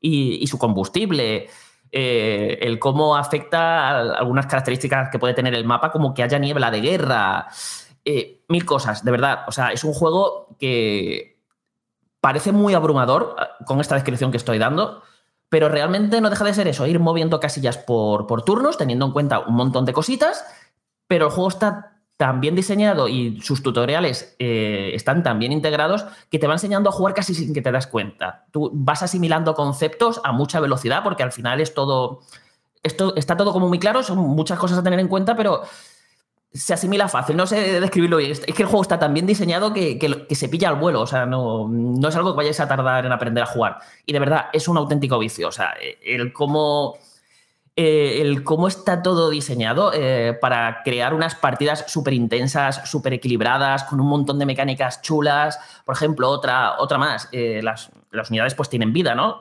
y 0.00 0.46
su 0.46 0.58
combustible. 0.58 1.48
Eh, 1.94 2.58
el 2.62 2.78
cómo 2.78 3.16
afecta 3.16 3.98
algunas 4.16 4.46
características 4.46 5.10
que 5.10 5.18
puede 5.18 5.34
tener 5.34 5.54
el 5.54 5.66
mapa, 5.66 5.92
como 5.92 6.14
que 6.14 6.22
haya 6.22 6.38
niebla 6.38 6.70
de 6.70 6.80
guerra, 6.80 7.48
eh, 8.02 8.40
mil 8.48 8.64
cosas, 8.64 9.04
de 9.04 9.10
verdad. 9.10 9.40
O 9.46 9.52
sea, 9.52 9.72
es 9.72 9.84
un 9.84 9.92
juego 9.92 10.56
que 10.58 11.38
parece 12.20 12.50
muy 12.50 12.72
abrumador 12.72 13.36
ah, 13.38 13.50
con 13.66 13.78
esta 13.80 13.94
descripción 13.94 14.30
que 14.30 14.38
estoy 14.38 14.56
dando, 14.56 15.02
pero 15.50 15.68
realmente 15.68 16.22
no 16.22 16.30
deja 16.30 16.44
de 16.44 16.54
ser 16.54 16.66
eso, 16.66 16.86
ir 16.86 16.98
moviendo 16.98 17.40
casillas 17.40 17.76
por, 17.76 18.26
por 18.26 18.42
turnos, 18.42 18.78
teniendo 18.78 19.04
en 19.04 19.12
cuenta 19.12 19.40
un 19.40 19.54
montón 19.54 19.84
de 19.84 19.92
cositas, 19.92 20.46
pero 21.06 21.26
el 21.26 21.32
juego 21.32 21.50
está 21.50 22.01
tan 22.16 22.40
bien 22.40 22.54
diseñado 22.54 23.08
y 23.08 23.40
sus 23.40 23.62
tutoriales 23.62 24.36
eh, 24.38 24.92
están 24.94 25.22
tan 25.22 25.38
bien 25.38 25.52
integrados 25.52 26.04
que 26.30 26.38
te 26.38 26.46
va 26.46 26.54
enseñando 26.54 26.88
a 26.88 26.92
jugar 26.92 27.14
casi 27.14 27.34
sin 27.34 27.52
que 27.52 27.62
te 27.62 27.72
das 27.72 27.86
cuenta. 27.86 28.46
Tú 28.52 28.70
vas 28.72 29.02
asimilando 29.02 29.54
conceptos 29.54 30.20
a 30.22 30.32
mucha 30.32 30.60
velocidad 30.60 31.02
porque 31.02 31.22
al 31.22 31.32
final 31.32 31.60
es 31.60 31.74
todo, 31.74 32.20
esto 32.82 33.14
está 33.16 33.36
todo 33.36 33.52
como 33.52 33.68
muy 33.68 33.78
claro, 33.78 34.02
son 34.02 34.18
muchas 34.18 34.58
cosas 34.58 34.78
a 34.78 34.82
tener 34.82 35.00
en 35.00 35.08
cuenta, 35.08 35.34
pero 35.34 35.62
se 36.52 36.74
asimila 36.74 37.08
fácil, 37.08 37.36
no 37.36 37.46
sé 37.46 37.80
describirlo 37.80 38.18
bien. 38.18 38.32
Es 38.32 38.40
que 38.40 38.62
el 38.62 38.68
juego 38.68 38.82
está 38.82 38.98
tan 38.98 39.14
bien 39.14 39.26
diseñado 39.26 39.72
que, 39.72 39.98
que, 39.98 40.34
se 40.34 40.48
pilla 40.48 40.68
al 40.68 40.76
vuelo, 40.76 41.00
o 41.00 41.06
sea, 41.06 41.24
no, 41.24 41.66
no 41.68 42.08
es 42.08 42.14
algo 42.14 42.32
que 42.32 42.36
vayáis 42.36 42.60
a 42.60 42.68
tardar 42.68 43.06
en 43.06 43.12
aprender 43.12 43.42
a 43.42 43.46
jugar. 43.46 43.78
Y 44.04 44.12
de 44.12 44.18
verdad, 44.18 44.46
es 44.52 44.68
un 44.68 44.76
auténtico 44.76 45.18
vicio, 45.18 45.48
o 45.48 45.52
sea, 45.52 45.74
el 46.04 46.32
cómo 46.32 46.98
eh, 47.74 48.20
el 48.20 48.44
cómo 48.44 48.68
está 48.68 49.02
todo 49.02 49.30
diseñado 49.30 49.92
eh, 49.94 50.36
para 50.38 50.82
crear 50.82 51.14
unas 51.14 51.34
partidas 51.34 51.84
súper 51.88 52.12
intensas, 52.12 52.82
súper 52.90 53.14
equilibradas, 53.14 53.84
con 53.84 53.98
un 54.00 54.08
montón 54.08 54.38
de 54.38 54.44
mecánicas 54.44 55.00
chulas. 55.00 55.58
Por 55.86 55.94
ejemplo, 55.94 56.28
otra, 56.28 56.78
otra 56.78 56.98
más, 56.98 57.30
eh, 57.32 57.60
las, 57.62 57.90
las, 58.10 58.28
unidades 58.28 58.54
pues 58.54 58.68
tienen 58.68 58.92
vida, 58.92 59.14
¿no? 59.14 59.40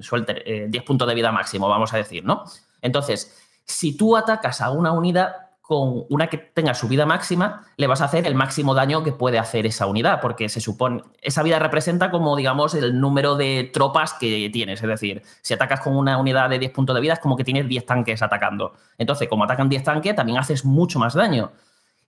Suelte, 0.00 0.66
10 0.68 0.84
puntos 0.84 1.08
de 1.08 1.14
vida 1.14 1.32
máximo, 1.32 1.68
vamos 1.68 1.94
a 1.94 1.96
decir, 1.96 2.22
¿no? 2.22 2.44
Entonces, 2.82 3.34
si 3.64 3.96
tú 3.96 4.16
atacas 4.16 4.60
a 4.60 4.70
una 4.70 4.92
unidad, 4.92 5.47
con 5.68 6.06
una 6.08 6.28
que 6.28 6.38
tenga 6.38 6.72
su 6.72 6.88
vida 6.88 7.04
máxima, 7.04 7.66
le 7.76 7.86
vas 7.86 8.00
a 8.00 8.06
hacer 8.06 8.26
el 8.26 8.34
máximo 8.34 8.72
daño 8.72 9.04
que 9.04 9.12
puede 9.12 9.38
hacer 9.38 9.66
esa 9.66 9.84
unidad, 9.84 10.18
porque 10.22 10.48
se 10.48 10.62
supone, 10.62 11.02
esa 11.20 11.42
vida 11.42 11.58
representa 11.58 12.10
como, 12.10 12.34
digamos, 12.36 12.72
el 12.72 12.98
número 12.98 13.36
de 13.36 13.70
tropas 13.70 14.14
que 14.14 14.48
tienes. 14.50 14.82
Es 14.82 14.88
decir, 14.88 15.22
si 15.42 15.52
atacas 15.52 15.80
con 15.80 15.94
una 15.94 16.16
unidad 16.16 16.48
de 16.48 16.58
10 16.58 16.72
puntos 16.72 16.94
de 16.96 17.02
vida, 17.02 17.12
es 17.12 17.18
como 17.18 17.36
que 17.36 17.44
tienes 17.44 17.68
10 17.68 17.84
tanques 17.84 18.22
atacando. 18.22 18.72
Entonces, 18.96 19.28
como 19.28 19.44
atacan 19.44 19.68
10 19.68 19.84
tanques, 19.84 20.16
también 20.16 20.38
haces 20.38 20.64
mucho 20.64 20.98
más 20.98 21.12
daño. 21.12 21.52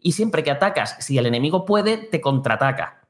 Y 0.00 0.12
siempre 0.12 0.42
que 0.42 0.50
atacas, 0.50 0.96
si 1.00 1.18
el 1.18 1.26
enemigo 1.26 1.66
puede, 1.66 1.98
te 1.98 2.22
contraataca. 2.22 3.02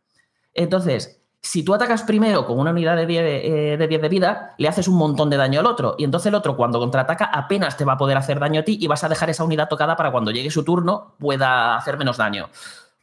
Entonces, 0.52 1.19
si 1.42 1.62
tú 1.62 1.72
atacas 1.72 2.02
primero 2.02 2.46
con 2.46 2.58
una 2.58 2.70
unidad 2.70 2.96
de 2.96 3.06
10 3.06 3.22
eh, 3.24 3.76
de, 3.78 4.08
vida, 4.08 4.54
le 4.58 4.68
haces 4.68 4.88
un 4.88 4.96
montón 4.96 5.30
de 5.30 5.38
daño 5.38 5.60
al 5.60 5.66
otro. 5.66 5.94
Y 5.98 6.04
entonces 6.04 6.26
el 6.26 6.34
otro, 6.34 6.56
cuando 6.56 6.78
contraataca, 6.78 7.24
apenas 7.24 7.76
te 7.76 7.84
va 7.84 7.94
a 7.94 7.96
poder 7.96 8.16
hacer 8.18 8.38
daño 8.38 8.60
a 8.60 8.64
ti 8.64 8.78
y 8.80 8.86
vas 8.86 9.04
a 9.04 9.08
dejar 9.08 9.30
esa 9.30 9.44
unidad 9.44 9.68
tocada 9.68 9.96
para 9.96 10.12
cuando 10.12 10.30
llegue 10.30 10.50
su 10.50 10.64
turno 10.64 11.14
pueda 11.18 11.76
hacer 11.76 11.96
menos 11.96 12.18
daño. 12.18 12.50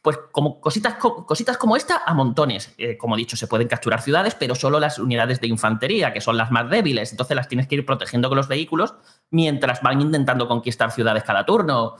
Pues 0.02 0.16
como 0.30 0.60
cositas, 0.60 0.94
cositas 0.94 1.56
como 1.56 1.76
esta, 1.76 2.02
a 2.06 2.14
montones. 2.14 2.72
Eh, 2.78 2.96
como 2.96 3.16
he 3.16 3.18
dicho, 3.18 3.36
se 3.36 3.48
pueden 3.48 3.66
capturar 3.66 4.00
ciudades, 4.02 4.36
pero 4.36 4.54
solo 4.54 4.78
las 4.78 5.00
unidades 5.00 5.40
de 5.40 5.48
infantería, 5.48 6.12
que 6.12 6.20
son 6.20 6.36
las 6.36 6.52
más 6.52 6.70
débiles. 6.70 7.10
Entonces 7.10 7.36
las 7.36 7.48
tienes 7.48 7.66
que 7.66 7.74
ir 7.74 7.84
protegiendo 7.84 8.28
con 8.28 8.36
los 8.36 8.46
vehículos 8.46 8.94
mientras 9.30 9.82
van 9.82 10.00
intentando 10.00 10.46
conquistar 10.46 10.92
ciudades 10.92 11.24
cada 11.24 11.44
turno. 11.44 11.96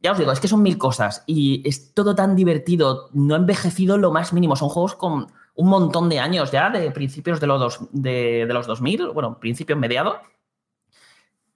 Ya 0.00 0.12
os 0.12 0.18
digo, 0.18 0.32
es 0.32 0.40
que 0.40 0.48
son 0.48 0.62
mil 0.62 0.78
cosas 0.78 1.22
y 1.26 1.62
es 1.68 1.92
todo 1.92 2.14
tan 2.14 2.34
divertido, 2.34 3.10
no 3.12 3.34
ha 3.34 3.38
envejecido 3.38 3.98
lo 3.98 4.10
más 4.10 4.32
mínimo. 4.32 4.56
Son 4.56 4.70
juegos 4.70 4.94
con 4.94 5.26
un 5.56 5.68
montón 5.68 6.08
de 6.08 6.20
años 6.20 6.50
ya, 6.52 6.70
de 6.70 6.90
principios 6.90 7.40
de 7.40 7.46
los, 7.46 7.58
dos, 7.58 7.80
de, 7.90 8.46
los 8.48 8.66
2000, 8.66 9.08
bueno, 9.08 9.38
principios 9.40 9.78
mediados. 9.78 10.16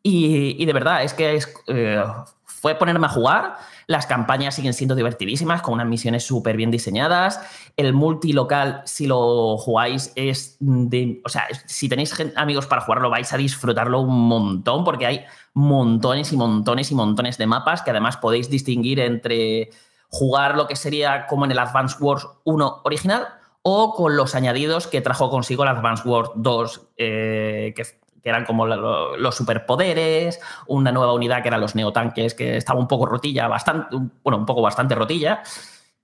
Y, 0.02 0.64
de 0.64 0.72
verdad, 0.72 1.04
es 1.04 1.12
que 1.12 1.38
eh, 1.66 2.04
fue 2.44 2.74
ponerme 2.74 3.06
a 3.06 3.10
jugar. 3.10 3.56
Las 3.86 4.06
campañas 4.06 4.54
siguen 4.54 4.72
siendo 4.72 4.94
divertidísimas, 4.94 5.60
con 5.60 5.74
unas 5.74 5.86
misiones 5.86 6.24
súper 6.24 6.56
bien 6.56 6.70
diseñadas. 6.70 7.40
El 7.76 7.92
multilocal, 7.92 8.80
si 8.86 9.06
lo 9.06 9.58
jugáis, 9.58 10.12
es 10.16 10.56
de. 10.60 11.20
O 11.24 11.28
sea, 11.28 11.46
si 11.66 11.90
tenéis 11.90 12.14
amigos 12.36 12.66
para 12.66 12.80
jugarlo, 12.80 13.10
vais 13.10 13.30
a 13.34 13.36
disfrutarlo 13.36 14.00
un 14.00 14.28
montón, 14.28 14.84
porque 14.84 15.04
hay 15.04 15.24
montones 15.52 16.32
y 16.32 16.38
montones 16.38 16.90
y 16.90 16.94
montones 16.94 17.36
de 17.36 17.46
mapas 17.46 17.82
que 17.82 17.90
además 17.90 18.16
podéis 18.16 18.48
distinguir 18.48 19.00
entre 19.00 19.68
jugar 20.08 20.56
lo 20.56 20.66
que 20.66 20.76
sería 20.76 21.26
como 21.26 21.44
en 21.44 21.50
el 21.50 21.58
Advance 21.58 21.96
Wars 22.00 22.26
1 22.44 22.80
original 22.84 23.39
o 23.62 23.94
con 23.94 24.16
los 24.16 24.34
añadidos 24.34 24.86
que 24.86 25.00
trajo 25.00 25.30
consigo 25.30 25.62
el 25.62 25.68
Advance 25.68 26.08
Wars 26.08 26.30
2, 26.34 26.88
eh, 26.96 27.72
que, 27.76 27.84
eran 28.22 28.44
como 28.44 28.66
los 28.66 29.34
superpoderes, 29.34 30.40
una 30.66 30.92
nueva 30.92 31.14
unidad 31.14 31.42
que 31.42 31.48
eran 31.48 31.60
los 31.60 31.74
neotanques, 31.74 32.34
que 32.34 32.56
estaba 32.56 32.78
un 32.78 32.88
poco 32.88 33.06
rotilla, 33.06 33.48
bastante, 33.48 33.96
bueno, 34.22 34.38
un 34.38 34.46
poco 34.46 34.60
bastante 34.60 34.94
rotilla, 34.94 35.42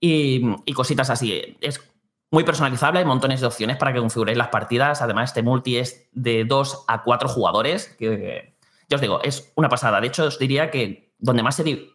y, 0.01 0.73
cositas 0.73 1.11
así. 1.11 1.57
Es 1.61 1.81
muy 2.31 2.45
personalizable, 2.45 3.01
hay 3.01 3.05
montones 3.05 3.41
de 3.41 3.47
opciones 3.47 3.77
para 3.77 3.93
que 3.93 4.01
configuréis 4.01 4.39
las 4.39 4.49
partidas. 4.49 5.03
Además, 5.03 5.31
este 5.31 5.43
multi 5.43 5.79
es 5.79 6.09
de 6.13 6.45
2 6.45 6.85
a 6.89 7.03
4 7.03 7.29
jugadores, 7.29 7.95
que 7.99 8.57
ya 8.89 8.97
os 8.97 9.01
digo, 9.01 9.21
es 9.23 9.53
una 9.57 9.69
pasada. 9.69 10.01
De 10.01 10.07
hecho, 10.07 10.25
os 10.25 10.39
diría 10.39 10.71
que 10.71 11.15
donde 11.19 11.43
más 11.43 11.57
se... 11.57 11.93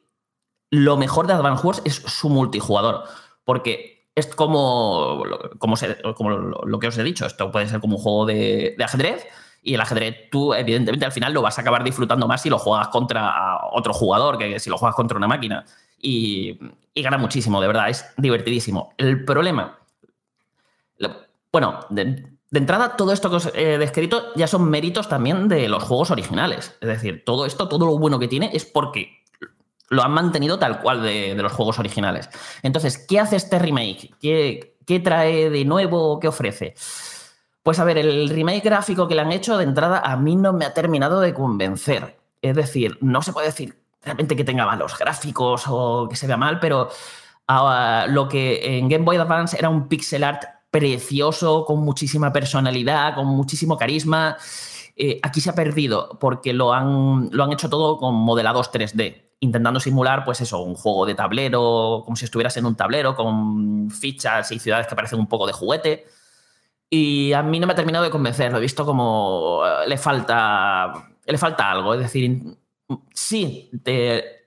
Lo 0.69 0.97
mejor 0.97 1.27
de 1.27 1.33
Advance 1.33 1.65
Wars 1.65 1.81
es 1.83 1.95
su 1.95 2.29
multijugador, 2.29 3.03
porque 3.43 4.00
es 4.15 4.27
como, 4.27 5.23
como, 5.57 5.75
como, 6.15 6.29
lo 6.31 6.79
que 6.79 6.87
os 6.87 6.97
he 6.97 7.03
dicho, 7.03 7.25
esto 7.25 7.51
puede 7.51 7.67
ser 7.67 7.79
como 7.79 7.95
un 7.97 8.01
juego 8.01 8.25
de, 8.25 8.75
ajedrez 8.83 9.25
y 9.63 9.75
el 9.75 9.81
ajedrez 9.81 10.29
tú 10.31 10.53
evidentemente 10.53 11.05
al 11.05 11.11
final 11.11 11.33
lo 11.33 11.41
vas 11.41 11.57
a 11.57 11.61
acabar 11.61 11.83
disfrutando 11.83 12.27
más 12.27 12.41
si 12.41 12.49
lo 12.49 12.57
juegas 12.57 12.87
contra 12.87 13.59
otro 13.71 13.93
jugador 13.93 14.37
que 14.37 14.59
si 14.59 14.69
lo 14.69 14.77
juegas 14.77 14.95
contra 14.95 15.17
una 15.17 15.27
máquina 15.27 15.65
y, 16.01 16.57
gana 16.95 17.17
muchísimo, 17.17 17.61
de 17.61 17.67
verdad, 17.67 17.89
es 17.89 18.05
divertidísimo. 18.17 18.93
El 18.97 19.23
problema, 19.23 19.79
bueno, 21.51 21.79
de, 21.89 22.25
entrada 22.51 22.97
todo 22.97 23.13
esto 23.13 23.29
que 23.29 23.35
os 23.35 23.51
he 23.53 23.77
descrito 23.77 24.33
ya 24.35 24.47
son 24.47 24.69
méritos 24.69 25.07
también 25.07 25.47
de 25.47 25.69
los 25.69 25.83
juegos 25.83 26.11
originales, 26.11 26.75
es 26.81 26.87
decir, 26.87 27.23
todo 27.25 27.45
esto, 27.45 27.67
todo 27.67 27.85
lo 27.85 27.97
bueno 27.97 28.19
que 28.19 28.27
tiene 28.27 28.49
es 28.53 28.65
porque 28.65 29.20
lo 29.91 30.03
han 30.03 30.11
mantenido 30.11 30.57
tal 30.57 30.79
cual 30.81 31.03
de, 31.03 31.35
los 31.35 31.51
juegos 31.51 31.77
originales. 31.77 32.29
Entonces, 32.63 32.97
¿qué 32.97 33.19
hace 33.19 33.35
este 33.35 33.59
remake? 33.59 34.15
¿Qué, 34.19 34.99
trae 35.03 35.49
de 35.49 35.65
nuevo? 35.65 36.19
¿Qué 36.19 36.27
ofrece? 36.29 36.73
Pues 37.61 37.77
a 37.77 37.83
ver, 37.83 37.97
el 37.97 38.29
remake 38.29 38.63
gráfico 38.63 39.07
que 39.07 39.15
le 39.15 39.21
han 39.21 39.31
hecho 39.31 39.57
de 39.57 39.65
entrada 39.65 39.99
a 39.99 40.15
mí 40.15 40.35
no 40.35 40.53
me 40.53 40.65
ha 40.65 40.73
terminado 40.73 41.19
de 41.19 41.33
convencer. 41.33 42.17
Es 42.41 42.55
decir, 42.55 42.97
no 43.01 43.21
se 43.21 43.33
puede 43.33 43.47
decir 43.47 43.77
realmente 44.01 44.35
que 44.35 44.45
tenga 44.45 44.65
malos 44.65 44.97
gráficos 44.97 45.65
o 45.67 46.07
que 46.09 46.15
se 46.15 46.25
vea 46.25 46.37
mal, 46.37 46.59
pero 46.59 46.89
ah, 47.49 48.05
lo 48.07 48.29
que 48.29 48.77
en 48.77 48.87
Game 48.87 49.05
Boy 49.05 49.17
Advance 49.17 49.57
era 49.57 49.69
un 49.69 49.89
pixel 49.89 50.23
art 50.23 50.43
precioso, 50.71 51.65
con 51.65 51.79
muchísima 51.79 52.31
personalidad, 52.31 53.15
con 53.15 53.27
muchísimo 53.27 53.77
carisma, 53.77 54.37
eh, 54.95 55.19
aquí 55.21 55.41
se 55.41 55.49
ha 55.49 55.55
perdido 55.55 56.17
porque 56.19 56.53
lo 56.53 56.73
han, 56.73 57.29
lo 57.31 57.43
han 57.43 57.51
hecho 57.51 57.69
todo 57.69 57.97
con 57.97 58.15
modelados 58.15 58.71
3D 58.71 59.30
intentando 59.41 59.79
simular, 59.79 60.23
pues 60.23 60.39
eso, 60.39 60.61
un 60.61 60.75
juego 60.75 61.05
de 61.05 61.15
tablero, 61.15 62.03
como 62.05 62.15
si 62.15 62.25
estuvieras 62.25 62.55
en 62.57 62.65
un 62.65 62.75
tablero, 62.75 63.15
con 63.15 63.89
fichas 63.89 64.51
y 64.51 64.59
ciudades 64.59 64.87
que 64.87 64.95
parecen 64.95 65.19
un 65.19 65.27
poco 65.27 65.47
de 65.47 65.53
juguete. 65.53 66.05
Y 66.89 67.33
a 67.33 67.41
mí 67.41 67.59
no 67.59 67.65
me 67.67 67.73
ha 67.73 67.75
terminado 67.75 68.05
de 68.05 68.11
convencer. 68.11 68.51
Lo 68.51 68.59
he 68.59 68.61
visto 68.61 68.85
como 68.85 69.63
eh, 69.65 69.87
le 69.87 69.97
falta, 69.97 70.93
le 71.25 71.37
falta 71.39 71.71
algo. 71.71 71.95
Es 71.95 72.01
decir, 72.01 72.55
sí, 73.13 73.71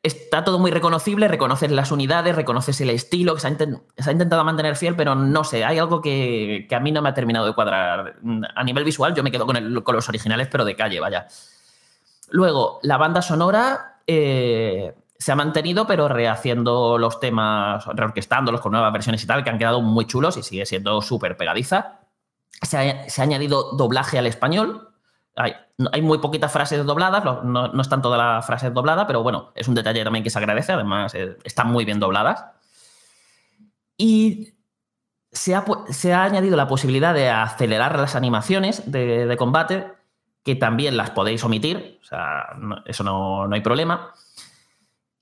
está 0.02 0.44
todo 0.44 0.60
muy 0.60 0.70
reconocible, 0.70 1.26
reconoces 1.26 1.72
las 1.72 1.90
unidades, 1.90 2.36
reconoces 2.36 2.80
el 2.80 2.90
estilo, 2.90 3.34
que 3.34 3.40
se 3.40 3.48
ha, 3.48 4.12
intentado 4.12 4.44
mantener 4.44 4.76
fiel, 4.76 4.94
pero 4.94 5.16
no 5.16 5.42
sé, 5.42 5.64
hay 5.64 5.78
algo 5.78 6.00
que, 6.00 6.66
que 6.68 6.74
a 6.76 6.80
mí 6.80 6.92
no 6.92 7.02
me 7.02 7.08
ha 7.08 7.14
terminado 7.14 7.46
de 7.46 7.54
cuadrar. 7.54 8.16
A 8.54 8.62
nivel 8.62 8.84
visual 8.84 9.12
yo 9.12 9.24
me 9.24 9.32
quedo 9.32 9.44
con, 9.46 9.56
el- 9.56 9.82
con 9.82 9.96
los 9.96 10.08
originales, 10.08 10.46
pero 10.48 10.64
de 10.64 10.76
calle, 10.76 11.00
vaya. 11.00 11.26
Luego, 12.30 12.78
la 12.82 12.96
banda 12.96 13.22
sonora 13.22 13.93
eh, 14.06 14.94
se 15.18 15.32
ha 15.32 15.36
mantenido, 15.36 15.86
pero 15.86 16.08
rehaciendo 16.08 16.98
los 16.98 17.20
temas, 17.20 17.86
reorquestándolos 17.86 18.60
con 18.60 18.72
nuevas 18.72 18.92
versiones 18.92 19.22
y 19.22 19.26
tal, 19.26 19.42
que 19.44 19.50
han 19.50 19.58
quedado 19.58 19.80
muy 19.80 20.06
chulos 20.06 20.36
y 20.36 20.42
sigue 20.42 20.66
siendo 20.66 21.00
súper 21.02 21.36
pegadiza. 21.36 22.00
Se 22.62 22.76
ha, 22.78 23.08
se 23.08 23.20
ha 23.20 23.24
añadido 23.24 23.72
doblaje 23.72 24.18
al 24.18 24.26
español. 24.26 24.90
Hay, 25.36 25.54
muy 26.02 26.18
poquitas 26.18 26.52
frases 26.52 26.84
dobladas, 26.84 27.24
no, 27.24 27.68
no 27.68 27.82
están 27.82 28.02
todas 28.02 28.18
las 28.18 28.46
frases 28.46 28.72
dobladas, 28.72 29.06
pero 29.06 29.22
bueno, 29.22 29.50
es 29.56 29.66
un 29.66 29.74
detalle 29.74 30.04
también 30.04 30.22
que 30.22 30.30
se 30.30 30.38
agradece. 30.38 30.72
Además, 30.72 31.14
eh, 31.14 31.36
están 31.42 31.72
muy 31.72 31.84
bien 31.84 31.98
dobladas. 31.98 32.44
Y 33.96 34.54
se 35.32 35.54
ha, 35.54 35.64
se 35.88 36.12
ha 36.12 36.24
añadido 36.24 36.56
la 36.56 36.68
posibilidad 36.68 37.14
de 37.14 37.30
acelerar 37.30 37.98
las 37.98 38.14
animaciones 38.14 38.82
de 38.90 39.34
combate, 39.36 39.86
que 40.44 40.54
también 40.54 40.96
las 40.96 41.10
podéis 41.10 41.42
omitir, 41.42 41.98
o 42.02 42.04
sea, 42.04 42.56
eso 42.84 43.02
no, 43.02 43.48
no 43.48 43.54
hay 43.54 43.62
problema. 43.62 44.12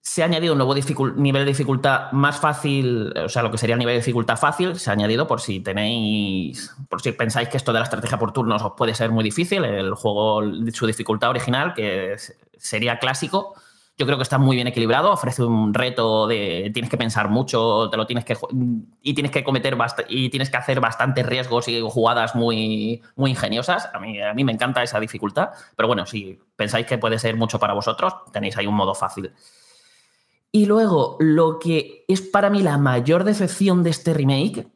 Se 0.00 0.22
ha 0.22 0.26
añadido 0.26 0.52
un 0.52 0.58
nuevo 0.58 0.74
nivel 0.74 1.44
de 1.44 1.52
dificultad 1.52 2.10
más 2.10 2.40
fácil, 2.40 3.14
o 3.16 3.28
sea, 3.28 3.42
lo 3.42 3.50
que 3.52 3.56
sería 3.56 3.76
el 3.76 3.78
nivel 3.78 3.94
de 3.94 4.00
dificultad 4.00 4.36
fácil, 4.36 4.76
se 4.76 4.90
ha 4.90 4.94
añadido 4.94 5.28
por 5.28 5.40
si 5.40 5.60
tenéis, 5.60 6.74
por 6.88 7.00
si 7.00 7.12
pensáis 7.12 7.48
que 7.48 7.56
esto 7.56 7.72
de 7.72 7.78
la 7.78 7.84
estrategia 7.84 8.18
por 8.18 8.32
turnos 8.32 8.62
os 8.62 8.72
puede 8.76 8.94
ser 8.94 9.12
muy 9.12 9.22
difícil. 9.22 9.64
El 9.64 9.94
juego, 9.94 10.42
su 10.72 10.86
dificultad 10.88 11.30
original, 11.30 11.72
que 11.72 12.16
sería 12.58 12.98
clásico, 12.98 13.54
yo 14.03 14.07
creo 14.07 14.18
que 14.18 14.24
está 14.24 14.36
muy 14.36 14.57
bien 14.57 14.66
equilibrado, 14.66 15.12
ofrece 15.12 15.44
un 15.44 15.72
reto 15.72 16.26
de 16.26 16.72
tienes 16.74 16.90
que 16.90 16.96
pensar 16.96 17.28
mucho, 17.28 17.88
te 17.88 17.96
lo 17.96 18.05
tienes 18.05 18.24
que 18.24 18.36
y 19.00 19.14
tienes 19.14 19.30
que 19.30 19.44
cometer 19.44 19.78
y 20.09 20.28
tienes 20.28 20.50
que 20.50 20.57
hacer 20.57 20.80
bastantes 20.80 21.24
riesgos 21.24 21.68
y 21.68 21.80
jugadas 21.80 22.34
muy, 22.34 23.00
muy 23.14 23.30
ingeniosas. 23.30 23.88
A 23.94 24.00
mí, 24.00 24.20
a 24.20 24.34
mí 24.34 24.42
me 24.42 24.50
encanta 24.50 24.82
esa 24.82 24.98
dificultad, 24.98 25.50
pero 25.76 25.86
bueno, 25.86 26.05
si 26.05 26.36
pensáis 26.57 26.84
que 26.84 26.98
puede 26.98 27.20
ser 27.20 27.36
mucho 27.36 27.61
para 27.61 27.74
vosotros, 27.74 28.12
tenéis 28.32 28.57
ahí 28.57 28.66
un 28.66 28.74
modo 28.74 28.96
fácil. 28.96 29.32
Y 30.50 30.66
luego, 30.66 31.16
lo 31.20 31.61
que 31.61 32.05
es 32.09 32.22
para 32.22 32.50
mí 32.50 32.61
la 32.61 32.76
mayor 32.76 33.22
decepción 33.22 33.84
de 33.84 33.90
este 33.90 34.14
remake, 34.14 34.66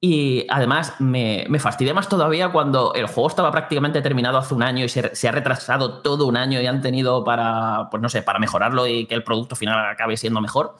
y 0.00 0.46
además 0.48 0.94
me, 1.00 1.44
me 1.48 1.58
fastidia 1.58 1.92
más 1.92 2.08
todavía 2.08 2.52
cuando 2.52 2.94
el 2.94 3.06
juego 3.08 3.28
estaba 3.28 3.50
prácticamente 3.50 4.00
terminado 4.00 4.38
hace 4.38 4.54
un 4.54 4.62
año 4.62 4.84
y 4.84 4.88
se, 4.88 5.14
se 5.16 5.28
ha 5.28 5.32
retrasado 5.32 6.00
todo 6.02 6.26
un 6.26 6.36
año 6.36 6.60
y 6.60 6.66
han 6.66 6.80
tenido 6.80 7.24
para, 7.24 7.88
pues 7.90 8.00
no 8.00 8.08
sé, 8.08 8.22
para 8.22 8.38
mejorarlo 8.38 8.86
y 8.86 9.06
que 9.06 9.14
el 9.16 9.24
producto 9.24 9.56
final 9.56 9.90
acabe 9.90 10.16
siendo 10.16 10.40
mejor, 10.40 10.76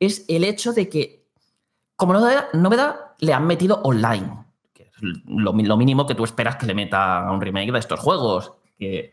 es 0.00 0.24
el 0.28 0.44
hecho 0.44 0.72
de 0.72 0.88
que, 0.88 1.26
como 1.96 2.14
novedad, 2.14 2.46
novedad 2.54 2.96
le 3.18 3.34
han 3.34 3.46
metido 3.46 3.80
online, 3.82 4.44
es 4.74 4.90
lo, 5.02 5.52
lo 5.52 5.76
mínimo 5.76 6.06
que 6.06 6.14
tú 6.14 6.24
esperas 6.24 6.56
que 6.56 6.64
le 6.66 6.74
meta 6.74 7.26
a 7.28 7.32
un 7.32 7.40
remake 7.42 7.72
de 7.72 7.78
estos 7.78 8.00
juegos. 8.00 8.52
que- 8.78 9.12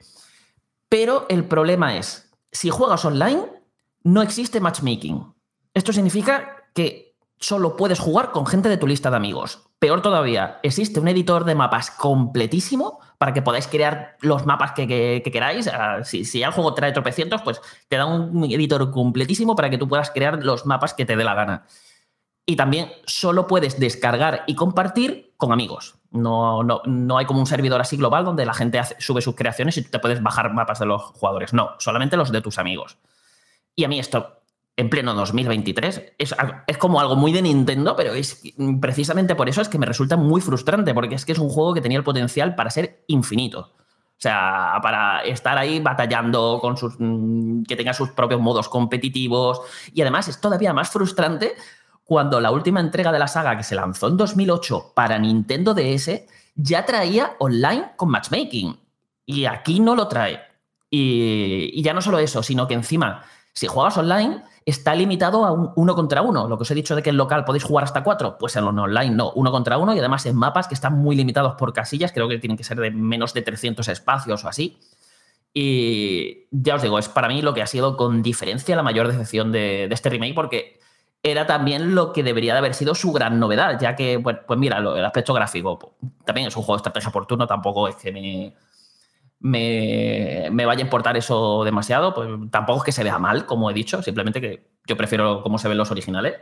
Pero 0.88 1.26
el 1.30 1.44
problema 1.46 1.98
es, 1.98 2.32
si 2.52 2.70
juegas 2.70 3.04
online, 3.04 3.42
no 4.04 4.22
existe 4.22 4.60
matchmaking. 4.62 5.34
Esto 5.74 5.92
significa 5.92 6.64
que 6.74 7.13
solo 7.44 7.76
puedes 7.76 8.00
jugar 8.00 8.32
con 8.32 8.46
gente 8.46 8.70
de 8.70 8.78
tu 8.78 8.88
lista 8.88 9.10
de 9.10 9.18
amigos. 9.18 9.64
Peor 9.80 10.02
todavía, 10.02 10.60
existe 10.64 11.00
un 11.02 11.10
editor 11.10 11.44
de 11.44 11.56
mapas 11.56 11.92
completísimo 11.92 13.00
para 13.18 13.34
que 13.34 13.42
podáis 13.42 13.68
crear 13.68 14.16
los 14.22 14.46
mapas 14.46 14.72
que, 14.72 14.88
que- 14.88 15.22
que 15.24 15.32
queráis. 15.32 15.68
Ah, 15.68 16.04
Si, 16.06 16.24
ya 16.24 16.48
el 16.48 16.54
juego 16.54 16.74
trae 16.74 16.94
tropecientos, 16.94 17.42
pues 17.42 17.60
te 17.90 17.98
da 17.98 18.06
un 18.06 18.44
editor 18.46 18.90
completísimo 18.92 19.56
para 19.56 19.70
que 19.70 19.78
tú 19.78 19.88
puedas 19.90 20.10
crear 20.12 20.44
los 20.44 20.66
mapas 20.66 20.94
que 20.94 21.06
te 21.06 21.16
dé 21.18 21.24
la 21.26 21.34
gana. 21.34 21.66
Y 22.46 22.56
también 22.56 22.92
solo 23.06 23.46
puedes 23.48 23.80
descargar 23.80 24.44
y 24.48 24.56
compartir 24.56 25.34
con 25.38 25.52
amigos. 25.52 25.96
No, 26.12 26.64
no, 26.64 26.82
no 26.86 27.18
hay 27.18 27.26
como 27.26 27.40
un 27.40 27.46
servidor 27.46 27.82
así 27.82 27.98
global 27.98 28.24
donde 28.26 28.46
la 28.46 28.54
gente 28.54 28.80
sube 29.00 29.22
sus 29.22 29.36
creaciones 29.36 29.78
y 29.78 29.82
tú 29.84 29.90
te 29.92 30.00
puedes 30.00 30.22
bajar 30.24 30.54
mapas 30.54 30.80
de 30.80 30.86
los 30.86 31.02
jugadores. 31.04 31.54
No, 31.54 31.72
solamente 31.80 32.16
los 32.18 32.32
de 32.32 32.42
tus 32.42 32.58
amigos. 32.58 32.98
Y 33.76 33.84
a 33.86 33.88
mí 33.88 33.98
esto, 34.00 34.43
en 34.76 34.90
pleno 34.90 35.14
2023, 35.14 36.14
es, 36.18 36.36
es 36.68 36.78
como 36.78 37.00
algo 37.00 37.16
muy 37.16 37.32
de 37.32 37.42
Nintendo, 37.42 37.96
pero 37.96 38.14
es 38.14 38.42
precisamente 38.82 39.36
por 39.36 39.48
eso 39.48 39.62
es 39.62 39.70
que 39.70 39.78
me 39.78 39.86
resulta 39.86 40.18
muy 40.18 40.42
frustrante, 40.42 40.94
porque 40.94 41.16
es 41.16 41.26
que 41.26 41.34
es 41.34 41.40
un 41.40 41.50
juego 41.50 41.74
que 41.74 41.82
tenía 41.82 41.98
el 41.98 42.04
potencial 42.04 42.56
para 42.56 42.72
ser 42.72 43.04
infinito. 43.08 43.72
O 44.14 44.22
sea, 44.24 44.80
para 44.82 45.22
estar 45.24 45.58
ahí 45.58 45.82
batallando 45.82 46.60
con 46.62 46.78
sus. 46.78 46.96
mm, 46.98 47.64
que 47.64 47.76
tenga 47.76 47.94
sus 47.94 48.12
propios 48.12 48.40
modos 48.40 48.70
competitivos. 48.70 49.60
Y 49.94 50.02
además 50.02 50.30
es 50.30 50.40
todavía 50.40 50.72
más 50.72 50.90
frustrante 50.90 51.56
cuando 52.06 52.40
la 52.40 52.52
última 52.52 52.80
entrega 52.80 53.12
de 53.12 53.20
la 53.20 53.28
saga 53.28 53.58
que 53.58 53.64
se 53.64 53.76
lanzó 53.76 54.08
en 54.08 54.16
2008 54.16 54.94
para 54.96 55.20
Nintendo 55.20 55.74
DS 55.74 56.22
ya 56.56 56.86
traía 56.86 57.36
online 57.40 57.92
con 57.98 58.10
matchmaking. 58.12 58.78
Y 59.26 59.46
aquí 59.46 59.82
no 59.82 59.94
lo 59.94 60.08
trae. 60.08 60.40
Y, 60.90 61.72
y 61.74 61.82
ya 61.82 61.94
no 61.94 62.02
solo 62.02 62.20
eso, 62.20 62.44
sino 62.44 62.66
que 62.66 62.76
encima, 62.76 63.26
si 63.52 63.68
juegas 63.68 63.98
online, 63.98 64.42
está 64.66 64.96
limitado 64.96 65.46
a 65.46 65.52
un 65.52 65.72
uno 65.76 65.96
contra 65.96 66.22
uno. 66.22 66.48
Lo 66.48 66.58
que 66.58 66.64
os 66.64 66.72
he 66.72 66.76
dicho 66.76 66.96
de 66.96 67.04
que 67.04 67.10
en 67.10 67.18
local 67.18 67.46
podéis 67.46 67.64
jugar 67.64 67.84
hasta 67.84 68.04
cuatro, 68.04 68.38
pues 68.38 68.56
en 68.56 68.64
online 68.64 69.12
no, 69.12 69.32
uno 69.34 69.52
contra 69.52 69.78
uno 69.78 69.94
y 69.94 70.00
además 70.00 70.26
en 70.26 70.36
mapas 70.36 70.68
que 70.68 70.74
están 70.74 70.98
muy 70.98 71.16
limitados 71.16 71.56
por 71.56 71.74
casillas, 71.74 72.12
creo 72.12 72.28
que 72.28 72.38
tienen 72.38 72.58
que 72.58 72.64
ser 72.64 72.80
de 72.80 72.92
menos 72.92 73.34
de 73.34 73.42
300 73.42 73.88
espacios 73.88 74.44
o 74.46 74.48
así. 74.48 74.78
Y 75.54 76.48
ya 76.52 76.76
os 76.76 76.82
digo, 76.82 76.98
es 76.98 77.10
para 77.10 77.28
mí 77.28 77.42
lo 77.42 77.54
que 77.54 77.62
ha 77.62 77.68
sido 77.68 77.96
con 77.96 78.24
diferencia 78.24 78.76
la 78.76 78.84
mayor 78.84 79.08
decepción 79.08 79.52
de, 79.52 79.86
este 79.86 80.10
remake, 80.10 80.34
porque 80.34 80.80
era 81.22 81.46
también 81.46 81.94
lo 81.96 82.12
que 82.12 82.24
debería 82.24 82.54
de 82.54 82.60
haber 82.60 82.74
sido 82.74 82.96
su 82.96 83.12
gran 83.14 83.40
novedad, 83.40 83.80
ya 83.80 83.96
que, 83.96 84.20
pues 84.20 84.60
mira, 84.60 84.80
lo- 84.80 84.98
el 84.98 85.06
aspecto 85.06 85.34
gráfico 85.34 85.78
pues, 85.80 85.94
también 86.26 86.48
es 86.48 86.56
un 86.58 86.64
juego 86.64 86.78
de 86.78 86.80
estrategia 86.80 87.12
por 87.12 87.28
turno, 87.28 87.46
tampoco 87.48 87.88
es 87.88 87.96
que 87.96 88.12
me, 88.12 88.56
me, 89.44 90.48
me 90.52 90.66
vaya 90.66 90.80
a 90.80 90.86
importar 90.86 91.18
eso 91.18 91.66
demasiado, 91.66 92.14
pues 92.14 92.30
tampoco 92.50 92.80
es 92.80 92.86
que 92.86 92.92
se 92.94 93.04
vea 93.04 93.20
mal, 93.20 93.46
como 93.46 93.70
he 93.70 93.74
dicho, 93.74 94.02
simplemente 94.02 94.40
que 94.40 94.70
yo 94.88 94.96
prefiero 94.96 95.44
cómo 95.44 95.58
se 95.60 95.68
ven 95.68 95.78
los 95.78 95.92
originales. 95.92 96.36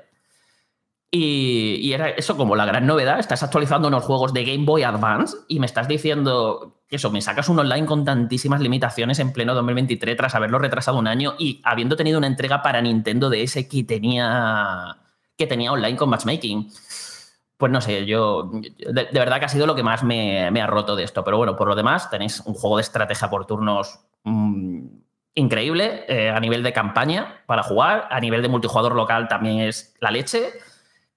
Y, 1.10 1.80
y 1.82 1.94
era 1.94 2.10
eso 2.10 2.38
como 2.38 2.56
la 2.56 2.66
gran 2.66 2.86
novedad. 2.86 3.20
Estás 3.20 3.42
actualizando 3.42 3.88
unos 3.88 4.04
juegos 4.04 4.34
de 4.34 4.46
Game 4.46 4.66
Boy 4.66 4.84
Advance 4.84 5.36
y 5.48 5.60
me 5.60 5.66
estás 5.66 5.88
diciendo 5.88 6.84
que 6.88 6.98
eso, 6.98 7.10
me 7.10 7.22
sacas 7.22 7.50
un 7.50 7.58
online 7.58 7.88
con 7.88 8.06
tantísimas 8.06 8.62
limitaciones 8.62 9.18
en 9.18 9.34
pleno 9.34 9.56
2023 9.56 10.16
tras 10.16 10.36
haberlo 10.36 10.60
retrasado 10.60 11.00
un 11.00 11.08
año 11.08 11.34
y 11.40 11.60
habiendo 11.64 11.96
tenido 11.96 12.20
una 12.20 12.28
entrega 12.28 12.62
para 12.62 12.82
Nintendo 12.82 13.32
DS 13.32 13.66
que 13.68 13.84
tenía, 13.84 14.96
que 15.36 15.48
tenía 15.48 15.72
online 15.72 15.98
con 15.98 16.10
matchmaking. 16.10 16.70
Pues 17.62 17.72
no 17.72 17.80
sé, 17.80 18.08
yo 18.08 18.50
de, 18.52 19.08
verdad 19.14 19.38
que 19.38 19.46
ha 19.46 19.48
sido 19.48 19.68
lo 19.68 19.76
que 19.76 19.84
más 19.84 20.04
me, 20.04 20.48
ha 20.48 20.66
roto 20.66 20.96
de 20.96 21.04
esto. 21.04 21.24
Pero 21.24 21.38
bueno, 21.38 21.56
por 21.56 21.68
lo 21.68 21.76
demás, 21.76 22.10
tenéis 22.10 22.40
un 22.40 22.56
juego 22.56 22.78
de 22.78 22.82
estrategia 22.82 23.30
por 23.30 23.46
turnos 23.46 24.00
mm, 24.24 24.88
increíble 25.36 26.06
eh, 26.08 26.32
a 26.32 26.40
nivel 26.40 26.64
de 26.64 26.74
campaña 26.74 27.44
para 27.46 27.62
jugar, 27.62 28.08
a 28.10 28.20
nivel 28.20 28.42
de 28.42 28.48
multijugador 28.48 28.96
local 28.96 29.28
también 29.28 29.60
es 29.60 29.96
la 30.00 30.10
leche. 30.10 30.54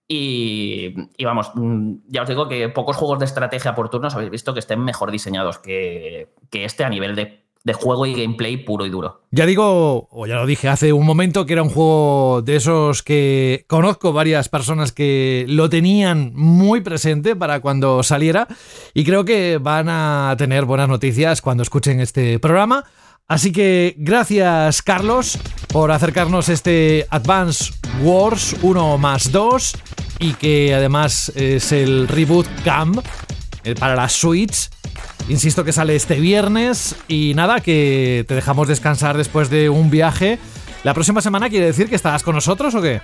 Y, 0.06 0.94
y 1.16 1.24
vamos, 1.24 1.50
mm, 1.54 1.94
ya 2.08 2.20
os 2.20 2.28
digo 2.28 2.46
que 2.46 2.68
pocos 2.68 2.98
juegos 2.98 3.20
de 3.20 3.24
estrategia 3.24 3.74
por 3.74 3.88
turnos 3.88 4.14
habéis 4.14 4.30
visto 4.30 4.52
que 4.52 4.60
estén 4.60 4.84
mejor 4.84 5.10
diseñados 5.10 5.58
que, 5.58 6.34
que 6.50 6.66
este 6.66 6.84
a 6.84 6.90
nivel 6.90 7.16
de, 7.16 7.43
de 7.64 7.72
juego 7.72 8.04
y 8.04 8.14
gameplay 8.14 8.58
puro 8.58 8.84
y 8.84 8.90
duro. 8.90 9.22
Ya 9.30 9.46
digo, 9.46 10.06
o 10.10 10.26
ya 10.26 10.36
lo 10.36 10.46
dije 10.46 10.68
hace 10.68 10.92
un 10.92 11.06
momento, 11.06 11.46
que 11.46 11.54
era 11.54 11.62
un 11.62 11.70
juego 11.70 12.42
de 12.42 12.56
esos 12.56 13.02
que 13.02 13.64
conozco 13.68 14.12
varias 14.12 14.50
personas 14.50 14.92
que 14.92 15.46
lo 15.48 15.70
tenían 15.70 16.32
muy 16.34 16.82
presente 16.82 17.34
para 17.34 17.60
cuando 17.60 18.02
saliera 18.02 18.46
y 18.92 19.04
creo 19.04 19.24
que 19.24 19.58
van 19.58 19.88
a 19.88 20.34
tener 20.36 20.66
buenas 20.66 20.88
noticias 20.88 21.40
cuando 21.40 21.62
escuchen 21.62 22.00
este 22.00 22.38
programa. 22.38 22.84
Así 23.26 23.52
que 23.52 23.94
gracias 23.96 24.82
Carlos 24.82 25.38
por 25.68 25.90
acercarnos 25.90 26.50
este 26.50 27.06
Advance 27.08 27.72
Wars 28.02 28.54
1 28.60 28.98
más 28.98 29.32
2 29.32 29.72
y 30.18 30.34
que 30.34 30.74
además 30.74 31.32
es 31.34 31.72
el 31.72 32.06
reboot 32.08 32.46
Camp 32.62 32.98
eh, 33.64 33.74
para 33.74 33.96
la 33.96 34.10
Switch. 34.10 34.68
Insisto 35.28 35.64
que 35.64 35.72
sale 35.72 35.96
este 35.96 36.16
viernes 36.20 36.96
y 37.08 37.32
nada, 37.34 37.60
que 37.60 38.24
te 38.28 38.34
dejamos 38.34 38.68
descansar 38.68 39.16
después 39.16 39.48
de 39.48 39.70
un 39.70 39.90
viaje. 39.90 40.38
¿La 40.82 40.92
próxima 40.92 41.22
semana 41.22 41.48
quiere 41.48 41.66
decir 41.66 41.88
que 41.88 41.94
estarás 41.96 42.22
con 42.22 42.34
nosotros 42.34 42.74
o 42.74 42.82
qué? 42.82 43.00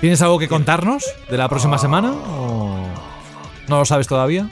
¿Tienes 0.00 0.22
algo 0.22 0.38
que 0.38 0.46
contarnos 0.48 1.04
de 1.28 1.36
la 1.36 1.48
próxima 1.48 1.78
semana? 1.78 2.12
¿O 2.12 2.86
no 3.66 3.78
lo 3.78 3.84
sabes 3.84 4.06
todavía? 4.06 4.48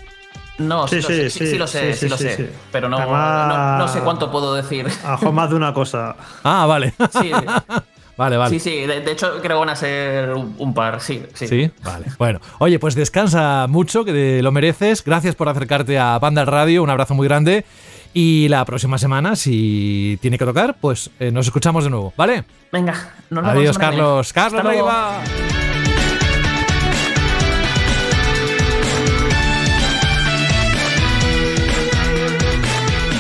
No, 0.59 0.89
sí, 0.89 0.97
Sí, 0.97 1.03
lo 1.03 1.09
sé, 1.09 1.31
sí, 1.31 1.31
sí, 1.31 1.39
sí, 1.39 1.51
sí 1.53 1.59
lo 1.59 1.67
sé, 1.69 1.93
sí, 1.95 1.99
sí, 2.01 2.09
lo 2.09 2.19
sé. 2.19 2.37
sí. 2.37 2.47
Pero 2.73 2.89
no, 2.89 2.99
Además- 2.99 3.79
no, 3.79 3.79
no 3.79 3.89
sé 3.89 4.01
cuánto 4.01 4.29
puedo 4.33 4.55
decir. 4.55 4.89
A 5.05 5.17
Juan 5.17 5.35
más 5.37 5.51
de 5.51 5.55
una 5.57 5.73
cosa. 5.73 6.17
Ah, 6.43 6.67
vale. 6.67 6.93
Sí. 7.21 7.31
Vale, 8.19 8.37
vale. 8.37 8.51
Sí, 8.51 8.59
sí, 8.59 8.85
de, 8.85 9.01
de 9.01 9.13
hecho 9.13 9.41
creo 9.41 9.57
que 9.57 9.61
van 9.61 9.69
a 9.71 9.77
ser 9.77 10.35
un, 10.35 10.55
un 10.59 10.75
par, 10.75 11.01
sí, 11.01 11.23
sí. 11.35 11.47
Sí, 11.47 11.71
vale. 11.85 12.07
Bueno, 12.19 12.41
oye, 12.59 12.79
pues 12.81 12.95
descansa 12.97 13.67
mucho, 13.69 14.05
que 14.05 14.13
te 14.13 14.43
lo 14.43 14.51
mereces. 14.53 15.05
Gracias 15.05 15.37
por 15.37 15.49
acercarte 15.49 15.99
a 16.01 16.19
Banda 16.19 16.45
Radio. 16.45 16.83
Un 16.83 16.91
abrazo 16.91 17.15
muy 17.15 17.29
grande. 17.29 17.65
Y 18.13 18.49
la 18.49 18.65
próxima 18.65 18.99
semana, 18.99 19.37
si 19.37 20.19
tiene 20.21 20.37
que 20.37 20.45
tocar, 20.45 20.77
pues 20.81 21.11
eh, 21.21 21.31
nos 21.31 21.47
escuchamos 21.47 21.85
de 21.85 21.91
nuevo, 21.91 22.13
¿vale? 22.17 22.45
Venga, 22.73 22.95
nos 23.31 23.45
vemos 23.45 23.57
Adiós. 23.57 23.79
Carlos. 23.79 24.33
Carlos 24.33 24.65
Hasta 24.65 25.68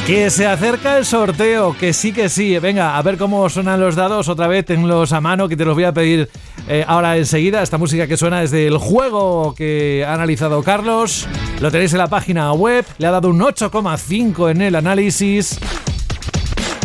Que 0.09 0.31
se 0.31 0.47
acerca 0.47 0.97
el 0.97 1.05
sorteo, 1.05 1.77
que 1.79 1.93
sí, 1.93 2.13
que 2.15 2.31
sí. 2.31 2.59
Venga, 2.59 2.97
a 2.97 3.03
ver 3.03 3.19
cómo 3.19 3.47
suenan 3.51 3.79
los 3.79 3.95
dados. 3.95 4.31
Otra 4.31 4.47
vez 4.47 4.65
tenlos 4.65 5.13
a 5.13 5.21
mano, 5.21 5.51
que 5.51 5.55
te 5.55 5.67
los 5.67 5.75
voy 5.75 5.85
a 5.85 5.93
pedir 5.93 6.31
eh, 6.67 6.83
ahora 6.89 7.19
enseguida. 7.19 7.63
Esta 7.63 7.77
música 7.77 8.07
que 8.07 8.17
suena 8.17 8.43
es 8.43 8.51
del 8.51 8.79
juego 8.79 9.55
que 9.55 10.07
ha 10.09 10.15
analizado 10.15 10.63
Carlos. 10.63 11.29
Lo 11.61 11.71
tenéis 11.71 11.93
en 11.93 11.99
la 11.99 12.07
página 12.07 12.51
web. 12.55 12.87
Le 12.97 13.07
ha 13.07 13.11
dado 13.11 13.29
un 13.29 13.39
8,5 13.39 14.51
en 14.51 14.63
el 14.63 14.77
análisis. 14.77 15.59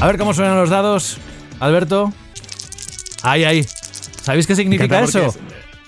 A 0.01 0.07
ver 0.07 0.17
cómo 0.17 0.33
suenan 0.33 0.57
los 0.57 0.69
dados, 0.69 1.17
Alberto. 1.61 2.11
Ahí, 3.21 3.45
ahí. 3.45 3.65
¿Sabéis 4.21 4.47
qué 4.47 4.55
significa 4.57 5.01
eso? 5.01 5.27
Es, 5.27 5.39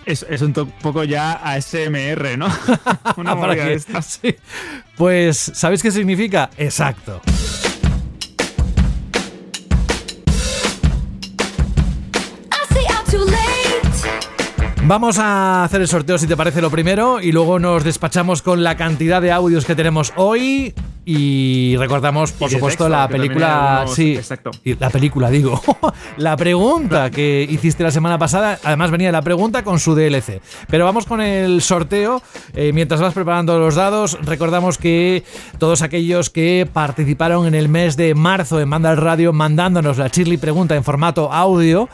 es- 0.05 0.25
es 0.29 0.41
un 0.41 0.53
poco 0.53 1.03
ya 1.03 1.33
ASMR, 1.33 2.37
¿no? 2.37 2.47
Una 3.17 3.31
Ah, 3.31 3.35
para 3.39 3.55
de 3.55 3.73
estas. 3.73 4.05
sí. 4.21 4.35
Pues, 4.97 5.37
¿sabéis 5.53 5.81
qué 5.81 5.91
significa? 5.91 6.49
Exacto. 6.57 7.21
Vamos 14.87 15.17
a 15.17 15.63
hacer 15.63 15.81
el 15.81 15.87
sorteo 15.87 16.17
si 16.17 16.27
te 16.27 16.37
parece 16.37 16.61
lo 16.61 16.69
primero 16.69 17.19
y 17.19 17.31
luego 17.31 17.57
nos 17.59 17.83
despachamos 17.83 18.41
con 18.43 18.63
la 18.63 18.77
cantidad 18.77 19.19
de 19.21 19.31
audios 19.31 19.65
que 19.65 19.75
tenemos 19.75 20.13
hoy 20.15 20.73
y 21.05 21.75
recordamos 21.77 22.31
por 22.31 22.49
Y 22.49 22.55
supuesto 22.55 22.85
texto, 22.85 22.89
la 22.89 23.07
película, 23.07 23.85
sí, 23.87 24.15
exacto. 24.15 24.49
y 24.63 24.75
la 24.75 24.89
película 24.89 25.29
digo, 25.29 25.61
la 26.17 26.35
pregunta 26.35 27.11
que 27.11 27.45
hiciste 27.47 27.83
la 27.83 27.91
semana 27.91 28.17
pasada, 28.17 28.59
además 28.63 28.89
venía 28.89 29.11
la 29.11 29.21
pregunta 29.21 29.63
con 29.63 29.79
su 29.79 29.93
DLC. 29.93 30.41
Pero 30.67 30.85
vamos 30.85 31.05
con 31.05 31.21
el 31.21 31.61
sorteo. 31.61 32.21
Eh, 32.53 32.71
mientras 32.73 33.01
vas 33.01 33.13
preparando 33.13 33.59
los 33.59 33.75
dados, 33.75 34.17
recordamos 34.23 34.79
que 34.79 35.23
todos 35.59 35.83
aquellos 35.83 36.31
que 36.31 36.67
participaron 36.71 37.45
en 37.45 37.53
el 37.53 37.69
mes 37.69 37.95
de 37.97 38.15
marzo 38.15 38.59
en 38.59 38.69
Banda 38.69 38.89
al 38.89 38.97
Radio 38.97 39.31
mandándonos 39.31 39.97
la 39.97 40.09
Chirly 40.09 40.37
pregunta 40.37 40.75
en 40.75 40.83
formato 40.83 41.31
audio, 41.31 41.87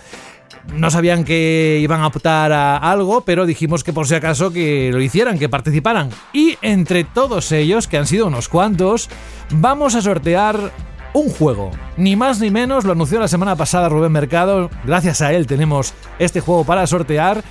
no 0.75 0.91
sabían 0.91 1.23
que 1.23 1.79
iban 1.81 2.01
a 2.01 2.07
optar 2.07 2.51
a 2.51 2.77
algo, 2.77 3.21
pero 3.21 3.45
dijimos 3.45 3.83
que 3.83 3.93
por 3.93 4.07
si 4.07 4.15
acaso 4.15 4.51
que 4.51 4.91
lo 4.91 5.01
hicieran, 5.01 5.39
que 5.39 5.49
participaran. 5.49 6.09
Y 6.33 6.57
entre 6.61 7.03
todos 7.03 7.51
ellos, 7.51 7.87
que 7.87 7.97
han 7.97 8.07
sido 8.07 8.27
unos 8.27 8.49
cuantos, 8.49 9.09
vamos 9.51 9.95
a 9.95 10.01
sortear 10.01 10.71
un 11.13 11.29
juego. 11.29 11.71
Ni 11.97 12.15
más 12.15 12.39
ni 12.39 12.51
menos, 12.51 12.85
lo 12.85 12.93
anunció 12.93 13.19
la 13.19 13.27
semana 13.27 13.55
pasada 13.55 13.89
Rubén 13.89 14.11
Mercado. 14.11 14.69
Gracias 14.85 15.21
a 15.21 15.33
él 15.33 15.47
tenemos 15.47 15.93
este 16.19 16.39
juego 16.39 16.63
para 16.63 16.87
sortear. 16.87 17.43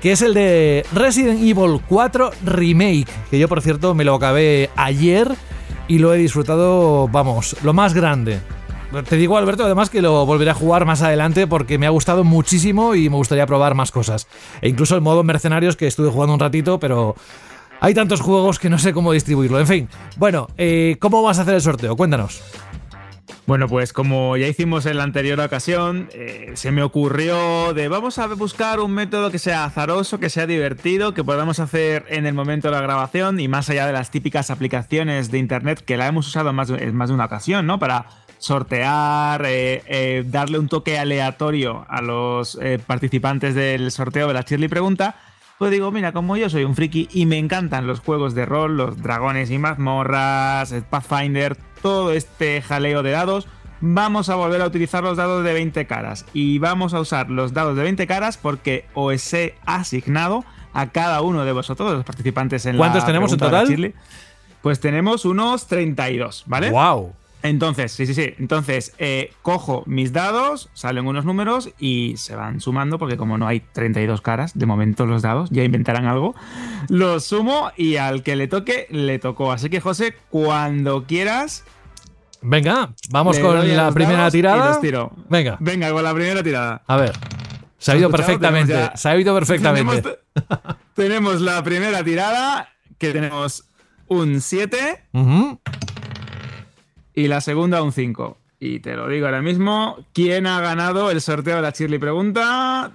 Que 0.00 0.12
es 0.12 0.22
el 0.22 0.34
de 0.34 0.84
Resident 0.92 1.40
Evil 1.40 1.80
4 1.88 2.32
Remake. 2.44 3.06
Que 3.30 3.38
yo, 3.38 3.48
por 3.48 3.62
cierto, 3.62 3.94
me 3.94 4.02
lo 4.02 4.16
acabé 4.16 4.68
ayer 4.74 5.28
y 5.86 5.98
lo 5.98 6.12
he 6.12 6.18
disfrutado, 6.18 7.06
vamos, 7.06 7.56
lo 7.62 7.72
más 7.72 7.94
grande. 7.94 8.40
Te 9.08 9.16
digo, 9.16 9.38
Alberto, 9.38 9.64
además 9.64 9.88
que 9.88 10.02
lo 10.02 10.26
volveré 10.26 10.50
a 10.50 10.54
jugar 10.54 10.84
más 10.84 11.00
adelante 11.00 11.46
porque 11.46 11.78
me 11.78 11.86
ha 11.86 11.90
gustado 11.90 12.24
muchísimo 12.24 12.94
y 12.94 13.08
me 13.08 13.16
gustaría 13.16 13.46
probar 13.46 13.74
más 13.74 13.90
cosas. 13.90 14.26
E 14.60 14.68
incluso 14.68 14.94
el 14.94 15.00
modo 15.00 15.24
mercenarios 15.24 15.76
que 15.76 15.86
estuve 15.86 16.10
jugando 16.10 16.34
un 16.34 16.40
ratito, 16.40 16.78
pero 16.78 17.14
hay 17.80 17.94
tantos 17.94 18.20
juegos 18.20 18.58
que 18.58 18.68
no 18.68 18.78
sé 18.78 18.92
cómo 18.92 19.12
distribuirlo. 19.12 19.58
En 19.58 19.66
fin, 19.66 19.88
bueno, 20.18 20.48
eh, 20.58 20.96
¿cómo 21.00 21.22
vas 21.22 21.38
a 21.38 21.42
hacer 21.42 21.54
el 21.54 21.62
sorteo? 21.62 21.96
Cuéntanos. 21.96 22.42
Bueno, 23.44 23.66
pues 23.66 23.92
como 23.92 24.36
ya 24.36 24.46
hicimos 24.46 24.86
en 24.86 24.98
la 24.98 25.02
anterior 25.02 25.40
ocasión, 25.40 26.08
eh, 26.12 26.52
se 26.54 26.70
me 26.70 26.84
ocurrió 26.84 27.74
de 27.74 27.88
vamos 27.88 28.18
a 28.18 28.28
buscar 28.28 28.78
un 28.78 28.92
método 28.92 29.32
que 29.32 29.40
sea 29.40 29.64
azaroso, 29.64 30.20
que 30.20 30.30
sea 30.30 30.46
divertido, 30.46 31.12
que 31.12 31.24
podamos 31.24 31.58
hacer 31.58 32.04
en 32.08 32.26
el 32.26 32.34
momento 32.34 32.68
de 32.68 32.74
la 32.76 32.80
grabación 32.80 33.40
y 33.40 33.48
más 33.48 33.68
allá 33.68 33.86
de 33.88 33.92
las 33.92 34.12
típicas 34.12 34.50
aplicaciones 34.50 35.32
de 35.32 35.38
internet 35.38 35.82
que 35.84 35.96
la 35.96 36.06
hemos 36.06 36.28
usado 36.28 36.52
más 36.52 36.70
en 36.70 36.94
más 36.94 37.08
de 37.08 37.14
una 37.16 37.24
ocasión, 37.24 37.66
¿no? 37.66 37.80
Para 37.80 38.06
sortear, 38.42 39.46
eh, 39.46 39.82
eh, 39.86 40.24
darle 40.26 40.58
un 40.58 40.68
toque 40.68 40.98
aleatorio 40.98 41.86
a 41.88 42.02
los 42.02 42.58
eh, 42.60 42.80
participantes 42.84 43.54
del 43.54 43.92
sorteo 43.92 44.26
de 44.26 44.34
la 44.34 44.42
Shirley 44.42 44.68
Pregunta. 44.68 45.14
Pues 45.58 45.70
digo, 45.70 45.92
mira, 45.92 46.12
como 46.12 46.36
yo 46.36 46.50
soy 46.50 46.64
un 46.64 46.74
friki 46.74 47.08
y 47.12 47.24
me 47.26 47.38
encantan 47.38 47.86
los 47.86 48.00
juegos 48.00 48.34
de 48.34 48.44
rol, 48.44 48.76
los 48.76 49.00
dragones 49.00 49.52
y 49.52 49.58
mazmorras, 49.58 50.74
Pathfinder, 50.90 51.56
todo 51.82 52.12
este 52.12 52.62
jaleo 52.62 53.04
de 53.04 53.12
dados, 53.12 53.46
vamos 53.80 54.28
a 54.28 54.34
volver 54.34 54.60
a 54.60 54.66
utilizar 54.66 55.04
los 55.04 55.16
dados 55.16 55.44
de 55.44 55.52
20 55.52 55.86
caras. 55.86 56.26
Y 56.32 56.58
vamos 56.58 56.94
a 56.94 57.00
usar 57.00 57.30
los 57.30 57.52
dados 57.52 57.76
de 57.76 57.84
20 57.84 58.08
caras 58.08 58.38
porque 58.38 58.86
os 58.94 59.32
he 59.34 59.54
asignado 59.64 60.44
a 60.72 60.88
cada 60.88 61.20
uno 61.20 61.44
de 61.44 61.52
vosotros, 61.52 61.92
los 61.92 62.04
participantes 62.04 62.66
en 62.66 62.76
¿Cuántos 62.76 63.02
la 63.02 63.06
tenemos 63.06 63.32
en 63.32 63.38
total? 63.38 63.94
Pues 64.62 64.80
tenemos 64.80 65.24
unos 65.24 65.68
32, 65.68 66.42
¿vale? 66.46 66.70
¡Wow! 66.70 67.12
Entonces, 67.42 67.90
sí, 67.92 68.06
sí, 68.06 68.14
sí. 68.14 68.34
Entonces, 68.38 68.94
eh, 68.98 69.32
cojo 69.42 69.82
mis 69.86 70.12
dados, 70.12 70.70
salen 70.74 71.06
unos 71.06 71.24
números 71.24 71.70
y 71.78 72.16
se 72.16 72.36
van 72.36 72.60
sumando, 72.60 72.98
porque 72.98 73.16
como 73.16 73.36
no 73.38 73.46
hay 73.48 73.60
32 73.72 74.20
caras, 74.20 74.56
de 74.56 74.64
momento 74.66 75.06
los 75.06 75.22
dados, 75.22 75.50
ya 75.50 75.64
inventarán 75.64 76.06
algo, 76.06 76.34
los 76.88 77.24
sumo 77.24 77.72
y 77.76 77.96
al 77.96 78.22
que 78.22 78.36
le 78.36 78.46
toque, 78.48 78.86
le 78.90 79.18
tocó. 79.18 79.50
Así 79.52 79.68
que, 79.70 79.80
José, 79.80 80.14
cuando 80.30 81.04
quieras. 81.04 81.64
Venga, 82.42 82.90
vamos 83.10 83.36
le 83.36 83.42
con 83.42 83.76
la 83.76 83.90
primera 83.92 84.28
y 84.28 84.30
tirada. 84.30 84.68
los 84.68 84.80
tiro. 84.80 85.12
Venga, 85.28 85.56
Venga, 85.60 85.90
con 85.92 86.02
la 86.02 86.14
primera 86.14 86.42
tirada. 86.42 86.82
a 86.86 86.96
ver. 86.96 87.12
Se 87.78 87.90
ha 87.92 87.96
ido 87.96 88.10
perfectamente. 88.10 88.72
Ya- 88.72 88.96
Se 88.96 89.08
ha 89.08 89.16
ido 89.18 89.34
perfectamente. 89.34 90.02
Tenemos, 90.34 90.76
tenemos 90.94 91.40
la 91.40 91.62
primera 91.64 92.04
tirada, 92.04 92.68
que 92.98 93.10
tenemos 93.12 93.64
un 94.06 94.40
7 94.40 95.04
Ujú. 95.12 95.58
Y 97.14 97.28
la 97.28 97.40
segunda 97.40 97.82
un 97.82 97.92
5. 97.92 98.38
Y 98.64 98.78
te 98.78 98.94
lo 98.94 99.08
digo 99.08 99.26
ahora 99.26 99.42
mismo, 99.42 99.96
¿quién 100.12 100.46
ha 100.46 100.60
ganado 100.60 101.10
el 101.10 101.20
sorteo 101.20 101.56
de 101.56 101.62
la 101.62 101.70
Shirley 101.70 101.98
Pregunta? 101.98 102.92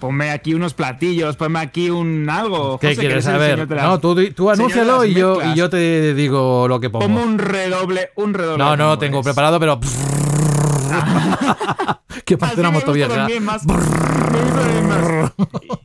Ponme 0.00 0.30
aquí 0.30 0.54
unos 0.54 0.72
platillos, 0.72 1.36
ponme 1.36 1.58
aquí 1.58 1.90
un 1.90 2.26
algo. 2.30 2.78
¿Qué 2.78 2.88
José, 2.88 3.00
quieres 3.00 3.24
saber? 3.24 3.68
No, 3.68 4.00
tú, 4.00 4.16
tú 4.32 4.50
anúncialo 4.50 5.04
y 5.04 5.12
yo, 5.12 5.40
y 5.52 5.54
yo 5.54 5.68
te 5.68 6.14
digo 6.14 6.66
lo 6.66 6.80
que 6.80 6.88
pongo. 6.88 7.04
Ponme 7.04 7.22
un 7.22 7.38
redoble, 7.38 8.08
un 8.14 8.32
redoble. 8.32 8.64
No, 8.64 8.74
no 8.74 8.98
tengo 8.98 9.22
preparado, 9.22 9.60
pero. 9.60 9.78
que 12.24 12.38
parece 12.38 12.60
una 12.60 12.70
más. 12.70 13.62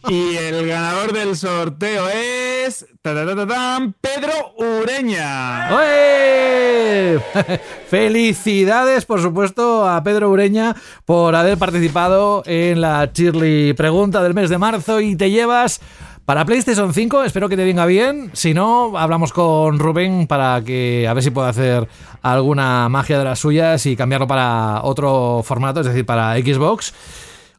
Y 0.09 0.35
el 0.37 0.67
ganador 0.67 1.13
del 1.13 1.35
sorteo 1.35 2.07
es. 2.09 2.85
ta, 3.01 3.13
ta, 3.13 3.47
ta, 3.47 3.93
Pedro 4.01 4.53
Ureña. 4.57 5.73
¡Oe! 5.73 7.19
Felicidades, 7.89 9.05
por 9.05 9.21
supuesto, 9.21 9.87
a 9.87 10.03
Pedro 10.03 10.29
Ureña 10.29 10.75
por 11.05 11.35
haber 11.35 11.57
participado 11.57 12.43
en 12.45 12.81
la 12.81 13.09
Shirley 13.13 13.73
Pregunta 13.73 14.21
del 14.23 14.33
mes 14.33 14.49
de 14.49 14.57
marzo 14.57 14.99
y 14.99 15.15
te 15.15 15.29
llevas 15.29 15.81
para 16.31 16.45
PlayStation 16.45 16.93
5. 16.93 17.25
Espero 17.25 17.49
que 17.49 17.57
te 17.57 17.65
venga 17.65 17.85
bien. 17.85 18.29
Si 18.31 18.53
no, 18.53 18.97
hablamos 18.97 19.33
con 19.33 19.77
Rubén 19.79 20.27
para 20.27 20.61
que 20.63 21.05
a 21.05 21.13
ver 21.13 21.21
si 21.21 21.29
puede 21.29 21.49
hacer 21.49 21.89
alguna 22.21 22.87
magia 22.87 23.19
de 23.19 23.25
las 23.25 23.39
suyas 23.39 23.85
y 23.85 23.97
cambiarlo 23.97 24.27
para 24.27 24.79
otro 24.83 25.41
formato, 25.43 25.81
es 25.81 25.87
decir, 25.87 26.05
para 26.05 26.37
Xbox 26.37 26.93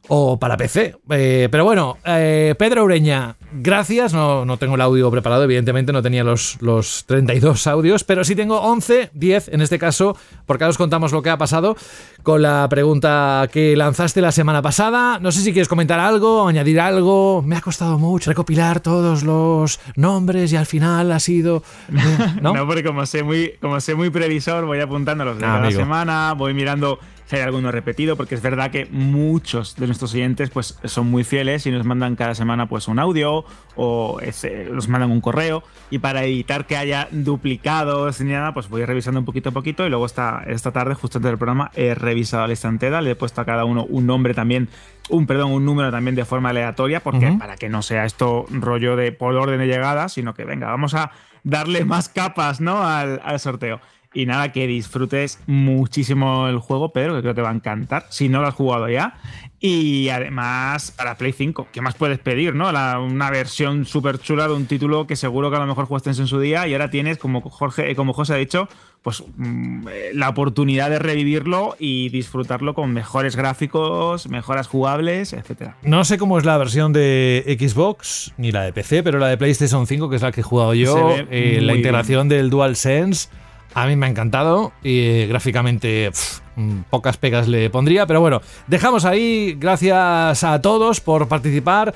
o 0.09 0.37
para 0.37 0.57
PC. 0.57 0.95
Eh, 1.11 1.47
pero 1.51 1.63
bueno, 1.63 1.97
eh, 2.05 2.55
Pedro 2.57 2.83
Ureña, 2.83 3.35
gracias. 3.53 4.13
No, 4.13 4.43
no 4.45 4.57
tengo 4.57 4.75
el 4.75 4.81
audio 4.81 5.09
preparado, 5.09 5.43
evidentemente 5.43 5.93
no 5.93 6.01
tenía 6.01 6.23
los, 6.23 6.57
los 6.61 7.05
32 7.05 7.67
audios, 7.67 8.03
pero 8.03 8.23
sí 8.23 8.35
tengo 8.35 8.59
11, 8.59 9.11
10 9.13 9.47
en 9.49 9.61
este 9.61 9.79
caso, 9.79 10.17
porque 10.45 10.63
ahora 10.65 10.71
os 10.71 10.77
contamos 10.77 11.11
lo 11.13 11.21
que 11.21 11.29
ha 11.29 11.37
pasado 11.37 11.75
con 12.21 12.41
la 12.41 12.67
pregunta 12.69 13.47
que 13.51 13.75
lanzaste 13.75 14.21
la 14.21 14.31
semana 14.31 14.61
pasada. 14.61 15.19
No 15.19 15.31
sé 15.31 15.41
si 15.41 15.53
quieres 15.53 15.67
comentar 15.69 15.99
algo, 15.99 16.47
añadir 16.47 16.79
algo. 16.79 17.41
Me 17.45 17.55
ha 17.55 17.61
costado 17.61 17.97
mucho 17.97 18.29
recopilar 18.29 18.79
todos 18.81 19.23
los 19.23 19.79
nombres 19.95 20.51
y 20.51 20.55
al 20.57 20.65
final 20.65 21.11
ha 21.11 21.19
sido... 21.19 21.63
¿No? 22.41 22.53
No, 22.53 22.65
porque 22.67 22.83
como 22.83 23.05
sé 23.05 23.23
muy, 23.23 23.53
como 23.61 23.79
sé 23.79 23.95
muy 23.95 24.09
previsor, 24.09 24.65
voy 24.65 24.79
apuntando 24.79 25.23
los 25.25 25.37
de 25.37 25.45
Ah, 25.45 25.47
cada 25.55 25.65
amigo. 25.65 25.79
semana, 25.79 26.33
voy 26.33 26.53
mirando 26.53 26.99
si 27.25 27.35
hay 27.35 27.41
alguno 27.41 27.71
repetido, 27.71 28.15
porque 28.17 28.35
es 28.35 28.41
verdad 28.41 28.71
que 28.71 28.85
muchos 28.91 29.75
de 29.75 29.85
nuestros 29.85 30.13
oyentes 30.13 30.49
pues, 30.49 30.77
son 30.83 31.09
muy 31.09 31.23
fieles 31.23 31.65
y 31.65 31.71
nos 31.71 31.85
mandan 31.85 32.15
cada 32.15 32.35
semana 32.35 32.67
pues, 32.67 32.87
un 32.87 32.99
audio 32.99 33.45
o 33.75 34.19
ese, 34.21 34.65
nos 34.71 34.87
mandan 34.87 35.11
un 35.11 35.21
correo. 35.21 35.63
Y 35.89 35.99
para 35.99 36.23
evitar 36.23 36.65
que 36.67 36.77
haya 36.77 37.07
duplicados 37.11 38.19
ni 38.21 38.31
nada, 38.31 38.53
pues 38.53 38.69
voy 38.69 38.85
revisando 38.85 39.19
un 39.19 39.25
poquito 39.25 39.49
a 39.49 39.51
poquito. 39.51 39.85
Y 39.85 39.89
luego 39.89 40.05
esta, 40.05 40.43
esta 40.47 40.71
tarde, 40.71 40.95
justo 40.95 41.17
antes 41.17 41.31
del 41.31 41.37
programa, 41.37 41.71
he 41.75 41.95
revisado 41.95 42.45
la 42.47 42.53
instanteda, 42.53 43.01
le 43.01 43.11
he 43.11 43.15
puesto 43.15 43.41
a 43.41 43.45
cada 43.45 43.65
uno 43.65 43.85
un 43.85 44.05
nombre 44.05 44.33
también 44.33 44.69
un, 45.09 45.27
perdón, 45.27 45.51
un 45.51 45.65
número 45.65 45.91
también 45.91 46.15
de 46.15 46.25
forma 46.25 46.49
aleatoria, 46.49 47.01
porque 47.01 47.35
para 47.37 47.55
que 47.55 47.69
no 47.69 47.81
sea 47.81 48.05
esto 48.05 48.45
rollo 48.49 48.95
de 48.95 49.11
por 49.11 49.35
orden 49.35 49.59
de 49.59 49.67
llegada, 49.67 50.07
sino 50.09 50.33
que 50.33 50.45
venga, 50.45 50.67
vamos 50.67 50.93
a 50.93 51.11
darle 51.43 51.85
más 51.85 52.09
capas 52.09 52.61
¿no? 52.61 52.83
al, 52.83 53.21
al 53.23 53.39
sorteo. 53.39 53.81
Y 54.13 54.25
nada, 54.25 54.51
que 54.51 54.67
disfrutes 54.67 55.39
muchísimo 55.47 56.47
el 56.47 56.59
juego, 56.59 56.93
Pedro, 56.93 57.15
que 57.15 57.21
creo 57.21 57.33
que 57.33 57.37
te 57.37 57.41
va 57.41 57.49
a 57.49 57.53
encantar, 57.55 58.05
si 58.09 58.29
no 58.29 58.41
lo 58.41 58.47
has 58.47 58.53
jugado 58.53 58.87
ya. 58.89 59.15
Y 59.59 60.09
además, 60.09 60.91
para 60.91 61.15
Play 61.17 61.31
5, 61.31 61.69
¿qué 61.71 61.79
más 61.81 61.95
puedes 61.95 62.19
pedir, 62.19 62.53
no? 62.53 62.71
La- 62.73 62.99
una 62.99 63.31
versión 63.31 63.85
súper 63.85 64.19
chula 64.19 64.47
de 64.49 64.53
un 64.53 64.65
título 64.65 65.07
que 65.07 65.15
seguro 65.15 65.49
que 65.49 65.55
a 65.55 65.59
lo 65.59 65.65
mejor 65.67 65.85
jugaste 65.85 66.09
en 66.09 66.27
su 66.27 66.39
día 66.39 66.67
y 66.67 66.73
ahora 66.73 66.89
tienes, 66.89 67.17
como 67.17 67.39
Jorge, 67.41 67.89
eh, 67.89 67.95
como 67.95 68.11
José 68.13 68.33
ha 68.33 68.37
dicho, 68.37 68.67
pues 69.01 69.23
mm, 69.37 69.87
eh, 69.89 70.09
la 70.13 70.27
oportunidad 70.29 70.89
de 70.89 70.99
revivirlo 70.99 71.75
y 71.79 72.09
disfrutarlo 72.09 72.73
con 72.73 72.91
mejores 72.93 73.37
gráficos, 73.37 74.27
mejoras 74.27 74.67
jugables, 74.67 75.31
etcétera. 75.31 75.77
No 75.81 76.03
sé 76.03 76.17
cómo 76.17 76.37
es 76.37 76.43
la 76.45 76.57
versión 76.57 76.91
de 76.91 77.57
Xbox 77.57 78.33
ni 78.37 78.51
la 78.51 78.63
de 78.63 78.73
PC, 78.73 79.01
pero 79.01 79.17
la 79.17 79.29
de 79.29 79.37
PlayStation 79.37 79.87
5, 79.87 80.09
que 80.09 80.17
es 80.17 80.21
la 80.21 80.33
que 80.33 80.41
he 80.41 80.43
jugado 80.43 80.73
yo, 80.73 81.15
eh, 81.31 81.59
la 81.61 81.73
integración 81.73 82.27
del 82.27 82.49
DualSense, 82.49 83.29
a 83.73 83.85
mí 83.87 83.95
me 83.95 84.05
ha 84.05 84.09
encantado 84.09 84.71
y 84.83 84.99
eh, 84.99 85.27
gráficamente 85.27 86.11
mm, 86.55 86.81
pocas 86.89 87.17
pegas 87.17 87.47
le 87.47 87.69
pondría, 87.69 88.05
pero 88.05 88.21
bueno, 88.21 88.41
dejamos 88.67 89.05
ahí, 89.05 89.55
gracias 89.59 90.43
a 90.43 90.61
todos 90.61 91.01
por 91.01 91.27
participar. 91.27 91.93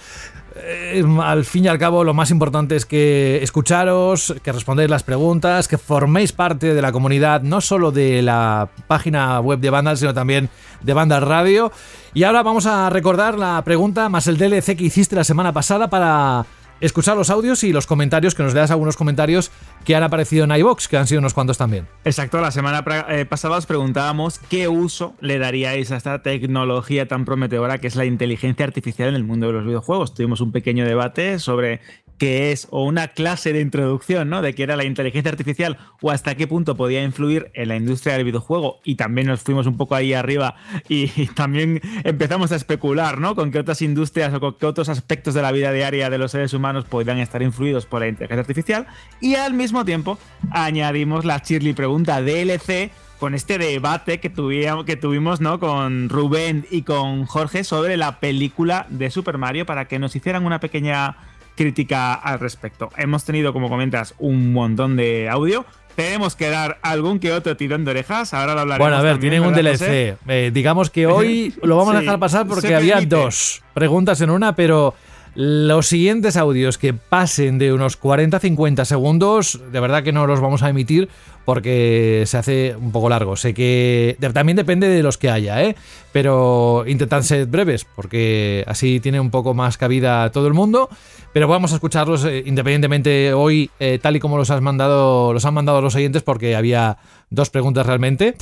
Eh, 0.64 1.04
al 1.22 1.46
fin 1.46 1.66
y 1.66 1.68
al 1.68 1.78
cabo, 1.78 2.04
lo 2.04 2.14
más 2.14 2.32
importante 2.32 2.76
es 2.76 2.86
que 2.86 3.44
escucharos, 3.44 4.36
que 4.44 4.52
respondéis 4.52 4.90
las 4.90 5.04
preguntas, 5.04 5.68
que 5.68 5.78
forméis 5.78 6.32
parte 6.32 6.74
de 6.74 6.82
la 6.82 6.92
comunidad, 6.92 7.42
no 7.42 7.62
solo 7.62 7.92
de 7.92 8.22
la 8.22 8.70
página 8.88 9.40
web 9.40 9.60
de 9.60 9.70
Vandal, 9.70 9.98
sino 9.98 10.14
también 10.14 10.50
de 10.82 10.94
Vandal 10.94 11.22
Radio. 11.22 11.72
Y 12.14 12.24
ahora 12.24 12.44
vamos 12.44 12.66
a 12.66 12.90
recordar 12.90 13.38
la 13.38 13.62
pregunta 13.64 14.10
más 14.10 14.28
el 14.28 14.38
DLC 14.38 14.76
que 14.76 14.86
hiciste 14.86 15.16
la 15.16 15.24
semana 15.24 15.54
pasada 15.54 15.90
para 15.90 16.46
escuchar 16.82 17.18
los 17.18 17.30
audios 17.30 17.64
y 17.64 17.74
los 17.74 17.88
comentarios, 17.88 18.36
que 18.36 18.44
nos 18.44 18.54
leas 18.54 18.72
algunos 18.72 18.98
comentarios 18.98 19.52
que 19.86 19.96
han 19.96 20.04
aparecido 20.04 20.46
en 20.46 20.52
iBox, 20.52 20.88
que 20.88 20.98
han 20.98 21.08
sido 21.08 21.20
unos 21.20 21.34
cuantos 21.34 21.58
también. 21.58 21.88
Exacto, 22.06 22.40
la 22.42 22.52
semana 22.52 22.84
eh, 23.10 23.26
pasada 23.26 23.58
os 23.58 23.66
preguntábamos 23.66 24.40
qué 24.50 24.68
uso 24.68 25.16
le 25.22 25.40
daríais 25.40 25.92
a 25.92 25.98
esta 25.98 26.22
tecnología 26.22 27.08
tan 27.08 27.26
prometedora 27.26 27.78
que 27.78 27.88
es 27.88 27.96
la 27.96 28.06
inteligencia 28.06 28.66
artificial 28.66 29.10
en 29.10 29.16
el 29.16 29.24
mundo 29.24 29.48
de 29.48 29.54
los 29.54 29.66
videojuegos. 29.66 30.14
Tuvimos 30.14 30.42
un 30.42 30.52
pequeño 30.52 30.86
debate 30.86 31.40
sobre 31.40 31.82
qué 32.18 32.52
es 32.52 32.68
o 32.72 32.84
una 32.84 33.10
clase 33.10 33.54
de 33.54 33.62
introducción, 33.62 34.30
¿no? 34.30 34.42
De 34.42 34.54
qué 34.54 34.64
era 34.64 34.76
la 34.76 34.84
inteligencia 34.84 35.32
artificial 35.32 35.78
o 36.02 36.12
hasta 36.12 36.36
qué 36.36 36.48
punto 36.48 36.76
podía 36.76 37.04
influir 37.04 37.52
en 37.54 37.70
la 37.70 37.76
industria 37.76 38.14
del 38.14 38.26
videojuego 38.26 38.80
y 38.84 38.96
también 38.96 39.28
nos 39.28 39.42
fuimos 39.42 39.68
un 39.68 39.78
poco 39.78 39.96
ahí 39.96 40.14
arriba 40.14 40.56
y, 40.90 41.12
y 41.16 41.28
también 41.28 41.82
empezamos 42.04 42.52
a 42.52 42.56
especular, 42.56 43.20
¿no? 43.20 43.36
Con 43.36 43.52
qué 43.52 43.60
otras 43.60 43.82
industrias 43.82 44.34
o 44.34 44.40
con 44.40 44.56
qué 44.56 44.66
otros 44.66 44.90
aspectos 44.90 45.34
de 45.34 45.42
la 45.42 45.52
vida 45.52 45.72
diaria 45.72 46.10
de 46.10 46.18
los 46.18 46.32
seres 46.32 46.54
humanos 46.54 46.86
podrían 46.86 47.20
estar 47.20 47.42
influidos 47.42 47.86
por 47.86 48.02
la 48.02 48.08
inteligencia 48.08 48.42
artificial 48.42 48.88
y 49.22 49.36
al 49.36 49.54
mismo 49.54 49.86
tiempo 49.86 50.18
añadimos 50.52 51.26
la 51.26 51.38
Shirley 51.38 51.74
pregunta 51.74 52.22
DLC 52.22 52.92
con 53.20 53.34
este 53.34 53.58
debate 53.58 54.20
que 54.20 54.30
tuvimos, 54.30 54.86
que 54.86 54.96
tuvimos 54.96 55.42
¿no? 55.42 55.60
con 55.60 56.10
Rubén 56.10 56.68
y 56.70 56.84
con 56.84 57.26
Jorge 57.26 57.64
sobre 57.64 57.98
la 57.98 58.20
película 58.20 58.86
de 58.90 59.10
Super 59.10 59.38
Mario 59.38 59.66
para 59.66 59.88
que 59.88 60.00
nos 60.00 60.16
hicieran 60.16 60.46
una 60.46 60.60
pequeña 60.60 61.18
crítica 61.58 62.14
al 62.14 62.40
respecto. 62.40 62.90
Hemos 62.96 63.26
tenido, 63.26 63.52
como 63.52 63.68
comentas, 63.68 64.16
un 64.20 64.54
montón 64.54 64.96
de 64.96 65.28
audio. 65.28 65.66
Tenemos 65.96 66.36
que 66.36 66.50
dar 66.50 66.78
algún 66.84 67.20
que 67.20 67.34
otro 67.34 67.58
tirón 67.58 67.84
de 67.84 67.92
orejas. 67.92 68.34
Ahora 68.34 68.54
lo 68.54 68.62
hablaremos. 68.62 68.86
Bueno, 68.86 68.98
a 68.98 69.02
ver, 69.02 69.14
también, 69.16 69.32
tienen 69.32 69.48
un 69.50 69.56
¿verdad, 69.56 69.78
DLC. 69.80 70.18
Eh, 70.28 70.52
digamos 70.54 70.90
que 70.92 71.08
hoy 71.08 71.54
lo 71.64 71.76
vamos 71.76 71.96
a 71.96 72.00
dejar 72.00 72.20
pasar 72.20 72.48
porque 72.48 72.76
había 72.76 72.96
permite. 72.96 73.16
dos 73.16 73.64
preguntas 73.74 74.22
en 74.22 74.30
una, 74.30 74.56
pero 74.56 74.94
los 75.40 75.86
siguientes 75.86 76.36
audios 76.36 76.80
que 76.80 76.96
pasen 76.96 77.60
de 77.60 77.72
unos 77.72 78.02
40-50 78.02 78.86
segundos, 78.86 79.62
de 79.72 79.80
verdad 79.80 80.02
que 80.02 80.12
no 80.12 80.26
los 80.26 80.40
vamos 80.40 80.64
a 80.64 80.70
emitir 80.70 81.10
porque 81.46 82.24
se 82.26 82.40
hace 82.40 82.76
un 82.76 82.92
poco 82.92 83.08
largo. 83.08 83.36
Sé 83.36 83.54
que 83.54 84.18
también 84.34 84.56
depende 84.56 84.88
de 84.88 85.04
los 85.04 85.20
que 85.20 85.30
haya, 85.30 85.64
¿eh? 85.64 85.76
pero 86.12 86.86
intentad 86.88 87.22
ser 87.22 87.46
breves 87.46 87.86
porque 87.86 88.64
así 88.66 89.00
tiene 89.00 89.20
un 89.20 89.30
poco 89.30 89.54
más 89.54 89.78
cabida 89.78 90.32
todo 90.32 90.48
el 90.48 90.56
mundo. 90.56 90.90
Pero 91.34 91.48
vamos 91.48 91.72
a 91.72 91.76
escucharlos 91.76 92.26
eh, 92.26 92.42
independientemente 92.48 93.32
hoy, 93.32 93.70
eh, 93.80 94.00
tal 94.02 94.16
y 94.16 94.20
como 94.20 94.38
los 94.38 94.50
has 94.50 94.62
mandado, 94.62 95.34
los 95.34 95.46
han 95.46 95.54
mandado 95.54 95.82
los 95.82 95.94
oyentes, 95.94 96.24
porque 96.24 96.56
había 96.56 96.98
dos 97.30 97.52
preguntas 97.52 97.86
realmente. 97.86 98.34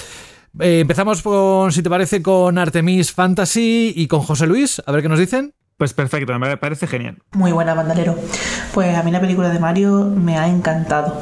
Eh, 0.62 0.80
empezamos 0.80 1.22
con, 1.22 1.74
si 1.74 1.84
te 1.84 1.90
parece, 1.90 2.22
con 2.22 2.58
Artemis 2.58 3.12
Fantasy 3.12 3.92
y 3.94 4.08
con 4.08 4.22
José 4.22 4.48
Luis. 4.48 4.82
A 4.86 4.94
ver 4.94 5.02
qué 5.02 5.10
nos 5.10 5.20
dicen. 5.20 5.54
Pues 5.78 5.94
perfecto, 5.94 6.38
me 6.40 6.56
parece 6.58 6.88
genial. 6.88 7.18
Muy 7.34 7.52
buena, 7.52 7.74
bandalero. 7.74 8.16
Pues 8.74 8.98
a 8.98 9.04
mí 9.04 9.12
la 9.12 9.20
película 9.20 9.50
de 9.50 9.60
Mario 9.60 10.06
me 10.16 10.38
ha 10.38 10.48
encantado. 10.48 11.20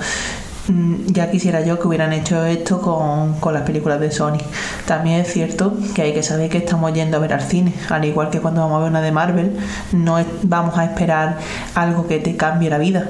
Mm, 0.68 1.08
Ya 1.08 1.32
quisiera 1.32 1.62
yo 1.62 1.80
que 1.80 1.88
hubieran 1.88 2.14
hecho 2.14 2.46
esto 2.46 2.80
con, 2.80 3.40
con 3.40 3.54
las 3.56 3.64
películas 3.64 4.00
de 4.00 4.12
Sony. 4.12 4.38
También 4.86 5.22
es 5.22 5.34
cierto 5.34 5.74
que 5.96 6.04
hay 6.04 6.14
que 6.14 6.22
saber 6.22 6.50
que 6.52 6.60
estamos 6.60 6.94
yendo 6.94 7.18
a 7.18 7.20
ver 7.20 7.34
al 7.34 7.42
cine. 7.42 7.74
Al 7.90 8.06
igual 8.06 8.30
que 8.30 8.42
cuando 8.42 8.62
vamos 8.62 8.78
a 8.78 8.80
ver 8.82 8.90
una 8.92 9.02
de 9.02 9.12
Marvel, 9.12 9.58
no 9.92 10.24
vamos 10.44 10.78
a 10.78 10.86
esperar 10.86 11.38
algo 11.74 12.08
que 12.08 12.20
te 12.20 12.38
cambie 12.38 12.70
la 12.70 12.78
vida. 12.78 13.10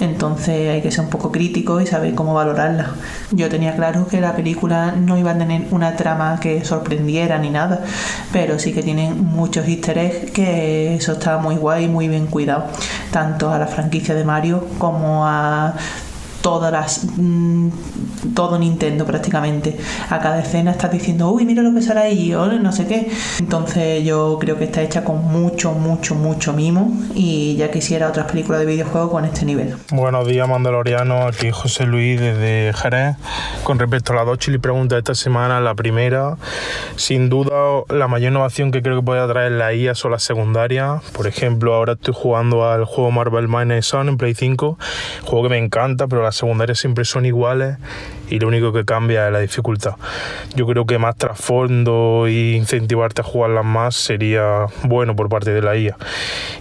Entonces 0.00 0.70
hay 0.70 0.82
que 0.82 0.90
ser 0.90 1.04
un 1.04 1.10
poco 1.10 1.32
crítico 1.32 1.80
y 1.80 1.86
saber 1.86 2.14
cómo 2.14 2.34
valorarla. 2.34 2.90
Yo 3.32 3.48
tenía 3.48 3.74
claro 3.76 4.06
que 4.06 4.20
la 4.20 4.36
película 4.36 4.92
no 4.92 5.16
iba 5.16 5.32
a 5.32 5.38
tener 5.38 5.66
una 5.70 5.96
trama 5.96 6.38
que 6.40 6.64
sorprendiera 6.64 7.38
ni 7.38 7.50
nada, 7.50 7.84
pero 8.32 8.58
sí 8.58 8.72
que 8.72 8.82
tienen 8.82 9.24
muchos 9.24 9.66
easter 9.66 10.30
que 10.32 10.96
eso 10.96 11.12
está 11.12 11.38
muy 11.38 11.56
guay 11.56 11.84
y 11.84 11.88
muy 11.88 12.08
bien 12.08 12.26
cuidado. 12.26 12.66
Tanto 13.10 13.50
a 13.50 13.58
la 13.58 13.66
franquicia 13.66 14.14
de 14.14 14.24
Mario 14.24 14.66
como 14.78 15.26
a 15.26 15.74
todas 16.46 16.70
las 16.70 17.04
mm, 17.16 17.70
todo 18.32 18.56
Nintendo 18.56 19.04
prácticamente 19.04 19.76
a 20.10 20.20
cada 20.20 20.38
escena 20.38 20.70
estás 20.70 20.92
diciendo 20.92 21.28
uy 21.28 21.44
mira 21.44 21.60
lo 21.60 21.74
que 21.74 21.82
sale 21.82 22.02
ahí 22.02 22.32
o 22.34 22.46
no 22.46 22.70
sé 22.70 22.86
qué 22.86 23.10
entonces 23.40 24.04
yo 24.04 24.38
creo 24.40 24.56
que 24.56 24.62
está 24.62 24.80
hecha 24.80 25.02
con 25.02 25.24
mucho 25.24 25.72
mucho 25.72 26.14
mucho 26.14 26.52
mimo 26.52 26.96
y 27.16 27.56
ya 27.56 27.72
quisiera 27.72 28.06
otras 28.06 28.30
películas 28.30 28.60
de 28.60 28.66
videojuegos 28.66 29.10
con 29.10 29.24
este 29.24 29.44
nivel 29.44 29.74
Buenos 29.90 30.26
días, 30.26 30.48
Mandaloriano. 30.48 31.26
Aquí 31.26 31.50
José 31.50 31.86
Luis 31.86 32.20
desde 32.20 32.72
Jerez. 32.74 33.16
Con 33.64 33.78
respecto 33.78 34.12
a 34.12 34.16
las 34.16 34.26
dos 34.26 34.38
chili 34.38 34.58
preguntas 34.58 34.96
de 34.96 34.98
esta 34.98 35.14
semana, 35.14 35.60
la 35.60 35.74
primera, 35.74 36.36
sin 36.96 37.28
duda, 37.28 37.82
la 37.88 38.08
mayor 38.08 38.32
innovación 38.32 38.70
que 38.70 38.82
creo 38.82 38.96
que 38.96 39.04
puede 39.04 39.26
traer 39.26 39.52
la 39.52 39.72
IA 39.72 39.94
son 39.94 40.12
las 40.12 40.22
secundarias. 40.22 41.02
Por 41.12 41.26
ejemplo, 41.26 41.74
ahora 41.74 41.94
estoy 41.94 42.14
jugando 42.16 42.68
al 42.68 42.84
juego 42.84 43.10
Marvel 43.10 43.48
Minor 43.48 43.82
Sun 43.82 44.08
en 44.08 44.18
Play 44.18 44.34
5, 44.34 44.78
juego 45.24 45.44
que 45.44 45.50
me 45.50 45.58
encanta, 45.58 46.06
pero 46.06 46.22
las 46.22 46.35
secundarias 46.36 46.78
siempre 46.78 47.04
son 47.04 47.26
iguales 47.26 47.78
y 48.28 48.38
lo 48.38 48.48
único 48.48 48.72
que 48.72 48.84
cambia 48.84 49.26
es 49.26 49.32
la 49.32 49.40
dificultad. 49.40 49.94
Yo 50.54 50.66
creo 50.66 50.86
que 50.86 50.98
más 50.98 51.16
trasfondo 51.16 52.26
e 52.26 52.56
incentivarte 52.56 53.20
a 53.20 53.24
jugarlas 53.24 53.64
más 53.64 53.94
sería 53.94 54.66
bueno 54.84 55.14
por 55.16 55.28
parte 55.28 55.52
de 55.52 55.62
la 55.62 55.76
IA. 55.76 55.96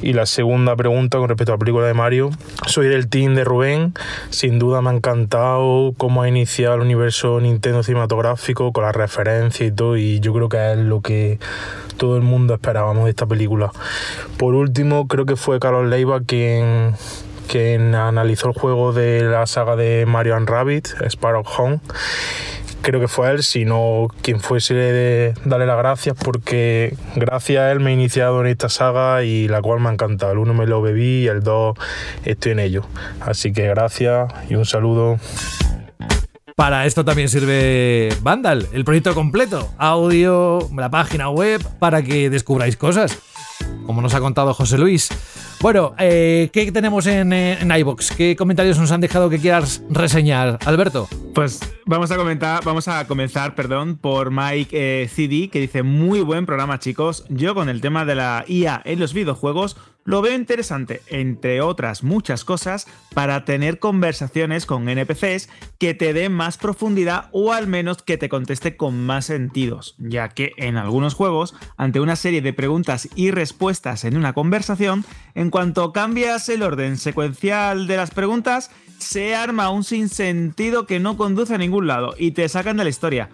Y 0.02 0.14
la 0.14 0.26
segunda 0.26 0.76
pregunta 0.76 1.18
con 1.18 1.30
respecto 1.30 1.54
a 1.54 1.56
la 1.56 1.60
película 1.60 1.88
de 1.88 1.94
Mario, 1.94 2.30
soy 2.68 2.88
del 2.88 3.08
team 3.08 3.36
de 3.36 3.44
Rubén, 3.44 3.94
sin 4.30 4.60
duda 4.60 4.82
me 4.82 4.90
ha 4.90 4.94
encantado 4.94 5.94
cómo 5.98 6.22
ha 6.22 6.28
iniciado 6.28 6.76
el 6.76 6.82
universo 6.82 7.40
Nintendo 7.40 7.84
cinematográfico 7.84 8.72
con 8.72 8.84
las 8.84 8.96
referencias 8.96 9.70
y 9.70 9.72
todo, 9.72 9.98
y 9.98 10.20
yo 10.20 10.34
creo 10.34 10.50
que 10.50 10.74
es 10.74 10.78
lo 10.78 11.02
que 11.02 11.40
todo 11.98 12.18
el 12.18 12.24
mundo 12.24 12.54
esperábamos 12.54 13.06
de 13.06 13.12
esta 13.12 13.26
película. 13.26 13.72
Por 14.38 14.54
último, 14.54 15.08
creo 15.08 15.26
que 15.26 15.36
fue 15.36 15.60
Carlos 15.60 15.88
Leiva 15.88 16.22
quien 16.22 16.94
quien 17.48 17.96
analizó 17.96 18.48
el 18.48 18.54
juego 18.54 18.94
de 18.94 19.24
la 19.24 19.46
saga 19.46 19.76
de 19.76 20.06
Mario 20.06 20.36
and 20.36 20.50
Rabbit, 20.50 20.88
Sparrow 21.10 21.44
Home. 21.58 21.80
Creo 22.82 23.00
que 23.00 23.08
fue 23.08 23.32
él, 23.32 23.42
si 23.42 23.66
no 23.66 24.08
quien 24.22 24.40
fuese 24.40 24.76
de 24.76 25.34
darle 25.44 25.66
las 25.66 25.78
gracias, 25.78 26.16
porque 26.24 26.96
gracias 27.16 27.62
a 27.62 27.72
él 27.72 27.80
me 27.80 27.92
he 27.92 27.94
iniciado 27.94 28.42
en 28.42 28.48
esta 28.48 28.70
saga 28.70 29.24
y 29.24 29.48
la 29.48 29.62
cual 29.62 29.80
me 29.80 29.90
ha 29.90 29.94
encantado. 29.94 30.34
El 30.34 30.38
uno 30.38 30.54
me 30.54 30.68
lo 30.68 30.82
bebí 30.82 31.24
y 31.24 31.28
el 31.28 31.42
dos 31.42 31.78
estoy 32.26 32.52
en 32.52 32.60
ello. 32.60 32.86
Así 33.22 33.54
que 33.54 33.68
gracias 33.68 34.32
y 34.50 34.56
un 34.56 34.66
saludo. 34.66 35.18
Para 36.56 36.86
esto 36.86 37.04
también 37.04 37.28
sirve 37.28 38.10
Vandal, 38.22 38.68
el 38.72 38.86
proyecto 38.86 39.14
completo, 39.14 39.74
audio, 39.78 40.60
la 40.76 40.90
página 40.90 41.30
web, 41.30 41.62
para 41.80 42.02
que 42.02 42.30
descubráis 42.30 42.78
cosas. 42.78 43.18
como 43.86 44.02
nos 44.02 44.14
ha 44.14 44.20
contado 44.20 44.54
José 44.54 44.78
Luis. 44.78 45.10
Bueno, 45.66 45.96
eh, 45.98 46.52
¿qué 46.54 46.72
tenemos 46.72 47.08
en, 47.08 47.34
eh, 47.34 47.58
en 47.60 47.72
iBox? 47.72 48.12
¿Qué 48.12 48.36
comentarios 48.36 48.78
nos 48.78 48.92
han 48.92 49.02
dejado 49.02 49.32
que 49.32 49.40
quieras 49.40 49.82
reseñar, 49.90 50.60
Alberto? 50.64 51.08
Pues 51.34 51.60
vamos 51.88 52.12
a 52.12 52.18
comentar, 52.18 52.64
vamos 52.64 52.88
a 52.88 53.08
comenzar, 53.08 53.56
perdón, 53.56 53.98
por 53.98 54.30
Mike 54.30 55.02
eh, 55.04 55.08
CD, 55.08 55.50
que 55.50 55.60
dice 55.60 55.82
muy 55.82 56.22
buen 56.22 56.46
programa, 56.46 56.78
chicos. 56.78 57.26
Yo 57.30 57.56
con 57.56 57.68
el 57.68 57.82
tema 57.82 58.06
de 58.06 58.14
la 58.14 58.46
IA 58.48 58.80
en 58.86 59.00
los 59.00 59.16
videojuegos 59.16 59.76
lo 60.06 60.22
veo 60.22 60.36
interesante, 60.36 61.02
entre 61.08 61.62
otras 61.62 62.04
muchas 62.04 62.46
cosas, 62.46 62.88
para 63.16 63.44
tener 63.44 63.80
conversaciones 63.80 64.68
con 64.68 64.88
NPCs 64.88 65.50
que 65.80 65.96
te 65.96 66.14
den 66.14 66.32
más 66.32 66.60
profundidad 66.60 67.30
o 67.32 67.52
al 67.52 67.66
menos 67.66 68.04
que 68.04 68.20
te 68.20 68.30
conteste 68.30 68.78
con 68.78 69.04
más 69.04 69.26
sentidos, 69.26 69.96
ya 69.98 70.30
que 70.30 70.52
en 70.58 70.78
algunos 70.78 71.16
juegos, 71.16 71.56
ante 71.76 72.00
una 72.00 72.16
serie 72.16 72.44
de 72.44 72.54
preguntas 72.54 73.10
y 73.16 73.32
respuestas 73.32 74.06
en 74.06 74.16
una 74.16 74.34
conversación, 74.34 75.04
en 75.34 75.50
cuanto 75.50 75.92
cambias 75.92 76.48
el 76.50 76.62
orden 76.62 76.98
secuencial 76.98 77.88
de 77.88 77.98
las 77.98 78.12
preguntas, 78.12 78.70
se 79.00 79.36
arma 79.36 79.72
un 79.72 79.84
sinsentido 79.84 80.86
que 80.86 81.00
no 81.00 81.18
conduce 81.18 81.56
a 81.56 81.58
ningún 81.58 81.88
lado 81.88 82.14
y 82.18 82.32
te 82.32 82.48
sacan 82.48 82.78
de 82.78 82.84
la 82.84 82.90
historia. 82.92 83.30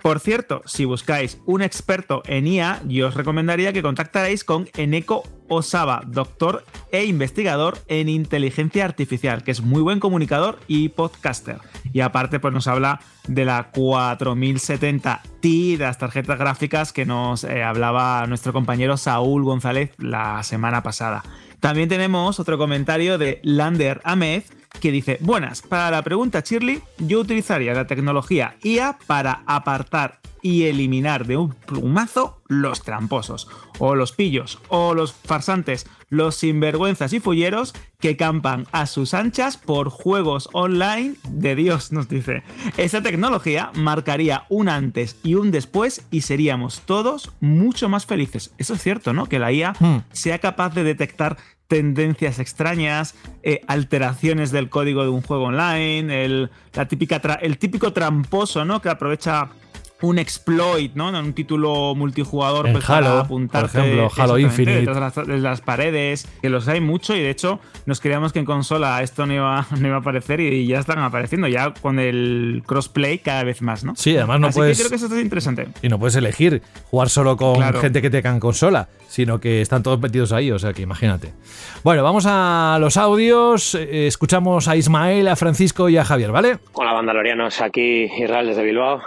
Por 0.00 0.20
cierto, 0.20 0.62
si 0.64 0.84
buscáis 0.84 1.40
un 1.44 1.60
experto 1.60 2.22
en 2.26 2.46
IA, 2.46 2.80
yo 2.86 3.08
os 3.08 3.14
recomendaría 3.14 3.72
que 3.72 3.82
contactarais 3.82 4.44
con 4.44 4.68
Eneko 4.76 5.24
Osaba, 5.48 6.02
doctor 6.06 6.64
e 6.92 7.04
investigador 7.04 7.78
en 7.88 8.08
inteligencia 8.08 8.84
artificial, 8.84 9.42
que 9.42 9.50
es 9.50 9.60
muy 9.60 9.82
buen 9.82 9.98
comunicador 9.98 10.60
y 10.68 10.90
podcaster. 10.90 11.58
Y 11.92 12.00
aparte, 12.00 12.38
pues 12.38 12.54
nos 12.54 12.68
habla 12.68 13.00
de 13.26 13.44
la 13.44 13.70
4070 13.72 15.20
Ti, 15.40 15.76
las 15.76 15.98
tarjetas 15.98 16.38
gráficas 16.38 16.92
que 16.92 17.04
nos 17.04 17.42
eh, 17.42 17.64
hablaba 17.64 18.24
nuestro 18.28 18.52
compañero 18.52 18.96
Saúl 18.96 19.42
González 19.42 19.90
la 19.98 20.44
semana 20.44 20.84
pasada. 20.84 21.24
También 21.60 21.88
tenemos 21.88 22.38
otro 22.38 22.56
comentario 22.56 23.18
de 23.18 23.40
Lander 23.42 24.00
Ahmed 24.04 24.42
que 24.80 24.92
dice, 24.92 25.18
buenas, 25.20 25.62
para 25.62 25.90
la 25.90 26.02
pregunta 26.02 26.40
Shirley, 26.40 26.82
yo 26.98 27.20
utilizaría 27.20 27.74
la 27.74 27.86
tecnología 27.86 28.56
IA 28.62 28.98
para 29.06 29.42
apartar 29.46 30.20
y 30.42 30.64
eliminar 30.64 31.26
de 31.26 31.36
un 31.36 31.50
plumazo 31.50 32.42
los 32.46 32.82
tramposos, 32.82 33.48
o 33.78 33.94
los 33.94 34.12
pillos, 34.12 34.58
o 34.68 34.94
los 34.94 35.12
farsantes, 35.12 35.86
los 36.08 36.36
sinvergüenzas 36.36 37.12
y 37.12 37.20
fulleros 37.20 37.74
que 38.00 38.16
campan 38.16 38.66
a 38.72 38.86
sus 38.86 39.12
anchas 39.12 39.56
por 39.56 39.90
juegos 39.90 40.48
online 40.52 41.16
de 41.28 41.54
Dios, 41.54 41.92
nos 41.92 42.08
dice. 42.08 42.42
Esa 42.76 43.02
tecnología 43.02 43.70
marcaría 43.74 44.44
un 44.48 44.68
antes 44.68 45.16
y 45.22 45.34
un 45.34 45.50
después 45.50 46.06
y 46.10 46.22
seríamos 46.22 46.80
todos 46.86 47.32
mucho 47.40 47.88
más 47.88 48.06
felices. 48.06 48.52
Eso 48.58 48.74
es 48.74 48.82
cierto, 48.82 49.12
¿no? 49.12 49.26
Que 49.26 49.38
la 49.38 49.52
IA 49.52 49.74
sea 50.12 50.38
capaz 50.38 50.74
de 50.74 50.84
detectar 50.84 51.36
tendencias 51.68 52.38
extrañas, 52.38 53.14
eh, 53.42 53.60
alteraciones 53.66 54.50
del 54.50 54.70
código 54.70 55.02
de 55.02 55.10
un 55.10 55.20
juego 55.20 55.44
online, 55.44 56.24
el, 56.24 56.50
la 56.72 56.88
típica 56.88 57.20
el 57.42 57.58
típico 57.58 57.92
tramposo, 57.92 58.64
¿no? 58.64 58.80
Que 58.80 58.88
aprovecha 58.88 59.50
un 60.00 60.18
exploit, 60.18 60.94
¿no? 60.94 61.08
En 61.08 61.16
un 61.16 61.32
título 61.32 61.94
multijugador 61.96 62.70
pues, 62.70 62.84
para 62.84 63.08
Halo, 63.08 63.18
apuntarte, 63.20 63.78
por 63.78 63.80
ejemplo, 63.82 64.10
Halo 64.16 64.38
Infinite. 64.38 64.80
detrás 64.86 65.14
de 65.16 65.20
las, 65.22 65.26
de 65.28 65.38
las 65.38 65.60
paredes, 65.60 66.28
que 66.40 66.48
los 66.48 66.68
hay 66.68 66.80
mucho 66.80 67.16
y 67.16 67.20
de 67.20 67.30
hecho 67.30 67.58
nos 67.84 68.00
creíamos 68.00 68.32
que 68.32 68.38
en 68.38 68.44
consola 68.44 69.02
esto 69.02 69.26
no 69.26 69.34
iba, 69.34 69.66
no 69.78 69.86
iba 69.86 69.96
a 69.96 70.00
aparecer 70.00 70.38
y 70.40 70.66
ya 70.68 70.78
están 70.78 71.00
apareciendo, 71.00 71.48
ya 71.48 71.74
con 71.74 71.98
el 71.98 72.62
crossplay 72.64 73.18
cada 73.18 73.42
vez 73.42 73.60
más, 73.60 73.82
¿no? 73.82 73.96
Sí, 73.96 74.16
además 74.16 74.38
no 74.40 74.46
Así 74.48 74.58
puedes- 74.60 74.76
que 74.78 74.82
creo 74.84 74.90
que 74.90 75.04
eso 75.04 75.14
es 75.14 75.22
interesante. 75.22 75.66
Y 75.82 75.88
no 75.88 75.98
puedes 75.98 76.14
elegir 76.14 76.62
jugar 76.90 77.08
solo 77.08 77.36
con 77.36 77.56
Claro. 77.56 77.80
gente 77.80 78.00
que 78.00 78.10
tenga 78.10 78.30
en 78.30 78.38
consola, 78.40 78.88
sino 79.08 79.40
que 79.40 79.60
están 79.62 79.82
todos 79.82 79.98
metidos 80.00 80.30
ahí, 80.32 80.52
o 80.52 80.58
sea 80.60 80.72
que 80.72 80.82
imagínate. 80.82 81.32
Bueno, 81.82 82.04
vamos 82.04 82.24
a 82.28 82.78
los 82.80 82.96
audios, 82.96 83.74
eh, 83.74 84.06
escuchamos 84.06 84.68
a 84.68 84.76
Ismael, 84.76 85.26
a 85.26 85.34
Francisco 85.34 85.88
y 85.88 85.96
a 85.96 86.04
Javier, 86.04 86.30
¿vale? 86.30 86.58
Hola, 86.74 86.92
bandalorianos, 86.92 87.60
aquí 87.60 88.04
Israel 88.04 88.46
desde 88.46 88.62
Bilbao. 88.62 89.02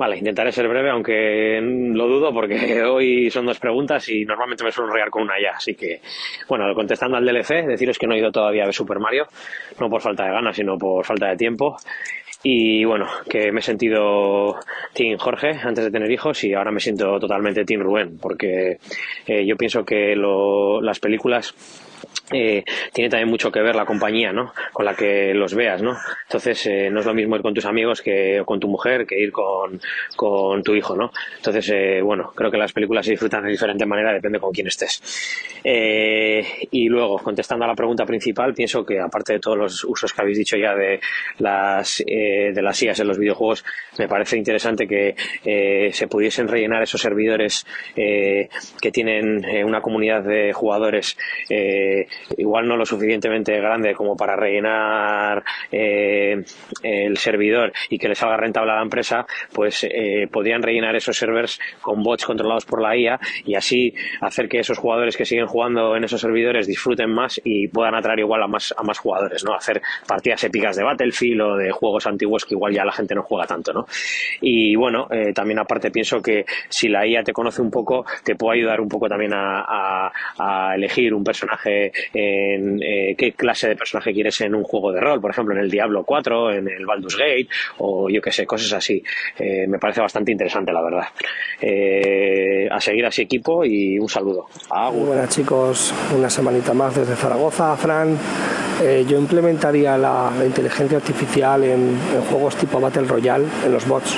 Vale, 0.00 0.16
intentaré 0.16 0.50
ser 0.50 0.66
breve, 0.66 0.88
aunque 0.88 1.60
lo 1.60 2.08
dudo 2.08 2.32
porque 2.32 2.82
hoy 2.84 3.30
son 3.30 3.44
dos 3.44 3.58
preguntas 3.60 4.08
y 4.08 4.24
normalmente 4.24 4.64
me 4.64 4.72
suelo 4.72 4.88
enrollar 4.88 5.10
con 5.10 5.24
una 5.24 5.34
ya. 5.38 5.50
Así 5.58 5.74
que, 5.74 6.00
bueno, 6.48 6.64
contestando 6.74 7.18
al 7.18 7.26
DLC, 7.26 7.66
deciros 7.66 7.98
que 7.98 8.06
no 8.06 8.14
he 8.14 8.18
ido 8.18 8.32
todavía 8.32 8.62
a 8.62 8.64
ver 8.64 8.74
Super 8.74 8.98
Mario, 8.98 9.26
no 9.78 9.90
por 9.90 10.00
falta 10.00 10.24
de 10.24 10.32
ganas, 10.32 10.56
sino 10.56 10.78
por 10.78 11.04
falta 11.04 11.28
de 11.28 11.36
tiempo. 11.36 11.76
Y 12.42 12.82
bueno, 12.86 13.08
que 13.28 13.52
me 13.52 13.60
he 13.60 13.62
sentido 13.62 14.56
Team 14.94 15.18
Jorge 15.18 15.50
antes 15.62 15.84
de 15.84 15.90
tener 15.90 16.10
hijos 16.10 16.42
y 16.44 16.54
ahora 16.54 16.70
me 16.70 16.80
siento 16.80 17.20
totalmente 17.20 17.66
Team 17.66 17.82
Rubén, 17.82 18.18
porque 18.18 18.78
eh, 19.26 19.44
yo 19.46 19.54
pienso 19.58 19.84
que 19.84 20.16
lo- 20.16 20.80
las 20.80 20.98
películas 20.98 21.54
eh, 22.32 22.64
tiene 22.92 23.10
también 23.10 23.28
mucho 23.28 23.50
que 23.50 23.60
ver 23.60 23.74
la 23.74 23.84
compañía, 23.84 24.32
¿no? 24.32 24.52
Con 24.72 24.84
la 24.84 24.94
que 24.94 25.34
los 25.34 25.54
veas, 25.54 25.82
¿no? 25.82 25.96
Entonces, 26.26 26.66
eh, 26.66 26.90
no 26.90 27.00
es 27.00 27.06
lo 27.06 27.14
mismo 27.14 27.36
ir 27.36 27.42
con 27.42 27.54
tus 27.54 27.64
amigos 27.64 28.02
que 28.02 28.40
o 28.40 28.44
con 28.44 28.60
tu 28.60 28.68
mujer 28.68 29.06
que 29.06 29.18
ir 29.18 29.32
con, 29.32 29.80
con 30.16 30.62
tu 30.62 30.74
hijo, 30.74 30.96
¿no? 30.96 31.12
Entonces, 31.36 31.68
eh, 31.70 32.00
bueno, 32.02 32.32
creo 32.34 32.50
que 32.50 32.56
las 32.56 32.72
películas 32.72 33.04
se 33.04 33.12
disfrutan 33.12 33.44
de 33.44 33.50
diferente 33.50 33.86
manera, 33.86 34.12
depende 34.12 34.38
con 34.38 34.52
quién 34.52 34.66
estés. 34.66 35.02
Eh, 35.64 36.44
y 36.70 36.88
luego, 36.88 37.18
contestando 37.18 37.64
a 37.64 37.68
la 37.68 37.74
pregunta 37.74 38.04
principal, 38.06 38.54
pienso 38.54 38.84
que 38.84 39.00
aparte 39.00 39.34
de 39.34 39.40
todos 39.40 39.56
los 39.56 39.84
usos 39.84 40.12
que 40.12 40.22
habéis 40.22 40.38
dicho 40.38 40.56
ya 40.56 40.74
de 40.74 41.00
las, 41.38 42.02
eh, 42.06 42.52
de 42.54 42.62
las 42.62 42.82
IAS 42.82 43.00
en 43.00 43.08
los 43.08 43.18
videojuegos, 43.18 43.64
me 43.98 44.08
parece 44.08 44.36
interesante 44.36 44.86
que 44.86 45.14
se 45.92 46.08
pudiesen 46.08 46.48
rellenar 46.48 46.82
esos 46.82 47.00
servidores 47.00 47.66
que 47.94 48.48
tienen 48.92 49.44
una 49.64 49.80
comunidad 49.80 50.22
de 50.22 50.52
jugadores 50.52 51.16
igual 52.36 52.66
no 52.68 52.76
lo 52.76 52.86
suficientemente 52.86 53.56
grande 53.60 53.94
como 53.94 54.16
para 54.16 54.36
rellenar 54.36 55.42
eh, 55.70 56.42
el 56.82 57.16
servidor 57.16 57.72
y 57.88 57.98
que 57.98 58.08
le 58.08 58.14
salga 58.14 58.36
rentable 58.36 58.72
a 58.72 58.76
la 58.76 58.82
empresa, 58.82 59.26
pues 59.52 59.84
eh, 59.84 60.28
podrían 60.30 60.62
rellenar 60.62 60.96
esos 60.96 61.16
servers 61.16 61.58
con 61.80 62.02
bots 62.02 62.24
controlados 62.24 62.64
por 62.64 62.80
la 62.80 62.96
IA 62.96 63.18
y 63.44 63.54
así 63.54 63.94
hacer 64.20 64.48
que 64.48 64.60
esos 64.60 64.78
jugadores 64.78 65.16
que 65.16 65.24
siguen 65.24 65.46
jugando 65.46 65.96
en 65.96 66.04
esos 66.04 66.20
servidores 66.20 66.66
disfruten 66.66 67.10
más 67.10 67.40
y 67.44 67.68
puedan 67.68 67.94
atraer 67.94 68.20
igual 68.20 68.42
a 68.42 68.46
más, 68.46 68.74
a 68.76 68.82
más 68.82 68.98
jugadores, 68.98 69.44
¿no? 69.44 69.54
Hacer 69.54 69.80
partidas 70.06 70.44
épicas 70.44 70.76
de 70.76 70.84
Battlefield 70.84 71.40
o 71.40 71.56
de 71.56 71.70
juegos 71.70 72.06
antiguos 72.06 72.44
que 72.44 72.54
igual 72.54 72.72
ya 72.72 72.84
la 72.84 72.92
gente 72.92 73.14
no 73.14 73.22
juega 73.22 73.46
tanto, 73.46 73.72
¿no? 73.72 73.86
Y 74.40 74.74
bueno, 74.76 75.08
eh, 75.10 75.32
también 75.32 75.58
aparte 75.58 75.90
pienso 75.90 76.20
que 76.20 76.44
si 76.68 76.88
la 76.88 77.06
IA 77.06 77.22
te 77.22 77.32
conoce 77.32 77.62
un 77.62 77.70
poco, 77.70 78.04
te 78.24 78.34
puede 78.34 78.58
ayudar 78.58 78.80
un 78.80 78.88
poco 78.88 79.08
también 79.08 79.32
a, 79.34 80.10
elegir 80.74 81.14
un 81.14 81.24
personaje 81.24 81.92
en 82.12 82.80
eh, 82.82 83.14
qué 83.16 83.32
clase 83.32 83.68
de 83.68 83.76
personaje 83.76 84.12
quieres 84.12 84.40
en 84.40 84.54
un 84.54 84.64
juego 84.64 84.92
de 84.92 85.00
rol, 85.00 85.20
por 85.20 85.30
ejemplo, 85.30 85.54
en 85.54 85.60
el 85.60 85.70
Diablo 85.70 86.04
4, 86.04 86.52
en 86.52 86.68
el 86.68 86.86
Baldur's 86.86 87.16
Gate, 87.16 87.48
o 87.78 88.08
yo 88.08 88.20
qué 88.20 88.32
sé, 88.32 88.46
cosas 88.46 88.72
así. 88.72 89.02
Eh, 89.38 89.66
me 89.66 89.78
parece 89.78 90.00
bastante 90.00 90.32
interesante, 90.32 90.72
la 90.72 90.82
verdad. 90.82 91.04
Eh, 91.60 92.68
a 92.70 92.80
seguir 92.80 93.06
así 93.06 93.22
equipo 93.22 93.64
y 93.64 93.98
un 93.98 94.08
saludo. 94.08 94.46
Muy 94.92 95.06
buenas 95.06 95.28
chicos, 95.28 95.92
una 96.16 96.30
semanita 96.30 96.74
más 96.74 96.94
desde 96.94 97.16
Zaragoza, 97.16 97.76
Fran. 97.76 98.16
Eh, 98.82 99.04
yo 99.06 99.18
implementaría 99.18 99.98
la, 99.98 100.32
la 100.38 100.44
inteligencia 100.46 100.96
artificial 100.96 101.62
en, 101.64 101.98
en 102.14 102.22
juegos 102.30 102.56
tipo 102.56 102.80
Battle 102.80 103.06
Royale, 103.06 103.44
en 103.66 103.72
los 103.72 103.86
bots, 103.86 104.16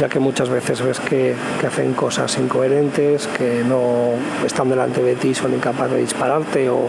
ya 0.00 0.08
que 0.08 0.18
muchas 0.18 0.48
veces 0.48 0.82
ves 0.82 1.00
que, 1.00 1.34
hacen 1.66 1.94
cosas 1.94 2.36
incoherentes, 2.38 3.26
que 3.28 3.62
no 3.64 4.12
están 4.44 4.68
delante 4.68 5.02
de 5.02 5.14
ti, 5.14 5.34
son 5.34 5.54
incapaces 5.54 5.92
de 5.92 6.00
dispararte 6.00 6.68
o, 6.68 6.88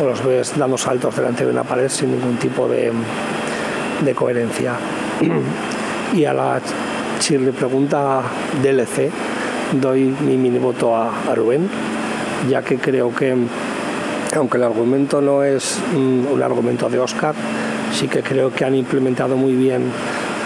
los 0.00 0.24
ves 0.24 0.58
dando 0.58 0.78
saltos 0.78 1.14
delante 1.14 1.44
de 1.44 1.50
una 1.50 1.62
pared 1.62 1.88
sin 1.88 2.10
ningún 2.12 2.36
tipo 2.38 2.68
de, 2.68 2.92
coherencia. 4.14 4.74
y 6.14 6.24
a 6.24 6.32
la 6.32 6.60
Shirley 7.20 7.52
pregunta 7.52 8.22
DLC, 8.62 9.10
doy 9.80 10.16
mi 10.20 10.36
mini 10.36 10.58
voto 10.58 10.96
a, 10.96 11.30
a 11.30 11.34
Rubén, 11.34 11.68
ya 12.48 12.62
que 12.62 12.78
creo 12.78 13.14
que, 13.14 13.36
aunque 14.34 14.56
el 14.56 14.64
argumento 14.64 15.20
no 15.20 15.44
es 15.44 15.78
mm, 15.94 16.32
un 16.32 16.42
argumento 16.42 16.88
de 16.88 16.98
Oscar, 16.98 17.34
sí 17.92 18.08
que 18.08 18.22
creo 18.22 18.52
que 18.52 18.64
han 18.64 18.74
implementado 18.74 19.36
muy 19.36 19.54
bien 19.54 19.82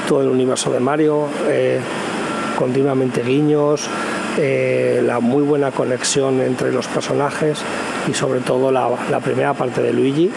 todo 0.08 0.22
el 0.22 0.28
universo 0.28 0.70
de 0.70 0.80
Mario, 0.80 1.26
eh, 1.48 1.80
continuamente 2.58 3.22
guiños, 3.22 3.88
eh, 4.38 5.02
la 5.04 5.20
muy 5.20 5.42
buena 5.42 5.70
conexión 5.70 6.40
entre 6.40 6.72
los 6.72 6.86
personajes 6.86 7.62
y 8.08 8.14
sobre 8.14 8.40
todo 8.40 8.70
la, 8.70 8.88
la 9.10 9.20
primera 9.20 9.54
parte 9.54 9.82
de 9.82 9.92
Luigi 9.92 10.30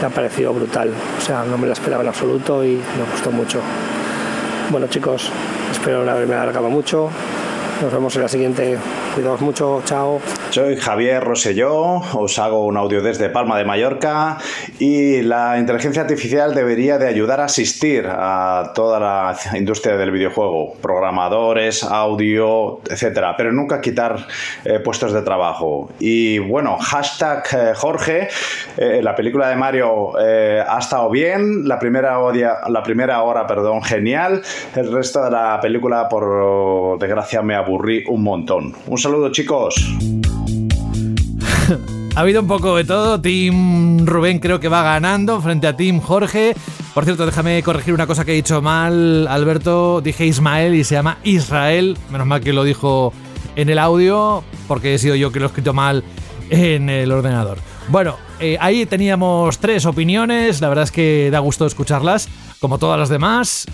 me 0.00 0.06
ha 0.06 0.10
parecido 0.10 0.52
brutal. 0.52 0.90
O 1.18 1.20
sea, 1.20 1.44
no 1.44 1.56
me 1.58 1.66
la 1.66 1.74
esperaba 1.74 2.02
en 2.02 2.08
absoluto 2.08 2.64
y 2.64 2.70
me 2.70 3.10
gustó 3.12 3.30
mucho. 3.30 3.60
Bueno 4.70 4.86
chicos, 4.88 5.30
espero 5.70 6.04
no 6.04 6.10
haberme 6.10 6.34
alargado 6.34 6.68
mucho. 6.70 7.10
Nos 7.82 7.92
vemos 7.92 8.14
en 8.14 8.22
la 8.22 8.28
siguiente. 8.28 8.78
Cuidaos 9.16 9.40
mucho, 9.40 9.82
chao. 9.84 10.20
Soy 10.50 10.76
Javier 10.76 11.22
Roselló, 11.24 12.00
os 12.14 12.38
hago 12.38 12.64
un 12.64 12.76
audio 12.76 13.02
desde 13.02 13.28
Palma 13.28 13.58
de 13.58 13.64
Mallorca 13.64 14.38
y 14.78 15.22
la 15.22 15.58
inteligencia 15.58 16.02
artificial 16.02 16.54
debería 16.54 16.98
de 16.98 17.08
ayudar 17.08 17.40
a 17.40 17.46
asistir 17.46 18.06
a 18.08 18.70
toda 18.74 19.00
la 19.00 19.36
industria 19.58 19.96
del 19.96 20.12
videojuego, 20.12 20.74
programadores, 20.80 21.82
audio, 21.82 22.80
etcétera, 22.88 23.34
pero 23.36 23.52
nunca 23.52 23.80
quitar 23.80 24.26
eh, 24.64 24.78
puestos 24.78 25.12
de 25.12 25.22
trabajo. 25.22 25.90
Y 25.98 26.38
bueno, 26.38 26.76
hashtag 26.78 27.42
eh, 27.52 27.72
Jorge, 27.74 28.28
eh, 28.76 29.00
la 29.02 29.16
película 29.16 29.48
de 29.48 29.56
Mario 29.56 30.12
eh, 30.20 30.62
ha 30.66 30.78
estado 30.78 31.10
bien, 31.10 31.66
la 31.66 31.78
primera, 31.80 32.20
odia- 32.20 32.60
la 32.68 32.82
primera 32.84 33.22
hora, 33.22 33.46
perdón, 33.46 33.82
genial, 33.82 34.40
el 34.76 34.92
resto 34.92 35.24
de 35.24 35.30
la 35.32 35.58
película 35.60 36.08
por 36.08 36.98
desgracia 37.00 37.42
me 37.42 37.56
aburrí 37.72 38.04
un 38.06 38.22
montón. 38.22 38.74
Un 38.86 38.98
saludo 38.98 39.32
chicos. 39.32 39.74
Ha 42.14 42.20
habido 42.20 42.42
un 42.42 42.46
poco 42.46 42.76
de 42.76 42.84
todo. 42.84 43.18
Team 43.18 44.04
Rubén 44.04 44.38
creo 44.38 44.60
que 44.60 44.68
va 44.68 44.82
ganando 44.82 45.40
frente 45.40 45.66
a 45.66 45.74
Team 45.74 45.98
Jorge. 45.98 46.54
Por 46.92 47.06
cierto, 47.06 47.24
déjame 47.24 47.62
corregir 47.62 47.94
una 47.94 48.06
cosa 48.06 48.26
que 48.26 48.32
he 48.32 48.34
dicho 48.34 48.60
mal, 48.60 49.26
Alberto. 49.26 50.02
Dije 50.02 50.26
Ismael 50.26 50.74
y 50.74 50.84
se 50.84 50.94
llama 50.94 51.16
Israel. 51.24 51.96
Menos 52.10 52.26
mal 52.26 52.42
que 52.42 52.52
lo 52.52 52.64
dijo 52.64 53.14
en 53.56 53.70
el 53.70 53.78
audio, 53.78 54.44
porque 54.68 54.92
he 54.92 54.98
sido 54.98 55.14
yo 55.14 55.32
que 55.32 55.40
lo 55.40 55.46
he 55.46 55.48
escrito 55.48 55.72
mal 55.72 56.04
en 56.50 56.90
el 56.90 57.10
ordenador. 57.12 57.56
Bueno, 57.88 58.16
eh, 58.40 58.58
ahí 58.60 58.84
teníamos 58.84 59.56
tres 59.58 59.86
opiniones. 59.86 60.60
La 60.60 60.68
verdad 60.68 60.84
es 60.84 60.92
que 60.92 61.30
da 61.32 61.38
gusto 61.38 61.64
escucharlas, 61.64 62.28
como 62.60 62.76
todas 62.76 62.98
las 62.98 63.08
demás. 63.08 63.66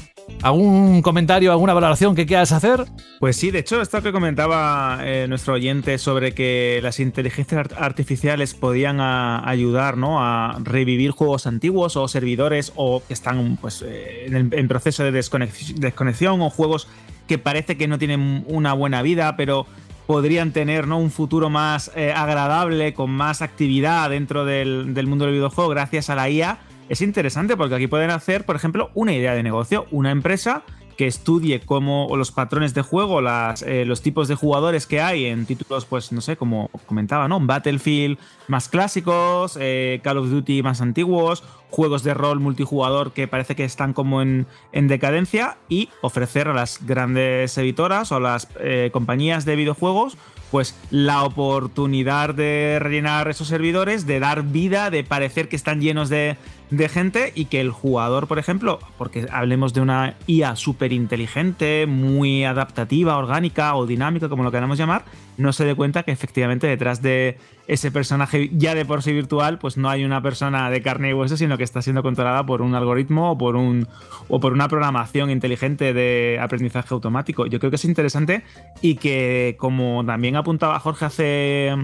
¿Algún 0.42 1.02
comentario, 1.02 1.50
alguna 1.50 1.74
valoración 1.74 2.14
que 2.14 2.24
quieras 2.24 2.52
hacer? 2.52 2.84
Pues 3.18 3.36
sí, 3.36 3.50
de 3.50 3.58
hecho, 3.58 3.80
esto 3.80 4.00
que 4.02 4.12
comentaba 4.12 5.00
eh, 5.02 5.26
nuestro 5.28 5.54
oyente 5.54 5.98
sobre 5.98 6.32
que 6.32 6.78
las 6.82 7.00
inteligencias 7.00 7.58
art- 7.58 7.72
artificiales 7.76 8.54
podían 8.54 9.00
a- 9.00 9.48
ayudar 9.48 9.96
¿no? 9.96 10.22
a 10.22 10.58
revivir 10.62 11.10
juegos 11.10 11.46
antiguos 11.48 11.96
o 11.96 12.06
servidores 12.06 12.72
o 12.76 13.02
que 13.06 13.14
están 13.14 13.56
pues, 13.60 13.82
eh, 13.86 14.26
en, 14.30 14.68
proceso 14.68 15.02
de 15.02 15.12
desconex- 15.12 15.74
desconexión 15.74 16.40
o 16.40 16.50
juegos 16.50 16.86
que 17.26 17.38
parece 17.38 17.76
que 17.76 17.88
no 17.88 17.98
tienen 17.98 18.44
una 18.46 18.72
buena 18.74 19.02
vida, 19.02 19.36
pero 19.36 19.66
podrían 20.06 20.52
tener 20.52 20.86
¿no? 20.86 20.98
un 20.98 21.10
futuro 21.10 21.50
más 21.50 21.90
eh, 21.96 22.12
agradable, 22.14 22.94
con 22.94 23.10
más 23.10 23.42
actividad 23.42 24.08
dentro 24.10 24.44
del 24.44 25.06
mundo 25.08 25.24
del 25.26 25.34
videojuego 25.34 25.68
gracias 25.68 26.08
a 26.10 26.14
la 26.14 26.30
IA. 26.30 26.58
Es 26.88 27.02
interesante 27.02 27.56
porque 27.56 27.74
aquí 27.74 27.86
pueden 27.86 28.10
hacer, 28.10 28.46
por 28.46 28.56
ejemplo, 28.56 28.90
una 28.94 29.12
idea 29.12 29.34
de 29.34 29.42
negocio, 29.42 29.86
una 29.90 30.10
empresa 30.10 30.62
que 30.98 31.06
estudie 31.06 31.60
cómo 31.60 32.08
los 32.16 32.32
patrones 32.32 32.74
de 32.74 32.82
juego, 32.82 33.20
eh, 33.20 33.84
los 33.86 34.02
tipos 34.02 34.26
de 34.26 34.34
jugadores 34.34 34.86
que 34.86 35.00
hay 35.00 35.26
en 35.26 35.46
títulos, 35.46 35.84
pues 35.84 36.10
no 36.10 36.20
sé, 36.20 36.36
como 36.36 36.70
comentaba, 36.86 37.28
¿no? 37.28 37.38
Battlefield 37.38 38.18
más 38.48 38.68
clásicos, 38.68 39.56
eh, 39.60 40.00
Call 40.02 40.18
of 40.18 40.28
Duty 40.28 40.60
más 40.64 40.80
antiguos, 40.80 41.44
juegos 41.70 42.02
de 42.02 42.14
rol 42.14 42.40
multijugador 42.40 43.12
que 43.12 43.28
parece 43.28 43.54
que 43.54 43.64
están 43.64 43.92
como 43.92 44.22
en, 44.22 44.48
en 44.72 44.88
decadencia 44.88 45.58
y 45.68 45.88
ofrecer 46.00 46.48
a 46.48 46.52
las 46.52 46.84
grandes 46.84 47.56
editoras 47.56 48.10
o 48.10 48.18
las 48.18 48.48
eh, 48.58 48.90
compañías 48.92 49.44
de 49.44 49.54
videojuegos 49.54 50.18
pues 50.50 50.74
la 50.90 51.24
oportunidad 51.24 52.34
de 52.34 52.78
rellenar 52.80 53.28
esos 53.28 53.48
servidores, 53.48 54.06
de 54.06 54.18
dar 54.18 54.44
vida, 54.44 54.90
de 54.90 55.04
parecer 55.04 55.48
que 55.48 55.56
están 55.56 55.80
llenos 55.80 56.08
de, 56.08 56.38
de 56.70 56.88
gente 56.88 57.32
y 57.34 57.46
que 57.46 57.60
el 57.60 57.70
jugador, 57.70 58.26
por 58.26 58.38
ejemplo, 58.38 58.78
porque 58.96 59.26
hablemos 59.30 59.72
de 59.72 59.80
una 59.80 60.16
IA 60.26 60.56
súper 60.56 60.92
inteligente, 60.92 61.86
muy 61.86 62.44
adaptativa, 62.44 63.16
orgánica 63.16 63.74
o 63.74 63.86
dinámica, 63.86 64.28
como 64.28 64.42
lo 64.44 64.50
queramos 64.50 64.78
llamar, 64.78 65.04
no 65.38 65.52
se 65.52 65.64
dé 65.64 65.74
cuenta 65.74 66.02
que 66.02 66.10
efectivamente 66.10 66.66
detrás 66.66 67.00
de 67.00 67.38
ese 67.68 67.90
personaje 67.90 68.50
ya 68.52 68.74
de 68.74 68.84
por 68.84 69.02
sí 69.02 69.12
virtual, 69.12 69.58
pues 69.58 69.76
no 69.76 69.88
hay 69.88 70.04
una 70.04 70.22
persona 70.22 70.68
de 70.70 70.82
carne 70.82 71.10
y 71.10 71.12
hueso, 71.12 71.36
sino 71.36 71.56
que 71.56 71.64
está 71.64 71.80
siendo 71.80 72.02
controlada 72.02 72.44
por 72.44 72.60
un 72.62 72.74
algoritmo 72.74 73.32
o 73.32 73.38
por, 73.38 73.56
un, 73.56 73.86
o 74.28 74.40
por 74.40 74.52
una 74.52 74.68
programación 74.68 75.30
inteligente 75.30 75.92
de 75.92 76.38
aprendizaje 76.40 76.92
automático. 76.92 77.46
Yo 77.46 77.60
creo 77.60 77.70
que 77.70 77.76
es 77.76 77.84
interesante 77.84 78.42
y 78.80 78.96
que, 78.96 79.56
como 79.58 80.04
también 80.04 80.36
apuntaba 80.36 80.80
Jorge 80.80 81.04
hace 81.04 81.76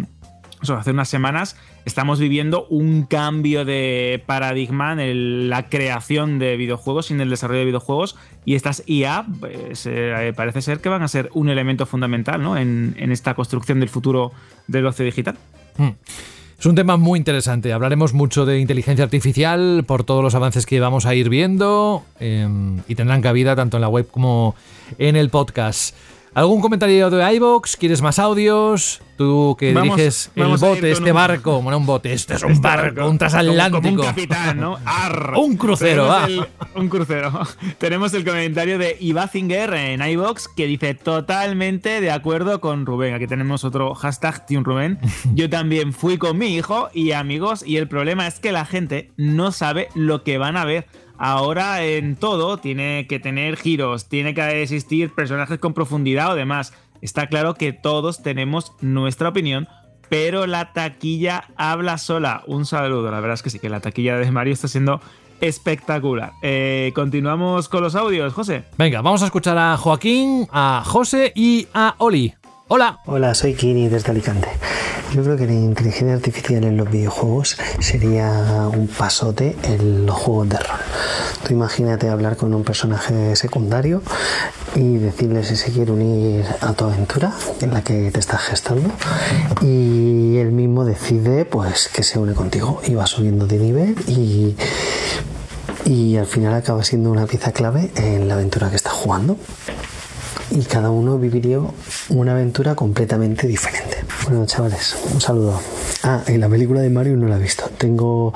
hace 0.71 0.91
unas 0.91 1.09
semanas 1.09 1.57
estamos 1.85 2.19
viviendo 2.19 2.67
un 2.71 3.05
cambio 3.05 3.65
de 3.65 4.23
paradigma 4.27 4.93
en 4.93 5.49
la 5.51 5.69
creación 5.69 6.39
de 6.39 6.57
videojuegos 6.57 7.11
y 7.11 7.15
en 7.15 7.21
el 7.21 7.31
desarrollo 7.31 7.61
de 7.61 7.67
videojuegos 7.67 8.17
y 8.45 8.55
estas 8.55 8.83
IA 8.87 9.27
pues, 9.41 9.87
eh, 9.87 10.33
parece 10.35 10.63
ser 10.63 10.81
que 10.81 10.89
van 10.89 11.03
a 11.03 11.09
ser 11.09 11.31
un 11.35 11.49
elemento 11.49 11.87
fundamental 11.87 12.43
¿no? 12.43 12.57
en, 12.57 12.95
esta 12.99 13.35
construcción 13.35 13.81
del 13.81 13.89
futuro 13.89 14.33
del 14.67 14.87
ocio 14.87 15.05
digital. 15.05 15.37
Hmm. 15.77 15.91
Es 16.59 16.67
un 16.67 16.75
tema 16.75 16.97
muy 16.97 17.19
interesante. 17.19 17.73
Hablaremos 17.73 18.15
mucho 18.15 18.47
de 18.47 18.59
inteligencia 18.59 19.05
artificial 19.05 19.85
por 19.87 20.05
todos 20.05 20.23
los 20.23 20.35
avances 20.35 20.65
que 20.65 20.81
vamos 20.81 21.05
a 21.05 21.15
ir 21.15 21.29
viendo 21.29 22.05
eh, 22.21 22.49
y 22.89 22.95
tendrán 22.95 23.21
cabida 23.21 23.55
tanto 23.55 23.77
en 23.77 23.83
la 23.83 23.89
web 23.89 24.09
como 24.11 24.55
en 24.99 25.17
el 25.17 25.29
podcast. 25.29 25.95
¿Algún 26.35 26.61
comentario 26.61 27.11
de 27.11 27.35
iVox? 27.37 27.77
¿Quieres 27.77 28.03
más 28.03 28.19
audios? 28.19 29.01
Tú 29.17 29.55
que 29.57 29.73
Vamos- 29.73 29.95
diriges 29.97 30.33
el 30.35 30.43
vamos 30.43 30.61
bote, 30.61 30.91
este 30.91 31.11
un- 31.11 31.15
barco. 31.15 31.63
Bueno, 31.63 31.79
un 31.79 31.87
bote, 31.87 32.13
este 32.13 32.35
es 32.35 32.43
un 32.43 32.51
Este 32.51 32.67
barco, 32.67 32.97
barco. 32.97 33.11
un 33.11 33.19
transatlántico. 33.19 33.81
Como, 33.81 33.91
como 33.97 34.03
un 34.03 34.09
capitán, 34.09 34.59
¿no? 34.59 34.77
Arr. 34.85 35.35
Un 35.37 35.57
crucero, 35.57 36.13
el- 36.27 36.45
un 36.75 36.89
crucero. 36.89 37.31
Tenemos 37.79 38.13
el 38.15 38.25
comentario 38.25 38.77
de 38.79 38.97
Ibazinger 38.99 39.73
en 39.75 40.03
iBox 40.03 40.49
que 40.49 40.67
dice 40.67 40.95
totalmente 40.95 42.01
de 42.01 42.11
acuerdo 42.11 42.61
con 42.61 42.85
Rubén. 42.87 43.15
Aquí 43.15 43.29
tenemos 43.29 43.63
otro 43.63 43.95
hashtag 43.95 44.45
Team 44.47 44.65
Rubén. 44.65 44.99
Yo 45.37 45.49
también 45.49 45.93
fui 45.93 46.19
con 46.19 46.37
mi 46.37 46.49
hijo 46.57 46.89
y 46.93 47.13
amigos 47.13 47.63
y 47.65 47.77
el 47.77 47.87
problema 47.87 48.27
es 48.27 48.41
que 48.41 48.51
la 48.51 48.65
gente 48.67 49.13
no 49.17 49.53
sabe 49.53 49.87
lo 49.95 50.25
que 50.25 50.39
van 50.39 50.57
a 50.57 50.65
ver. 50.65 50.87
Ahora 51.19 51.83
en 51.85 52.17
todo 52.17 52.59
tiene 52.59 53.07
que 53.09 53.21
tener 53.21 53.57
giros, 53.57 54.09
tiene 54.09 54.35
que 54.35 54.63
existir 54.63 55.15
personajes 55.15 55.59
con 55.59 55.75
profundidad 55.75 56.33
o 56.33 56.35
demás. 56.35 56.73
Está 57.01 57.27
claro 57.27 57.55
que 57.55 57.73
todos 57.73 58.23
tenemos 58.23 58.73
nuestra 58.81 59.29
opinión, 59.29 59.69
pero 60.09 60.47
la 60.47 60.73
taquilla 60.73 61.45
habla 61.57 61.99
sola. 61.99 62.43
Un 62.47 62.67
saludo, 62.67 63.11
la 63.11 63.21
verdad 63.21 63.35
es 63.35 63.43
que 63.43 63.51
sí, 63.51 63.59
que 63.59 63.69
la 63.69 63.81
taquilla 63.81 64.17
de 64.17 64.31
Mario 64.31 64.55
está 64.55 64.69
siendo 64.69 65.01
espectacular. 65.41 66.33
Eh, 66.43 66.93
Continuamos 66.95 67.69
con 67.69 67.83
los 67.83 67.95
audios, 67.95 68.33
José. 68.33 68.65
Venga, 68.79 69.03
vamos 69.03 69.23
a 69.23 69.27
escuchar 69.27 69.59
a 69.59 69.77
Joaquín, 69.77 70.49
a 70.53 70.83
José 70.85 71.33
y 71.35 71.69
a 71.75 71.95
Oli. 71.99 72.35
Hola. 72.67 73.01
Hola, 73.05 73.35
soy 73.35 73.53
Kini 73.53 73.91
desde 73.91 74.11
Alicante. 74.11 74.49
Yo 75.13 75.23
creo 75.23 75.37
que 75.37 75.45
la 75.45 75.53
inteligencia 75.53 76.15
artificial 76.15 76.65
en 76.65 76.79
los 76.79 76.91
videojuegos 76.91 77.59
sería 77.79 78.27
un 78.73 78.89
pasote 78.89 79.55
en 79.65 80.07
los 80.07 80.17
juegos 80.17 80.49
de 80.49 80.57
rol. 80.57 80.79
Tú 81.47 81.53
imagínate 81.53 82.09
hablar 82.09 82.39
con 82.39 82.55
un 82.55 82.65
personaje 82.65 83.37
secundario 83.37 84.01
y 84.75 84.97
decirle 84.97 85.45
si 85.45 85.57
se 85.57 85.73
quiere 85.73 85.93
unir 85.93 86.47
a 86.63 86.73
tu 86.73 86.87
aventura 86.87 87.35
en 87.61 87.75
la 87.75 87.85
que 87.85 88.11
te 88.11 88.19
estás 88.19 88.41
gestando 88.41 88.89
y 89.61 90.39
él 90.39 90.51
mismo 90.51 90.87
decide 90.87 91.45
pues 91.45 91.89
que 91.89 92.03
se 92.03 92.19
une 92.19 92.33
contigo 92.33 92.81
y 92.87 92.95
va 92.95 93.07
subiendo 93.07 93.47
de 93.47 93.59
nivel 93.59 93.95
y 94.09 94.57
y 95.85 96.17
al 96.17 96.27
final 96.27 96.55
acaba 96.55 96.83
siendo 96.83 97.11
una 97.11 97.27
pieza 97.27 97.53
clave 97.53 97.91
en 97.97 98.27
la 98.27 98.35
aventura 98.35 98.71
que 98.71 98.77
está 98.77 98.89
jugando 98.89 99.37
y 100.51 100.63
cada 100.63 100.91
uno 100.91 101.19
viviría 101.19 101.59
una 102.11 102.33
aventura 102.33 102.75
completamente 102.75 103.47
diferente. 103.47 104.05
Bueno, 104.25 104.47
chavales, 104.47 104.97
un 105.13 105.21
saludo. 105.21 105.61
Ah, 106.03 106.23
en 106.27 106.41
la 106.41 106.49
película 106.49 106.81
de 106.81 106.91
Mario 106.91 107.17
no 107.17 107.29
la 107.29 107.37
he 107.37 107.41
visto. 107.41 107.71
Tengo 107.79 108.33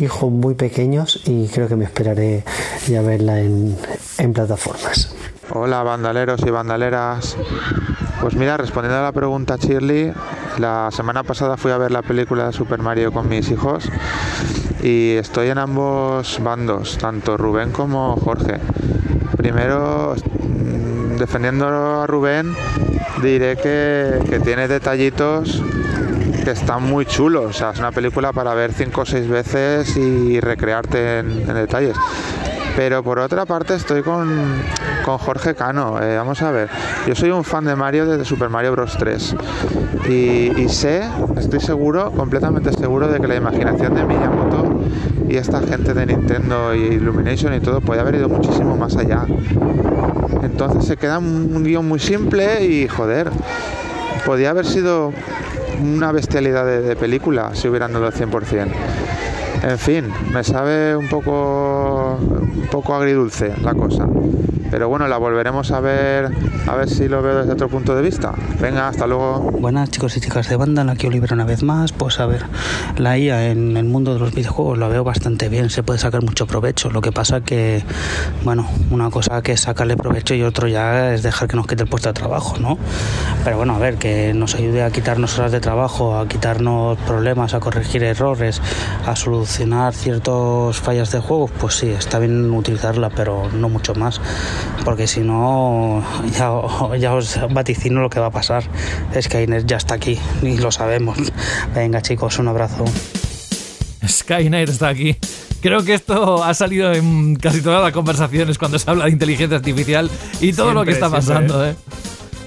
hijos 0.00 0.30
muy 0.30 0.54
pequeños 0.54 1.22
y 1.26 1.48
creo 1.48 1.68
que 1.68 1.76
me 1.76 1.84
esperaré 1.84 2.44
ya 2.86 3.02
verla 3.02 3.40
en, 3.40 3.76
en 4.18 4.32
plataformas. 4.32 5.14
Hola 5.50 5.82
bandaleros 5.82 6.40
y 6.46 6.50
bandaleras. 6.50 7.36
Pues 8.20 8.34
mira, 8.34 8.56
respondiendo 8.56 8.98
a 8.98 9.02
la 9.02 9.12
pregunta 9.12 9.56
Shirley, 9.56 10.12
la 10.58 10.90
semana 10.90 11.22
pasada 11.22 11.56
fui 11.56 11.70
a 11.70 11.78
ver 11.78 11.90
la 11.90 12.02
película 12.02 12.46
de 12.46 12.52
Super 12.52 12.80
Mario 12.80 13.12
con 13.12 13.28
mis 13.28 13.50
hijos 13.50 13.88
y 14.82 15.12
estoy 15.12 15.48
en 15.48 15.58
ambos 15.58 16.40
bandos, 16.42 16.98
tanto 16.98 17.36
Rubén 17.36 17.70
como 17.70 18.16
Jorge. 18.16 18.58
Primero, 19.36 20.14
defendiendo 21.18 21.66
a 21.68 22.06
Rubén, 22.06 22.54
diré 23.22 23.56
que, 23.56 24.40
tiene 24.44 24.68
detallitos 24.68 25.62
que 26.44 26.50
están 26.50 26.84
muy 26.84 27.06
chulos. 27.06 27.44
O 27.46 27.52
sea, 27.52 27.70
es 27.70 27.78
una 27.78 27.92
película 27.92 28.32
para 28.32 28.54
ver 28.54 28.72
cinco 28.72 29.02
o 29.02 29.06
seis 29.06 29.28
veces 29.28 29.96
y 29.96 30.40
recrearte 30.40 31.18
en, 31.18 31.30
en 31.48 31.54
detalles. 31.54 31.96
Pero 32.76 33.02
por 33.02 33.18
otra 33.18 33.44
parte 33.44 33.74
estoy 33.74 34.02
con, 34.02 34.28
con 35.04 35.18
Jorge 35.18 35.54
Cano. 35.54 36.00
Eh, 36.00 36.16
vamos 36.16 36.40
a 36.42 36.52
ver, 36.52 36.68
yo 37.06 37.14
soy 37.16 37.30
un 37.30 37.42
fan 37.42 37.64
de 37.64 37.74
Mario 37.74 38.06
desde 38.06 38.24
Super 38.24 38.50
Mario 38.50 38.72
Bros. 38.72 38.96
3 38.96 39.36
y, 40.08 40.12
y 40.60 40.68
sé, 40.68 41.02
estoy 41.36 41.60
seguro, 41.60 42.12
completamente 42.12 42.72
seguro 42.72 43.08
de 43.08 43.20
que 43.20 43.26
la 43.26 43.34
imaginación 43.34 43.94
de 43.94 44.04
Miyamoto 44.04 44.80
y 45.28 45.36
esta 45.36 45.60
gente 45.60 45.94
de 45.94 46.06
Nintendo 46.06 46.74
y 46.74 46.94
Illumination 46.94 47.54
y 47.54 47.60
todo 47.60 47.80
puede 47.80 48.00
haber 48.00 48.16
ido 48.16 48.28
muchísimo 48.28 48.76
más 48.76 48.96
allá. 48.96 49.26
Entonces 50.42 50.84
se 50.84 50.96
queda 50.96 51.18
un 51.18 51.62
guion 51.64 51.86
muy 51.86 51.98
simple 51.98 52.64
y 52.64 52.88
joder, 52.88 53.30
podía 54.24 54.50
haber 54.50 54.66
sido 54.66 55.12
una 55.82 56.12
bestialidad 56.12 56.64
de, 56.64 56.80
de 56.80 56.96
película 56.96 57.50
si 57.54 57.68
hubieran 57.68 57.92
dado 57.92 58.06
el 58.06 58.12
100%. 58.12 58.66
En 59.62 59.78
fin, 59.78 60.04
me 60.32 60.44
sabe 60.44 60.96
un 60.96 61.08
poco, 61.08 62.16
un 62.20 62.68
poco 62.70 62.94
agridulce 62.94 63.52
la 63.62 63.74
cosa. 63.74 64.08
Pero 64.70 64.88
bueno, 64.88 65.08
la 65.08 65.16
volveremos 65.16 65.70
a 65.72 65.80
ver, 65.80 66.30
a 66.66 66.76
ver 66.76 66.88
si 66.88 67.08
lo 67.08 67.22
veo 67.22 67.38
desde 67.38 67.52
otro 67.52 67.68
punto 67.68 67.96
de 67.96 68.02
vista. 68.02 68.34
Venga, 68.60 68.88
hasta 68.88 69.06
luego. 69.06 69.50
Buenas 69.58 69.90
chicos 69.90 70.16
y 70.16 70.20
chicas 70.20 70.48
de 70.48 70.56
banda, 70.56 70.84
aquí 70.90 71.06
Oliver 71.06 71.32
una 71.32 71.44
vez 71.44 71.62
más. 71.62 71.92
Pues 71.98 72.20
a 72.20 72.26
ver, 72.26 72.44
la 72.96 73.18
IA 73.18 73.50
en 73.50 73.76
el 73.76 73.84
mundo 73.84 74.14
de 74.14 74.20
los 74.20 74.32
videojuegos 74.32 74.78
la 74.78 74.86
veo 74.88 75.02
bastante 75.02 75.48
bien, 75.48 75.68
se 75.68 75.82
puede 75.82 75.98
sacar 75.98 76.22
mucho 76.22 76.46
provecho. 76.46 76.90
Lo 76.90 77.00
que 77.00 77.10
pasa 77.10 77.40
que, 77.40 77.82
bueno, 78.44 78.68
una 78.90 79.10
cosa 79.10 79.42
que 79.42 79.52
es 79.52 79.60
sacarle 79.60 79.96
provecho 79.96 80.34
y 80.34 80.42
otro 80.42 80.68
ya 80.68 81.12
es 81.12 81.22
dejar 81.22 81.48
que 81.48 81.56
nos 81.56 81.66
quite 81.66 81.82
el 81.82 81.88
puesto 81.88 82.08
de 82.08 82.12
trabajo, 82.12 82.56
¿no? 82.58 82.78
Pero 83.44 83.56
bueno, 83.56 83.74
a 83.74 83.78
ver, 83.78 83.96
que 83.96 84.32
nos 84.32 84.54
ayude 84.54 84.82
a 84.84 84.90
quitarnos 84.90 85.38
horas 85.38 85.50
de 85.50 85.60
trabajo, 85.60 86.16
a 86.16 86.28
quitarnos 86.28 86.96
problemas, 86.98 87.54
a 87.54 87.60
corregir 87.60 88.04
errores, 88.04 88.62
a 89.04 89.16
solucionar 89.16 89.92
ciertos 89.92 90.78
fallas 90.80 91.10
de 91.10 91.18
juegos, 91.18 91.50
pues 91.58 91.74
sí, 91.74 91.88
está 91.88 92.20
bien 92.20 92.50
utilizarla, 92.52 93.10
pero 93.10 93.50
no 93.52 93.68
mucho 93.68 93.94
más 93.94 94.20
porque 94.84 95.06
si 95.06 95.20
no, 95.20 96.02
ya, 96.32 96.50
ya, 96.96 97.14
os 97.14 97.38
vaticino 97.50 98.00
lo 98.00 98.10
que 98.10 98.20
va 98.20 98.26
a 98.26 98.30
pasar. 98.30 98.64
Skynet 99.20 99.66
ya 99.66 99.76
está 99.76 99.94
aquí 99.94 100.18
y 100.42 100.56
lo 100.56 100.72
sabemos. 100.72 101.18
Venga, 101.74 101.87
chicos, 102.02 102.38
un 102.38 102.48
abrazo. 102.48 102.84
Skynet 104.06 104.68
está 104.68 104.88
aquí. 104.88 105.16
Creo 105.60 105.84
que 105.84 105.94
esto 105.94 106.44
ha 106.44 106.54
salido 106.54 106.92
en 106.92 107.34
casi 107.36 107.60
todas 107.60 107.82
las 107.82 107.92
conversaciones 107.92 108.58
cuando 108.58 108.78
se 108.78 108.88
habla 108.88 109.06
de 109.06 109.10
inteligencia 109.10 109.56
artificial 109.56 110.10
y 110.40 110.52
todo 110.52 110.72
lo 110.72 110.84
que 110.84 110.92
está 110.92 111.10
pasando, 111.10 111.66
¿eh? 111.66 111.74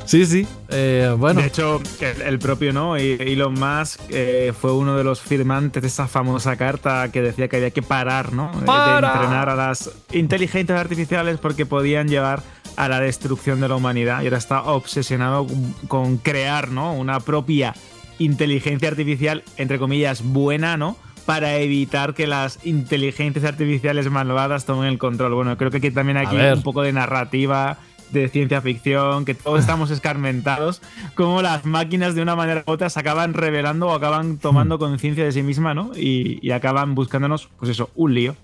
Sí, 0.06 0.26
sí. 0.26 0.48
Eh, 0.70 1.14
bueno. 1.18 1.42
De 1.42 1.48
hecho, 1.48 1.82
el, 2.00 2.22
el 2.22 2.40
propio 2.40 2.74
no, 2.74 2.98
Elon 2.98 3.54
Musk 3.54 4.00
eh, 4.10 4.52
fue 4.60 4.74
uno 4.74 4.98
de 4.98 5.04
los 5.04 5.22
firmantes 5.22 5.82
de 5.82 5.88
esa 5.88 6.08
famosa 6.08 6.56
carta 6.56 7.10
que 7.12 7.22
decía 7.22 7.48
que 7.48 7.58
había 7.58 7.72
que 7.72 7.82
parar, 7.82 8.34
¿no? 8.34 8.52
¡Para! 8.66 9.10
De 9.10 9.14
entrenar 9.16 9.50
a 9.50 9.56
las 9.56 9.90
inteligencias 10.12 10.80
artificiales 10.80 11.38
porque 11.38 11.66
podían 11.66 12.08
llevar 12.08 12.44
a 12.76 12.90
la 12.90 13.00
destrucción 13.00 13.62
de 13.62 13.70
la 13.70 13.76
humanidad. 13.76 14.22
Y 14.22 14.26
ahora 14.26 14.38
está 14.38 14.64
obsesionado 14.64 15.48
con, 15.48 15.74
con 15.88 16.18
crear, 16.18 16.72
¿no? 16.72 16.94
Una 16.94 17.20
propia 17.20 17.74
inteligencia 18.23 18.89
artificial, 18.89 19.43
entre 19.57 19.80
comillas, 19.80 20.23
buena, 20.23 20.77
¿no? 20.77 20.98
Para 21.26 21.57
evitar 21.57 22.14
que 22.14 22.27
las 22.27 22.65
inteligencias 22.65 23.45
artificiales 23.45 24.10
malvadas 24.10 24.65
tomen 24.65 24.89
el 24.89 24.98
control. 24.98 25.34
Bueno, 25.34 25.57
creo 25.57 25.72
que 25.72 25.77
aquí 25.77 25.91
también 25.91 26.18
hay 26.18 26.27
un 26.53 26.64
poco 26.64 26.81
de 26.81 26.93
narrativa 26.93 27.77
de 28.11 28.27
ciencia 28.27 28.61
ficción, 28.61 29.23
que 29.23 29.34
todos 29.34 29.61
estamos 29.61 29.89
escarmentados, 29.89 30.81
como 31.15 31.41
las 31.41 31.65
máquinas 31.65 32.14
de 32.14 32.22
una 32.22 32.35
manera 32.35 32.64
u 32.68 32.72
otra 32.72 32.89
se 32.89 32.99
acaban 32.99 33.34
revelando 33.34 33.88
o 33.88 33.93
acaban 33.93 34.38
tomando 34.38 34.80
conciencia 34.80 35.23
de 35.23 35.31
sí 35.31 35.43
misma, 35.43 35.73
¿no? 35.73 35.91
Y, 35.95 36.39
y 36.41 36.52
acaban 36.52 36.93
buscándonos, 36.93 37.49
pues 37.57 37.72
eso, 37.72 37.89
un 37.95 38.14
lío. 38.14 38.35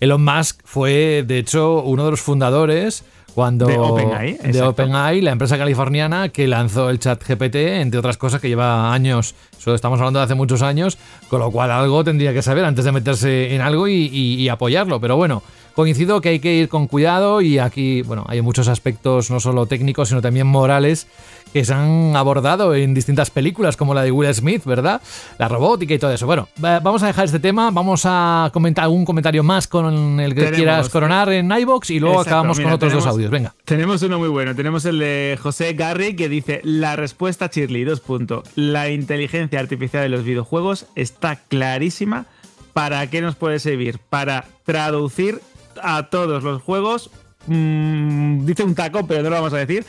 Elon 0.00 0.24
Musk 0.24 0.60
fue, 0.64 1.22
de 1.26 1.38
hecho, 1.38 1.82
uno 1.82 2.06
de 2.06 2.12
los 2.12 2.20
fundadores 2.22 3.04
cuando 3.34 3.66
De 3.66 3.78
OpenAI, 3.78 4.32
de 4.34 4.48
exacto. 4.48 4.68
OpenAI, 4.70 5.20
la 5.20 5.30
empresa 5.32 5.56
californiana 5.56 6.28
que 6.30 6.46
lanzó 6.48 6.90
el 6.90 6.98
chat 6.98 7.22
GPT, 7.26 7.54
entre 7.80 7.98
otras 7.98 8.16
cosas 8.16 8.40
que 8.40 8.48
lleva 8.48 8.92
años, 8.92 9.34
eso 9.58 9.74
estamos 9.74 9.98
hablando 10.00 10.18
de 10.18 10.24
hace 10.24 10.34
muchos 10.34 10.62
años, 10.62 10.98
con 11.28 11.40
lo 11.40 11.50
cual 11.50 11.70
algo 11.70 12.02
tendría 12.04 12.32
que 12.32 12.42
saber 12.42 12.64
antes 12.64 12.84
de 12.84 12.92
meterse 12.92 13.54
en 13.54 13.60
algo 13.60 13.88
y, 13.88 13.92
y- 14.12 14.34
y 14.36 14.48
apoyarlo. 14.48 15.00
Pero 15.00 15.16
bueno, 15.16 15.42
coincido 15.74 16.20
que 16.20 16.30
hay 16.30 16.40
que 16.40 16.54
ir 16.54 16.68
con 16.68 16.86
cuidado 16.88 17.40
y 17.40 17.58
aquí, 17.58 18.02
bueno, 18.02 18.24
hay 18.28 18.42
muchos 18.42 18.68
aspectos 18.68 19.30
no 19.30 19.38
solo 19.40 19.66
técnicos, 19.66 20.08
sino 20.08 20.20
también 20.20 20.46
morales 20.46 21.06
que 21.52 21.64
se 21.64 21.74
han 21.74 22.14
abordado 22.16 22.74
en 22.74 22.94
distintas 22.94 23.30
películas, 23.30 23.76
como 23.76 23.92
la 23.94 24.02
de 24.02 24.12
Will 24.12 24.32
Smith, 24.34 24.64
¿verdad? 24.64 25.00
La 25.38 25.48
robótica 25.48 25.94
y 25.94 25.98
todo 25.98 26.12
eso. 26.12 26.24
Bueno, 26.26 26.48
va- 26.64 26.78
vamos 26.80 27.02
a 27.02 27.08
dejar 27.08 27.24
este 27.24 27.40
tema, 27.40 27.70
vamos 27.72 28.02
a 28.04 28.50
comentar 28.52 28.84
algún 28.84 29.04
comentario 29.04 29.42
más 29.42 29.66
con 29.66 30.20
el 30.20 30.30
que 30.34 30.40
Tenemos- 30.42 30.56
quieras 30.56 30.88
coronar 30.88 31.32
en 31.32 31.50
iBox 31.50 31.90
y 31.90 31.98
luego 32.00 32.16
Exacto, 32.16 32.30
acabamos 32.30 32.58
mira, 32.58 32.68
con 32.70 32.74
otros 32.74 32.92
dos 32.92 33.06
audios. 33.06 33.30
Venga. 33.30 33.54
Tenemos 33.64 34.02
uno 34.02 34.18
muy 34.18 34.28
bueno. 34.28 34.54
Tenemos 34.54 34.84
el 34.84 34.98
de 35.00 35.38
José 35.42 35.72
Garry 35.74 36.14
que 36.14 36.28
dice: 36.28 36.60
La 36.62 36.94
respuesta 36.96 37.50
Shirley, 37.52 37.84
dos 37.84 38.00
puntos. 38.00 38.44
La 38.54 38.88
inteligencia 38.90 39.58
artificial 39.60 40.02
de 40.02 40.08
los 40.08 40.24
videojuegos 40.24 40.86
está 40.94 41.36
clarísima. 41.36 42.26
¿Para 42.72 43.08
qué 43.08 43.20
nos 43.20 43.34
puede 43.34 43.58
servir? 43.58 43.98
Para 44.08 44.44
traducir 44.64 45.40
a 45.82 46.04
todos 46.10 46.42
los 46.44 46.62
juegos. 46.62 47.10
mm, 47.46 48.44
dice 48.44 48.62
un 48.62 48.74
taco, 48.74 49.06
pero 49.06 49.22
no 49.22 49.30
lo 49.30 49.36
vamos 49.36 49.52
a 49.54 49.56
decir. 49.56 49.84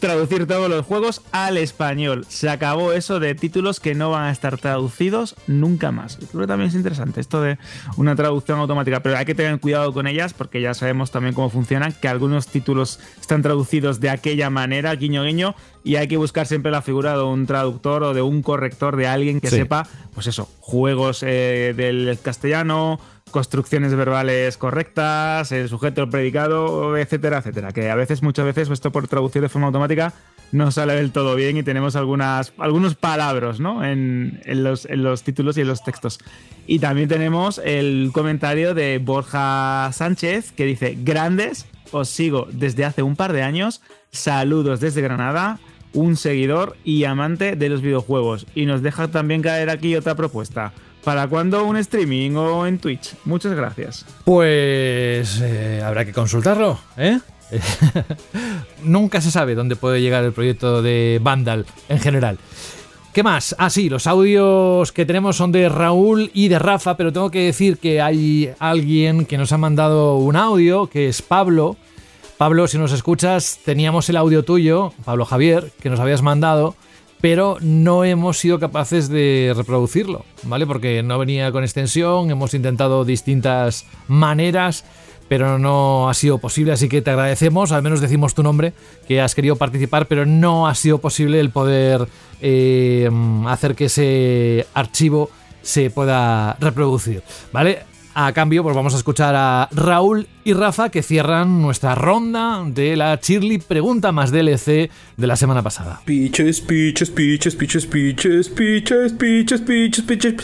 Traducir 0.00 0.46
todos 0.46 0.70
los 0.70 0.86
juegos 0.86 1.22
al 1.32 1.56
español. 1.56 2.24
Se 2.28 2.48
acabó 2.48 2.92
eso 2.92 3.18
de 3.18 3.34
títulos 3.34 3.80
que 3.80 3.96
no 3.96 4.10
van 4.10 4.26
a 4.26 4.30
estar 4.30 4.56
traducidos 4.56 5.34
nunca 5.48 5.90
más. 5.90 6.18
Creo 6.30 6.42
que 6.42 6.46
también 6.46 6.68
es 6.68 6.76
interesante 6.76 7.20
esto 7.20 7.42
de 7.42 7.58
una 7.96 8.14
traducción 8.14 8.60
automática, 8.60 9.02
pero 9.02 9.16
hay 9.16 9.24
que 9.24 9.34
tener 9.34 9.58
cuidado 9.58 9.92
con 9.92 10.06
ellas 10.06 10.34
porque 10.34 10.60
ya 10.60 10.72
sabemos 10.74 11.10
también 11.10 11.34
cómo 11.34 11.50
funcionan, 11.50 11.92
que 11.92 12.06
algunos 12.06 12.46
títulos 12.46 13.00
están 13.20 13.42
traducidos 13.42 13.98
de 13.98 14.10
aquella 14.10 14.50
manera, 14.50 14.94
guiño 14.94 15.24
guiño, 15.24 15.56
y 15.88 15.96
hay 15.96 16.06
que 16.06 16.18
buscar 16.18 16.46
siempre 16.46 16.70
la 16.70 16.82
figura 16.82 17.16
de 17.16 17.22
un 17.22 17.46
traductor 17.46 18.02
o 18.02 18.12
de 18.12 18.20
un 18.20 18.42
corrector 18.42 18.94
de 18.96 19.06
alguien 19.06 19.40
que 19.40 19.48
Sí. 19.48 19.56
sepa, 19.56 19.86
pues 20.14 20.26
eso, 20.26 20.46
juegos 20.60 21.22
eh, 21.26 21.72
del 21.74 22.18
castellano, 22.22 23.00
construcciones 23.30 23.94
verbales 23.94 24.58
correctas, 24.58 25.50
el 25.50 25.68
sujeto, 25.70 26.02
el 26.02 26.10
predicado, 26.10 26.96
etcétera, 26.98 27.38
etcétera. 27.38 27.72
Que 27.72 27.90
a 27.90 27.94
veces, 27.94 28.22
muchas 28.22 28.44
veces, 28.44 28.68
esto 28.68 28.92
por 28.92 29.08
traducir 29.08 29.40
de 29.40 29.48
forma 29.48 29.68
automática 29.68 30.12
no 30.52 30.70
sale 30.70 30.94
del 30.94 31.10
todo 31.10 31.34
bien 31.34 31.56
y 31.56 31.62
tenemos 31.62 31.96
algunas, 31.96 32.52
algunos 32.58 32.94
palabras 32.94 33.58
¿no? 33.60 33.82
en, 33.84 34.40
en 34.44 34.64
los, 34.64 34.84
en 34.86 35.02
los 35.02 35.22
títulos 35.22 35.56
y 35.56 35.62
en 35.62 35.68
los 35.68 35.82
textos. 35.84 36.18
Y 36.66 36.80
también 36.80 37.08
tenemos 37.08 37.60
el 37.64 38.10
comentario 38.12 38.74
de 38.74 38.98
Borja 38.98 39.90
Sánchez 39.92 40.52
que 40.52 40.64
dice, 40.66 40.98
grandes, 41.02 41.66
os 41.92 42.08
sigo 42.10 42.46
desde 42.52 42.84
hace 42.84 43.02
un 43.02 43.16
par 43.16 43.32
de 43.32 43.42
años, 43.42 43.80
saludos 44.10 44.80
desde 44.80 45.00
Granada, 45.02 45.58
un 45.92 46.16
seguidor 46.16 46.76
y 46.84 47.04
amante 47.04 47.56
de 47.56 47.68
los 47.68 47.82
videojuegos. 47.82 48.46
Y 48.54 48.66
nos 48.66 48.82
deja 48.82 49.08
también 49.08 49.42
caer 49.42 49.70
aquí 49.70 49.96
otra 49.96 50.14
propuesta. 50.14 50.72
¿Para 51.04 51.26
cuándo 51.28 51.64
un 51.64 51.76
streaming 51.76 52.32
o 52.32 52.66
en 52.66 52.78
Twitch? 52.78 53.14
Muchas 53.24 53.54
gracias. 53.54 54.04
Pues 54.24 55.40
eh, 55.42 55.82
habrá 55.84 56.04
que 56.04 56.12
consultarlo, 56.12 56.78
¿eh? 56.96 57.18
Nunca 58.82 59.20
se 59.20 59.30
sabe 59.30 59.54
dónde 59.54 59.76
puede 59.76 60.02
llegar 60.02 60.24
el 60.24 60.32
proyecto 60.32 60.82
de 60.82 61.18
Vandal 61.22 61.66
en 61.88 61.98
general. 61.98 62.38
¿Qué 63.12 63.22
más? 63.22 63.56
Ah, 63.58 63.70
sí, 63.70 63.88
los 63.88 64.06
audios 64.06 64.92
que 64.92 65.06
tenemos 65.06 65.36
son 65.36 65.50
de 65.50 65.68
Raúl 65.68 66.30
y 66.34 66.48
de 66.48 66.58
Rafa, 66.58 66.96
pero 66.96 67.12
tengo 67.12 67.30
que 67.30 67.46
decir 67.46 67.78
que 67.78 68.00
hay 68.00 68.52
alguien 68.58 69.24
que 69.24 69.38
nos 69.38 69.50
ha 69.52 69.58
mandado 69.58 70.18
un 70.18 70.36
audio, 70.36 70.86
que 70.88 71.08
es 71.08 71.22
Pablo. 71.22 71.76
Pablo, 72.38 72.68
si 72.68 72.78
nos 72.78 72.92
escuchas, 72.92 73.58
teníamos 73.64 74.08
el 74.08 74.16
audio 74.16 74.44
tuyo, 74.44 74.92
Pablo 75.04 75.24
Javier, 75.24 75.72
que 75.80 75.90
nos 75.90 75.98
habías 75.98 76.22
mandado, 76.22 76.76
pero 77.20 77.56
no 77.60 78.04
hemos 78.04 78.38
sido 78.38 78.60
capaces 78.60 79.08
de 79.08 79.52
reproducirlo, 79.56 80.24
¿vale? 80.44 80.64
Porque 80.64 81.02
no 81.02 81.18
venía 81.18 81.50
con 81.50 81.64
extensión, 81.64 82.30
hemos 82.30 82.54
intentado 82.54 83.04
distintas 83.04 83.86
maneras, 84.06 84.84
pero 85.28 85.58
no 85.58 86.08
ha 86.08 86.14
sido 86.14 86.38
posible, 86.38 86.70
así 86.70 86.88
que 86.88 87.02
te 87.02 87.10
agradecemos, 87.10 87.72
al 87.72 87.82
menos 87.82 88.00
decimos 88.00 88.34
tu 88.34 88.44
nombre, 88.44 88.72
que 89.08 89.20
has 89.20 89.34
querido 89.34 89.56
participar, 89.56 90.06
pero 90.06 90.24
no 90.24 90.68
ha 90.68 90.76
sido 90.76 90.98
posible 90.98 91.40
el 91.40 91.50
poder 91.50 92.06
eh, 92.40 93.10
hacer 93.48 93.74
que 93.74 93.86
ese 93.86 94.64
archivo 94.74 95.28
se 95.62 95.90
pueda 95.90 96.56
reproducir, 96.60 97.24
¿vale? 97.52 97.80
A 98.20 98.32
cambio, 98.32 98.64
pues 98.64 98.74
vamos 98.74 98.94
a 98.94 98.96
escuchar 98.96 99.36
a 99.36 99.68
Raúl 99.70 100.26
y 100.42 100.52
Rafa 100.52 100.88
que 100.88 101.04
cierran 101.04 101.62
nuestra 101.62 101.94
ronda 101.94 102.64
de 102.66 102.96
la 102.96 103.14
Shirley 103.22 103.58
Pregunta 103.58 104.10
más 104.10 104.32
DLC 104.32 104.90
de 105.16 105.26
la 105.28 105.36
semana 105.36 105.62
pasada. 105.62 106.00
Piches, 106.04 106.60
piches, 106.60 107.10
piches, 107.10 107.54
piches, 107.54 107.86
piches, 107.86 108.48
piches, 108.48 109.12
piches, 109.12 109.60
piches, 109.60 110.04
piches. 110.04 110.34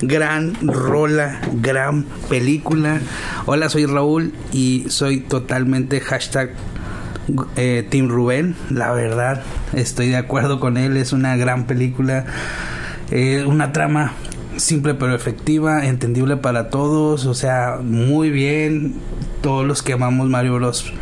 Gran 0.00 0.54
rola, 0.62 1.40
gran 1.54 2.04
película. 2.28 3.00
Hola, 3.46 3.68
soy 3.68 3.86
Raúl 3.86 4.32
y 4.52 4.84
soy 4.86 5.18
totalmente 5.18 5.98
hashtag 5.98 6.50
eh, 7.56 7.88
Rubén. 8.06 8.54
La 8.70 8.92
verdad, 8.92 9.42
estoy 9.72 10.10
de 10.10 10.18
acuerdo 10.18 10.60
con 10.60 10.76
él. 10.76 10.96
Es 10.96 11.12
una 11.12 11.34
gran 11.36 11.66
película. 11.66 12.26
Eh, 13.10 13.44
una 13.44 13.72
trama 13.72 14.12
simple 14.56 14.94
pero 14.94 15.14
efectiva, 15.14 15.86
entendible 15.86 16.36
para 16.36 16.68
todos. 16.70 17.26
O 17.26 17.34
sea, 17.34 17.78
muy 17.82 18.30
bien. 18.30 18.94
Todos 19.42 19.66
los 19.66 19.82
que 19.82 19.92
amamos 19.94 20.28
Mario 20.28 20.54
Bros 20.54 20.92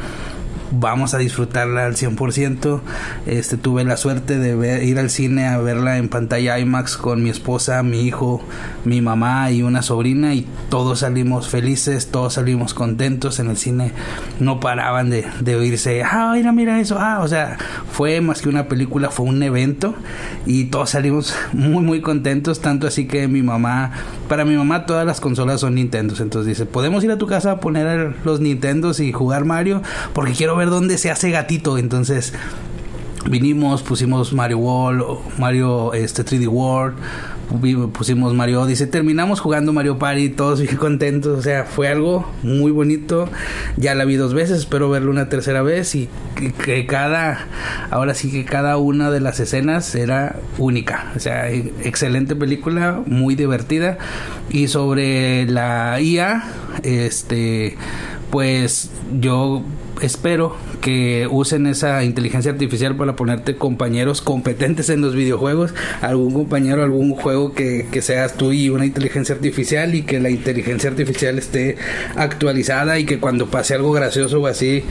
vamos 0.74 1.12
a 1.14 1.18
disfrutarla 1.18 1.84
al 1.86 1.96
100%. 1.96 2.80
Este, 3.26 3.56
tuve 3.56 3.84
la 3.84 3.96
suerte 3.96 4.38
de 4.38 4.54
ver- 4.54 4.82
ir 4.82 4.98
al 4.98 5.10
cine 5.10 5.46
a 5.46 5.58
verla 5.58 5.98
en 5.98 6.08
pantalla 6.08 6.58
IMAX 6.58 6.96
con 6.96 7.22
mi 7.22 7.28
esposa, 7.30 7.82
mi 7.82 8.00
hijo, 8.00 8.42
mi 8.84 9.00
mamá 9.00 9.50
y 9.50 9.62
una 9.62 9.82
sobrina 9.82 10.34
y 10.34 10.46
todos 10.68 11.00
salimos 11.00 11.48
felices, 11.48 12.09
todos 12.10 12.34
salimos 12.34 12.74
contentos 12.74 13.38
en 13.38 13.50
el 13.50 13.56
cine. 13.56 13.92
No 14.40 14.60
paraban 14.60 15.10
de, 15.10 15.24
de 15.40 15.56
oírse, 15.56 16.02
ah, 16.02 16.32
mira, 16.34 16.52
mira 16.52 16.80
eso, 16.80 16.98
ah, 16.98 17.20
o 17.22 17.28
sea, 17.28 17.59
fue 17.92 18.20
más 18.20 18.42
que 18.42 18.48
una 18.48 18.68
película, 18.68 19.10
fue 19.10 19.26
un 19.26 19.42
evento 19.42 19.94
y 20.46 20.64
todos 20.64 20.90
salimos 20.90 21.34
muy, 21.52 21.82
muy 21.82 22.00
contentos, 22.00 22.60
tanto 22.60 22.86
así 22.86 23.06
que 23.06 23.28
mi 23.28 23.42
mamá, 23.42 23.92
para 24.28 24.44
mi 24.44 24.56
mamá 24.56 24.86
todas 24.86 25.06
las 25.06 25.20
consolas 25.20 25.60
son 25.60 25.74
Nintendo, 25.74 26.14
entonces 26.18 26.46
dice, 26.46 26.66
podemos 26.66 27.04
ir 27.04 27.10
a 27.10 27.18
tu 27.18 27.26
casa 27.26 27.52
a 27.52 27.60
poner 27.60 28.16
los 28.24 28.40
Nintendos 28.40 29.00
y 29.00 29.12
jugar 29.12 29.44
Mario, 29.44 29.82
porque 30.12 30.32
quiero 30.32 30.56
ver 30.56 30.68
dónde 30.68 30.98
se 30.98 31.10
hace 31.10 31.30
gatito, 31.30 31.78
entonces 31.78 32.32
vinimos, 33.28 33.82
pusimos 33.82 34.32
Mario 34.32 34.59
World, 34.59 35.38
Mario 35.38 35.92
este 35.94 36.24
3D 36.24 36.48
World, 36.48 36.96
pusimos 37.92 38.34
Mario 38.34 38.62
Odyssey, 38.62 38.86
terminamos 38.86 39.40
jugando 39.40 39.72
Mario 39.72 39.98
Party, 39.98 40.30
todos 40.30 40.60
bien 40.62 40.76
contentos, 40.76 41.38
o 41.38 41.42
sea, 41.42 41.64
fue 41.64 41.88
algo 41.88 42.28
muy 42.42 42.70
bonito. 42.70 43.28
Ya 43.76 43.94
la 43.94 44.04
vi 44.04 44.16
dos 44.16 44.34
veces, 44.34 44.58
espero 44.58 44.90
verla 44.90 45.10
una 45.10 45.28
tercera 45.28 45.62
vez 45.62 45.94
y 45.94 46.08
que, 46.34 46.52
que 46.52 46.86
cada, 46.86 47.46
ahora 47.90 48.14
sí 48.14 48.30
que 48.30 48.44
cada 48.44 48.76
una 48.76 49.10
de 49.10 49.20
las 49.20 49.40
escenas 49.40 49.94
era 49.94 50.36
única, 50.58 51.12
o 51.16 51.20
sea, 51.20 51.50
e- 51.50 51.72
excelente 51.82 52.36
película, 52.36 53.02
muy 53.06 53.34
divertida 53.34 53.98
y 54.50 54.68
sobre 54.68 55.46
la 55.46 56.00
IA, 56.00 56.44
este, 56.82 57.76
pues 58.30 58.90
yo 59.20 59.62
espero 60.06 60.56
que 60.80 61.28
usen 61.30 61.66
esa 61.66 62.04
inteligencia 62.04 62.52
artificial 62.52 62.96
para 62.96 63.16
ponerte 63.16 63.56
compañeros 63.56 64.20
competentes 64.20 64.88
en 64.88 65.00
los 65.00 65.14
videojuegos, 65.14 65.74
algún 66.00 66.34
compañero, 66.34 66.82
algún 66.82 67.14
juego 67.14 67.52
que, 67.54 67.86
que 67.90 68.02
seas 68.02 68.34
tú 68.34 68.52
y 68.52 68.68
una 68.68 68.84
inteligencia 68.84 69.34
artificial 69.34 69.94
y 69.94 70.02
que 70.02 70.20
la 70.20 70.30
inteligencia 70.30 70.90
artificial 70.90 71.38
esté 71.38 71.76
actualizada 72.16 72.98
y 72.98 73.04
que 73.04 73.20
cuando 73.20 73.46
pase 73.48 73.74
algo 73.74 73.92
gracioso 73.92 74.40
o 74.40 74.46
así 74.46 74.84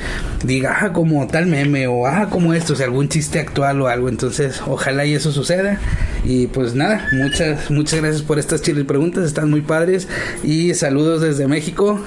diga, 0.44 0.78
ah, 0.82 0.94
como 0.94 1.28
tal 1.28 1.48
meme 1.48 1.88
o 1.88 2.08
ah, 2.08 2.30
como 2.30 2.54
esto, 2.54 2.74
o 2.74 2.76
sea, 2.76 2.86
algún 2.86 3.10
chiste 3.10 3.40
actual 3.40 3.82
o 3.82 3.88
algo, 3.88 4.10
entonces 4.10 4.62
ojalá 4.66 5.06
y 5.06 5.14
eso 5.14 5.32
suceda. 5.32 5.80
Y 6.24 6.48
pues 6.48 6.76
nada, 6.76 7.08
muchas, 7.14 7.72
muchas 7.72 8.00
gracias 8.00 8.22
por 8.22 8.40
estas 8.40 8.62
chiles 8.62 8.86
preguntas, 8.86 9.26
están 9.26 9.50
muy 9.50 9.62
padres. 9.62 10.08
Y 10.44 10.74
saludos 10.76 11.22
desde 11.22 11.48
México. 11.48 12.00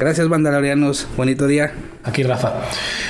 Gracias, 0.00 0.26
Mandalorianos. 0.28 1.06
Bonito 1.14 1.46
día. 1.46 1.72
Aquí 2.04 2.22
Rafa. 2.22 2.54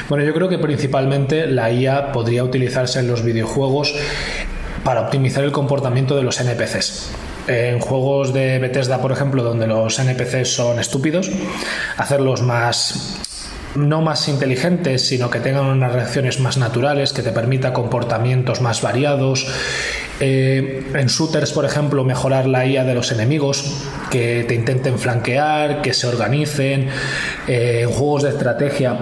Bueno, 0.08 0.24
yo 0.24 0.34
creo 0.34 0.48
que 0.48 0.58
principalmente 0.58 1.46
la 1.46 1.70
IA 1.70 2.10
podría 2.10 2.42
utilizarse 2.42 2.98
en 2.98 3.06
los 3.06 3.22
videojuegos 3.22 3.94
para 4.82 5.02
optimizar 5.02 5.44
el 5.44 5.52
comportamiento 5.52 6.16
de 6.16 6.24
los 6.24 6.40
NPCs. 6.40 7.12
En 7.46 7.78
juegos 7.78 8.32
de 8.32 8.58
Bethesda, 8.58 9.00
por 9.00 9.12
ejemplo, 9.12 9.44
donde 9.44 9.68
los 9.68 10.00
NPCs 10.00 10.52
son 10.52 10.80
estúpidos, 10.80 11.30
hacerlos 11.96 12.42
más 12.42 13.20
no 13.76 14.02
más 14.02 14.26
inteligentes, 14.26 15.06
sino 15.06 15.30
que 15.30 15.38
tengan 15.38 15.66
unas 15.66 15.92
reacciones 15.92 16.40
más 16.40 16.56
naturales, 16.56 17.12
que 17.12 17.22
te 17.22 17.30
permita 17.30 17.72
comportamientos 17.72 18.60
más 18.60 18.82
variados. 18.82 19.46
Eh, 20.20 20.86
en 20.94 21.06
shooters, 21.06 21.52
por 21.52 21.64
ejemplo, 21.64 22.04
mejorar 22.04 22.46
la 22.46 22.66
IA 22.66 22.84
de 22.84 22.94
los 22.94 23.10
enemigos, 23.10 23.88
que 24.10 24.44
te 24.46 24.54
intenten 24.54 24.98
flanquear, 24.98 25.82
que 25.82 25.94
se 25.94 26.06
organicen. 26.06 26.88
Eh, 27.48 27.80
en 27.82 27.90
juegos 27.90 28.24
de 28.24 28.30
estrategia, 28.30 28.98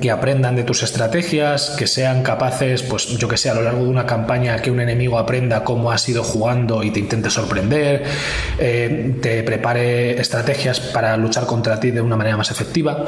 que 0.00 0.10
aprendan 0.10 0.54
de 0.54 0.64
tus 0.64 0.82
estrategias, 0.82 1.74
que 1.78 1.86
sean 1.86 2.22
capaces, 2.22 2.82
pues 2.82 3.06
yo 3.16 3.26
que 3.26 3.36
sé, 3.36 3.48
a 3.48 3.54
lo 3.54 3.62
largo 3.62 3.84
de 3.84 3.90
una 3.90 4.06
campaña, 4.06 4.60
que 4.60 4.70
un 4.70 4.80
enemigo 4.80 5.18
aprenda 5.18 5.64
cómo 5.64 5.90
has 5.90 6.06
ido 6.08 6.22
jugando 6.22 6.82
y 6.82 6.90
te 6.90 7.00
intente 7.00 7.30
sorprender, 7.30 8.04
eh, 8.58 9.14
te 9.22 9.42
prepare 9.42 10.20
estrategias 10.20 10.80
para 10.80 11.16
luchar 11.16 11.46
contra 11.46 11.80
ti 11.80 11.90
de 11.90 12.02
una 12.02 12.16
manera 12.16 12.36
más 12.36 12.50
efectiva. 12.50 13.04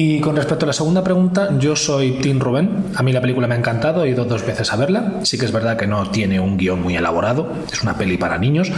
Y 0.00 0.20
con 0.20 0.36
respecto 0.36 0.64
a 0.64 0.68
la 0.68 0.72
segunda 0.72 1.02
pregunta, 1.02 1.48
yo 1.58 1.74
soy 1.74 2.20
Tim 2.22 2.38
Rubén. 2.38 2.84
A 2.94 3.02
mí 3.02 3.12
la 3.12 3.20
película 3.20 3.48
me 3.48 3.56
ha 3.56 3.58
encantado, 3.58 4.04
he 4.04 4.10
ido 4.10 4.24
dos 4.24 4.46
veces 4.46 4.72
a 4.72 4.76
verla. 4.76 5.14
Sí 5.24 5.36
que 5.36 5.44
es 5.44 5.50
verdad 5.50 5.76
que 5.76 5.88
no 5.88 6.08
tiene 6.10 6.38
un 6.38 6.56
guion 6.56 6.80
muy 6.80 6.94
elaborado, 6.94 7.52
es 7.72 7.82
una 7.82 7.98
peli 7.98 8.16
para 8.16 8.38
niños 8.38 8.70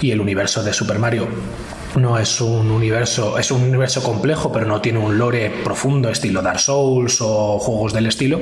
y 0.00 0.12
el 0.12 0.20
universo 0.22 0.62
de 0.62 0.72
Super 0.72 0.98
Mario 0.98 1.28
no 1.96 2.18
es 2.18 2.40
un 2.40 2.70
universo, 2.70 3.36
es 3.36 3.50
un 3.50 3.64
universo 3.64 4.02
complejo, 4.02 4.50
pero 4.50 4.64
no 4.64 4.80
tiene 4.80 4.98
un 4.98 5.18
lore 5.18 5.50
profundo 5.62 6.08
estilo 6.08 6.40
Dark 6.40 6.58
Souls 6.60 7.18
o 7.20 7.58
juegos 7.58 7.92
del 7.92 8.06
estilo. 8.06 8.40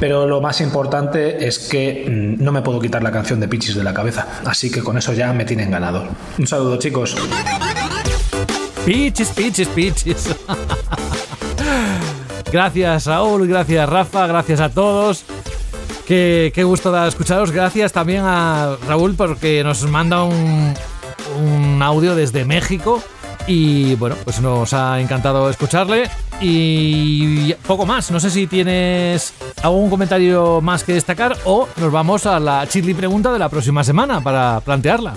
Pero 0.00 0.26
lo 0.26 0.40
más 0.40 0.60
importante 0.60 1.46
es 1.46 1.60
que 1.60 2.06
mm, 2.08 2.42
no 2.42 2.50
me 2.50 2.62
puedo 2.62 2.80
quitar 2.80 3.04
la 3.04 3.12
canción 3.12 3.38
de 3.38 3.46
Pichis 3.46 3.76
de 3.76 3.84
la 3.84 3.94
cabeza, 3.94 4.40
así 4.44 4.68
que 4.68 4.82
con 4.82 4.98
eso 4.98 5.12
ya 5.12 5.32
me 5.32 5.44
tienen 5.44 5.70
ganado. 5.70 6.08
Un 6.40 6.46
saludo, 6.48 6.76
chicos. 6.76 7.16
Pichis, 8.84 9.28
pichis, 9.28 9.68
pichis. 9.68 10.34
gracias 12.56 13.04
Raúl, 13.04 13.46
gracias 13.46 13.86
Rafa, 13.86 14.26
gracias 14.26 14.60
a 14.60 14.70
todos. 14.70 15.24
Qué, 16.06 16.52
qué 16.54 16.64
gusto 16.64 16.90
da 16.90 17.06
escucharos. 17.06 17.50
Gracias 17.50 17.92
también 17.92 18.22
a 18.24 18.76
Raúl 18.88 19.14
porque 19.14 19.62
nos 19.62 19.82
manda 19.90 20.22
un, 20.22 20.72
un 21.38 21.82
audio 21.82 22.14
desde 22.14 22.46
México. 22.46 23.02
Y 23.46 23.94
bueno, 23.96 24.16
pues 24.24 24.40
nos 24.40 24.72
ha 24.72 24.98
encantado 25.00 25.50
escucharle. 25.50 26.08
Y 26.40 27.52
poco 27.66 27.84
más. 27.84 28.10
No 28.10 28.20
sé 28.20 28.30
si 28.30 28.46
tienes 28.46 29.34
algún 29.62 29.90
comentario 29.90 30.62
más 30.62 30.82
que 30.82 30.94
destacar 30.94 31.36
o 31.44 31.68
nos 31.76 31.92
vamos 31.92 32.24
a 32.24 32.40
la 32.40 32.66
chili 32.66 32.94
pregunta 32.94 33.32
de 33.32 33.38
la 33.38 33.50
próxima 33.50 33.84
semana 33.84 34.22
para 34.22 34.60
plantearla. 34.60 35.12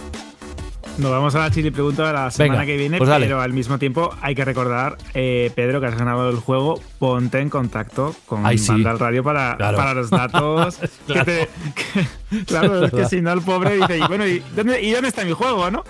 Nos 0.99 1.11
vamos 1.11 1.33
a 1.35 1.39
la 1.39 1.51
chili 1.51 1.71
pregunta 1.71 2.05
de 2.07 2.11
la 2.13 2.29
semana 2.29 2.53
Venga, 2.59 2.65
que 2.65 2.75
viene, 2.77 2.97
pues 2.97 3.09
pero 3.09 3.39
al 3.39 3.53
mismo 3.53 3.79
tiempo 3.79 4.13
hay 4.21 4.35
que 4.35 4.43
recordar, 4.43 4.97
eh, 5.13 5.49
Pedro, 5.55 5.79
que 5.79 5.87
has 5.87 5.97
ganado 5.97 6.29
el 6.29 6.35
juego, 6.37 6.81
ponte 6.99 7.39
en 7.39 7.49
contacto 7.49 8.13
con 8.25 8.45
Ay, 8.45 8.57
sí. 8.57 8.69
Vandal 8.73 8.99
Radio 8.99 9.23
para, 9.23 9.55
Claro. 9.55 9.77
para 9.77 9.93
los 9.93 10.09
datos. 10.09 10.75
que 11.07 11.13
Claro. 11.13 11.25
te- 11.25 11.49
que- 12.29 12.43
claro, 12.45 12.85
es 12.85 12.91
que 12.91 13.05
si 13.05 13.21
no 13.21 13.31
el 13.31 13.41
pobre 13.41 13.77
dice, 13.77 13.97
y 13.97 14.01
bueno, 14.07 14.27
¿y 14.27 14.43
dónde, 14.55 14.81
y 14.81 14.91
dónde 14.91 15.07
está 15.07 15.23
mi 15.23 15.31
juego, 15.31 15.71
no? 15.71 15.83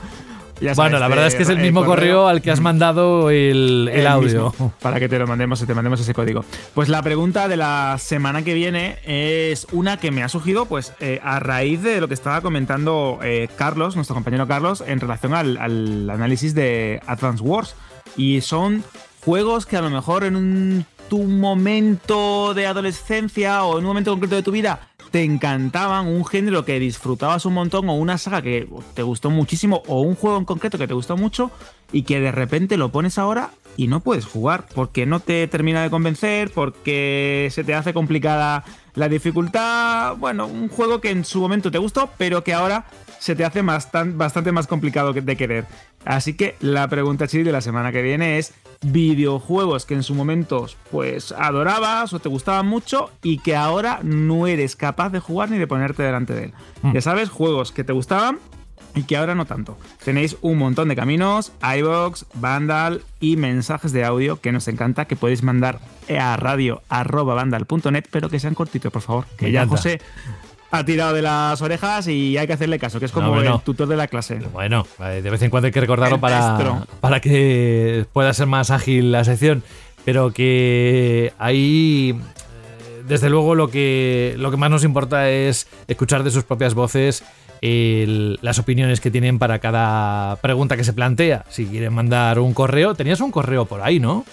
Ya 0.62 0.74
Bueno, 0.74 0.98
sabes, 0.98 1.00
la 1.00 1.08
verdad 1.08 1.28
es 1.28 1.36
que 1.36 1.44
es 1.44 1.50
el 1.50 1.60
eh, 1.60 1.64
mismo 1.64 1.86
correo 1.86 2.28
al 2.28 2.42
que 2.42 2.52
has 2.52 2.60
mandado 2.60 3.30
el, 3.30 3.90
el 3.92 4.08
audio. 4.08 4.52
mismo, 4.52 4.74
para 4.82 5.00
que 5.00 5.08
te 5.08 5.18
lo 5.18 5.28
mandemos, 5.28 5.66
te 5.66 5.74
mandemos 5.74 6.00
ese 6.02 6.14
código. 6.14 6.44
Pues 6.74 6.90
la 6.90 7.02
pregunta 7.02 7.48
de 7.48 7.58
la 7.58 7.98
semana 8.00 8.44
que 8.44 8.54
viene 8.54 8.98
es 9.06 9.68
una 9.72 9.98
que 9.98 10.12
me 10.12 10.24
ha 10.24 10.30
surgido, 10.30 10.66
pues, 10.66 10.94
eh, 11.00 11.20
a 11.24 11.40
raíz 11.40 11.82
de 11.82 12.02
lo 12.02 12.08
que 12.08 12.14
estaba 12.14 12.42
comentando 12.42 13.20
eh, 13.24 13.48
Carlos, 13.56 13.96
nuestro 13.96 14.16
compañero 14.16 14.48
Carlos, 14.48 14.84
en 14.86 15.00
relación 15.00 15.34
al, 15.34 15.58
al 15.58 16.10
análisis 16.10 16.54
de 16.54 17.02
Advance 17.08 17.42
Wars. 17.44 17.76
Y 18.18 18.42
son 18.42 18.84
juegos 19.24 19.66
que 19.66 19.78
a 19.78 19.82
lo 19.82 19.90
mejor 19.90 20.24
en 20.24 20.36
un, 20.36 20.86
tu 21.10 21.24
momento 21.24 22.54
de 22.54 22.68
adolescencia 22.68 23.64
o 23.64 23.74
en 23.74 23.86
un 23.86 23.88
momento 23.88 24.12
concreto 24.12 24.36
de 24.36 24.44
tu 24.44 24.52
vida 24.52 24.89
te 25.12 25.24
encantaban, 25.24 26.08
un 26.08 26.26
género 26.26 26.66
que 26.66 26.80
disfrutabas 26.80 27.46
un 27.46 27.54
montón 27.54 27.90
o 27.90 27.96
una 27.96 28.18
saga 28.18 28.42
que 28.42 28.68
te 28.94 29.04
gustó 29.04 29.30
muchísimo 29.30 29.84
o 29.88 30.02
un 30.02 30.16
juego 30.16 30.38
en 30.38 30.46
concreto 30.46 30.78
que 30.78 30.88
te 30.88 30.94
gustó 30.94 31.18
mucho 31.18 31.52
y 31.92 32.04
que 32.04 32.20
de 32.20 32.32
repente 32.32 32.78
lo 32.78 32.90
pones 32.90 33.18
ahora 33.18 33.52
y 33.78 33.88
no 33.88 34.02
puedes 34.02 34.26
jugar 34.26 34.66
porque 34.76 35.06
no 35.06 35.20
te 35.20 35.48
termina 35.48 35.82
de 35.82 35.90
convencer, 35.90 36.52
porque 36.54 37.48
se 37.52 37.64
te 37.64 37.74
hace 37.74 37.94
complicada 37.94 38.64
la 39.00 39.08
dificultad, 39.10 40.16
bueno, 40.18 40.46
un 40.46 40.68
juego 40.70 41.00
que 41.02 41.10
en 41.10 41.24
su 41.26 41.40
momento 41.40 41.72
te 41.72 41.78
gustó 41.78 42.10
pero 42.18 42.44
que 42.44 42.54
ahora 42.54 42.86
se 43.20 43.36
te 43.36 43.46
hace 43.46 43.62
bastan- 43.64 44.18
bastante 44.18 44.52
más 44.52 44.68
complicado 44.68 45.14
de 45.14 45.36
querer. 45.38 45.66
Así 46.06 46.34
que 46.36 46.56
la 46.62 46.88
pregunta 46.88 47.28
chili 47.28 47.44
de 47.44 47.52
la 47.52 47.62
semana 47.62 47.92
que 47.92 48.02
viene 48.02 48.38
es 48.38 48.54
videojuegos 48.82 49.86
que 49.86 49.94
en 49.94 50.04
su 50.04 50.16
momento 50.16 50.68
pues 50.92 51.34
adorabas 51.34 52.14
o 52.14 52.20
te 52.20 52.30
gustaban 52.30 52.66
mucho 52.68 53.10
y 53.24 53.40
que 53.40 53.56
ahora 53.56 54.00
no 54.04 54.48
eres 54.48 54.76
capaz 54.76 55.10
de 55.10 55.20
jugar 55.20 55.50
ni 55.50 55.58
de 55.58 55.68
ponerte 55.68 56.04
delante 56.04 56.34
de 56.34 56.44
él. 56.46 56.54
Mm. 56.82 56.94
Ya 56.94 57.02
sabes, 57.02 57.30
juegos 57.30 57.72
que 57.72 57.84
te 57.84 57.92
gustaban 57.94 58.40
y 58.96 59.04
que 59.04 59.18
ahora 59.18 59.36
no 59.36 59.46
tanto. 59.46 59.78
Tenéis 60.04 60.38
un 60.42 60.58
montón 60.58 60.90
de 60.90 60.96
caminos, 60.96 61.52
iBox, 61.78 62.26
Vandal 62.36 63.02
y 63.20 63.36
mensajes 63.38 63.92
de 63.92 64.04
audio 64.06 64.40
que 64.42 64.52
nos 64.52 64.68
encanta 64.68 65.06
que 65.06 65.16
podéis 65.16 65.44
mandar 65.44 65.80
a 66.18 66.36
radio@vandal.net, 66.38 68.06
pero 68.12 68.30
que 68.30 68.40
sean 68.40 68.56
cortitos, 68.56 68.92
por 68.92 69.02
favor. 69.02 69.26
Que 69.38 69.46
Me 69.46 69.52
ya 69.52 69.62
encanta. 69.64 69.78
José 69.78 70.02
ha 70.72 70.86
tirado 70.86 71.14
de 71.14 71.22
las 71.24 71.62
orejas 71.62 72.08
y 72.08 72.38
hay 72.38 72.46
que 72.48 72.54
hacerle 72.54 72.78
caso, 72.80 73.00
que 73.00 73.06
es 73.06 73.12
como 73.12 73.28
No, 73.28 73.34
bueno. 73.34 73.56
el 73.56 73.62
tutor 73.62 73.88
de 73.88 73.98
la 73.98 74.08
clase. 74.08 74.36
Bueno, 74.54 74.86
eh, 75.04 75.22
de 75.24 75.30
vez 75.30 75.42
en 75.42 75.50
cuando 75.50 75.68
hay 75.68 75.72
que 75.72 75.82
recordarlo 75.82 76.16
El 76.16 76.22
para, 76.22 76.86
para 77.00 77.20
que 77.22 78.06
pueda 78.14 78.34
ser 78.34 78.48
más 78.48 78.70
ágil 78.72 79.12
la 79.12 79.24
sección. 79.24 79.64
Pero 80.06 80.32
que 80.32 81.34
ahí, 81.40 82.12
eh, 82.12 83.04
desde 83.08 83.30
luego, 83.30 83.54
lo 83.56 83.70
que, 83.70 84.36
lo 84.38 84.50
que 84.52 84.58
más 84.58 84.70
nos 84.70 84.84
importa 84.84 85.30
es 85.30 85.68
escuchar 85.88 86.24
de 86.24 86.32
sus 86.32 86.44
propias 86.44 86.74
voces 86.74 87.24
el- 87.62 88.40
las 88.42 88.60
opiniones 88.60 89.02
que 89.02 89.12
tienen 89.12 89.40
para 89.40 89.60
cada 89.60 90.36
pregunta 90.38 90.78
que 90.78 90.84
se 90.84 90.94
plantea. 90.94 91.46
Si 91.50 91.66
quieren 91.66 91.94
mandar 91.94 92.40
un 92.40 92.54
correo, 92.54 92.96
tenías 92.96 93.22
un 93.22 93.32
correo 93.32 93.66
por 93.66 93.82
ahí, 93.82 94.00
¿no? 94.00 94.26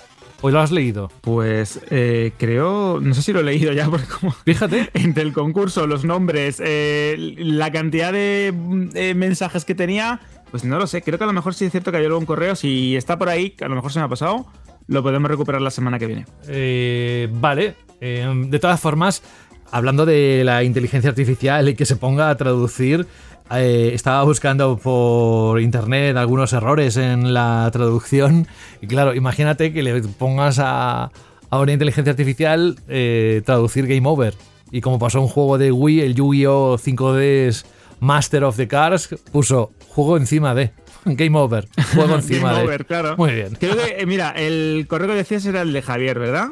¿O 0.42 0.50
lo 0.50 0.60
has 0.60 0.70
leído? 0.70 1.10
Pues 1.22 1.80
eh, 1.90 2.32
creo, 2.36 3.00
no 3.00 3.14
sé 3.14 3.22
si 3.22 3.32
lo 3.32 3.40
he 3.40 3.42
leído 3.44 3.72
ya, 3.72 3.86
porque 3.90 4.06
como 4.06 4.32
Fíjate. 4.32 4.90
entre 4.94 5.22
el 5.22 5.32
concurso, 5.32 5.86
los 5.86 6.04
nombres, 6.04 6.60
eh, 6.64 7.16
la 7.38 7.72
cantidad 7.72 8.12
de 8.12 8.52
eh, 8.94 9.14
mensajes 9.14 9.64
que 9.64 9.74
tenía, 9.74 10.20
pues 10.50 10.62
no 10.64 10.78
lo 10.78 10.86
sé. 10.86 11.00
Creo 11.02 11.16
que 11.18 11.24
a 11.24 11.26
lo 11.28 11.32
mejor 11.32 11.54
sí 11.54 11.64
es 11.64 11.72
cierto 11.72 11.90
que 11.90 11.96
hay 11.98 12.04
luego 12.04 12.18
un 12.20 12.26
correo. 12.26 12.54
Si 12.54 12.96
está 12.96 13.18
por 13.18 13.28
ahí, 13.30 13.50
que 13.50 13.64
a 13.64 13.68
lo 13.68 13.76
mejor 13.76 13.92
se 13.92 13.98
me 13.98 14.04
ha 14.04 14.08
pasado, 14.08 14.46
lo 14.88 15.02
podemos 15.02 15.30
recuperar 15.30 15.62
la 15.62 15.70
semana 15.70 15.98
que 15.98 16.06
viene. 16.06 16.26
Eh, 16.48 17.28
vale. 17.32 17.74
Eh, 18.02 18.30
de 18.48 18.58
todas 18.58 18.78
formas, 18.78 19.22
hablando 19.70 20.06
de 20.06 20.42
la 20.44 20.64
inteligencia 20.64 21.10
artificial 21.10 21.68
y 21.68 21.74
que 21.74 21.86
se 21.86 21.96
ponga 21.96 22.30
a 22.30 22.36
traducir, 22.36 23.06
eh, 23.50 23.90
estaba 23.94 24.22
buscando 24.24 24.76
por 24.76 25.60
internet 25.60 26.16
algunos 26.16 26.52
errores 26.52 26.96
en 26.96 27.32
la 27.32 27.68
traducción. 27.72 28.46
Y 28.80 28.86
claro, 28.86 29.14
imagínate 29.14 29.72
que 29.72 29.82
le 29.82 30.00
pongas 30.02 30.58
a, 30.58 31.10
a 31.50 31.58
una 31.60 31.72
inteligencia 31.72 32.10
artificial 32.10 32.76
eh, 32.88 33.42
traducir 33.44 33.86
Game 33.86 34.06
Over. 34.08 34.34
Y 34.70 34.80
como 34.80 34.98
pasó 34.98 35.20
un 35.20 35.28
juego 35.28 35.58
de 35.58 35.70
Wii, 35.70 36.00
el 36.00 36.14
Yu-Gi-Oh! 36.14 36.76
5D 36.78 37.64
Master 38.00 38.44
of 38.44 38.56
the 38.56 38.68
Cars, 38.68 39.08
puso 39.32 39.72
juego 39.88 40.16
encima 40.16 40.54
de. 40.54 40.72
Game 41.04 41.38
Over. 41.38 41.68
Juego 41.94 42.14
encima 42.16 42.50
Game 42.50 42.58
de. 42.58 42.64
over, 42.66 42.84
claro. 42.86 43.16
Muy 43.16 43.30
bien. 43.32 43.56
Creo 43.58 43.76
que, 43.76 43.96
eh, 44.00 44.06
mira, 44.06 44.30
el 44.30 44.86
correo 44.88 45.08
que 45.08 45.14
decías 45.14 45.46
era 45.46 45.62
el 45.62 45.72
de 45.72 45.82
Javier, 45.82 46.18
¿verdad? 46.18 46.48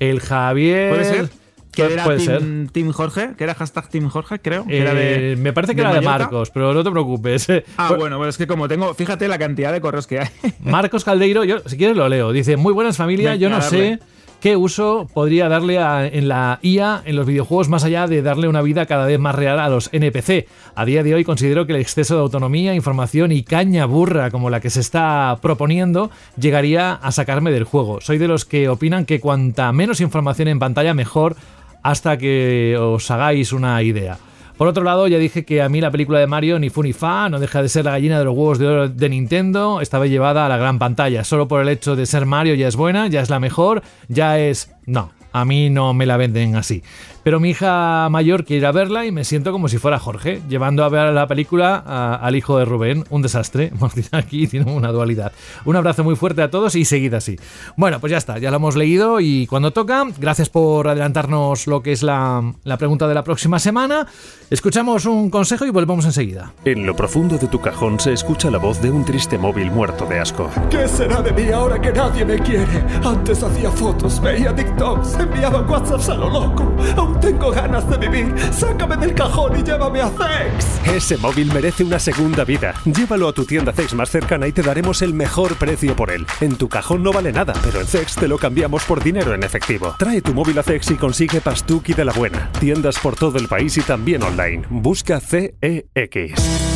El 0.00 0.20
Javier. 0.20 0.90
¿Puede 0.90 1.04
ser? 1.04 1.28
Que 1.74 1.92
era 1.92 2.04
puede 2.04 2.24
team, 2.26 2.68
Team 2.68 2.92
Jorge, 2.92 3.30
que 3.36 3.44
era 3.44 3.54
hashtag 3.54 3.88
Team 3.88 4.08
Jorge, 4.08 4.38
creo. 4.40 4.66
que 4.66 4.78
era 4.80 4.94
de- 4.94 5.32
Eh, 5.32 5.36
me 5.36 5.52
parece 5.52 5.74
que 5.74 5.80
era 5.80 5.92
de. 5.92 6.00
Marcos, 6.00 6.50
pero 6.50 6.72
no 6.74 6.82
te 6.84 6.90
preocupes. 6.90 7.48
Ah, 7.76 7.86
Pues- 7.88 8.00
bueno, 8.00 8.18
pues 8.18 8.30
es 8.30 8.38
que 8.38 8.46
como 8.46 8.68
tengo, 8.68 8.94
fíjate 8.94 9.26
la 9.28 9.38
cantidad 9.38 9.72
de 9.72 9.80
correos 9.80 10.06
que 10.06 10.20
hay. 10.20 10.28
Marcos 10.60 11.04
Caldeiro, 11.04 11.44
yo 11.44 11.58
si 11.66 11.76
quieres 11.76 11.96
lo 11.96 12.08
leo. 12.08 12.32
Dice, 12.32 12.56
muy 12.56 12.72
buenas 12.72 12.96
familia, 12.96 13.34
yo 13.36 13.48
no 13.50 13.60
sé 13.62 13.98
qué 14.40 14.56
uso 14.58 15.08
podría 15.14 15.48
darle 15.48 15.78
a- 15.78 16.06
en 16.06 16.28
la 16.28 16.58
IA 16.60 17.00
en 17.06 17.16
los 17.16 17.24
videojuegos 17.26 17.70
más 17.70 17.82
allá 17.84 18.06
de 18.06 18.20
darle 18.20 18.46
una 18.46 18.60
vida 18.60 18.84
cada 18.84 19.06
vez 19.06 19.18
más 19.18 19.34
real 19.34 19.58
a 19.58 19.70
los 19.70 19.88
NPC. 19.90 20.46
A 20.74 20.84
día 20.84 21.02
de 21.02 21.14
hoy 21.14 21.24
considero 21.24 21.66
que 21.66 21.72
el 21.72 21.80
exceso 21.80 22.14
de 22.16 22.20
autonomía, 22.20 22.74
información 22.74 23.32
y 23.32 23.42
caña 23.42 23.86
burra 23.86 24.30
como 24.30 24.50
la 24.50 24.60
que 24.60 24.68
se 24.68 24.80
está 24.80 25.38
proponiendo 25.40 26.10
llegaría 26.38 26.92
a 26.92 27.10
sacarme 27.10 27.52
del 27.52 27.64
juego. 27.64 28.02
Soy 28.02 28.18
de 28.18 28.28
los 28.28 28.44
que 28.44 28.68
opinan 28.68 29.06
que 29.06 29.18
cuanta 29.18 29.72
menos 29.72 30.02
información 30.02 30.48
en 30.48 30.58
pantalla 30.58 30.92
mejor 30.92 31.36
hasta 31.84 32.16
que 32.16 32.76
os 32.80 33.08
hagáis 33.12 33.52
una 33.52 33.80
idea. 33.82 34.18
Por 34.56 34.68
otro 34.68 34.84
lado, 34.84 35.06
ya 35.06 35.18
dije 35.18 35.44
que 35.44 35.62
a 35.62 35.68
mí 35.68 35.80
la 35.80 35.90
película 35.90 36.18
de 36.18 36.26
Mario 36.26 36.58
ni 36.58 36.70
fu 36.70 36.82
ni 36.82 36.92
fa, 36.92 37.28
no 37.28 37.38
deja 37.38 37.60
de 37.60 37.68
ser 37.68 37.84
la 37.84 37.90
gallina 37.90 38.18
de 38.18 38.24
los 38.24 38.34
huevos 38.34 38.58
de 38.58 38.66
oro 38.66 38.88
de 38.88 39.08
Nintendo, 39.08 39.80
esta 39.80 39.98
vez 39.98 40.10
llevada 40.10 40.46
a 40.46 40.48
la 40.48 40.56
gran 40.56 40.78
pantalla. 40.78 41.24
Solo 41.24 41.46
por 41.46 41.60
el 41.60 41.68
hecho 41.68 41.94
de 41.96 42.06
ser 42.06 42.24
Mario 42.24 42.54
ya 42.54 42.68
es 42.68 42.76
buena, 42.76 43.08
ya 43.08 43.20
es 43.20 43.30
la 43.30 43.38
mejor, 43.40 43.82
ya 44.08 44.38
es... 44.38 44.72
No, 44.86 45.10
a 45.32 45.44
mí 45.44 45.70
no 45.70 45.92
me 45.92 46.06
la 46.06 46.16
venden 46.16 46.56
así. 46.56 46.82
Pero 47.24 47.40
mi 47.40 47.50
hija 47.50 48.08
mayor 48.10 48.44
quiere 48.44 48.58
ir 48.60 48.66
a 48.66 48.72
verla 48.72 49.06
y 49.06 49.10
me 49.12 49.24
siento 49.24 49.50
como 49.50 49.68
si 49.68 49.78
fuera 49.78 49.98
Jorge, 49.98 50.42
llevando 50.48 50.84
a 50.84 50.88
ver 50.90 51.12
la 51.14 51.26
película 51.26 51.82
a- 51.86 52.16
al 52.16 52.36
hijo 52.36 52.58
de 52.58 52.66
Rubén. 52.66 53.04
Un 53.10 53.22
desastre. 53.22 53.72
Aquí 54.12 54.46
tiene 54.46 54.70
una 54.70 54.92
dualidad. 54.92 55.32
Un 55.64 55.74
abrazo 55.76 56.04
muy 56.04 56.16
fuerte 56.16 56.42
a 56.42 56.50
todos 56.50 56.74
y 56.76 56.84
seguid 56.84 57.14
así. 57.14 57.36
Bueno, 57.76 57.98
pues 57.98 58.10
ya 58.10 58.18
está, 58.18 58.38
ya 58.38 58.50
lo 58.50 58.56
hemos 58.58 58.76
leído 58.76 59.20
y 59.20 59.46
cuando 59.46 59.70
toca, 59.72 60.04
gracias 60.18 60.50
por 60.50 60.86
adelantarnos 60.86 61.66
lo 61.66 61.82
que 61.82 61.92
es 61.92 62.02
la, 62.02 62.52
la 62.64 62.76
pregunta 62.76 63.08
de 63.08 63.14
la 63.14 63.24
próxima 63.24 63.58
semana. 63.58 64.06
Escuchamos 64.50 65.06
un 65.06 65.30
consejo 65.30 65.64
y 65.64 65.70
volvemos 65.70 66.04
enseguida. 66.04 66.52
En 66.66 66.84
lo 66.84 66.94
profundo 66.94 67.38
de 67.38 67.46
tu 67.48 67.60
cajón 67.60 67.98
se 67.98 68.12
escucha 68.12 68.50
la 68.50 68.58
voz 68.58 68.82
de 68.82 68.90
un 68.90 69.04
triste 69.04 69.38
móvil 69.38 69.70
muerto 69.70 70.04
de 70.04 70.20
asco. 70.20 70.50
¿Qué 70.70 70.86
será 70.86 71.22
de 71.22 71.32
mí 71.32 71.50
ahora 71.50 71.80
que 71.80 71.90
nadie 71.90 72.24
me 72.24 72.38
quiere? 72.38 72.84
Antes 73.02 73.42
hacía 73.42 73.70
fotos, 73.70 74.20
veía 74.20 74.54
TikToks, 74.54 75.14
enviaba 75.18 75.62
WhatsApps 75.62 76.10
a 76.10 76.14
lo 76.16 76.28
loco. 76.28 76.70
Tengo 77.20 77.50
ganas 77.50 77.88
de 77.88 77.96
vivir. 77.98 78.34
Sácame 78.52 78.96
del 78.96 79.14
cajón 79.14 79.58
y 79.58 79.62
llévame 79.62 80.00
a 80.00 80.08
Zex. 80.08 80.88
Ese 80.94 81.16
móvil 81.16 81.52
merece 81.52 81.84
una 81.84 81.98
segunda 81.98 82.44
vida. 82.44 82.74
Llévalo 82.84 83.28
a 83.28 83.32
tu 83.32 83.44
tienda 83.44 83.72
Zex 83.72 83.94
más 83.94 84.10
cercana 84.10 84.46
y 84.46 84.52
te 84.52 84.62
daremos 84.62 85.02
el 85.02 85.14
mejor 85.14 85.56
precio 85.56 85.96
por 85.96 86.10
él. 86.10 86.26
En 86.40 86.56
tu 86.56 86.68
cajón 86.68 87.02
no 87.02 87.12
vale 87.12 87.32
nada, 87.32 87.54
pero 87.62 87.80
en 87.80 87.86
Zex 87.86 88.16
te 88.16 88.28
lo 88.28 88.38
cambiamos 88.38 88.84
por 88.84 89.02
dinero 89.02 89.34
en 89.34 89.42
efectivo. 89.42 89.94
Trae 89.98 90.20
tu 90.22 90.34
móvil 90.34 90.58
a 90.58 90.62
Zex 90.62 90.90
y 90.90 90.96
consigue 90.96 91.40
Pastuki 91.40 91.94
de 91.94 92.04
la 92.04 92.12
buena. 92.12 92.50
Tiendas 92.60 92.98
por 92.98 93.16
todo 93.16 93.38
el 93.38 93.48
país 93.48 93.76
y 93.76 93.82
también 93.82 94.22
online. 94.22 94.64
Busca 94.70 95.20
CEX. 95.20 96.73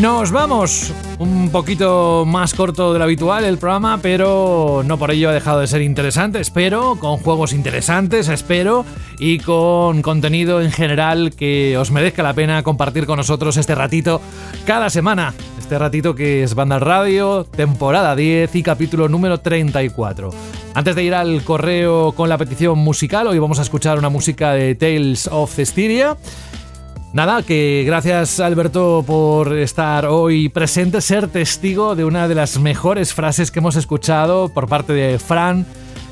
Nos 0.00 0.30
vamos. 0.30 0.92
Un 1.18 1.50
poquito 1.50 2.24
más 2.24 2.54
corto 2.54 2.92
de 2.92 3.00
lo 3.00 3.04
habitual 3.04 3.44
el 3.44 3.58
programa, 3.58 3.98
pero 4.00 4.82
no 4.86 4.96
por 4.96 5.10
ello 5.10 5.28
ha 5.28 5.32
dejado 5.32 5.58
de 5.58 5.66
ser 5.66 5.82
interesante, 5.82 6.38
espero, 6.40 6.96
con 7.00 7.16
juegos 7.16 7.52
interesantes, 7.52 8.28
espero, 8.28 8.84
y 9.18 9.40
con 9.40 10.00
contenido 10.02 10.62
en 10.62 10.70
general 10.70 11.34
que 11.34 11.76
os 11.76 11.90
merezca 11.90 12.22
la 12.22 12.32
pena 12.32 12.62
compartir 12.62 13.06
con 13.06 13.16
nosotros 13.16 13.56
este 13.56 13.74
ratito 13.74 14.20
cada 14.64 14.88
semana. 14.88 15.34
Este 15.58 15.76
ratito 15.76 16.14
que 16.14 16.44
es 16.44 16.54
Banda 16.54 16.78
Radio, 16.78 17.44
temporada 17.44 18.14
10 18.14 18.54
y 18.54 18.62
capítulo 18.62 19.08
número 19.08 19.40
34. 19.40 20.30
Antes 20.74 20.94
de 20.94 21.02
ir 21.02 21.14
al 21.14 21.42
correo 21.42 22.12
con 22.12 22.28
la 22.28 22.38
petición 22.38 22.78
musical, 22.78 23.26
hoy 23.26 23.40
vamos 23.40 23.58
a 23.58 23.62
escuchar 23.62 23.98
una 23.98 24.10
música 24.10 24.52
de 24.52 24.76
Tales 24.76 25.28
of 25.32 25.52
Cestiria. 25.52 26.16
Nada, 27.18 27.42
que 27.42 27.82
gracias 27.84 28.38
Alberto 28.38 29.02
por 29.04 29.52
estar 29.58 30.06
hoy 30.06 30.48
presente, 30.50 31.00
ser 31.00 31.26
testigo 31.26 31.96
de 31.96 32.04
una 32.04 32.28
de 32.28 32.36
las 32.36 32.60
mejores 32.60 33.12
frases 33.12 33.50
que 33.50 33.58
hemos 33.58 33.74
escuchado 33.74 34.50
por 34.50 34.68
parte 34.68 34.92
de 34.92 35.18
Fran 35.18 35.66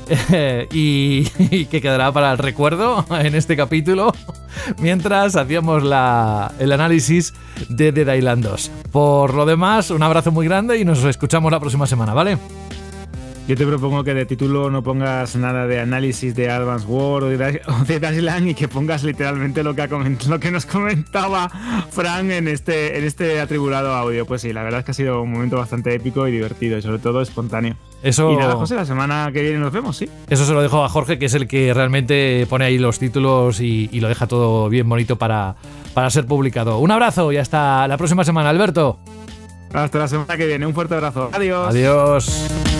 y, 0.73 1.23
que 1.67 1.79
quedará 1.79 2.11
para 2.11 2.33
el 2.33 2.37
recuerdo 2.37 3.05
en 3.21 3.35
este 3.35 3.55
capítulo 3.55 4.11
mientras 4.79 5.37
hacíamos 5.37 5.81
la- 5.81 6.51
el 6.59 6.73
análisis 6.73 7.33
de 7.69 7.93
Dead 7.93 8.13
Island 8.13 8.43
2. 8.43 8.71
Por 8.91 9.33
lo 9.33 9.45
demás, 9.45 9.91
un 9.91 10.03
abrazo 10.03 10.33
muy 10.33 10.45
grande 10.45 10.77
y 10.77 10.83
nos 10.83 11.01
escuchamos 11.05 11.49
la 11.53 11.61
próxima 11.61 11.87
semana, 11.87 12.13
¿vale? 12.13 12.37
Yo 13.47 13.55
te 13.55 13.65
propongo 13.65 14.03
que 14.03 14.13
de 14.13 14.25
título 14.25 14.69
no 14.69 14.83
pongas 14.83 15.37
nada 15.37 15.67
de 15.67 15.79
análisis 15.79 16.35
de 16.35 16.49
Advance 16.51 16.85
War 16.85 17.23
o 17.23 17.29
de, 17.29 17.99
Dashland 17.99 18.47
y 18.49 18.53
que 18.53 18.67
pongas 18.67 19.05
literalmente 19.05 19.63
lo 19.63 19.73
que, 19.73 19.83
ha 19.83 19.87
lo 19.87 20.39
que 20.41 20.51
nos 20.51 20.65
comentaba 20.65 21.49
Fran 21.89 22.29
en 22.29 22.49
este, 22.49 22.97
en 22.97 23.05
este 23.05 23.39
atribulado 23.39 23.93
audio. 23.95 24.25
Pues 24.25 24.41
sí, 24.41 24.51
la 24.51 24.63
verdad 24.63 24.79
es 24.81 24.85
que 24.85 24.91
ha 24.91 24.93
sido 24.93 25.21
un 25.21 25.31
momento 25.31 25.55
bastante 25.55 25.95
épico 25.95 26.27
y 26.27 26.31
divertido 26.33 26.77
y 26.77 26.81
sobre 26.81 26.99
todo 26.99 27.21
espontáneo. 27.21 27.75
Eso- 28.03 28.33
Y 28.33 28.35
nada, 28.35 28.55
José, 28.55 28.75
la 28.75 28.85
semana 28.85 29.29
que 29.31 29.41
viene 29.41 29.59
nos 29.59 29.71
vemos, 29.71 29.95
sí. 29.95 30.09
Eso 30.29 30.45
se 30.45 30.51
lo 30.51 30.61
dejo 30.61 30.83
a 30.83 30.89
Jorge, 30.89 31.17
que 31.17 31.27
es 31.27 31.33
el 31.33 31.47
que 31.47 31.73
realmente 31.73 32.45
pone 32.49 32.65
ahí 32.65 32.77
los 32.77 32.99
títulos 32.99 33.61
y, 33.61 33.89
y 33.93 34.01
lo 34.01 34.09
deja 34.09 34.27
todo 34.27 34.67
bien 34.67 34.89
bonito 34.89 35.15
para, 35.15 35.55
para 35.93 36.09
ser 36.09 36.25
publicado. 36.25 36.79
Un 36.79 36.91
abrazo 36.91 37.31
y 37.31 37.37
hasta 37.37 37.87
la 37.87 37.95
próxima 37.95 38.25
semana, 38.25 38.49
Alberto. 38.49 38.99
Hasta 39.73 39.99
la 39.99 40.07
semana 40.09 40.35
que 40.35 40.47
viene, 40.47 40.65
un 40.65 40.73
fuerte 40.73 40.95
abrazo. 40.95 41.29
Adiós. 41.31 41.69
Adiós. 41.69 42.76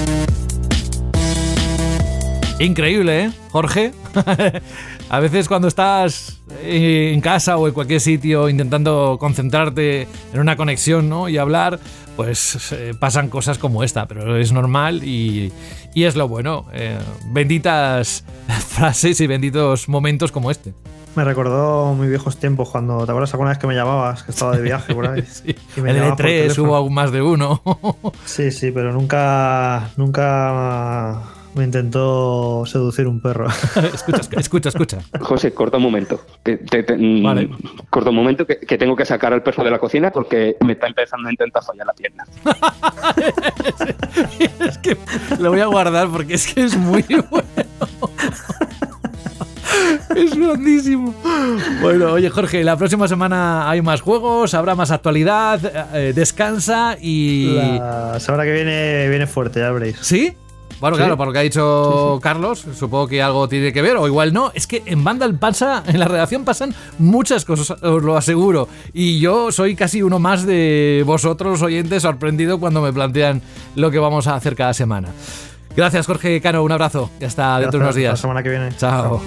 Increíble, 2.60 3.26
¿eh, 3.26 3.32
Jorge? 3.52 3.92
A 5.10 5.20
veces 5.20 5.48
cuando 5.48 5.68
estás 5.68 6.42
eh, 6.64 7.12
en 7.14 7.22
casa 7.22 7.56
o 7.58 7.68
en 7.68 7.74
cualquier 7.74 8.02
sitio 8.02 8.50
intentando 8.50 9.18
concentrarte 9.20 10.08
en 10.34 10.40
una 10.40 10.58
conexión 10.58 11.08
¿no? 11.08 11.30
y 11.30 11.38
hablar, 11.38 11.80
pues 12.16 12.72
eh, 12.74 12.94
pasan 13.00 13.30
cosas 13.30 13.58
como 13.60 13.84
esta, 13.84 14.08
pero 14.08 14.38
es 14.38 14.52
normal 14.52 15.04
y, 15.04 15.54
y 15.94 16.04
es 16.06 16.16
lo 16.16 16.28
bueno. 16.28 16.66
Eh, 16.74 16.98
benditas 17.28 18.24
frases 18.68 19.22
y 19.22 19.28
benditos 19.28 19.88
momentos 19.88 20.32
como 20.32 20.50
este. 20.50 20.74
Me 21.16 21.24
recordó 21.24 21.94
muy 21.94 22.08
viejos 22.10 22.38
tiempos 22.38 22.70
cuando 22.70 23.06
te 23.06 23.12
acuerdas 23.12 23.34
alguna 23.34 23.52
vez 23.52 23.60
que 23.60 23.68
me 23.68 23.76
llamabas, 23.76 24.24
que 24.24 24.32
estaba 24.32 24.56
de 24.58 24.62
viaje 24.64 24.94
por 24.96 25.08
ahí. 25.08 25.24
Y 25.78 25.82
me 25.82 25.92
En 25.92 25.96
el 25.98 26.02
llamabas 26.04 26.18
por 26.18 26.26
E3 26.26 26.30
teléfono. 26.42 26.68
hubo 26.68 26.76
aún 26.76 26.94
más 26.94 27.12
de 27.12 27.22
uno. 27.22 27.62
Sí, 28.26 28.52
sí, 28.52 28.72
pero 28.72 28.92
nunca, 28.92 29.90
nunca 29.96 31.24
me 31.58 31.64
intentó 31.64 32.64
seducir 32.66 33.08
un 33.08 33.22
perro. 33.22 33.48
escucha, 33.94 34.22
escucha, 34.38 34.70
escucha. 34.70 35.00
José, 35.20 35.54
corta 35.54 35.78
un 35.78 35.84
momento. 35.84 36.22
Que- 36.44 36.58
te- 36.58 36.84
te- 36.84 36.96
mm, 36.98 37.24
Corta 37.90 38.10
un 38.12 38.16
momento 38.16 38.46
que, 38.46 38.60
que 38.60 38.78
tengo 38.78 38.96
que 38.96 39.06
sacar 39.06 39.34
al 39.34 39.42
perro 39.44 39.64
de 39.64 39.72
la 39.72 39.80
cocina 39.80 40.12
porque 40.12 40.56
me 40.62 40.74
está 40.74 40.88
empezando 40.88 41.28
a 41.28 41.32
intentar 41.32 41.64
fallar 41.64 41.88
la 41.88 41.94
pierna. 41.94 42.24
es 44.60 44.78
que 44.78 44.98
lo 45.40 45.50
voy 45.52 45.60
a 45.62 45.66
guardar 45.68 46.08
porque 46.10 46.36
es 46.36 46.54
que 46.54 46.64
es 46.64 46.76
muy 46.78 47.04
bueno. 47.30 47.44
Es 50.16 50.36
grandísimo. 50.36 51.14
Bueno, 51.82 52.14
oye 52.14 52.30
Jorge, 52.30 52.64
la 52.64 52.78
próxima 52.78 53.08
semana 53.08 53.70
hay 53.70 53.82
más 53.82 54.02
juegos, 54.02 54.54
habrá 54.54 54.76
más 54.76 54.92
actualidad, 54.92 55.60
eh, 55.96 56.14
descansa 56.14 56.98
y... 57.00 57.54
La 57.54 58.20
semana 58.20 58.44
que 58.44 58.54
viene 58.54 59.08
viene 59.10 59.28
fuerte, 59.28 59.60
ya 59.60 59.72
veréis. 59.72 59.98
¿Sí? 60.02 60.34
Bueno, 60.80 60.96
Sí. 60.96 61.02
claro, 61.02 61.18
por 61.18 61.28
lo 61.28 61.34
que 61.34 61.40
ha 61.40 61.42
dicho 61.42 62.20
Carlos, 62.22 62.64
supongo 62.78 63.08
que 63.08 63.22
algo 63.22 63.48
tiene 63.50 63.74
que 63.74 63.82
ver, 63.82 63.98
o 63.98 64.06
igual 64.08 64.32
no. 64.34 64.52
Es 64.54 64.68
que 64.68 64.84
en 64.86 65.04
Vandal 65.04 65.34
pasa, 65.40 65.84
en 65.88 66.00
la 66.00 66.08
redacción 66.08 66.46
pasan 66.46 66.74
muchas 67.00 67.46
cosas, 67.46 67.82
os 67.82 68.04
lo 68.04 68.16
aseguro. 68.16 68.68
Y 68.94 69.20
yo 69.20 69.52
soy 69.52 69.76
casi 69.76 70.04
uno 70.04 70.20
más 70.20 70.46
de 70.46 71.04
vosotros, 71.06 71.62
oyentes, 71.64 72.04
sorprendido 72.04 72.60
cuando 72.60 72.82
me 72.82 72.94
plantean 72.94 73.42
lo 73.76 73.90
que 73.90 73.98
vamos 74.00 74.28
a 74.28 74.36
hacer 74.36 74.56
cada 74.56 74.74
semana. 74.74 75.10
Gracias, 75.76 76.06
Jorge 76.08 76.42
Cano. 76.42 76.64
Un 76.64 76.72
abrazo. 76.72 77.10
Y 77.20 77.26
hasta 77.26 77.60
dentro 77.60 77.80
de 77.80 77.86
unos 77.86 77.96
días. 77.96 78.12
La 78.14 78.18
semana 78.18 78.44
que 78.44 78.50
viene. 78.50 78.70
Chao. 78.78 79.22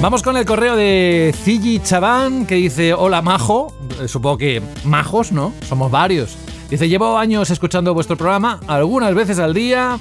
Vamos 0.00 0.22
con 0.22 0.36
el 0.36 0.44
correo 0.44 0.76
de 0.76 1.34
Cigi 1.44 1.80
Chaván 1.80 2.44
que 2.46 2.56
dice: 2.56 2.92
Hola, 2.92 3.22
majo. 3.22 3.72
Eh, 4.00 4.08
Supongo 4.08 4.38
que 4.38 4.62
majos, 4.84 5.32
¿no? 5.32 5.52
Somos 5.68 5.90
varios. 5.90 6.36
Dice: 6.70 6.88
Llevo 6.88 7.18
años 7.18 7.50
escuchando 7.50 7.94
vuestro 7.94 8.16
programa, 8.16 8.60
algunas 8.66 9.14
veces 9.14 9.38
al 9.38 9.54
día. 9.54 9.98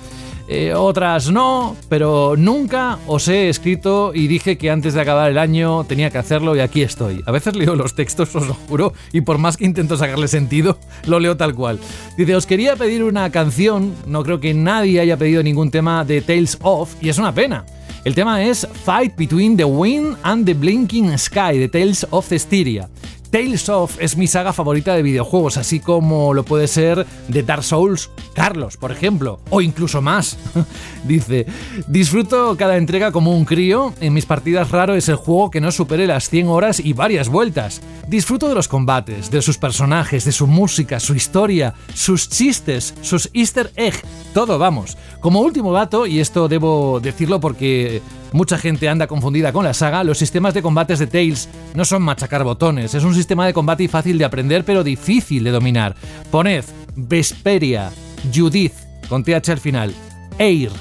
eh, 0.49 0.73
otras 0.75 1.31
no, 1.31 1.75
pero 1.87 2.35
nunca 2.37 2.99
os 3.07 3.29
he 3.29 3.47
escrito 3.47 4.11
y 4.13 4.27
dije 4.27 4.57
que 4.57 4.69
antes 4.69 4.93
de 4.93 4.99
acabar 4.99 5.31
el 5.31 5.37
año 5.37 5.85
tenía 5.85 6.09
que 6.09 6.17
hacerlo 6.17 6.53
y 6.53 6.59
aquí 6.59 6.81
estoy. 6.81 7.21
A 7.25 7.31
veces 7.31 7.55
leo 7.55 7.75
los 7.75 7.95
textos, 7.95 8.35
os 8.35 8.45
lo 8.45 8.53
juro, 8.53 8.91
y 9.13 9.21
por 9.21 9.37
más 9.37 9.55
que 9.55 9.63
intento 9.65 9.95
sacarle 9.95 10.27
sentido, 10.27 10.77
lo 11.07 11.19
leo 11.21 11.37
tal 11.37 11.55
cual. 11.55 11.79
Dice, 12.17 12.35
os 12.35 12.45
quería 12.45 12.75
pedir 12.75 13.03
una 13.03 13.29
canción, 13.31 13.93
no 14.05 14.21
creo 14.23 14.41
que 14.41 14.53
nadie 14.53 14.99
haya 14.99 15.15
pedido 15.15 15.41
ningún 15.43 15.71
tema 15.71 16.03
de 16.03 16.19
Tales 16.21 16.57
of, 16.61 16.93
y 17.01 17.07
es 17.07 17.17
una 17.17 17.33
pena. 17.33 17.65
El 18.03 18.13
tema 18.13 18.43
es 18.43 18.67
Fight 18.83 19.15
Between 19.15 19.55
the 19.55 19.63
Wind 19.63 20.17
and 20.23 20.45
the 20.45 20.53
Blinking 20.53 21.17
Sky 21.17 21.57
de 21.57 21.69
Tales 21.69 22.05
of 22.09 22.27
Cestiria. 22.27 22.89
Tales 23.33 23.67
of 23.67 23.97
es 23.99 24.15
mi 24.15 24.27
saga 24.27 24.53
favorita 24.53 24.93
de 24.93 25.01
videojuegos, 25.01 25.57
así 25.57 25.79
como 25.79 26.35
lo 26.35 26.45
puede 26.45 26.67
ser 26.67 27.07
de 27.29 27.41
Dark 27.41 27.63
Souls, 27.63 28.11
Carlos, 28.35 28.77
por 28.77 28.91
ejemplo, 28.91 29.39
o 29.49 29.59
incluso 29.59 30.03
más. 30.03 30.37
Dice, 31.03 31.47
disfruto 31.87 32.55
cada 32.59 32.77
entrega 32.77 33.11
como 33.11 33.35
un 33.35 33.45
crío, 33.45 33.91
en 34.01 34.13
mis 34.13 34.27
partidas 34.27 34.69
raro 34.69 34.93
es 34.93 35.09
el 35.09 35.15
juego 35.15 35.49
que 35.49 35.61
no 35.61 35.71
supere 35.71 36.05
las 36.05 36.29
100 36.29 36.47
horas 36.47 36.79
y 36.79 36.93
varias 36.93 37.27
vueltas. 37.27 37.81
Disfruto 38.07 38.47
de 38.47 38.53
los 38.53 38.67
combates, 38.67 39.31
de 39.31 39.41
sus 39.41 39.57
personajes, 39.57 40.25
de 40.25 40.31
su 40.31 40.45
música, 40.45 40.99
su 40.99 41.15
historia, 41.15 41.73
sus 41.95 42.29
chistes, 42.29 42.93
sus 43.01 43.31
easter 43.33 43.71
egg, 43.77 43.95
todo 44.35 44.59
vamos. 44.59 44.95
Como 45.21 45.41
último 45.41 45.73
dato, 45.73 46.05
y 46.05 46.19
esto 46.19 46.47
debo 46.47 46.99
decirlo 46.99 47.39
porque 47.39 48.03
mucha 48.33 48.57
gente 48.57 48.89
anda 48.89 49.07
confundida 49.07 49.53
con 49.53 49.63
la 49.63 49.73
saga, 49.73 50.03
los 50.03 50.17
sistemas 50.17 50.53
de 50.53 50.61
combates 50.61 50.99
de 50.99 51.07
Tales 51.07 51.47
no 51.73 51.85
son 51.85 52.01
machacar 52.01 52.43
botones, 52.43 52.93
es 52.93 53.03
un 53.03 53.15
sistema 53.15 53.45
de 53.45 53.53
combate 53.53 53.87
fácil 53.87 54.17
de 54.17 54.25
aprender 54.25 54.65
pero 54.65 54.83
difícil 54.83 55.43
de 55.43 55.51
dominar. 55.51 55.95
Poned 56.29 56.65
Vesperia, 56.95 57.91
Judith, 58.33 58.73
con 59.07 59.23
TH 59.23 59.49
al 59.49 59.59
final, 59.59 59.93
Air, 60.37 60.71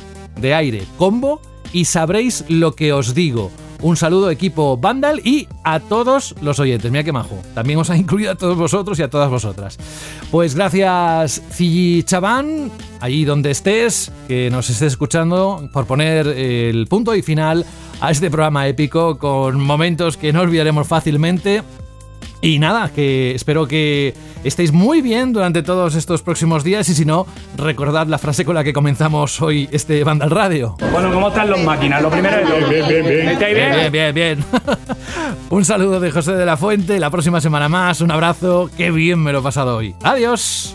de 0.41 0.55
aire, 0.55 0.83
combo, 0.99 1.41
y 1.73 1.85
sabréis 1.85 2.45
lo 2.49 2.75
que 2.75 2.93
os 2.93 3.15
digo. 3.15 3.51
Un 3.83 3.97
saludo 3.97 4.31
equipo 4.31 4.77
Vandal 4.77 5.21
y 5.25 5.49
a 5.65 5.81
todos 5.81 6.37
los 6.41 6.61
oyentes. 6.61 6.89
Mira 6.93 7.03
qué 7.03 7.11
majo. 7.11 7.43
También 7.53 7.81
os 7.81 7.91
ha 7.91 7.97
incluido 7.97 8.31
a 8.31 8.35
todos 8.37 8.57
vosotros 8.57 8.97
y 9.01 9.03
a 9.03 9.11
todas 9.11 9.29
vosotras. 9.29 9.77
Pues 10.31 10.55
gracias 10.55 11.43
Cigi 11.51 12.05
Chaván, 12.05 12.71
allí 13.01 13.25
donde 13.25 13.51
estés, 13.51 14.13
que 14.29 14.51
nos 14.51 14.71
estés 14.71 14.93
escuchando, 14.93 15.69
por 15.73 15.87
poner 15.87 16.29
el 16.29 16.87
punto 16.87 17.17
y 17.17 17.23
final 17.23 17.67
a 18.01 18.13
este 18.13 18.31
programa 18.31 18.69
épico 18.69 19.19
con 19.19 19.61
momentos 19.61 20.17
que 20.17 20.33
no 20.33 20.43
olvidaremos 20.43 20.87
fácilmente. 20.87 21.63
Y 22.41 22.59
nada, 22.59 22.91
que 22.91 23.35
espero 23.35 23.67
que 23.67 24.15
estéis 24.45 24.73
muy 24.73 25.01
bien 25.01 25.33
durante 25.33 25.63
todos 25.63 25.95
estos 25.95 26.23
próximos 26.23 26.65
días 26.65 26.89
y 26.89 26.95
si 26.95 27.05
no, 27.05 27.27
recordad 27.57 28.07
la 28.07 28.19
frase 28.19 28.45
con 28.45 28.55
la 28.55 28.65
que 28.65 28.73
comenzamos 28.73 29.41
hoy 29.41 29.69
este 29.73 30.03
Vandal 30.05 30.31
Radio. 30.31 30.77
Bueno, 30.93 31.13
¿cómo 31.13 31.29
están 31.29 31.51
los 31.51 31.63
máquinas? 31.63 32.03
Lo 32.03 32.11
primero 32.11 32.37
de 32.37 32.43
todo. 32.43 32.69
Bien, 32.69 32.89
bien, 32.89 33.05
bien. 33.05 33.29
¿Estáis 33.29 33.55
bien? 33.55 33.71
Bien, 33.73 33.93
bien, 33.93 34.15
bien. 34.15 34.45
Un 35.51 35.65
saludo 35.65 36.01
de 36.01 36.11
José 36.11 36.33
de 36.33 36.47
la 36.47 36.57
Fuente, 36.57 36.99
la 36.99 37.11
próxima 37.11 37.41
semana 37.41 37.69
más, 37.69 38.01
un 38.01 38.11
abrazo, 38.11 38.71
qué 38.77 38.91
bien 38.91 39.19
me 39.19 39.33
lo 39.33 39.41
he 39.41 39.43
pasado 39.43 39.77
hoy. 39.77 39.95
Adiós. 40.03 40.75